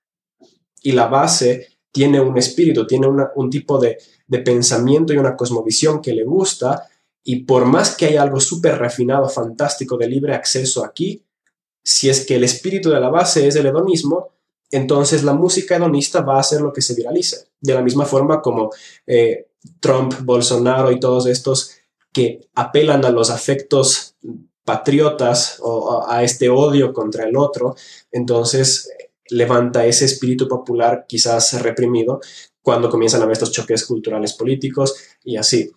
Y 0.81 0.91
la 0.91 1.07
base 1.07 1.67
tiene 1.91 2.19
un 2.19 2.37
espíritu, 2.37 2.85
tiene 2.85 3.07
un 3.07 3.49
tipo 3.49 3.79
de, 3.79 3.97
de 4.27 4.39
pensamiento 4.39 5.13
y 5.13 5.17
una 5.17 5.35
cosmovisión 5.35 6.01
que 6.01 6.13
le 6.13 6.23
gusta, 6.23 6.87
y 7.23 7.43
por 7.43 7.65
más 7.65 7.95
que 7.95 8.07
haya 8.07 8.21
algo 8.21 8.39
súper 8.39 8.77
refinado, 8.77 9.29
fantástico, 9.29 9.97
de 9.97 10.07
libre 10.07 10.33
acceso 10.33 10.83
aquí, 10.83 11.23
si 11.83 12.09
es 12.09 12.25
que 12.25 12.35
el 12.35 12.43
espíritu 12.43 12.89
de 12.89 12.99
la 12.99 13.09
base 13.09 13.47
es 13.47 13.55
el 13.55 13.65
hedonismo, 13.65 14.29
entonces 14.71 15.23
la 15.23 15.33
música 15.33 15.75
hedonista 15.75 16.21
va 16.21 16.39
a 16.39 16.43
ser 16.43 16.61
lo 16.61 16.71
que 16.71 16.81
se 16.81 16.95
viralice. 16.95 17.47
De 17.59 17.73
la 17.73 17.81
misma 17.81 18.05
forma 18.05 18.41
como 18.41 18.69
eh, 19.07 19.47
Trump, 19.79 20.13
Bolsonaro 20.21 20.91
y 20.91 20.99
todos 20.99 21.25
estos 21.27 21.75
que 22.11 22.47
apelan 22.55 23.05
a 23.05 23.09
los 23.09 23.29
afectos 23.29 24.15
patriotas 24.63 25.57
o 25.61 26.05
a 26.07 26.23
este 26.23 26.49
odio 26.49 26.93
contra 26.93 27.27
el 27.27 27.35
otro, 27.35 27.75
entonces 28.11 28.89
levanta 29.29 29.85
ese 29.85 30.05
espíritu 30.05 30.47
popular 30.47 31.05
quizás 31.07 31.61
reprimido 31.61 32.19
cuando 32.61 32.89
comienzan 32.89 33.21
a 33.21 33.23
haber 33.23 33.33
estos 33.33 33.51
choques 33.51 33.85
culturales 33.85 34.33
políticos 34.33 34.95
y 35.23 35.37
así. 35.37 35.71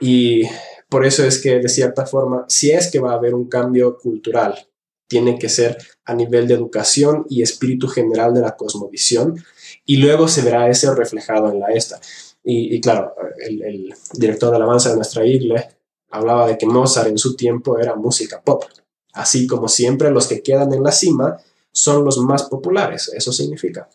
Y 0.00 0.42
por 0.88 1.04
eso 1.04 1.24
es 1.24 1.40
que 1.40 1.58
de 1.58 1.68
cierta 1.68 2.06
forma, 2.06 2.44
si 2.48 2.70
es 2.70 2.90
que 2.90 3.00
va 3.00 3.12
a 3.12 3.16
haber 3.16 3.34
un 3.34 3.48
cambio 3.48 3.98
cultural, 3.98 4.66
tiene 5.10 5.40
que 5.40 5.48
ser 5.48 5.76
a 6.04 6.14
nivel 6.14 6.46
de 6.46 6.54
educación 6.54 7.26
y 7.28 7.42
espíritu 7.42 7.88
general 7.88 8.32
de 8.32 8.42
la 8.42 8.56
cosmovisión 8.56 9.44
y 9.84 9.96
luego 9.96 10.28
se 10.28 10.42
verá 10.42 10.70
eso 10.70 10.94
reflejado 10.94 11.50
en 11.50 11.58
la 11.58 11.66
esta. 11.72 12.00
Y, 12.44 12.80
claro, 12.80 13.12
el, 13.44 13.92
director 14.14 14.50
de 14.50 14.56
alabanza 14.56 14.90
de 14.90 14.96
nuestra 14.96 15.26
iglesia 15.26 15.76
hablaba 16.10 16.46
de 16.46 16.56
que 16.56 16.66
Mozart 16.66 17.08
en 17.08 17.18
su 17.18 17.34
tiempo 17.34 17.76
era 17.78 17.96
música 17.96 18.40
pop. 18.40 18.64
Así 19.12 19.48
como 19.48 19.66
siempre 19.66 20.12
los 20.12 20.28
que 20.28 20.42
quedan 20.42 20.72
en 20.72 20.84
la 20.84 20.92
cima 20.92 21.36
son 21.72 22.04
los 22.04 22.18
más 22.18 22.44
populares, 22.44 23.10
eso 23.12 23.32
significa. 23.32 23.88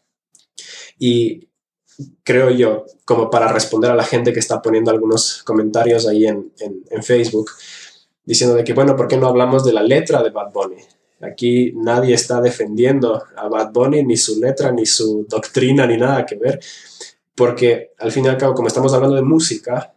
Y 1.00 1.48
creo 2.24 2.50
yo, 2.50 2.86
como 3.06 3.30
para 3.30 3.48
responder 3.48 3.90
a 3.90 3.96
la 3.96 4.04
gente 4.04 4.34
que 4.34 4.40
está 4.40 4.62
poniendo 4.62 4.92
algunos 4.92 5.44
comentarios 5.44 6.08
ahí 6.08 6.26
en, 6.26 6.52
en, 6.60 7.04
Facebook, 7.04 7.52
diciendo 8.26 8.56
de 8.56 8.66
que, 8.66 8.74
bueno, 8.74 8.98
¿por 8.98 9.08
qué 9.08 9.16
no 9.16 9.28
hablamos 9.28 9.64
de 9.64 9.72
la 9.72 9.82
letra 9.82 10.22
de 10.22 10.30
Bad 10.30 10.52
Bunny? 10.52 10.84
Aquí 11.26 11.74
nadie 11.76 12.14
está 12.14 12.42
defendiendo 12.42 13.24
a 13.36 13.48
Bad 13.48 13.72
Bunny, 13.72 14.04
ni 14.04 14.18
su 14.18 14.40
letra, 14.40 14.72
ni 14.72 14.86
su 14.86 15.26
doctrina, 15.28 15.86
ni 15.88 15.98
nada 15.98 16.26
que 16.26 16.36
ver, 16.36 16.60
porque 17.34 17.94
al 17.98 18.12
fin 18.12 18.26
y 18.26 18.28
al 18.28 18.38
cabo, 18.38 18.54
como 18.54 18.68
estamos 18.68 18.94
hablando 18.94 19.16
de 19.16 19.22
música, 19.22 19.94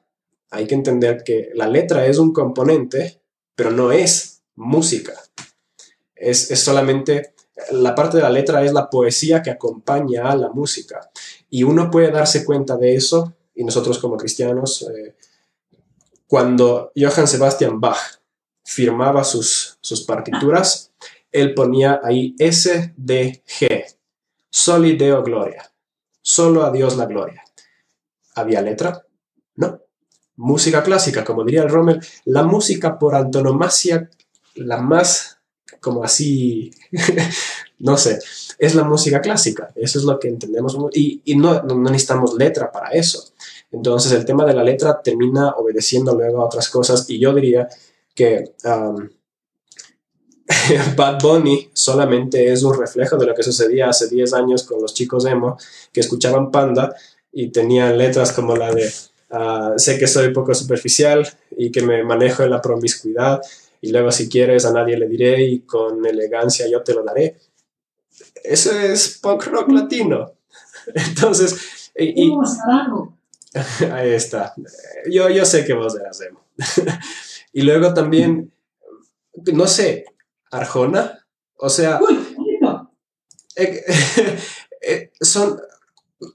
hay 0.51 0.67
que 0.67 0.75
entender 0.75 1.23
que 1.25 1.51
la 1.55 1.69
letra 1.69 2.07
es 2.07 2.19
un 2.19 2.33
componente, 2.33 3.21
pero 3.55 3.71
no 3.71 3.93
es 3.93 4.43
música. 4.57 5.13
Es, 6.15 6.51
es 6.51 6.61
solamente, 6.61 7.35
la 7.71 7.95
parte 7.95 8.17
de 8.17 8.23
la 8.23 8.31
letra 8.31 8.65
es 8.65 8.73
la 8.73 8.89
poesía 8.89 9.43
que 9.43 9.51
acompaña 9.51 10.31
a 10.31 10.37
la 10.37 10.49
música. 10.49 11.11
Y 11.51 11.63
uno 11.63 11.91
puede 11.91 12.11
darse 12.11 12.45
cuenta 12.45 12.77
de 12.77 12.95
eso, 12.95 13.35
y 13.55 13.65
nosotros 13.65 13.99
como 13.99 14.17
cristianos, 14.17 14.83
eh, 14.83 15.15
cuando 16.27 16.93
Johann 16.97 17.27
Sebastian 17.27 17.81
Bach 17.81 18.21
firmaba 18.65 19.25
sus, 19.25 19.79
sus 19.81 20.03
partituras, 20.03 20.88
él 21.33 21.55
ponía 21.55 22.01
ahí 22.03 22.35
S, 22.39 22.95
D, 22.97 23.43
G, 23.47 23.85
Soli 24.51 24.97
Deo 24.97 25.23
Gloria, 25.23 25.71
solo 26.21 26.65
a 26.65 26.71
Dios 26.71 26.97
la 26.97 27.07
gloria. 27.07 27.43
¿Había 28.35 28.63
letra? 28.63 29.05
No. 29.57 29.81
Música 30.37 30.83
clásica, 30.83 31.25
como 31.25 31.45
diría 31.45 31.63
el 31.63 31.69
Rommel, 31.69 32.01
la 32.25 32.45
música 32.45 32.99
por 32.99 33.15
antonomasia, 33.15 34.09
la 34.55 34.79
más 34.81 35.39
como 35.81 36.03
así, 36.03 36.71
no 37.79 37.97
sé, 37.97 38.19
es 38.59 38.75
la 38.75 38.85
música 38.85 39.21
clásica, 39.21 39.71
eso 39.75 39.99
es 39.99 40.05
lo 40.05 40.19
que 40.19 40.29
entendemos 40.29 40.77
y, 40.93 41.23
no, 41.37 41.63
necesitamos 41.63 42.35
letra 42.35 42.73
para 42.73 42.91
eso. 42.91 43.33
Entonces 43.71 44.13
el 44.13 44.25
tema 44.25 44.45
de 44.45 44.55
la 44.55 44.65
letra 44.65 45.01
termina 45.03 45.51
obedeciendo 45.51 46.15
luego 46.15 46.41
a 46.41 46.47
otras 46.47 46.69
cosas 46.69 47.09
y 47.09 47.21
yo 47.21 47.35
diría 47.35 47.69
que 48.15 48.55
um, 48.65 49.09
Bad 50.97 51.21
Bunny 51.21 51.71
solamente 51.73 52.53
es 52.53 52.63
un 52.63 52.79
reflejo 52.79 53.17
de 53.17 53.27
lo 53.27 53.35
que 53.35 53.43
sucedía 53.43 53.91
hace 53.91 54.09
10 54.09 54.33
años 54.35 54.65
con 54.65 54.81
los 54.81 54.95
chicos 54.95 55.27
emo 55.27 55.59
que 55.93 56.01
escuchaban 56.01 56.51
Panda 56.51 56.95
y 57.33 57.49
tenían 57.49 57.99
letras 57.99 58.33
como 58.33 58.57
la 58.57 58.73
de 58.75 58.91
uh, 59.31 59.79
sé 59.79 59.99
que 59.99 60.07
soy 60.07 60.33
poco 60.33 60.55
superficial 60.55 61.29
y 61.57 61.71
que 61.71 61.83
me 61.83 62.03
manejo 62.03 62.43
en 62.43 62.51
la 62.51 62.63
promiscuidad 62.63 63.43
y 63.81 63.93
luego 63.93 64.11
si 64.11 64.29
quieres 64.29 64.65
a 64.65 64.73
nadie 64.73 64.97
le 64.97 65.07
diré 65.07 65.43
y 65.43 65.61
con 65.61 66.05
elegancia 66.07 66.67
yo 66.69 66.83
te 66.83 66.95
lo 66.95 67.05
daré 67.05 67.37
eso 68.45 68.79
es 68.79 69.19
punk 69.19 69.47
rock 69.47 69.71
latino. 69.71 70.33
Entonces, 70.95 71.91
y, 71.97 72.31
ahí 73.93 74.11
está. 74.11 74.55
Yo, 75.11 75.29
yo 75.29 75.45
sé 75.45 75.65
que 75.65 75.75
vos 75.75 75.97
eras 75.97 76.21
emo. 76.21 76.41
y 77.53 77.63
luego 77.63 77.95
también, 77.95 78.53
no 79.53 79.67
sé, 79.67 80.05
Arjona, 80.51 81.27
o 81.57 81.69
sea, 81.69 82.01
eh, 83.57 83.85
eh, 84.83 85.11
son, 85.21 85.61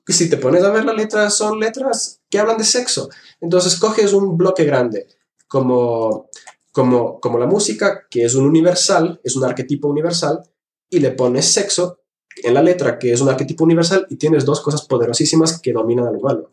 si 0.07 0.29
te 0.29 0.37
pones 0.37 0.63
a 0.63 0.71
ver 0.71 0.85
las 0.85 0.95
letras, 0.95 1.35
son 1.35 1.59
letras 1.59 2.21
que 2.29 2.39
hablan 2.39 2.57
de 2.57 2.65
sexo. 2.65 3.09
Entonces 3.39 3.79
coges 3.79 4.13
un 4.13 4.37
bloque 4.37 4.65
grande, 4.65 5.07
como, 5.47 6.29
como, 6.71 7.19
como 7.19 7.39
la 7.39 7.47
música, 7.47 8.07
que 8.09 8.25
es 8.25 8.35
un 8.35 8.45
universal, 8.45 9.19
es 9.23 9.35
un 9.35 9.45
arquetipo 9.45 9.87
universal, 9.87 10.43
y 10.89 10.99
le 10.99 11.11
pones 11.11 11.45
sexo 11.45 11.99
en 12.43 12.53
la 12.53 12.61
letra, 12.61 12.99
que 12.99 13.13
es 13.13 13.21
un 13.21 13.29
arquetipo 13.29 13.63
universal, 13.63 14.05
y 14.09 14.17
tienes 14.17 14.45
dos 14.45 14.61
cosas 14.61 14.83
poderosísimas 14.85 15.59
que 15.59 15.73
dominan 15.73 16.07
al 16.07 16.17
humano. 16.17 16.49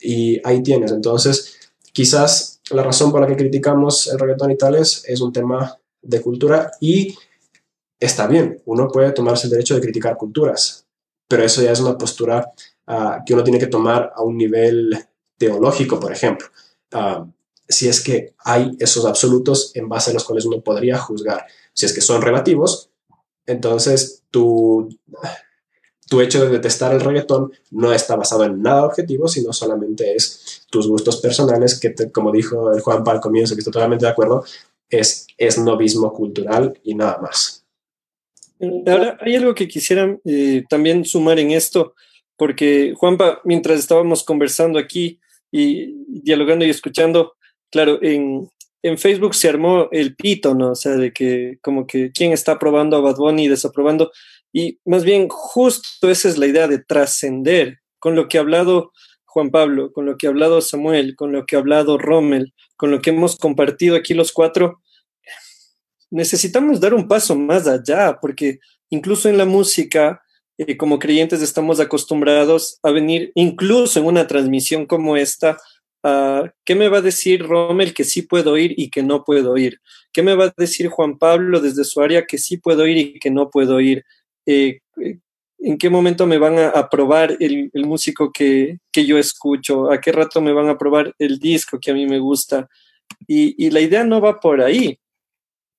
Y 0.00 0.40
ahí 0.46 0.62
tienes. 0.62 0.92
Entonces, 0.92 1.72
quizás 1.92 2.60
la 2.70 2.82
razón 2.82 3.12
por 3.12 3.20
la 3.20 3.26
que 3.26 3.36
criticamos 3.36 4.06
el 4.08 4.18
reggaetón 4.18 4.50
y 4.50 4.56
tales 4.56 5.04
es 5.06 5.20
un 5.20 5.32
tema 5.32 5.78
de 6.04 6.20
cultura 6.20 6.70
y 6.80 7.16
está 7.98 8.26
bien, 8.26 8.62
uno 8.66 8.88
puede 8.88 9.12
tomarse 9.12 9.46
el 9.46 9.52
derecho 9.52 9.74
de 9.74 9.80
criticar 9.80 10.16
culturas, 10.16 10.86
pero 11.28 11.42
eso 11.42 11.62
ya 11.62 11.72
es 11.72 11.80
una 11.80 11.98
postura 11.98 12.52
ah, 12.86 13.22
que 13.24 13.34
uno 13.34 13.44
tiene 13.44 13.58
que 13.58 13.66
tomar 13.66 14.12
a 14.14 14.22
un 14.22 14.36
nivel 14.36 14.96
teológico, 15.38 15.98
por 15.98 16.12
ejemplo. 16.12 16.46
Ah, 16.92 17.26
si 17.66 17.88
es 17.88 18.02
que 18.02 18.34
hay 18.44 18.76
esos 18.78 19.06
absolutos 19.06 19.72
en 19.74 19.88
base 19.88 20.10
a 20.10 20.14
los 20.14 20.24
cuales 20.24 20.44
uno 20.44 20.60
podría 20.60 20.98
juzgar. 20.98 21.46
Si 21.72 21.86
es 21.86 21.94
que 21.94 22.02
son 22.02 22.20
relativos, 22.20 22.90
entonces, 23.46 24.22
tu, 24.30 24.88
tu 26.08 26.20
hecho 26.20 26.44
de 26.44 26.50
detestar 26.50 26.92
el 26.92 27.00
reggaetón 27.00 27.52
no 27.70 27.92
está 27.92 28.16
basado 28.16 28.44
en 28.44 28.62
nada 28.62 28.84
objetivo, 28.84 29.28
sino 29.28 29.52
solamente 29.52 30.14
es 30.14 30.66
tus 30.70 30.88
gustos 30.88 31.18
personales, 31.18 31.78
que 31.78 31.94
como 32.10 32.32
dijo 32.32 32.72
el 32.72 32.80
Juan 32.80 33.02
al 33.06 33.20
comienzo, 33.20 33.54
que 33.54 33.60
estoy 33.60 33.72
totalmente 33.72 34.06
de 34.06 34.12
acuerdo, 34.12 34.44
es, 34.98 35.26
es 35.38 35.58
novismo 35.58 36.12
cultural 36.12 36.78
y 36.82 36.94
nada 36.94 37.18
más. 37.20 37.64
Ahora, 38.86 39.18
hay 39.20 39.36
algo 39.36 39.54
que 39.54 39.68
quisiera 39.68 40.16
eh, 40.24 40.64
también 40.68 41.04
sumar 41.04 41.38
en 41.38 41.50
esto, 41.50 41.94
porque 42.36 42.94
Juanpa, 42.96 43.40
mientras 43.44 43.78
estábamos 43.78 44.24
conversando 44.24 44.78
aquí 44.78 45.20
y 45.50 45.94
dialogando 46.08 46.64
y 46.64 46.70
escuchando, 46.70 47.34
claro, 47.70 47.98
en, 48.02 48.48
en 48.82 48.98
Facebook 48.98 49.34
se 49.34 49.48
armó 49.48 49.88
el 49.92 50.14
pito, 50.14 50.54
¿no? 50.54 50.72
O 50.72 50.74
sea, 50.74 50.92
de 50.92 51.12
que 51.12 51.58
como 51.62 51.86
que 51.86 52.10
quién 52.12 52.32
está 52.32 52.52
aprobando 52.52 52.96
a 52.96 53.00
Bad 53.00 53.16
Bunny 53.16 53.44
y 53.44 53.48
desaprobando. 53.48 54.12
Y 54.52 54.78
más 54.84 55.04
bien, 55.04 55.28
justo 55.28 56.10
esa 56.10 56.28
es 56.28 56.38
la 56.38 56.46
idea 56.46 56.68
de 56.68 56.78
trascender 56.78 57.78
con 57.98 58.14
lo 58.14 58.28
que 58.28 58.38
ha 58.38 58.42
hablado 58.42 58.92
Juan 59.24 59.50
Pablo, 59.50 59.92
con 59.92 60.06
lo 60.06 60.16
que 60.16 60.26
ha 60.26 60.30
hablado 60.30 60.60
Samuel, 60.60 61.16
con 61.16 61.32
lo 61.32 61.46
que 61.46 61.56
ha 61.56 61.58
hablado 61.58 61.98
Rommel, 61.98 62.52
con 62.76 62.90
lo 62.90 63.00
que 63.00 63.10
hemos 63.10 63.36
compartido 63.36 63.96
aquí 63.96 64.14
los 64.14 64.32
cuatro. 64.32 64.80
Necesitamos 66.14 66.80
dar 66.80 66.94
un 66.94 67.08
paso 67.08 67.34
más 67.36 67.66
allá, 67.66 68.18
porque 68.20 68.58
incluso 68.90 69.28
en 69.28 69.38
la 69.38 69.44
música, 69.44 70.22
eh, 70.58 70.76
como 70.76 70.98
creyentes 70.98 71.42
estamos 71.42 71.80
acostumbrados 71.80 72.78
a 72.82 72.90
venir, 72.90 73.32
incluso 73.34 73.98
en 73.98 74.06
una 74.06 74.26
transmisión 74.26 74.86
como 74.86 75.16
esta, 75.16 75.58
Ah, 76.06 76.52
¿Qué 76.66 76.74
me 76.74 76.88
va 76.88 76.98
a 76.98 77.00
decir 77.00 77.42
Rommel 77.42 77.94
que 77.94 78.04
sí 78.04 78.20
puedo 78.20 78.58
ir 78.58 78.74
y 78.76 78.90
que 78.90 79.02
no 79.02 79.24
puedo 79.24 79.56
ir? 79.56 79.80
¿Qué 80.12 80.22
me 80.22 80.34
va 80.34 80.44
a 80.44 80.54
decir 80.54 80.88
Juan 80.88 81.16
Pablo 81.18 81.60
desde 81.60 81.82
su 81.82 82.02
área 82.02 82.26
que 82.26 82.36
sí 82.36 82.58
puedo 82.58 82.86
ir 82.86 82.98
y 82.98 83.18
que 83.18 83.30
no 83.30 83.48
puedo 83.48 83.80
ir? 83.80 84.04
Eh, 84.44 84.80
eh, 85.00 85.18
¿En 85.60 85.78
qué 85.78 85.88
momento 85.88 86.26
me 86.26 86.36
van 86.36 86.58
a 86.58 86.68
aprobar 86.68 87.34
el, 87.40 87.70
músico 87.72 88.30
que, 88.30 88.80
yo 88.94 89.16
escucho? 89.16 89.90
¿A 89.90 89.98
qué 89.98 90.12
rato 90.12 90.42
me 90.42 90.52
van 90.52 90.68
a 90.68 90.72
aprobar 90.72 91.14
el 91.18 91.38
disco 91.38 91.78
que 91.80 91.90
a 91.90 91.94
mí 91.94 92.04
me 92.04 92.18
gusta? 92.18 92.68
Y, 93.26 93.70
la 93.70 93.80
idea 93.80 94.04
no 94.04 94.20
va 94.20 94.40
por 94.40 94.60
ahí. 94.60 94.98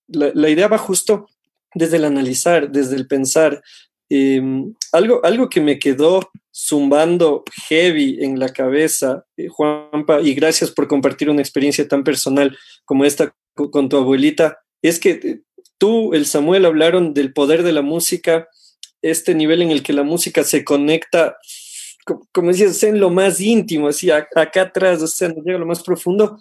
La, 0.08 0.32
la, 0.34 0.50
idea 0.50 0.68
va 0.68 0.78
justo 0.78 1.28
desde 1.74 1.98
el 1.98 2.06
analizar, 2.06 2.72
desde 2.72 2.96
el 2.96 3.08
pensar. 3.08 3.62
Em, 4.10 4.74
algo, 4.92 5.24
algo 5.24 5.50
que 5.50 5.62
me 5.62 5.80
quedó 5.80 6.30
zumbando 6.54 7.44
heavy 7.68 8.24
en 8.24 8.40
la 8.40 8.50
cabeza, 8.50 9.26
eh, 9.36 9.48
Juanpa, 9.48 10.22
y 10.22 10.34
gracias 10.34 10.72
por 10.72 10.88
compartir 10.88 11.30
una 11.30 11.42
experiencia 11.42 11.88
tan 11.88 12.04
personal 12.04 12.58
como 12.86 13.04
esta 13.04 13.36
con 13.56 13.90
tu 13.90 13.98
abuelita, 13.98 14.60
es 14.82 15.00
que 15.00 15.12
eh, 15.12 15.42
tú, 15.78 16.14
el 16.14 16.26
Samuel, 16.26 16.66
hablaron 16.66 17.14
del 17.14 17.34
poder 17.34 17.64
de 17.64 17.72
la 17.72 17.82
música, 17.82 18.48
este 19.02 19.36
nivel 19.36 19.62
en 19.62 19.72
el 19.72 19.84
que 19.84 19.94
la 19.94 20.04
música 20.04 20.44
se 20.44 20.64
conecta, 20.64 21.38
como 22.32 22.50
decías, 22.50 22.84
en 22.84 23.00
lo 23.00 23.10
más 23.10 23.42
íntimo, 23.42 23.88
así 23.88 24.12
acá 24.12 24.62
atrás, 24.62 25.02
o 25.02 25.08
sea, 25.08 25.30
nos 25.30 25.44
llega 25.44 25.58
a 25.58 25.60
lo 25.60 25.66
más 25.66 25.84
profundo, 25.84 26.38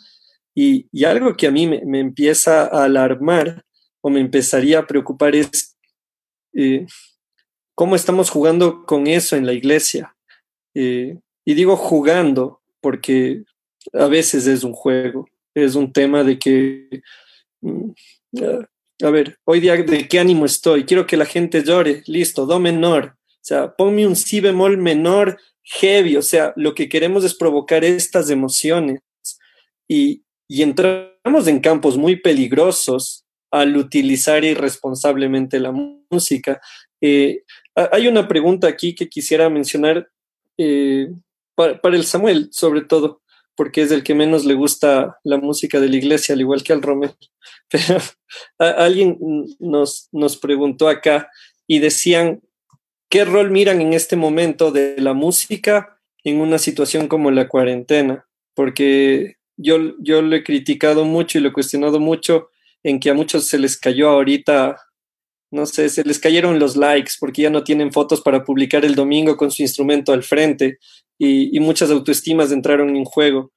y, 0.54 1.04
algo 1.04 1.36
que 1.36 1.46
a 1.46 1.50
mí 1.50 1.66
me, 1.66 2.00
empieza 2.00 2.66
a 2.66 2.84
alarmar 2.84 3.64
o 4.00 4.10
me 4.10 4.20
empezaría 4.20 4.80
a 4.80 4.86
preocupar 4.86 5.34
es... 5.34 5.76
Eh, 6.54 6.86
cómo 7.74 7.96
estamos 7.96 8.30
jugando 8.30 8.84
con 8.84 9.06
eso 9.06 9.36
en 9.36 9.46
la 9.46 9.52
iglesia. 9.52 10.16
Eh, 10.74 11.18
y 11.44 11.54
digo 11.54 11.76
jugando 11.76 12.62
porque 12.80 13.42
a 13.92 14.06
veces 14.06 14.46
es 14.46 14.64
un 14.64 14.72
juego, 14.72 15.28
es 15.54 15.74
un 15.74 15.92
tema 15.92 16.24
de 16.24 16.38
que, 16.38 17.02
mm, 17.60 17.90
a 19.02 19.10
ver, 19.10 19.38
hoy 19.44 19.60
día 19.60 19.76
de 19.76 20.08
qué 20.08 20.18
ánimo 20.18 20.46
estoy, 20.46 20.84
quiero 20.84 21.06
que 21.06 21.16
la 21.16 21.26
gente 21.26 21.62
llore, 21.62 22.02
listo, 22.06 22.46
do 22.46 22.58
menor, 22.58 23.16
o 23.16 23.46
sea, 23.46 23.74
ponme 23.74 24.06
un 24.06 24.16
si 24.16 24.40
bemol 24.40 24.78
menor 24.78 25.38
heavy, 25.62 26.16
o 26.16 26.22
sea, 26.22 26.52
lo 26.56 26.74
que 26.74 26.88
queremos 26.88 27.24
es 27.24 27.34
provocar 27.34 27.84
estas 27.84 28.30
emociones. 28.30 29.00
Y, 29.88 30.22
y 30.54 30.62
entramos 30.62 31.48
en 31.48 31.58
campos 31.58 31.96
muy 31.96 32.14
peligrosos 32.14 33.24
al 33.50 33.76
utilizar 33.76 34.44
irresponsablemente 34.44 35.58
la 35.58 35.72
música. 35.72 36.60
Eh, 37.00 37.42
hay 37.74 38.06
una 38.06 38.28
pregunta 38.28 38.68
aquí 38.68 38.94
que 38.94 39.08
quisiera 39.08 39.50
mencionar 39.50 40.08
eh, 40.56 41.08
para, 41.56 41.96
el 41.96 42.04
Samuel, 42.04 42.50
sobre 42.52 42.82
todo, 42.82 43.20
porque 43.56 43.82
es 43.82 43.90
el 43.90 44.04
que 44.04 44.14
menos 44.14 44.44
le 44.44 44.54
gusta 44.54 45.18
la 45.24 45.38
música 45.38 45.80
de 45.80 45.88
la 45.88 45.96
iglesia, 45.96 46.36
al 46.36 46.40
igual 46.40 46.62
que 46.62 46.72
al 46.72 46.82
Romero. 46.82 47.16
Pero 47.68 47.98
alguien 48.58 49.18
nos, 49.58 50.08
nos 50.12 50.36
preguntó 50.36 50.88
acá 50.88 51.30
y 51.66 51.80
decían, 51.80 52.42
¿qué 53.08 53.24
rol 53.24 53.50
miran 53.50 53.80
en 53.80 53.92
este 53.92 54.14
momento 54.14 54.70
de 54.70 54.94
la 54.98 55.14
música 55.14 56.00
en 56.22 56.40
una 56.40 56.58
situación 56.58 57.08
como 57.08 57.32
la 57.32 57.48
cuarentena? 57.48 58.28
Porque 58.54 59.36
yo, 59.56 59.78
yo 59.98 60.22
lo 60.22 60.36
he 60.36 60.44
criticado 60.44 61.04
mucho 61.04 61.38
y 61.38 61.40
lo 61.40 61.48
he 61.48 61.52
cuestionado 61.52 62.00
mucho 62.00 62.48
en 62.82 63.00
que 63.00 63.10
a 63.10 63.14
muchos 63.14 63.46
se 63.46 63.58
les 63.58 63.78
cayó 63.78 64.10
ahorita, 64.10 64.76
no 65.50 65.66
sé, 65.66 65.88
se 65.88 66.04
les 66.04 66.18
cayeron 66.18 66.58
los 66.58 66.76
likes 66.76 67.12
porque 67.18 67.42
ya 67.42 67.50
no 67.50 67.64
tienen 67.64 67.92
fotos 67.92 68.20
para 68.20 68.44
publicar 68.44 68.84
el 68.84 68.94
domingo 68.94 69.36
con 69.36 69.50
su 69.50 69.62
instrumento 69.62 70.12
al 70.12 70.22
frente 70.22 70.78
y, 71.18 71.56
y 71.56 71.60
muchas 71.60 71.90
autoestimas 71.90 72.52
entraron 72.52 72.94
en 72.94 73.04
juego. 73.04 73.52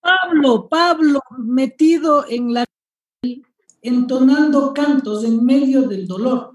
Pablo, 0.00 0.68
Pablo, 0.68 1.20
metido 1.38 2.24
en 2.28 2.54
la 2.54 2.64
entonando 3.82 4.72
cantos 4.74 5.24
en 5.24 5.44
medio 5.44 5.82
del 5.82 6.06
dolor 6.06 6.52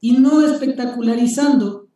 y 0.00 0.12
no 0.12 0.46
espectacularizando 0.46 1.88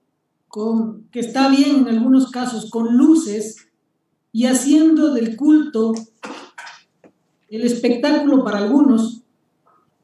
con 0.48 1.08
que 1.10 1.20
está 1.20 1.48
bien 1.48 1.86
en 1.86 1.88
algunos 1.88 2.30
casos 2.30 2.70
con 2.70 2.96
luces 2.96 3.71
y 4.32 4.46
haciendo 4.46 5.12
del 5.12 5.36
culto 5.36 5.92
el 7.48 7.62
espectáculo 7.62 8.42
para 8.42 8.58
algunos 8.58 9.22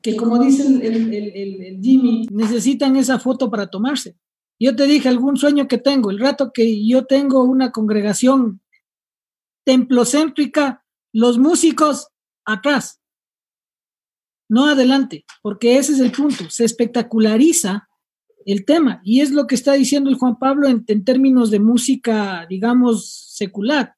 que 0.02 0.16
como 0.16 0.38
dice 0.38 0.64
el, 0.66 1.80
Jimmy 1.82 2.26
necesitan 2.30 2.96
esa 2.96 3.18
foto 3.18 3.50
para 3.50 3.68
tomarse 3.68 4.16
yo 4.60 4.76
te 4.76 4.86
dije 4.86 5.08
algún 5.08 5.36
sueño 5.36 5.66
que 5.66 5.78
tengo 5.78 6.10
el 6.10 6.18
rato 6.18 6.52
que 6.52 6.86
yo 6.86 7.06
tengo 7.06 7.42
una 7.42 7.72
congregación 7.72 8.60
templocéntrica 9.64 10.84
los 11.12 11.38
músicos 11.38 12.08
atrás 12.44 12.98
no 14.48 14.66
adelante, 14.66 15.24
porque 15.42 15.76
ese 15.76 15.92
es 15.92 16.00
el 16.00 16.10
punto, 16.10 16.48
se 16.48 16.64
espectaculariza 16.64 17.88
el 18.46 18.64
tema 18.64 19.00
y 19.04 19.20
es 19.20 19.30
lo 19.30 19.46
que 19.46 19.54
está 19.54 19.74
diciendo 19.74 20.08
el 20.08 20.16
Juan 20.16 20.38
Pablo 20.38 20.66
en, 20.68 21.04
términos 21.04 21.50
de 21.50 21.60
música, 21.60 22.46
digamos, 22.48 23.26
secular. 23.34 23.94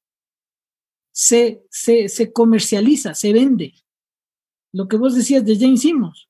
Se, 1.12 1.62
se, 1.70 2.32
comercializa, 2.32 3.15
se 3.15 3.32
vende. 3.32 3.74
Lo 4.73 4.89
que 4.89 4.97
vos 4.97 5.15
decías 5.15 5.45
de 5.45 5.59
Jane 5.59 5.77
Simmons. 5.77 6.28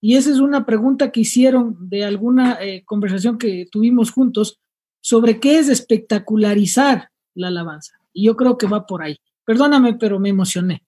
Y 0.00 0.16
esa 0.16 0.30
es 0.30 0.38
una 0.38 0.64
pregunta 0.64 1.10
que 1.10 1.20
hicieron 1.20 1.88
de 1.88 2.04
alguna 2.04 2.58
eh, 2.60 2.84
conversación 2.84 3.36
que 3.36 3.66
tuvimos 3.70 4.12
juntos 4.12 4.60
sobre 5.00 5.40
qué 5.40 5.58
es 5.58 5.68
espectacularizar 5.68 7.10
la 7.34 7.48
alabanza. 7.48 7.98
Y 8.12 8.26
yo 8.26 8.36
creo 8.36 8.56
que 8.56 8.68
va 8.68 8.86
por 8.86 9.02
ahí. 9.02 9.18
Perdóname, 9.44 9.94
pero 9.94 10.20
me 10.20 10.28
emocioné. 10.28 10.84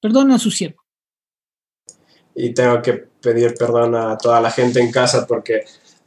Perdona 0.00 0.36
a 0.36 0.38
su 0.38 0.50
siervo 0.50 0.86
y 2.36 2.52
tengo 2.52 2.80
que 2.82 2.92
pedir 2.92 3.54
perdón 3.54 3.94
a 3.94 4.16
toda 4.18 4.40
la 4.42 4.50
gente 4.50 4.78
en 4.78 4.92
casa 4.92 5.26
porque 5.26 5.64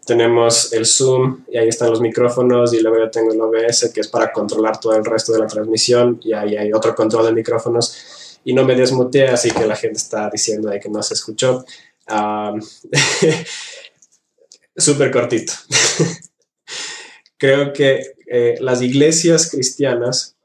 tenemos 0.10 0.74
el 0.74 0.88
Zoom 0.88 1.46
y 1.52 1.58
ahí 1.60 1.68
están 1.68 1.92
los 1.92 2.02
micrófonos 2.02 2.74
y 2.74 2.80
luego 2.80 2.98
yo 2.98 3.12
tengo 3.12 3.32
el 3.32 3.40
OBS 3.40 3.92
que 3.94 4.02
es 4.02 4.08
para 4.08 4.32
controlar 4.32 4.80
todo 4.80 4.96
el 4.96 5.06
resto 5.06 5.34
de 5.34 5.38
la 5.38 5.46
transmisión 5.46 6.20
y 6.24 6.34
ahí 6.34 6.58
hay 6.58 6.74
otro 6.74 6.96
control 6.96 7.28
de 7.28 7.34
micrófonos 7.34 8.40
y 8.44 8.56
no 8.56 8.66
me 8.66 8.74
desmuteé 8.76 9.28
así 9.28 9.52
que 9.52 9.68
la 9.68 9.76
gente 9.76 10.00
está 10.00 10.28
diciendo 10.32 10.68
de 10.68 10.80
que 10.80 10.90
no 10.90 11.04
se 11.04 11.14
escuchó. 11.14 11.64
Súper 14.76 15.12
cortito. 15.12 15.54
Creo 17.38 17.72
que 17.72 18.16
eh, 18.26 18.56
las 18.62 18.82
iglesias 18.82 19.52
cristianas 19.52 20.38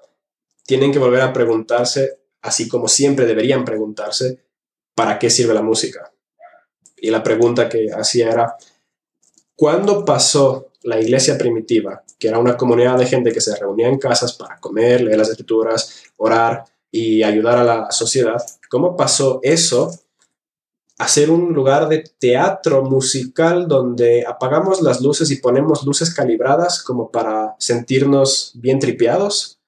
tienen 0.67 0.93
que 0.93 0.99
volver 0.99 1.23
a 1.23 1.33
preguntarse, 1.33 2.19
así 2.43 2.69
como 2.69 2.87
siempre 2.87 3.25
deberían 3.25 3.65
preguntarse, 3.65 4.45
¿para 4.95 5.19
qué 5.19 5.31
sirve 5.31 5.55
la 5.55 5.63
música? 5.63 6.13
Y 6.99 7.09
la 7.11 7.23
pregunta 7.23 7.71
que 7.71 7.89
hacía 7.97 8.29
era, 8.29 8.59
¿cuándo 9.57 10.05
pasó 10.05 10.69
la 10.83 11.01
iglesia 11.01 11.39
primitiva, 11.39 12.05
que 12.19 12.29
era 12.29 12.39
una 12.39 12.57
comunidad 12.57 12.99
de 12.99 13.07
gente 13.07 13.33
que 13.33 13.41
se 13.41 13.57
reunía 13.57 13.89
en 13.89 13.99
casas 13.99 14.35
para 14.35 14.59
comer, 14.61 15.01
leer 15.01 15.19
las 15.19 15.31
escrituras, 15.31 16.05
orar 16.17 16.65
y 16.91 17.23
ayudar 17.23 17.59
a 17.59 17.65
la 17.65 17.91
sociedad, 17.91 18.41
cómo 18.69 18.97
pasó 18.97 19.41
eso 19.43 19.91
a 20.99 21.09
ser 21.09 21.31
un 21.31 21.53
lugar 21.53 21.89
de 21.89 22.05
teatro 22.19 22.83
musical 22.83 23.67
donde 23.67 24.25
apagamos 24.27 24.81
las 24.81 25.01
luces 25.01 25.31
y 25.31 25.37
ponemos 25.37 25.85
luces 25.85 26.15
calibradas 26.15 26.83
como 26.83 27.11
para 27.11 27.57
sentirnos 27.59 28.53
bien 28.55 28.79
tripeados? 28.79 29.59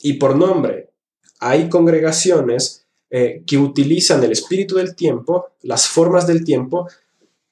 Y 0.00 0.14
por 0.14 0.36
nombre, 0.36 0.90
hay 1.38 1.68
congregaciones 1.68 2.86
eh, 3.10 3.42
que 3.46 3.58
utilizan 3.58 4.22
el 4.24 4.32
espíritu 4.32 4.76
del 4.76 4.94
tiempo, 4.94 5.46
las 5.62 5.86
formas 5.86 6.26
del 6.26 6.44
tiempo, 6.44 6.88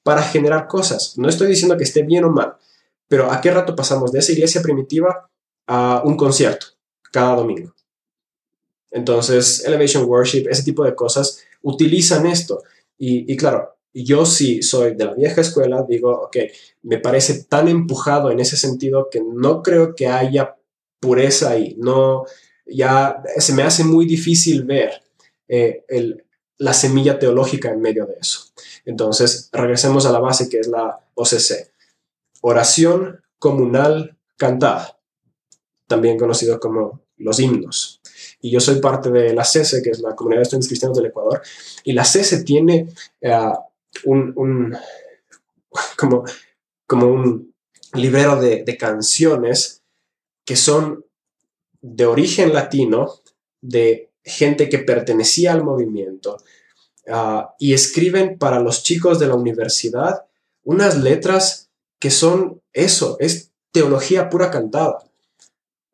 para 0.06 0.22
generar 0.22 0.68
cosas. 0.68 1.18
No 1.18 1.28
estoy 1.28 1.48
diciendo 1.48 1.76
que 1.76 1.82
esté 1.82 2.04
bien 2.04 2.22
o 2.22 2.30
mal, 2.30 2.54
pero 3.08 3.32
¿a 3.32 3.40
qué 3.40 3.50
rato 3.50 3.74
pasamos 3.74 4.12
de 4.12 4.20
esa 4.20 4.30
iglesia 4.30 4.62
primitiva 4.62 5.28
a 5.66 6.00
un 6.04 6.16
concierto 6.16 6.68
cada 7.10 7.34
domingo? 7.34 7.74
Entonces, 8.92 9.64
Elevation 9.64 10.04
Worship, 10.04 10.46
ese 10.48 10.62
tipo 10.62 10.84
de 10.84 10.94
cosas, 10.94 11.42
utilizan 11.62 12.24
esto. 12.24 12.62
Y, 12.96 13.36
claro, 13.36 13.78
yo 13.92 14.24
sí 14.24 14.62
soy 14.62 14.94
de 14.94 15.06
la 15.06 15.14
vieja 15.14 15.40
escuela, 15.40 15.84
digo, 15.88 16.12
ok, 16.12 16.36
me 16.82 16.98
parece 16.98 17.42
tan 17.42 17.66
empujado 17.66 18.30
en 18.30 18.38
ese 18.38 18.56
sentido 18.56 19.08
que 19.10 19.20
no 19.20 19.60
creo 19.60 19.96
que 19.96 20.06
haya 20.06 20.54
pureza 21.00 21.50
ahí. 21.50 21.74
No, 21.80 22.26
ya 22.64 23.24
se 23.38 23.52
me 23.54 23.64
hace 23.64 23.82
muy 23.82 24.06
difícil 24.06 24.62
ver 24.62 25.02
eh, 25.48 25.84
la 26.58 26.72
semilla 26.72 27.18
teológica 27.18 27.72
en 27.72 27.80
medio 27.80 28.06
de 28.06 28.14
eso. 28.20 28.52
Entonces, 28.86 29.50
regresemos 29.52 30.06
a 30.06 30.12
la 30.12 30.20
base 30.20 30.48
que 30.48 30.60
es 30.60 30.68
la 30.68 30.98
OCC. 31.14 31.70
Oración 32.40 33.20
comunal 33.38 34.16
cantada, 34.38 34.98
también 35.86 36.18
conocido 36.18 36.58
como 36.58 37.02
los 37.18 37.40
himnos. 37.40 38.00
Y 38.40 38.50
yo 38.50 38.60
soy 38.60 38.80
parte 38.80 39.10
de 39.10 39.34
la 39.34 39.44
CESE, 39.44 39.82
que 39.82 39.90
es 39.90 40.00
la 40.00 40.14
Comunidad 40.14 40.38
de 40.38 40.42
Estudiantes 40.44 40.68
Cristianos 40.68 40.96
del 40.96 41.06
Ecuador, 41.06 41.42
y 41.82 41.92
la 41.92 42.04
CESE 42.04 42.44
tiene 42.44 42.88
eh, 43.20 43.52
un, 44.04 44.76
como, 45.98 46.24
como 46.86 47.06
un 47.08 47.54
librero 47.92 48.40
de 48.40 48.76
canciones 48.78 49.82
que 50.44 50.54
son 50.54 51.04
de 51.80 52.06
origen 52.06 52.54
latino, 52.54 53.14
de 53.60 54.10
gente 54.22 54.68
que 54.68 54.78
pertenecía 54.78 55.52
al 55.52 55.64
movimiento 55.64 56.38
ah, 57.08 57.54
y 57.58 57.74
escriben 57.74 58.38
para 58.38 58.60
los 58.60 58.82
chicos 58.82 59.18
de 59.18 59.26
la 59.26 59.34
universidad 59.34 60.24
unas 60.64 60.98
letras 60.98 61.70
que 61.98 62.10
son 62.10 62.60
eso, 62.72 63.16
es 63.20 63.52
teología 63.72 64.28
pura 64.28 64.50
cantada. 64.50 64.98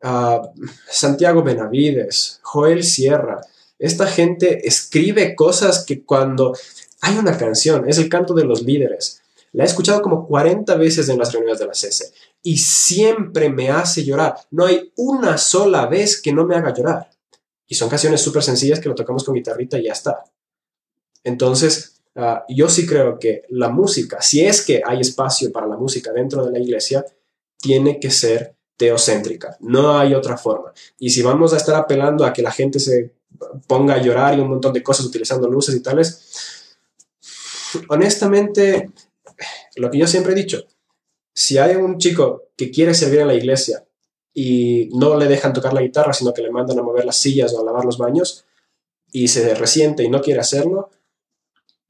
Ah, 0.02 0.42
Santiago 0.88 1.42
Benavides, 1.42 2.40
Joel 2.42 2.82
Sierra, 2.82 3.40
esta 3.78 4.06
gente 4.06 4.66
escribe 4.66 5.34
cosas 5.34 5.84
que 5.84 6.04
cuando 6.04 6.56
hay 7.00 7.18
una 7.18 7.36
canción, 7.36 7.88
es 7.88 7.98
el 7.98 8.08
canto 8.08 8.34
de 8.34 8.44
los 8.44 8.62
líderes, 8.62 9.22
la 9.52 9.64
he 9.64 9.66
escuchado 9.66 10.00
como 10.00 10.26
40 10.26 10.74
veces 10.76 11.08
en 11.08 11.18
las 11.18 11.32
reuniones 11.32 11.58
de 11.58 11.66
la 11.66 11.74
CESE 11.74 12.12
y 12.42 12.56
siempre 12.56 13.50
me 13.50 13.70
hace 13.70 14.04
llorar. 14.04 14.36
No 14.50 14.64
hay 14.64 14.92
una 14.96 15.36
sola 15.36 15.86
vez 15.86 16.20
que 16.20 16.32
no 16.32 16.46
me 16.46 16.56
haga 16.56 16.74
llorar. 16.74 17.10
Y 17.66 17.74
son 17.74 17.88
canciones 17.88 18.20
súper 18.20 18.42
sencillas 18.42 18.80
que 18.80 18.88
lo 18.88 18.94
tocamos 18.94 19.24
con 19.24 19.34
guitarrita 19.34 19.78
y 19.78 19.84
ya 19.84 19.92
está. 19.92 20.24
Entonces, 21.24 22.00
ah, 22.16 22.44
yo 22.48 22.68
sí 22.68 22.86
creo 22.86 23.18
que 23.18 23.42
la 23.48 23.68
música, 23.68 24.20
si 24.20 24.44
es 24.44 24.62
que 24.62 24.82
hay 24.84 25.00
espacio 25.00 25.52
para 25.52 25.66
la 25.66 25.76
música 25.76 26.12
dentro 26.12 26.44
de 26.44 26.52
la 26.52 26.58
iglesia, 26.58 27.04
tiene 27.58 28.00
que 28.00 28.10
ser 28.10 28.54
teocéntrica. 28.76 29.56
No 29.60 29.96
hay 29.96 30.14
otra 30.14 30.36
forma. 30.36 30.72
Y 30.98 31.10
si 31.10 31.22
vamos 31.22 31.52
a 31.52 31.56
estar 31.56 31.76
apelando 31.76 32.24
a 32.24 32.32
que 32.32 32.42
la 32.42 32.50
gente 32.50 32.78
se 32.80 33.12
ponga 33.66 33.94
a 33.94 34.02
llorar 34.02 34.36
y 34.36 34.40
un 34.40 34.48
montón 34.48 34.72
de 34.72 34.82
cosas 34.82 35.06
utilizando 35.06 35.48
luces 35.48 35.74
y 35.74 35.80
tales, 35.80 36.56
honestamente, 37.88 38.90
lo 39.76 39.90
que 39.90 39.98
yo 39.98 40.06
siempre 40.06 40.32
he 40.32 40.36
dicho, 40.36 40.66
si 41.32 41.58
hay 41.58 41.76
un 41.76 41.98
chico 41.98 42.48
que 42.56 42.70
quiere 42.70 42.94
servir 42.94 43.20
en 43.20 43.28
la 43.28 43.34
iglesia 43.34 43.84
y 44.34 44.88
no 44.92 45.16
le 45.16 45.26
dejan 45.26 45.52
tocar 45.52 45.72
la 45.72 45.82
guitarra, 45.82 46.12
sino 46.12 46.32
que 46.32 46.42
le 46.42 46.50
mandan 46.50 46.78
a 46.78 46.82
mover 46.82 47.04
las 47.04 47.16
sillas 47.16 47.54
o 47.54 47.60
a 47.60 47.64
lavar 47.64 47.84
los 47.84 47.98
baños 47.98 48.44
y 49.10 49.28
se 49.28 49.54
resiente 49.54 50.02
y 50.02 50.08
no 50.08 50.20
quiere 50.20 50.40
hacerlo, 50.40 50.90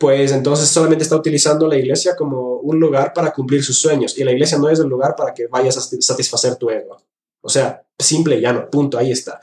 pues 0.03 0.33
entonces 0.33 0.69
solamente 0.69 1.05
está 1.05 1.15
utilizando 1.15 1.69
la 1.69 1.77
iglesia 1.77 2.17
como 2.17 2.57
un 2.57 2.81
lugar 2.81 3.13
para 3.13 3.33
cumplir 3.33 3.63
sus 3.63 3.79
sueños 3.79 4.19
y 4.19 4.25
la 4.25 4.33
iglesia 4.33 4.59
no 4.59 4.69
es 4.69 4.81
el 4.81 4.89
lugar 4.89 5.15
para 5.15 5.33
que 5.33 5.47
vayas 5.47 5.77
a 5.77 5.81
satisfacer 5.81 6.57
tu 6.57 6.71
ego. 6.71 7.01
O 7.41 7.49
sea, 7.49 7.85
simple 7.97 8.37
y 8.37 8.41
llano, 8.41 8.69
punto, 8.69 8.99
ahí 8.99 9.13
está. 9.13 9.39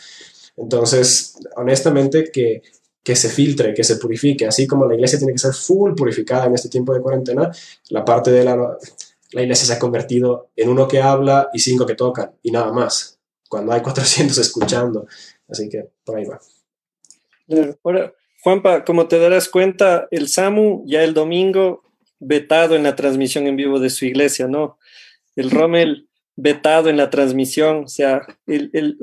Entonces, 0.57 1.38
honestamente, 1.56 2.30
que, 2.30 2.61
que 3.02 3.15
se 3.15 3.30
filtre, 3.30 3.73
que 3.73 3.86
se 3.86 3.95
purifique, 3.95 4.45
así 4.45 4.68
como 4.68 4.86
la 4.86 4.95
iglesia 4.95 5.18
tiene 5.18 5.31
que 5.31 5.40
ser 5.40 5.53
full 5.53 5.94
purificada 5.95 6.48
en 6.48 6.56
este 6.56 6.68
tiempo 6.68 6.94
de 6.94 6.99
cuarentena, 6.99 7.49
la 7.88 8.03
parte 8.03 8.30
de 8.30 8.44
la 8.44 8.77
la 9.31 9.44
iglesia 9.44 9.65
se 9.65 9.73
ha 9.73 9.80
convertido 9.80 10.49
en 10.57 10.68
uno 10.68 10.90
que 10.90 11.02
habla 11.02 11.49
y 11.53 11.60
cinco 11.60 11.86
que 11.86 11.95
tocan 11.95 12.34
y 12.41 12.52
nada 12.52 12.73
más, 12.73 13.19
cuando 13.48 13.72
hay 13.72 13.81
400 13.81 14.38
escuchando. 14.38 15.07
Así 15.48 15.69
que 15.69 15.90
por 16.03 16.18
ahí 16.18 16.26
va. 16.26 16.40
Ahora, 17.84 18.14
Juanpa, 18.41 18.86
como 18.86 19.07
te 19.07 19.20
darás 19.20 19.49
cuenta, 19.49 20.07
el 20.11 20.28
SAMU 20.28 20.84
ya 20.86 21.03
el 21.03 21.14
domingo 21.14 21.84
vetado 22.20 22.76
en 22.76 22.84
la 22.84 22.95
transmisión 22.95 23.48
en 23.48 23.56
vivo 23.56 23.80
de 23.80 23.90
su 23.90 24.06
iglesia, 24.06 24.48
¿no? 24.48 24.78
El 25.36 25.52
Rommel 25.52 26.07
vetado 26.36 26.90
en 26.90 26.98
la 26.98 27.10
transmisión, 27.10 27.84
o 27.84 27.88
sea, 27.88 28.22
el, 28.48 28.98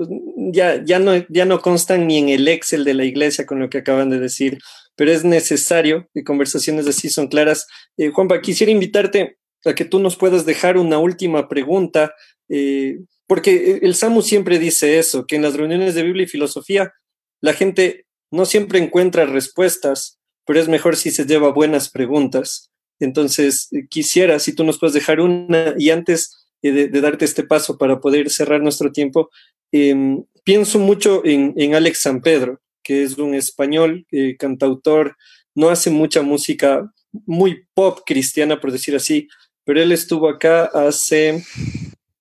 ya, 0.53 0.83
ya, 0.83 0.99
no, 0.99 1.13
ya 1.29 1.45
no 1.45 1.61
constan 1.61 2.07
ni 2.07 2.17
en 2.19 2.31
el 2.31 2.49
Excel 2.49 2.85
de 2.85 2.95
la 2.95 3.05
iglesia 3.05 3.45
con 3.45 3.59
lo 3.59 3.69
que 3.69 3.79
acaban 3.79 4.09
de 4.09 4.19
decir, 4.19 4.59
pero 4.97 5.13
es 5.13 5.23
necesario 5.23 6.09
que 6.15 6.25
conversaciones 6.25 6.87
así 6.87 7.11
son 7.11 7.29
claras. 7.29 7.67
Eh, 7.99 8.11
Juanpa, 8.11 8.41
quisiera 8.41 8.73
invitarte 8.73 9.37
a 9.67 9.75
que 9.75 9.85
tú 9.85 9.99
nos 9.99 10.17
puedas 10.17 10.47
dejar 10.47 10.79
una 10.79 10.99
última 10.99 11.47
pregunta, 11.47 12.15
eh, 12.49 13.01
porque 13.27 13.81
el 13.83 13.95
SAMU 13.95 14.23
siempre 14.23 14.59
dice 14.59 14.99
eso, 14.99 15.27
que 15.27 15.37
en 15.37 15.43
las 15.43 15.55
reuniones 15.55 15.95
de 15.95 16.05
Biblia 16.05 16.25
y 16.25 16.29
filosofía 16.29 16.95
la 17.43 17.53
gente 17.53 18.06
no 18.31 18.45
siempre 18.45 18.79
encuentra 18.79 19.27
respuestas, 19.27 20.19
pero 20.47 20.61
es 20.61 20.69
mejor 20.69 20.97
si 20.97 21.11
se 21.11 21.25
lleva 21.25 21.53
buenas 21.53 21.91
preguntas. 21.91 22.71
Entonces, 23.01 23.69
eh, 23.73 23.87
quisiera, 23.89 24.39
si 24.39 24.55
tú 24.55 24.65
nos 24.65 24.79
puedes 24.79 24.95
dejar 24.95 25.21
una, 25.21 25.75
y 25.79 25.91
antes 25.91 26.47
de, 26.63 26.89
darte 26.89 27.25
este 27.25 27.45
paso 27.45 27.79
para 27.79 28.01
poder 28.01 28.31
cerrar 28.31 28.63
nuestro 28.63 28.91
tiempo, 28.93 29.31
em, 29.73 30.25
pienso 30.45 30.79
mucho 30.79 31.25
en, 31.25 31.55
en, 31.57 31.75
Alex 31.75 32.01
San 32.01 32.21
Pedro, 32.21 32.61
que 32.83 33.03
es 33.03 33.19
un 33.19 33.35
español, 33.35 34.07
eh, 34.11 34.37
cantautor, 34.37 35.17
no 35.55 35.69
hace 35.69 35.91
mucha 35.91 36.23
música 36.23 36.93
muy 37.27 37.65
pop 37.75 38.01
cristiana, 38.05 38.61
por 38.61 38.73
decir 38.73 38.95
así, 38.95 39.29
pero 39.65 39.83
él 39.83 39.93
estuvo 39.93 40.29
acá 40.29 40.67
hace 40.67 41.45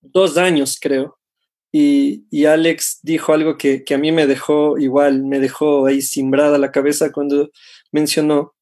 dos 0.01 0.37
años, 0.37 0.77
creo. 0.79 1.17
Y, 1.77 2.45
Alex 2.45 2.99
dijo 3.03 3.33
algo 3.33 3.57
que, 3.57 3.83
que, 3.83 3.95
a 3.95 3.97
mí 3.97 4.13
me 4.13 4.27
dejó 4.27 4.77
igual, 4.77 5.23
me 5.23 5.39
dejó 5.39 5.87
ahí 5.87 6.01
simbrada 6.01 6.57
la 6.57 6.71
cabeza 6.71 7.11
cuando 7.11 7.51
mencionó, 7.91 8.55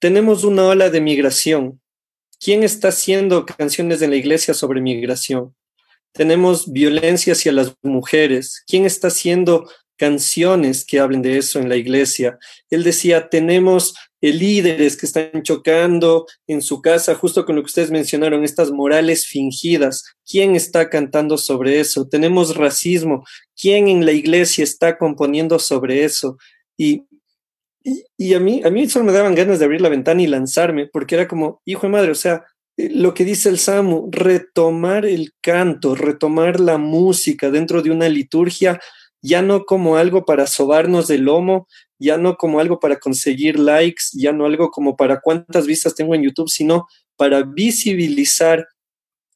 tenemos 0.00 0.42
una 0.42 0.66
ola 0.66 0.90
de 0.90 1.00
migración 1.00 1.80
¿Quién 2.44 2.64
está 2.64 2.88
haciendo 2.88 3.46
canciones 3.46 4.02
en 4.02 4.10
la 4.10 4.16
iglesia 4.16 4.52
sobre 4.52 4.80
migración? 4.80 5.54
Tenemos 6.10 6.72
violencia 6.72 7.34
hacia 7.34 7.52
las 7.52 7.76
mujeres. 7.82 8.64
¿Quién 8.66 8.84
está 8.84 9.08
haciendo 9.08 9.70
canciones 9.96 10.84
que 10.84 10.98
hablen 10.98 11.22
de 11.22 11.38
eso 11.38 11.60
en 11.60 11.68
la 11.68 11.76
iglesia? 11.76 12.40
Él 12.68 12.82
decía, 12.82 13.28
tenemos 13.28 13.94
líderes 14.30 14.96
que 14.96 15.06
están 15.06 15.42
chocando 15.42 16.26
en 16.46 16.62
su 16.62 16.80
casa, 16.80 17.14
justo 17.14 17.44
con 17.44 17.56
lo 17.56 17.62
que 17.62 17.66
ustedes 17.66 17.90
mencionaron, 17.90 18.44
estas 18.44 18.70
morales 18.70 19.26
fingidas. 19.26 20.04
¿Quién 20.24 20.54
está 20.54 20.88
cantando 20.88 21.36
sobre 21.36 21.80
eso? 21.80 22.06
Tenemos 22.06 22.56
racismo. 22.56 23.24
¿Quién 23.60 23.88
en 23.88 24.06
la 24.06 24.12
iglesia 24.12 24.62
está 24.62 24.96
componiendo 24.96 25.58
sobre 25.58 26.04
eso? 26.04 26.38
Y 26.76 27.04
y, 28.16 28.34
a 28.34 28.40
mí, 28.40 28.62
a 28.64 28.70
mí 28.70 28.88
solo 28.88 29.04
me 29.04 29.12
daban 29.12 29.34
ganas 29.34 29.58
de 29.58 29.64
abrir 29.64 29.80
la 29.80 29.88
ventana 29.88 30.22
y 30.22 30.26
lanzarme, 30.26 30.86
porque 30.86 31.16
era 31.16 31.28
como, 31.28 31.60
hijo 31.64 31.82
de 31.82 31.92
madre, 31.92 32.10
o 32.12 32.14
sea, 32.14 32.44
eh, 32.76 32.90
lo 32.90 33.14
que 33.14 33.24
dice 33.24 33.48
el 33.48 33.58
Samu, 33.58 34.08
retomar 34.10 35.04
el 35.04 35.32
canto, 35.40 35.94
retomar 35.94 36.60
la 36.60 36.78
música 36.78 37.50
dentro 37.50 37.82
de 37.82 37.90
una 37.90 38.08
liturgia, 38.08 38.80
ya 39.22 39.40
no 39.40 39.64
como 39.64 39.96
algo 39.96 40.24
para 40.24 40.46
sobarnos 40.46 41.06
del 41.08 41.22
lomo, 41.22 41.68
ya 41.98 42.18
no 42.18 42.36
como 42.36 42.58
algo 42.58 42.80
para 42.80 42.98
conseguir 42.98 43.58
likes, 43.58 44.04
ya 44.12 44.32
no 44.32 44.46
algo 44.46 44.70
como 44.70 44.96
para 44.96 45.20
cuántas 45.20 45.66
vistas 45.66 45.94
tengo 45.94 46.14
en 46.14 46.24
YouTube, 46.24 46.48
sino 46.48 46.88
para 47.16 47.42
visibilizar 47.44 48.66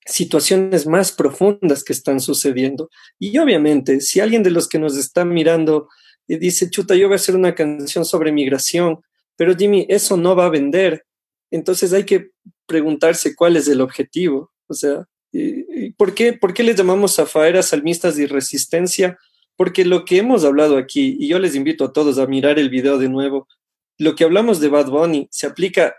situaciones 0.04 0.86
más 0.86 1.12
profundas 1.12 1.84
que 1.84 1.92
están 1.92 2.20
sucediendo. 2.20 2.90
Y 3.18 3.38
obviamente, 3.38 4.00
si 4.00 4.20
alguien 4.20 4.42
de 4.42 4.50
los 4.50 4.68
que 4.68 4.78
nos 4.78 4.96
está 4.96 5.24
mirando 5.24 5.88
y 6.26 6.36
dice, 6.38 6.70
chuta, 6.70 6.94
yo 6.94 7.06
voy 7.06 7.14
a 7.14 7.16
hacer 7.16 7.36
una 7.36 7.54
canción 7.54 8.04
sobre 8.04 8.32
migración, 8.32 9.00
pero 9.36 9.56
Jimmy, 9.56 9.86
eso 9.88 10.16
no 10.16 10.34
va 10.34 10.46
a 10.46 10.50
vender. 10.50 11.04
Entonces 11.50 11.92
hay 11.92 12.04
que 12.04 12.30
preguntarse 12.66 13.36
cuál 13.36 13.56
es 13.56 13.68
el 13.68 13.80
objetivo. 13.80 14.50
O 14.66 14.74
sea, 14.74 15.06
¿por 15.96 16.14
qué, 16.14 16.32
¿por 16.32 16.54
qué 16.54 16.62
les 16.62 16.76
llamamos 16.76 17.18
a 17.18 17.26
faeras 17.26 17.68
salmistas 17.68 18.16
de 18.16 18.26
resistencia? 18.26 19.18
Porque 19.56 19.84
lo 19.84 20.04
que 20.04 20.18
hemos 20.18 20.44
hablado 20.44 20.76
aquí, 20.76 21.16
y 21.18 21.28
yo 21.28 21.38
les 21.38 21.54
invito 21.54 21.84
a 21.84 21.92
todos 21.92 22.18
a 22.18 22.26
mirar 22.26 22.58
el 22.58 22.70
video 22.70 22.98
de 22.98 23.08
nuevo, 23.08 23.48
lo 23.98 24.14
que 24.14 24.24
hablamos 24.24 24.60
de 24.60 24.68
Bad 24.68 24.90
Bunny 24.90 25.28
se 25.30 25.46
aplica 25.46 25.94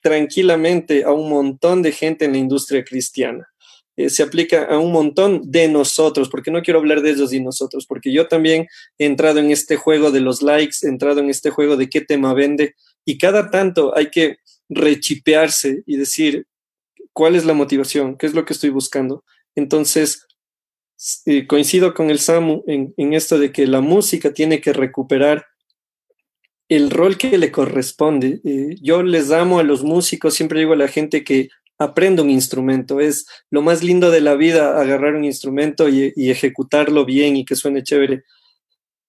tranquilamente 0.00 1.04
a 1.04 1.12
un 1.12 1.28
montón 1.28 1.82
de 1.82 1.92
gente 1.92 2.24
en 2.24 2.32
la 2.32 2.38
industria 2.38 2.84
cristiana. 2.84 3.48
Eh, 3.96 4.08
se 4.08 4.22
aplica 4.22 4.64
a 4.64 4.78
un 4.78 4.90
montón 4.90 5.42
de 5.50 5.68
nosotros, 5.68 6.28
porque 6.28 6.50
no 6.50 6.62
quiero 6.62 6.80
hablar 6.80 7.02
de 7.02 7.10
ellos 7.10 7.32
y 7.32 7.40
nosotros, 7.40 7.86
porque 7.86 8.12
yo 8.12 8.26
también 8.26 8.66
he 8.98 9.04
entrado 9.04 9.38
en 9.38 9.50
este 9.50 9.76
juego 9.76 10.10
de 10.10 10.20
los 10.20 10.42
likes, 10.42 10.76
he 10.82 10.88
entrado 10.88 11.20
en 11.20 11.28
este 11.28 11.50
juego 11.50 11.76
de 11.76 11.90
qué 11.90 12.00
tema 12.00 12.32
vende, 12.32 12.74
y 13.04 13.18
cada 13.18 13.50
tanto 13.50 13.96
hay 13.96 14.10
que 14.10 14.38
rechipearse 14.68 15.82
y 15.86 15.96
decir 15.96 16.46
cuál 17.12 17.36
es 17.36 17.44
la 17.44 17.52
motivación, 17.52 18.16
qué 18.16 18.26
es 18.26 18.34
lo 18.34 18.44
que 18.44 18.54
estoy 18.54 18.70
buscando. 18.70 19.24
Entonces, 19.54 20.26
eh, 21.26 21.46
coincido 21.48 21.94
con 21.94 22.10
el 22.10 22.20
Samu 22.20 22.62
en, 22.66 23.12
esto 23.12 23.38
de 23.38 23.50
que 23.50 23.66
la 23.66 23.80
música 23.80 24.32
tiene 24.32 24.60
que 24.60 24.72
recuperar 24.72 25.46
el 26.68 26.90
rol 26.90 27.18
que 27.18 27.38
le 27.38 27.50
corresponde. 27.50 28.40
Eh, 28.44 28.76
yo 28.80 29.02
les 29.02 29.32
amo 29.32 29.58
a 29.58 29.64
los 29.64 29.82
músicos, 29.82 30.34
siempre 30.34 30.60
digo 30.60 30.74
a 30.74 30.76
la 30.76 30.88
gente 30.88 31.24
que 31.24 31.48
aprenda 31.76 32.22
un 32.22 32.30
instrumento. 32.30 33.00
Es 33.00 33.26
lo 33.50 33.62
más 33.62 33.82
lindo 33.82 34.10
de 34.12 34.20
la 34.20 34.34
vida, 34.36 34.80
agarrar 34.80 35.14
un 35.14 35.24
instrumento 35.24 35.88
y, 35.88 36.12
ejecutarlo 36.30 37.04
bien 37.04 37.36
y 37.36 37.44
que 37.44 37.56
suene 37.56 37.82
chévere. 37.82 38.22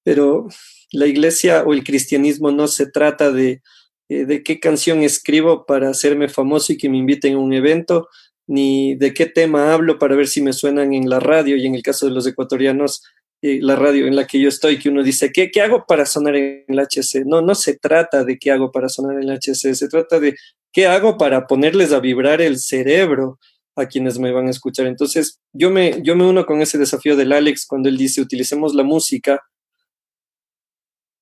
Pero 0.03 0.47
la 0.91 1.05
iglesia 1.05 1.63
o 1.63 1.73
el 1.73 1.83
cristianismo 1.83 2.51
no 2.51 2.67
se 2.67 2.87
trata 2.87 3.31
de, 3.31 3.61
eh, 4.09 4.25
de 4.25 4.41
qué 4.41 4.59
canción 4.59 5.03
escribo 5.03 5.65
para 5.65 5.89
hacerme 5.89 6.27
famoso 6.27 6.73
y 6.73 6.77
que 6.77 6.89
me 6.89 6.97
inviten 6.97 7.35
a 7.35 7.39
un 7.39 7.53
evento, 7.53 8.09
ni 8.47 8.95
de 8.95 9.13
qué 9.13 9.25
tema 9.25 9.73
hablo 9.73 9.99
para 9.99 10.15
ver 10.15 10.27
si 10.27 10.41
me 10.41 10.53
suenan 10.53 10.93
en 10.93 11.09
la 11.09 11.19
radio 11.19 11.55
y 11.55 11.65
en 11.65 11.75
el 11.75 11.83
caso 11.83 12.05
de 12.05 12.13
los 12.13 12.27
ecuatorianos 12.27 13.01
la 13.43 13.75
radio 13.75 14.07
en 14.07 14.15
la 14.15 14.25
que 14.25 14.39
yo 14.39 14.47
estoy, 14.47 14.79
que 14.79 14.89
uno 14.89 15.03
dice, 15.03 15.31
¿qué, 15.33 15.51
¿qué 15.51 15.61
hago 15.61 15.85
para 15.85 16.05
sonar 16.05 16.35
en 16.35 16.63
el 16.67 16.79
HC? 16.79 17.25
No, 17.25 17.41
no 17.41 17.55
se 17.55 17.77
trata 17.77 18.23
de 18.23 18.37
qué 18.37 18.51
hago 18.51 18.71
para 18.71 18.87
sonar 18.87 19.21
en 19.21 19.29
el 19.29 19.37
HC, 19.37 19.75
se 19.75 19.89
trata 19.89 20.19
de 20.19 20.35
qué 20.71 20.87
hago 20.87 21.17
para 21.17 21.45
ponerles 21.45 21.91
a 21.91 21.99
vibrar 21.99 22.41
el 22.41 22.57
cerebro 22.57 23.39
a 23.75 23.87
quienes 23.87 24.17
me 24.17 24.31
van 24.31 24.47
a 24.47 24.51
escuchar. 24.51 24.87
Entonces, 24.87 25.41
yo 25.51 25.71
me, 25.71 26.01
yo 26.03 26.15
me 26.15 26.25
uno 26.25 26.45
con 26.45 26.61
ese 26.61 26.77
desafío 26.77 27.17
del 27.17 27.33
Alex 27.33 27.65
cuando 27.67 27.89
él 27.89 27.97
dice, 27.97 28.21
utilicemos 28.21 28.75
la 28.75 28.83
música 28.83 29.41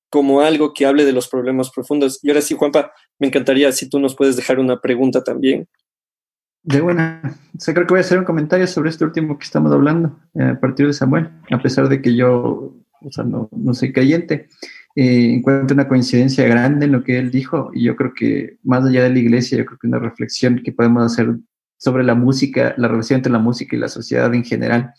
como 0.08 0.42
algo 0.42 0.74
que 0.74 0.86
hable 0.86 1.04
de 1.04 1.12
los 1.12 1.28
problemas 1.28 1.70
profundos. 1.70 2.20
Y 2.22 2.28
ahora 2.28 2.42
sí, 2.42 2.54
Juanpa, 2.54 2.92
me 3.18 3.28
encantaría 3.28 3.72
si 3.72 3.88
tú 3.88 3.98
nos 3.98 4.14
puedes 4.14 4.36
dejar 4.36 4.60
una 4.60 4.80
pregunta 4.80 5.24
también. 5.24 5.68
De 6.64 6.80
buena. 6.80 7.20
O 7.56 7.60
sea, 7.60 7.74
creo 7.74 7.86
que 7.86 7.94
voy 7.94 7.98
a 7.98 8.02
hacer 8.02 8.18
un 8.18 8.24
comentario 8.24 8.66
sobre 8.66 8.90
este 8.90 9.04
último 9.04 9.36
que 9.36 9.44
estamos 9.44 9.72
hablando 9.72 10.16
eh, 10.34 10.44
a 10.44 10.60
partir 10.60 10.86
de 10.86 10.92
Samuel, 10.92 11.30
a 11.50 11.60
pesar 11.60 11.88
de 11.88 12.00
que 12.00 12.14
yo, 12.14 12.74
o 13.00 13.10
sea, 13.10 13.24
no, 13.24 13.48
no 13.50 13.74
soy 13.74 13.92
creyente. 13.92 14.48
Eh, 14.94 15.34
encuentro 15.34 15.74
una 15.74 15.88
coincidencia 15.88 16.46
grande 16.46 16.84
en 16.84 16.92
lo 16.92 17.02
que 17.02 17.18
él 17.18 17.30
dijo 17.30 17.70
y 17.72 17.84
yo 17.84 17.96
creo 17.96 18.12
que 18.14 18.58
más 18.62 18.84
allá 18.84 19.02
de 19.02 19.10
la 19.10 19.18
iglesia, 19.18 19.58
yo 19.58 19.64
creo 19.64 19.78
que 19.78 19.86
una 19.88 19.98
reflexión 19.98 20.60
que 20.62 20.70
podemos 20.70 21.10
hacer 21.10 21.34
sobre 21.78 22.04
la 22.04 22.14
música, 22.14 22.74
la 22.76 22.88
relación 22.88 23.18
entre 23.18 23.32
la 23.32 23.38
música 23.40 23.74
y 23.74 23.80
la 23.80 23.88
sociedad 23.88 24.32
en 24.32 24.44
general. 24.44 24.92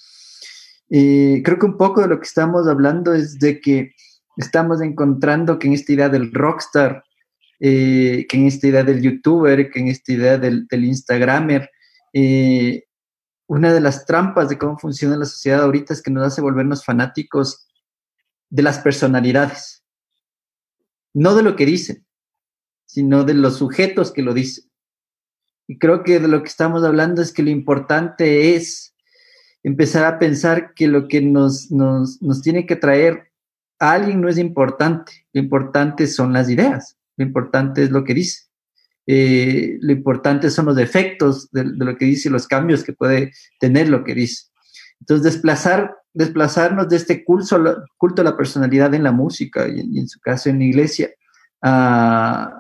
Eh, 0.90 1.42
creo 1.46 1.60
que 1.60 1.66
un 1.66 1.78
poco 1.78 2.02
de 2.02 2.08
lo 2.08 2.20
que 2.20 2.26
estamos 2.26 2.68
hablando 2.68 3.14
es 3.14 3.40
de 3.40 3.62
que 3.62 3.94
estamos 4.36 4.82
encontrando 4.82 5.60
que 5.60 5.68
en 5.68 5.74
esta 5.74 5.94
idea 5.94 6.10
del 6.10 6.34
rockstar 6.34 7.04
eh, 7.60 8.26
que 8.28 8.38
en 8.38 8.48
esta 8.48 8.68
idea 8.68 8.84
del 8.84 9.02
youtuber, 9.02 9.70
que 9.70 9.80
en 9.80 9.88
esta 9.88 10.12
idea 10.12 10.38
del, 10.38 10.68
del 10.68 10.86
instagramer, 10.86 11.70
eh, 12.14 12.84
una 13.48 13.74
de 13.74 13.82
las 13.82 14.06
trampas 14.06 14.50
de 14.50 14.58
cómo 14.58 14.78
funciona 14.78 15.18
la 15.18 15.26
sociedad 15.26 15.64
ahorita 15.64 15.94
es 15.94 16.02
que 16.02 16.12
nos 16.12 16.26
hace 16.26 16.42
volvernos 16.42 16.86
fanáticos 16.86 17.68
de 18.50 18.64
las 18.64 18.80
personalidades, 18.80 19.84
no 21.14 21.36
de 21.36 21.44
lo 21.44 21.56
que 21.56 21.66
dicen, 21.66 22.06
sino 22.86 23.24
de 23.24 23.34
los 23.34 23.58
sujetos 23.58 24.12
que 24.12 24.22
lo 24.22 24.34
dicen. 24.34 24.70
Y 25.68 25.78
creo 25.80 26.04
que 26.04 26.20
de 26.20 26.28
lo 26.28 26.42
que 26.44 26.50
estamos 26.50 26.84
hablando 26.84 27.22
es 27.22 27.32
que 27.32 27.44
lo 27.44 27.50
importante 27.50 28.56
es 28.56 28.96
empezar 29.64 30.06
a 30.06 30.20
pensar 30.20 30.74
que 30.74 30.88
lo 30.88 31.08
que 31.08 31.22
nos, 31.22 31.72
nos, 31.72 32.22
nos 32.22 32.42
tiene 32.42 32.66
que 32.66 32.76
traer 32.76 33.32
a 33.80 33.94
alguien 33.94 34.22
no 34.22 34.30
es 34.30 34.38
importante, 34.38 35.26
lo 35.34 35.42
importante 35.42 36.08
son 36.08 36.34
las 36.34 36.50
ideas. 36.50 36.98
Lo 37.18 37.26
importante 37.26 37.84
es 37.84 37.92
lo 37.92 38.04
que 38.04 38.14
dice. 38.14 38.44
Eh, 39.06 39.78
lo 39.82 39.92
importante 39.92 40.50
son 40.50 40.68
los 40.68 40.78
efectos 40.78 41.52
de, 41.52 41.66
lo 41.66 41.98
que 41.98 42.06
dice 42.06 42.30
y 42.30 42.32
los 42.32 42.48
cambios 42.48 42.84
que 42.84 42.94
puede 42.94 43.32
tener 43.60 43.90
lo 43.90 44.04
que 44.04 44.16
dice. 44.16 44.46
Entonces, 45.00 45.34
desplazar, 45.34 45.96
desplazarnos 46.14 46.88
de 46.88 46.96
este 46.96 47.26
culto, 47.26 47.84
culto 47.98 48.22
a 48.22 48.26
la 48.26 48.38
personalidad 48.38 48.94
en 48.94 49.04
la 49.04 49.12
música 49.12 49.68
y, 49.68 50.00
en 50.00 50.08
su 50.08 50.20
caso 50.20 50.50
en 50.50 50.60
la 50.60 50.66
iglesia, 50.66 51.10
ah, 51.62 52.60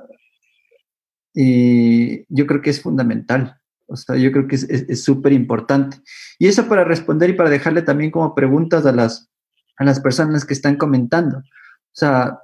yo 1.33 2.45
creo 2.45 2.61
que 2.61 2.69
es 2.69 2.81
fundamental. 2.81 3.59
O 3.87 3.95
sea, 3.95 4.15
yo 4.15 4.31
creo 4.31 4.47
que 4.47 4.55
es 4.55 5.03
súper 5.03 5.33
importante. 5.33 5.97
Y 6.39 6.47
eso 6.47 6.67
para 6.67 6.83
responder 6.83 7.29
y 7.29 7.33
para 7.33 7.49
dejarle 7.49 7.81
también 7.81 8.11
como 8.11 8.33
preguntas 8.35 8.85
a 8.85 8.91
las, 8.91 9.29
a 9.77 9.83
las 9.83 9.99
personas 9.99 10.45
que 10.45 10.53
están 10.53 10.77
comentando. 10.77 11.37
O 11.37 11.95
sea, 11.95 12.39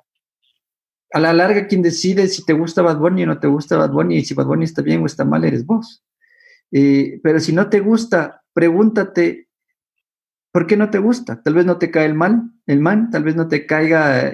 a 1.11 1.19
la 1.19 1.34
larga 1.34 1.68
quien 1.68 1.81
decide 1.81 2.27
si 2.27 2.45
te 2.45 2.53
gusta 2.53 2.81
Bad 2.81 2.99
Bunny 2.99 3.23
o 3.23 3.27
no 3.27 3.40
te 3.40 3.48
gusta 3.48 3.77
Bad 3.77 3.91
Bunny 3.91 4.18
y 4.18 4.26
si 4.26 4.34
Bad 4.34 4.45
Bunny 4.45 4.65
está 4.65 4.81
bien 4.81 5.02
o 5.02 5.06
está 5.06 5.26
mal 5.26 5.44
eres 5.44 5.65
vos. 5.65 6.03
Eh, 6.72 7.19
pero 7.23 7.40
si 7.40 7.52
no 7.52 7.69
te 7.69 7.80
gusta, 7.80 8.44
pregúntate 8.53 9.49
¿por 10.52 10.68
qué 10.68 10.77
no 10.77 10.90
te 10.90 10.99
gusta? 10.99 11.41
Tal 11.41 11.53
vez 11.53 11.65
no 11.65 11.77
te 11.77 11.91
cae 11.91 12.06
el 12.06 12.15
mal, 12.15 12.52
el 12.65 12.80
man, 12.80 13.10
tal 13.10 13.23
vez 13.23 13.36
no 13.36 13.48
te 13.48 13.65
caiga 13.65 14.31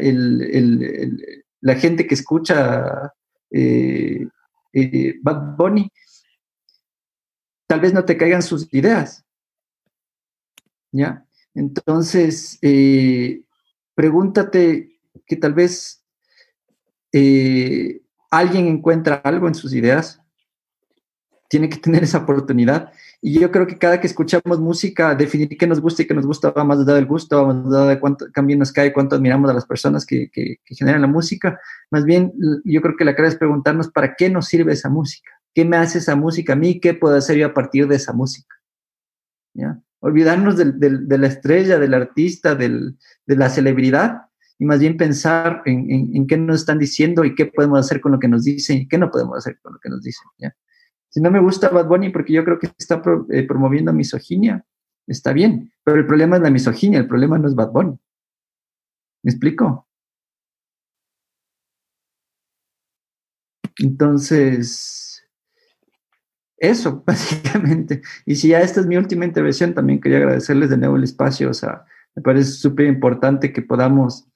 la 1.62 1.76
gente 1.76 2.08
que 2.08 2.14
escucha 2.14 3.14
eh, 3.52 4.28
eh, 4.74 5.16
Bad 5.22 5.56
Bunny, 5.58 5.90
tal 7.68 7.80
vez 7.80 7.94
no 7.94 8.06
te 8.06 8.18
caigan 8.18 8.42
sus 8.42 8.74
ideas. 8.74 9.24
¿Ya? 10.92 11.26
Entonces, 11.54 12.60
pregúntate 13.94 15.00
que 15.26 15.36
tal 15.36 15.54
vez 15.54 16.05
alguien 18.30 18.68
encuentra 18.68 19.16
algo 19.16 19.48
en 19.48 19.56
sus 19.56 19.74
ideas, 19.74 20.22
tiene 21.50 21.70
que 21.70 21.78
tener 21.78 22.04
esa 22.04 22.20
oportunidad 22.20 22.92
y 23.22 23.40
yo 23.40 23.52
creo 23.52 23.66
que 23.66 23.78
cada 23.78 24.00
que 24.00 24.08
escuchamos 24.08 24.60
música, 24.60 25.16
definir 25.16 25.50
qué 25.58 25.66
nos 25.66 25.80
gusta 25.82 26.04
y 26.04 26.06
qué 26.06 26.14
nos 26.14 26.26
gusta 26.26 26.52
va 26.52 26.64
más 26.64 26.80
allá 26.80 26.94
del 26.94 27.06
gusto, 27.06 27.44
va 27.44 27.54
más 27.54 27.74
allá 27.74 27.90
de 27.90 28.00
cuánto 28.00 28.28
cambio 28.32 28.58
nos 28.58 28.72
cae, 28.72 28.94
cuánto 28.94 29.16
admiramos 29.16 29.50
a 29.50 29.54
las 29.54 29.66
personas 29.66 30.06
que, 30.06 30.30
generan 30.66 31.02
la 31.02 31.08
música. 31.08 31.60
Más 31.90 32.06
bien, 32.06 32.34
yo 32.64 32.82
creo 32.82 32.96
que 32.96 33.06
la 33.06 33.16
cara 33.16 33.28
es 33.28 33.36
preguntarnos 33.36 33.90
para 33.90 34.16
qué 34.16 34.30
nos 34.30 34.48
sirve 34.48 34.74
esa 34.74 34.90
música, 34.90 35.32
qué 35.54 35.66
me 35.66 35.78
hace 35.78 36.00
esa 36.00 36.16
música 36.16 36.54
a 36.54 36.56
mí, 36.56 36.80
qué 36.80 36.94
puedo 36.94 37.16
hacer 37.16 37.38
yo 37.38 37.48
a 37.48 37.54
partir 37.54 37.88
de 37.88 37.96
esa 37.96 38.14
música. 38.14 38.56
Olvidarnos 40.02 40.56
de 40.58 41.18
la 41.18 41.28
estrella, 41.28 41.80
del 41.80 41.96
artista, 41.96 42.54
de 42.54 42.94
la 43.26 43.50
celebridad 43.50 44.25
y 44.58 44.66
más 44.66 44.80
bien 44.80 44.98
pensar 44.98 45.62
en, 45.66 46.16
en, 46.16 46.28
qué 46.28 46.38
nos 46.38 46.62
están 46.62 46.80
diciendo 46.80 47.26
y 47.26 47.36
qué 47.36 47.48
podemos 47.48 47.80
hacer 47.80 48.00
con 48.00 48.14
lo 48.14 48.20
que 48.20 48.28
nos 48.28 48.44
dicen 48.44 48.78
y 48.78 48.88
qué 48.88 48.98
no 48.98 49.12
podemos 49.12 49.38
hacer 49.38 49.60
con 49.62 49.74
lo 49.74 49.80
que 49.80 49.90
nos 49.90 50.02
dicen. 50.02 50.28
¿ya? 50.38 50.56
Si 51.10 51.22
no 51.22 51.32
me 51.32 51.40
gusta 51.40 51.70
Bad 51.70 51.88
Bunny 51.88 52.10
porque 52.10 52.34
yo 52.34 52.44
creo 52.44 52.60
que 52.60 52.72
está 52.78 53.02
eh, 53.32 53.44
promoviendo 53.44 53.94
misoginia, 53.94 54.66
está 55.08 55.34
bien, 55.34 55.74
pero 55.84 55.98
el 55.98 56.06
problema 56.06 56.38
es 56.38 56.42
la 56.42 56.50
misoginia, 56.50 57.00
el 57.00 57.08
problema 57.08 57.38
no 57.38 57.48
es 57.48 57.56
Bad 57.56 57.72
Bunny. 57.72 58.00
¿Me 59.24 59.32
explico? 59.32 59.88
Entonces, 63.78 65.24
eso, 66.58 67.04
básicamente. 67.08 68.02
Y 68.26 68.36
si 68.36 68.50
ya 68.50 68.62
esta 68.62 68.80
es 68.80 68.86
mi 68.88 68.98
última 68.98 69.26
intervención, 69.26 69.74
también 69.74 70.00
quería 70.00 70.20
agradecerles 70.20 70.70
de 70.70 70.78
nuevo 70.78 70.96
el 70.96 71.04
espacio. 71.04 71.50
O 71.50 71.54
sea, 71.54 71.86
me 72.16 72.22
parece 72.22 72.52
súper 72.52 72.88
importante 72.88 73.52
que 73.52 73.62
podamos 73.62 74.28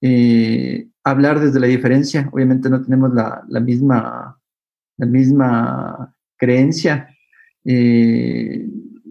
eh, 0.00 0.88
hablar 1.04 1.40
desde 1.40 1.60
la 1.60 1.66
diferencia. 1.66 2.28
Obviamente 2.32 2.68
no 2.68 2.82
tenemos 2.82 3.12
la, 3.12 3.42
la 3.48 3.60
misma, 3.60 4.38
la 4.96 5.06
misma 5.06 6.14
creencia 6.36 7.08
eh, 7.64 8.66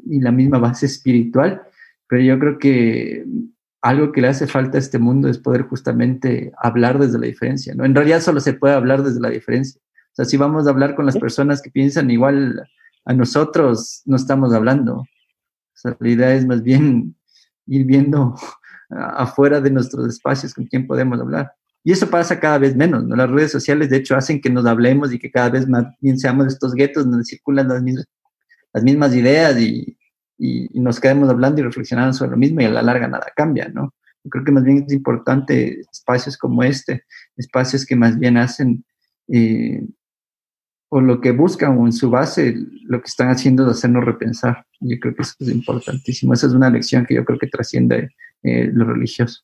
y 0.05 0.19
la 0.19 0.31
misma 0.31 0.57
base 0.57 0.85
espiritual, 0.87 1.61
pero 2.07 2.21
yo 2.21 2.39
creo 2.39 2.57
que 2.57 3.25
algo 3.81 4.11
que 4.11 4.21
le 4.21 4.27
hace 4.27 4.47
falta 4.47 4.77
a 4.77 4.79
este 4.79 4.99
mundo 4.99 5.29
es 5.29 5.37
poder 5.37 5.63
justamente 5.63 6.51
hablar 6.57 6.99
desde 6.99 7.19
la 7.19 7.27
diferencia, 7.27 7.73
¿no? 7.75 7.85
En 7.85 7.95
realidad 7.95 8.21
solo 8.21 8.39
se 8.39 8.53
puede 8.53 8.73
hablar 8.73 9.03
desde 9.03 9.21
la 9.21 9.29
diferencia. 9.29 9.79
O 9.81 10.15
sea, 10.15 10.25
si 10.25 10.35
vamos 10.35 10.67
a 10.67 10.71
hablar 10.71 10.95
con 10.95 11.05
las 11.05 11.17
personas 11.17 11.61
que 11.61 11.69
piensan 11.69 12.09
igual 12.09 12.67
a 13.05 13.13
nosotros, 13.13 14.01
no 14.05 14.15
estamos 14.15 14.53
hablando. 14.53 14.95
O 14.95 15.07
sea, 15.75 15.95
la 15.97 16.09
idea 16.09 16.33
es 16.33 16.45
más 16.45 16.61
bien 16.61 17.15
ir 17.67 17.85
viendo 17.85 18.35
afuera 18.89 19.61
de 19.61 19.71
nuestros 19.71 20.07
espacios 20.07 20.53
con 20.53 20.65
quién 20.65 20.87
podemos 20.87 21.19
hablar. 21.19 21.53
Y 21.83 21.91
eso 21.91 22.09
pasa 22.09 22.39
cada 22.39 22.57
vez 22.57 22.75
menos, 22.75 23.05
¿no? 23.05 23.15
Las 23.15 23.29
redes 23.29 23.51
sociales, 23.51 23.89
de 23.89 23.97
hecho, 23.97 24.15
hacen 24.15 24.41
que 24.41 24.49
nos 24.49 24.65
hablemos 24.65 25.13
y 25.13 25.19
que 25.19 25.31
cada 25.31 25.49
vez 25.49 25.67
más 25.67 25.85
bien 26.01 26.19
seamos 26.19 26.47
estos 26.47 26.73
guetos 26.73 27.09
donde 27.09 27.23
circulan 27.23 27.69
las 27.69 27.81
mismas, 27.81 28.05
las 28.73 28.83
mismas 28.83 29.15
ideas 29.15 29.59
y, 29.59 29.97
y, 30.37 30.67
nos 30.79 30.99
quedemos 30.99 31.29
hablando 31.29 31.61
y 31.61 31.63
reflexionando 31.63 32.13
sobre 32.13 32.31
lo 32.31 32.37
mismo 32.37 32.61
y 32.61 32.65
a 32.65 32.69
la 32.69 32.81
larga 32.81 33.07
nada 33.07 33.27
cambia, 33.35 33.69
¿no? 33.69 33.93
Yo 34.23 34.29
creo 34.29 34.43
que 34.43 34.51
más 34.51 34.63
bien 34.63 34.83
es 34.85 34.93
importante 34.93 35.81
espacios 35.91 36.37
como 36.37 36.63
este, 36.63 37.03
espacios 37.37 37.85
que 37.85 37.95
más 37.95 38.19
bien 38.19 38.37
hacen, 38.37 38.83
eh, 39.29 39.81
o 40.89 40.99
lo 40.99 41.21
que 41.21 41.31
buscan 41.31 41.77
o 41.77 41.85
en 41.85 41.93
su 41.93 42.09
base, 42.09 42.55
lo 42.83 42.99
que 43.01 43.07
están 43.07 43.29
haciendo 43.29 43.63
es 43.63 43.77
hacernos 43.77 44.03
repensar. 44.03 44.65
Yo 44.79 44.99
creo 44.99 45.15
que 45.15 45.21
eso 45.21 45.35
es 45.39 45.49
importantísimo. 45.49 46.33
Esa 46.33 46.47
es 46.47 46.53
una 46.53 46.69
lección 46.69 47.05
que 47.05 47.13
yo 47.15 47.23
creo 47.23 47.37
que 47.37 47.47
trasciende 47.47 48.09
eh, 48.43 48.69
lo 48.73 48.85
religioso. 48.85 49.41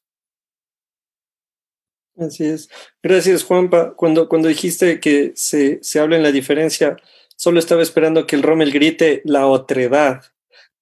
Así 2.18 2.46
es. 2.46 2.70
Gracias, 3.04 3.44
Juanpa. 3.44 3.94
Cuando, 3.96 4.30
cuando 4.30 4.48
dijiste 4.48 5.00
que 5.00 5.34
se, 5.36 5.80
se 5.82 6.00
habla 6.00 6.16
en 6.16 6.24
la 6.24 6.32
diferencia, 6.32 6.96
solo 7.36 7.60
estaba 7.60 7.82
esperando 7.82 8.26
que 8.26 8.36
el 8.36 8.44
Rommel 8.44 8.72
grite 8.72 9.22
la 9.26 9.48
otredad. 9.48 10.22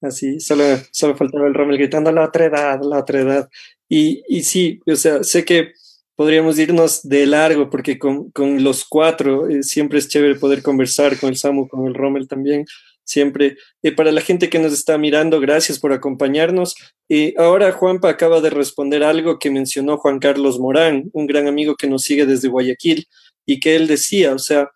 Así, 0.02 0.40
solo, 0.40 0.64
solo 0.92 1.16
faltaba 1.16 1.48
el 1.48 1.54
Rommel 1.54 1.78
gritando 1.78 2.12
la 2.12 2.26
otredad, 2.26 2.82
la 2.84 3.00
otredad. 3.00 3.50
Y, 3.90 4.24
y 4.28 4.44
sí, 4.44 4.80
o 4.86 4.96
sea, 4.96 5.24
sé 5.24 5.46
que 5.46 5.72
podríamos 6.16 6.60
irnos 6.60 7.08
de 7.08 7.26
largo 7.26 7.70
porque 7.70 7.98
con, 7.98 8.30
con 8.32 8.64
los 8.64 8.86
cuatro 8.86 9.50
eh, 9.50 9.64
siempre 9.64 10.00
es 10.00 10.08
chévere 10.08 10.36
poder 10.36 10.62
conversar 10.62 11.18
con 11.20 11.30
el 11.30 11.38
Samu, 11.38 11.68
con 11.68 11.88
el 11.88 11.96
Rommel 11.96 12.28
también 12.28 12.66
siempre. 13.04 13.58
Eh, 13.82 13.92
para 13.92 14.12
la 14.12 14.22
gente 14.22 14.50
que 14.50 14.60
nos 14.60 14.74
está 14.74 14.98
mirando, 14.98 15.40
gracias 15.40 15.80
por 15.80 15.94
acompañarnos. 15.94 16.76
Y 17.08 17.38
ahora 17.40 17.72
Juanpa 17.72 18.10
acaba 18.10 18.42
de 18.42 18.50
responder 18.50 19.04
algo 19.04 19.40
que 19.40 19.52
mencionó 19.52 19.98
Juan 19.98 20.20
Carlos 20.20 20.60
Morán, 20.60 21.10
un 21.14 21.28
gran 21.28 21.48
amigo 21.48 21.76
que 21.76 21.88
nos 21.88 22.04
sigue 22.04 22.26
desde 22.26 22.48
Guayaquil, 22.48 23.08
y 23.46 23.60
que 23.60 23.76
él 23.76 23.88
decía, 23.88 24.34
o 24.34 24.40
sea, 24.40 24.72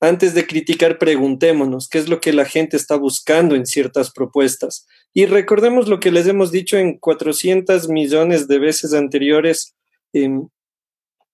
antes 0.00 0.34
de 0.34 0.46
criticar, 0.46 0.98
preguntémonos 0.98 1.88
qué 1.88 1.98
es 1.98 2.08
lo 2.08 2.20
que 2.20 2.32
la 2.32 2.44
gente 2.44 2.76
está 2.76 2.96
buscando 2.96 3.54
en 3.54 3.66
ciertas 3.66 4.12
propuestas. 4.12 4.86
Y 5.14 5.26
recordemos 5.26 5.88
lo 5.88 6.00
que 6.00 6.10
les 6.10 6.26
hemos 6.26 6.52
dicho 6.52 6.76
en 6.76 6.98
400 6.98 7.88
millones 7.88 8.46
de 8.46 8.58
veces 8.58 8.92
anteriores, 8.92 9.74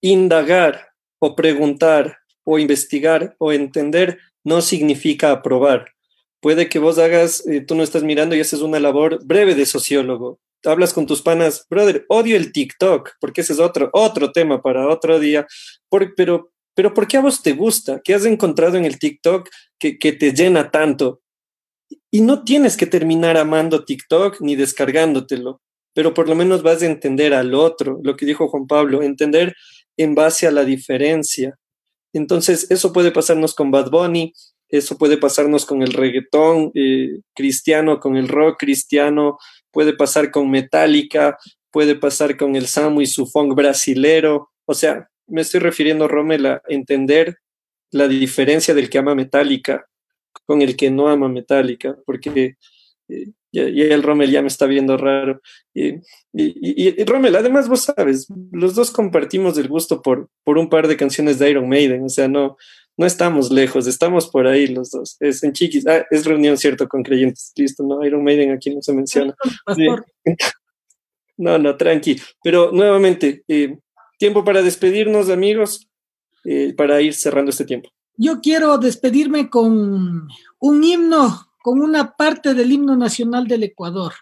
indagar 0.00 0.88
o 1.18 1.34
preguntar 1.34 2.18
o 2.44 2.58
investigar 2.58 3.36
o 3.38 3.52
entender 3.52 4.18
no 4.44 4.60
significa 4.60 5.30
aprobar 5.30 5.92
puede 6.42 6.68
que 6.68 6.80
vos 6.80 6.98
hagas, 6.98 7.46
eh, 7.46 7.60
tú 7.60 7.76
no 7.76 7.84
estás 7.84 8.02
mirando 8.02 8.34
y 8.34 8.40
haces 8.40 8.60
una 8.60 8.80
labor 8.80 9.24
breve 9.24 9.54
de 9.54 9.64
sociólogo. 9.64 10.40
Hablas 10.64 10.92
con 10.92 11.06
tus 11.06 11.22
panas, 11.22 11.66
brother, 11.70 12.04
odio 12.08 12.36
el 12.36 12.52
TikTok, 12.52 13.12
porque 13.20 13.40
ese 13.40 13.52
es 13.54 13.60
otro, 13.60 13.90
otro 13.92 14.32
tema 14.32 14.60
para 14.60 14.88
otro 14.88 15.20
día. 15.20 15.46
pero, 16.16 16.50
pero 16.74 16.94
¿por 16.94 17.06
qué 17.06 17.16
a 17.16 17.20
vos 17.20 17.42
te 17.42 17.52
gusta? 17.52 18.00
¿Qué 18.02 18.12
has 18.14 18.24
encontrado 18.24 18.76
en 18.76 18.84
el 18.84 18.98
TikTok 18.98 19.48
que, 19.78 19.98
que 19.98 20.12
te 20.12 20.32
llena 20.32 20.70
tanto? 20.70 21.20
Y 22.10 22.20
no 22.20 22.42
tienes 22.42 22.76
que 22.76 22.86
terminar 22.86 23.36
amando 23.36 23.84
TikTok 23.84 24.40
ni 24.40 24.56
descargándotelo, 24.56 25.60
pero 25.94 26.12
por 26.12 26.28
lo 26.28 26.34
menos 26.34 26.62
vas 26.62 26.82
a 26.82 26.86
entender 26.86 27.34
al 27.34 27.54
otro, 27.54 28.00
lo 28.02 28.16
que 28.16 28.26
dijo 28.26 28.48
Juan 28.48 28.66
Pablo, 28.66 29.02
entender 29.02 29.54
en 29.96 30.16
base 30.16 30.48
a 30.48 30.50
la 30.50 30.64
diferencia. 30.64 31.56
Entonces, 32.12 32.68
eso 32.70 32.92
puede 32.92 33.12
pasarnos 33.12 33.54
con 33.54 33.70
Bad 33.70 33.90
Bunny, 33.90 34.32
eso 34.72 34.96
puede 34.96 35.18
pasarnos 35.18 35.66
con 35.66 35.82
el 35.82 35.92
reggaetón 35.92 36.72
eh, 36.74 37.20
cristiano, 37.34 38.00
con 38.00 38.16
el 38.16 38.26
rock 38.26 38.58
cristiano, 38.60 39.38
puede 39.70 39.92
pasar 39.92 40.30
con 40.30 40.50
Metallica, 40.50 41.36
puede 41.70 41.94
pasar 41.94 42.38
con 42.38 42.56
el 42.56 42.66
Samu 42.66 43.02
y 43.02 43.06
su 43.06 43.26
funk 43.26 43.54
brasilero. 43.54 44.50
O 44.64 44.72
sea, 44.72 45.08
me 45.26 45.42
estoy 45.42 45.60
refiriendo, 45.60 46.08
Rommel, 46.08 46.46
a 46.46 46.62
entender 46.68 47.36
la 47.90 48.08
diferencia 48.08 48.72
del 48.72 48.88
que 48.88 48.98
ama 48.98 49.14
Metallica 49.14 49.86
con 50.46 50.62
el 50.62 50.74
que 50.74 50.90
no 50.90 51.08
ama 51.08 51.28
Metallica, 51.28 51.96
porque 52.06 52.56
eh, 53.08 53.26
ya, 53.52 53.64
el 53.64 54.02
Rommel 54.02 54.30
ya 54.30 54.40
me 54.40 54.48
está 54.48 54.64
viendo 54.64 54.96
raro. 54.96 55.42
Y, 55.74 55.96
y, 56.32 57.04
Rommel, 57.04 57.36
además 57.36 57.68
vos 57.68 57.82
sabes, 57.82 58.26
los 58.50 58.74
dos 58.74 58.90
compartimos 58.90 59.58
el 59.58 59.68
gusto 59.68 60.00
por, 60.00 60.30
por 60.44 60.56
un 60.56 60.70
par 60.70 60.88
de 60.88 60.96
canciones 60.96 61.38
de 61.38 61.50
Iron 61.50 61.68
Maiden, 61.68 62.04
o 62.04 62.08
sea, 62.08 62.28
no, 62.28 62.56
no 62.96 63.06
estamos 63.06 63.50
lejos, 63.50 63.86
estamos 63.86 64.28
por 64.28 64.46
ahí 64.46 64.66
los 64.66 64.90
dos. 64.90 65.16
Es 65.20 65.42
en 65.42 65.52
Chiquis, 65.52 65.86
ah, 65.86 66.06
es 66.10 66.24
reunión, 66.24 66.56
cierto, 66.58 66.88
con 66.88 67.02
creyentes. 67.02 67.52
Listo, 67.56 67.82
no, 67.82 68.04
Iron 68.04 68.22
Maiden 68.22 68.52
aquí 68.52 68.74
no 68.74 68.82
se 68.82 68.92
menciona. 68.92 69.34
No, 71.38 71.58
no, 71.58 71.76
tranqui. 71.76 72.20
Pero 72.44 72.70
nuevamente, 72.70 73.42
eh, 73.48 73.76
tiempo 74.18 74.44
para 74.44 74.62
despedirnos, 74.62 75.28
amigos, 75.28 75.88
eh, 76.44 76.72
para 76.76 77.00
ir 77.00 77.14
cerrando 77.14 77.50
este 77.50 77.64
tiempo. 77.64 77.88
Yo 78.16 78.40
quiero 78.40 78.78
despedirme 78.78 79.50
con 79.50 80.28
un 80.60 80.84
himno, 80.84 81.48
con 81.62 81.80
una 81.80 82.14
parte 82.14 82.54
del 82.54 82.70
himno 82.70 82.96
nacional 82.96 83.48
del 83.48 83.64
Ecuador. 83.64 84.12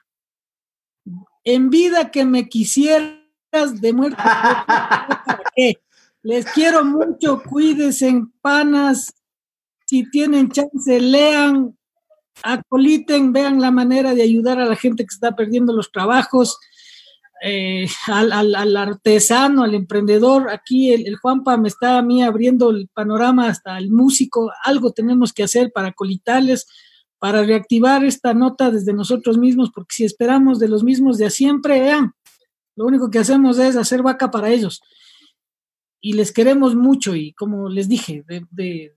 En 1.45 1.69
vida 1.69 2.11
que 2.11 2.25
me 2.25 2.49
quisieras, 2.49 3.19
de 3.53 3.93
muerte, 3.93 4.17
¿para 4.23 5.43
qué? 5.55 5.79
Les 6.23 6.45
quiero 6.47 6.85
mucho, 6.85 7.43
cuídense, 7.43 8.23
panas. 8.41 9.13
Si 9.87 10.09
tienen 10.11 10.51
chance, 10.51 11.01
lean, 11.01 11.77
acoliten, 12.43 13.33
vean 13.33 13.61
la 13.61 13.71
manera 13.71 14.15
de 14.15 14.23
ayudar 14.23 14.61
a 14.61 14.67
la 14.67 14.77
gente 14.77 15.05
que 15.05 15.15
está 15.15 15.35
perdiendo 15.35 15.73
los 15.73 15.91
trabajos. 15.91 16.59
eh, 17.43 17.89
al, 18.07 18.77
artesano, 18.77 19.65
al 19.65 19.75
emprendedor. 19.75 20.51
Aquí 20.51 20.93
el, 20.93 21.07
el, 21.07 21.17
Juanpa 21.17 21.57
me 21.57 21.69
está 21.69 21.99
a 21.99 22.03
mí 22.03 22.23
abriendo 22.23 22.71
el 22.71 22.89
panorama 22.89 23.49
hasta 23.49 23.79
el 23.79 23.91
músico. 23.91 24.51
Algo 24.63 24.93
tenemos 24.93 25.33
que 25.33 25.43
hacer 25.43 25.73
para 25.73 25.93
colitarles, 25.93 26.67
para 27.19 27.43
reactivar 27.43 28.05
esta 28.05 28.35
nota 28.35 28.71
desde 28.71 28.93
nosotros 28.93 29.39
mismos, 29.39 29.71
porque 29.75 29.95
si 29.95 30.05
esperamos 30.05 30.59
de 30.59 30.69
los 30.69 30.85
mismos 30.85 31.19
de 31.19 31.31
siempre, 31.31 31.81
vean, 31.81 32.13
lo 32.77 32.87
único 32.87 33.11
que 33.11 33.19
hacemos 33.19 33.59
es 33.59 33.77
hacer 33.77 34.03
vaca 34.03 34.31
para 34.31 34.51
ellos. 34.51 34.81
Y 36.01 36.15
les 36.15 36.33
queremos 36.33 36.75
mucho 36.75 37.15
y 37.15 37.33
como 37.35 37.69
les 37.69 37.89
dije, 37.89 38.25
de, 38.27 38.47
de, 38.51 38.95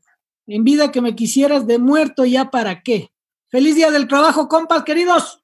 en 0.47 0.63
vida 0.63 0.91
que 0.91 1.01
me 1.01 1.15
quisieras, 1.15 1.67
de 1.67 1.79
muerto 1.79 2.25
ya 2.25 2.49
para 2.49 2.81
qué. 2.81 3.11
Feliz 3.49 3.75
día 3.75 3.91
del 3.91 4.07
trabajo, 4.07 4.47
compas 4.47 4.83
queridos. 4.83 5.43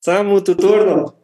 Samu, 0.00 0.42
tu 0.42 0.56
turno. 0.56 1.16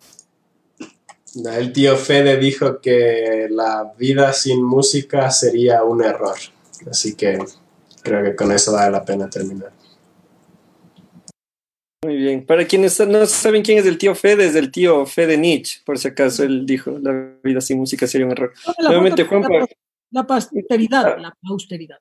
El 1.34 1.72
tío 1.72 1.96
Fede 1.96 2.36
dijo 2.36 2.80
que 2.80 3.48
la 3.50 3.92
vida 3.98 4.32
sin 4.32 4.62
música 4.62 5.30
sería 5.30 5.82
un 5.82 6.02
error. 6.02 6.36
Así 6.88 7.14
que 7.14 7.38
creo 8.02 8.22
que 8.22 8.36
con 8.36 8.52
eso 8.52 8.72
vale 8.72 8.92
la 8.92 9.04
pena 9.04 9.28
terminar. 9.28 9.72
Muy 12.04 12.16
bien. 12.16 12.46
Para 12.46 12.64
quienes 12.64 12.98
no 13.00 13.26
saben 13.26 13.62
quién 13.62 13.78
es 13.78 13.86
el 13.86 13.98
tío 13.98 14.14
Fede, 14.14 14.46
es 14.46 14.54
el 14.54 14.70
tío 14.70 15.04
Fede 15.04 15.36
Nietzsche, 15.36 15.80
por 15.84 15.98
si 15.98 16.08
acaso 16.08 16.44
él 16.44 16.64
dijo 16.64 16.92
la 17.02 17.34
vida 17.42 17.60
sin 17.60 17.78
música 17.78 18.06
sería 18.06 18.26
un 18.26 18.32
error. 18.32 18.52
La 18.78 18.90
Nuevamente, 18.90 19.24
Juanpa. 19.24 19.66
La 20.10 20.26
posteridad, 20.26 21.18
la 21.18 21.36
austeridad. 21.44 21.98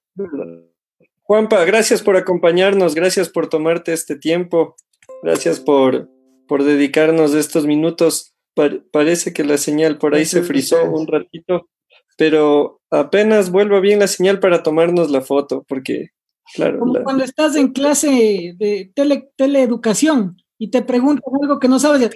Juanpa, 1.24 1.66
gracias 1.66 2.02
por 2.02 2.16
acompañarnos, 2.16 2.96
gracias 2.96 3.28
por 3.28 3.50
tomarte 3.50 3.92
este 3.92 4.16
tiempo, 4.16 4.76
gracias 5.24 5.60
por, 5.60 6.10
por 6.48 6.64
dedicarnos 6.64 7.34
estos 7.34 7.66
minutos. 7.66 8.34
Pa 8.54 8.70
parece 8.92 9.34
que 9.34 9.44
la 9.44 9.58
señal 9.58 9.98
por 9.98 10.16
ahí 10.16 10.26
se 10.26 10.42
frizó 10.42 10.84
un 10.86 11.06
ratito, 11.06 11.70
pero 12.18 12.82
apenas 12.90 13.52
vuelva 13.52 13.80
bien 13.80 14.00
la 14.00 14.08
señal 14.08 14.40
para 14.40 14.64
tomarnos 14.64 15.12
la 15.12 15.22
foto, 15.22 15.66
porque, 15.68 16.12
claro. 16.56 16.80
Como 16.80 17.04
cuando 17.04 17.24
estás 17.24 17.56
en 17.56 17.72
clase 17.74 18.56
de 18.58 18.92
tele, 18.94 19.32
teleeducación 19.36 20.38
y 20.58 20.70
te 20.70 20.82
preguntan 20.82 21.34
algo 21.42 21.60
que 21.60 21.68
no 21.68 21.80
sabes. 21.80 22.10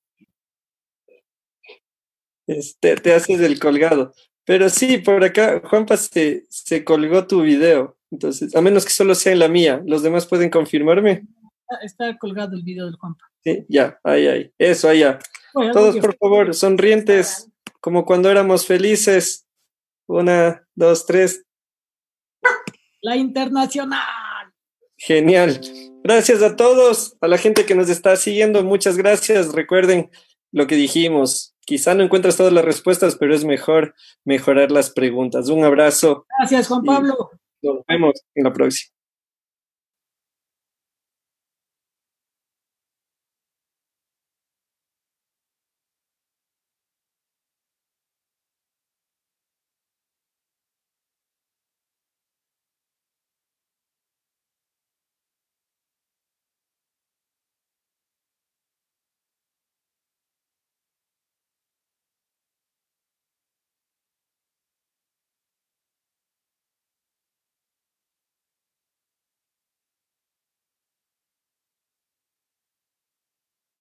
este, 2.47 2.95
te 2.95 3.13
haces 3.13 3.39
el 3.39 3.59
colgado. 3.59 4.13
Pero 4.45 4.69
sí, 4.69 4.97
por 4.97 5.23
acá, 5.23 5.61
Juanpa, 5.63 5.97
se, 5.97 6.45
se 6.49 6.83
colgó 6.83 7.27
tu 7.27 7.41
video. 7.41 7.97
Entonces, 8.11 8.55
a 8.55 8.61
menos 8.61 8.85
que 8.85 8.91
solo 8.91 9.15
sea 9.15 9.31
en 9.31 9.39
la 9.39 9.47
mía, 9.47 9.81
¿los 9.85 10.03
demás 10.03 10.25
pueden 10.25 10.49
confirmarme? 10.49 11.25
Está 11.81 12.17
colgado 12.17 12.55
el 12.55 12.63
video 12.63 12.85
del 12.85 12.95
Juanpa. 12.95 13.31
Sí, 13.43 13.65
ya, 13.69 13.99
ahí, 14.03 14.27
ahí. 14.27 14.51
Eso, 14.57 14.89
allá. 14.89 15.19
Bueno, 15.53 15.71
Todos, 15.71 15.97
por 15.97 16.17
favor, 16.17 16.53
sonrientes, 16.53 17.49
como 17.79 18.05
cuando 18.05 18.29
éramos 18.29 18.65
felices. 18.65 19.47
Una, 20.07 20.67
dos, 20.75 21.05
tres. 21.05 21.45
La 23.01 23.15
internacional. 23.15 24.53
Genial. 24.97 25.59
Gracias 26.03 26.41
a 26.43 26.55
todos, 26.55 27.17
a 27.21 27.27
la 27.27 27.37
gente 27.37 27.65
que 27.65 27.75
nos 27.75 27.89
está 27.89 28.15
siguiendo, 28.15 28.63
muchas 28.63 28.97
gracias. 28.97 29.53
Recuerden 29.53 30.11
lo 30.51 30.67
que 30.67 30.75
dijimos. 30.75 31.55
Quizá 31.65 31.93
no 31.95 32.03
encuentras 32.03 32.37
todas 32.37 32.53
las 32.53 32.65
respuestas, 32.65 33.15
pero 33.15 33.33
es 33.33 33.43
mejor 33.43 33.95
mejorar 34.25 34.71
las 34.71 34.91
preguntas. 34.91 35.49
Un 35.49 35.63
abrazo. 35.63 36.25
Gracias, 36.39 36.67
Juan 36.67 36.83
Pablo. 36.83 37.31
Nos 37.61 37.85
vemos 37.87 38.21
en 38.35 38.43
la 38.43 38.53
próxima. 38.53 38.93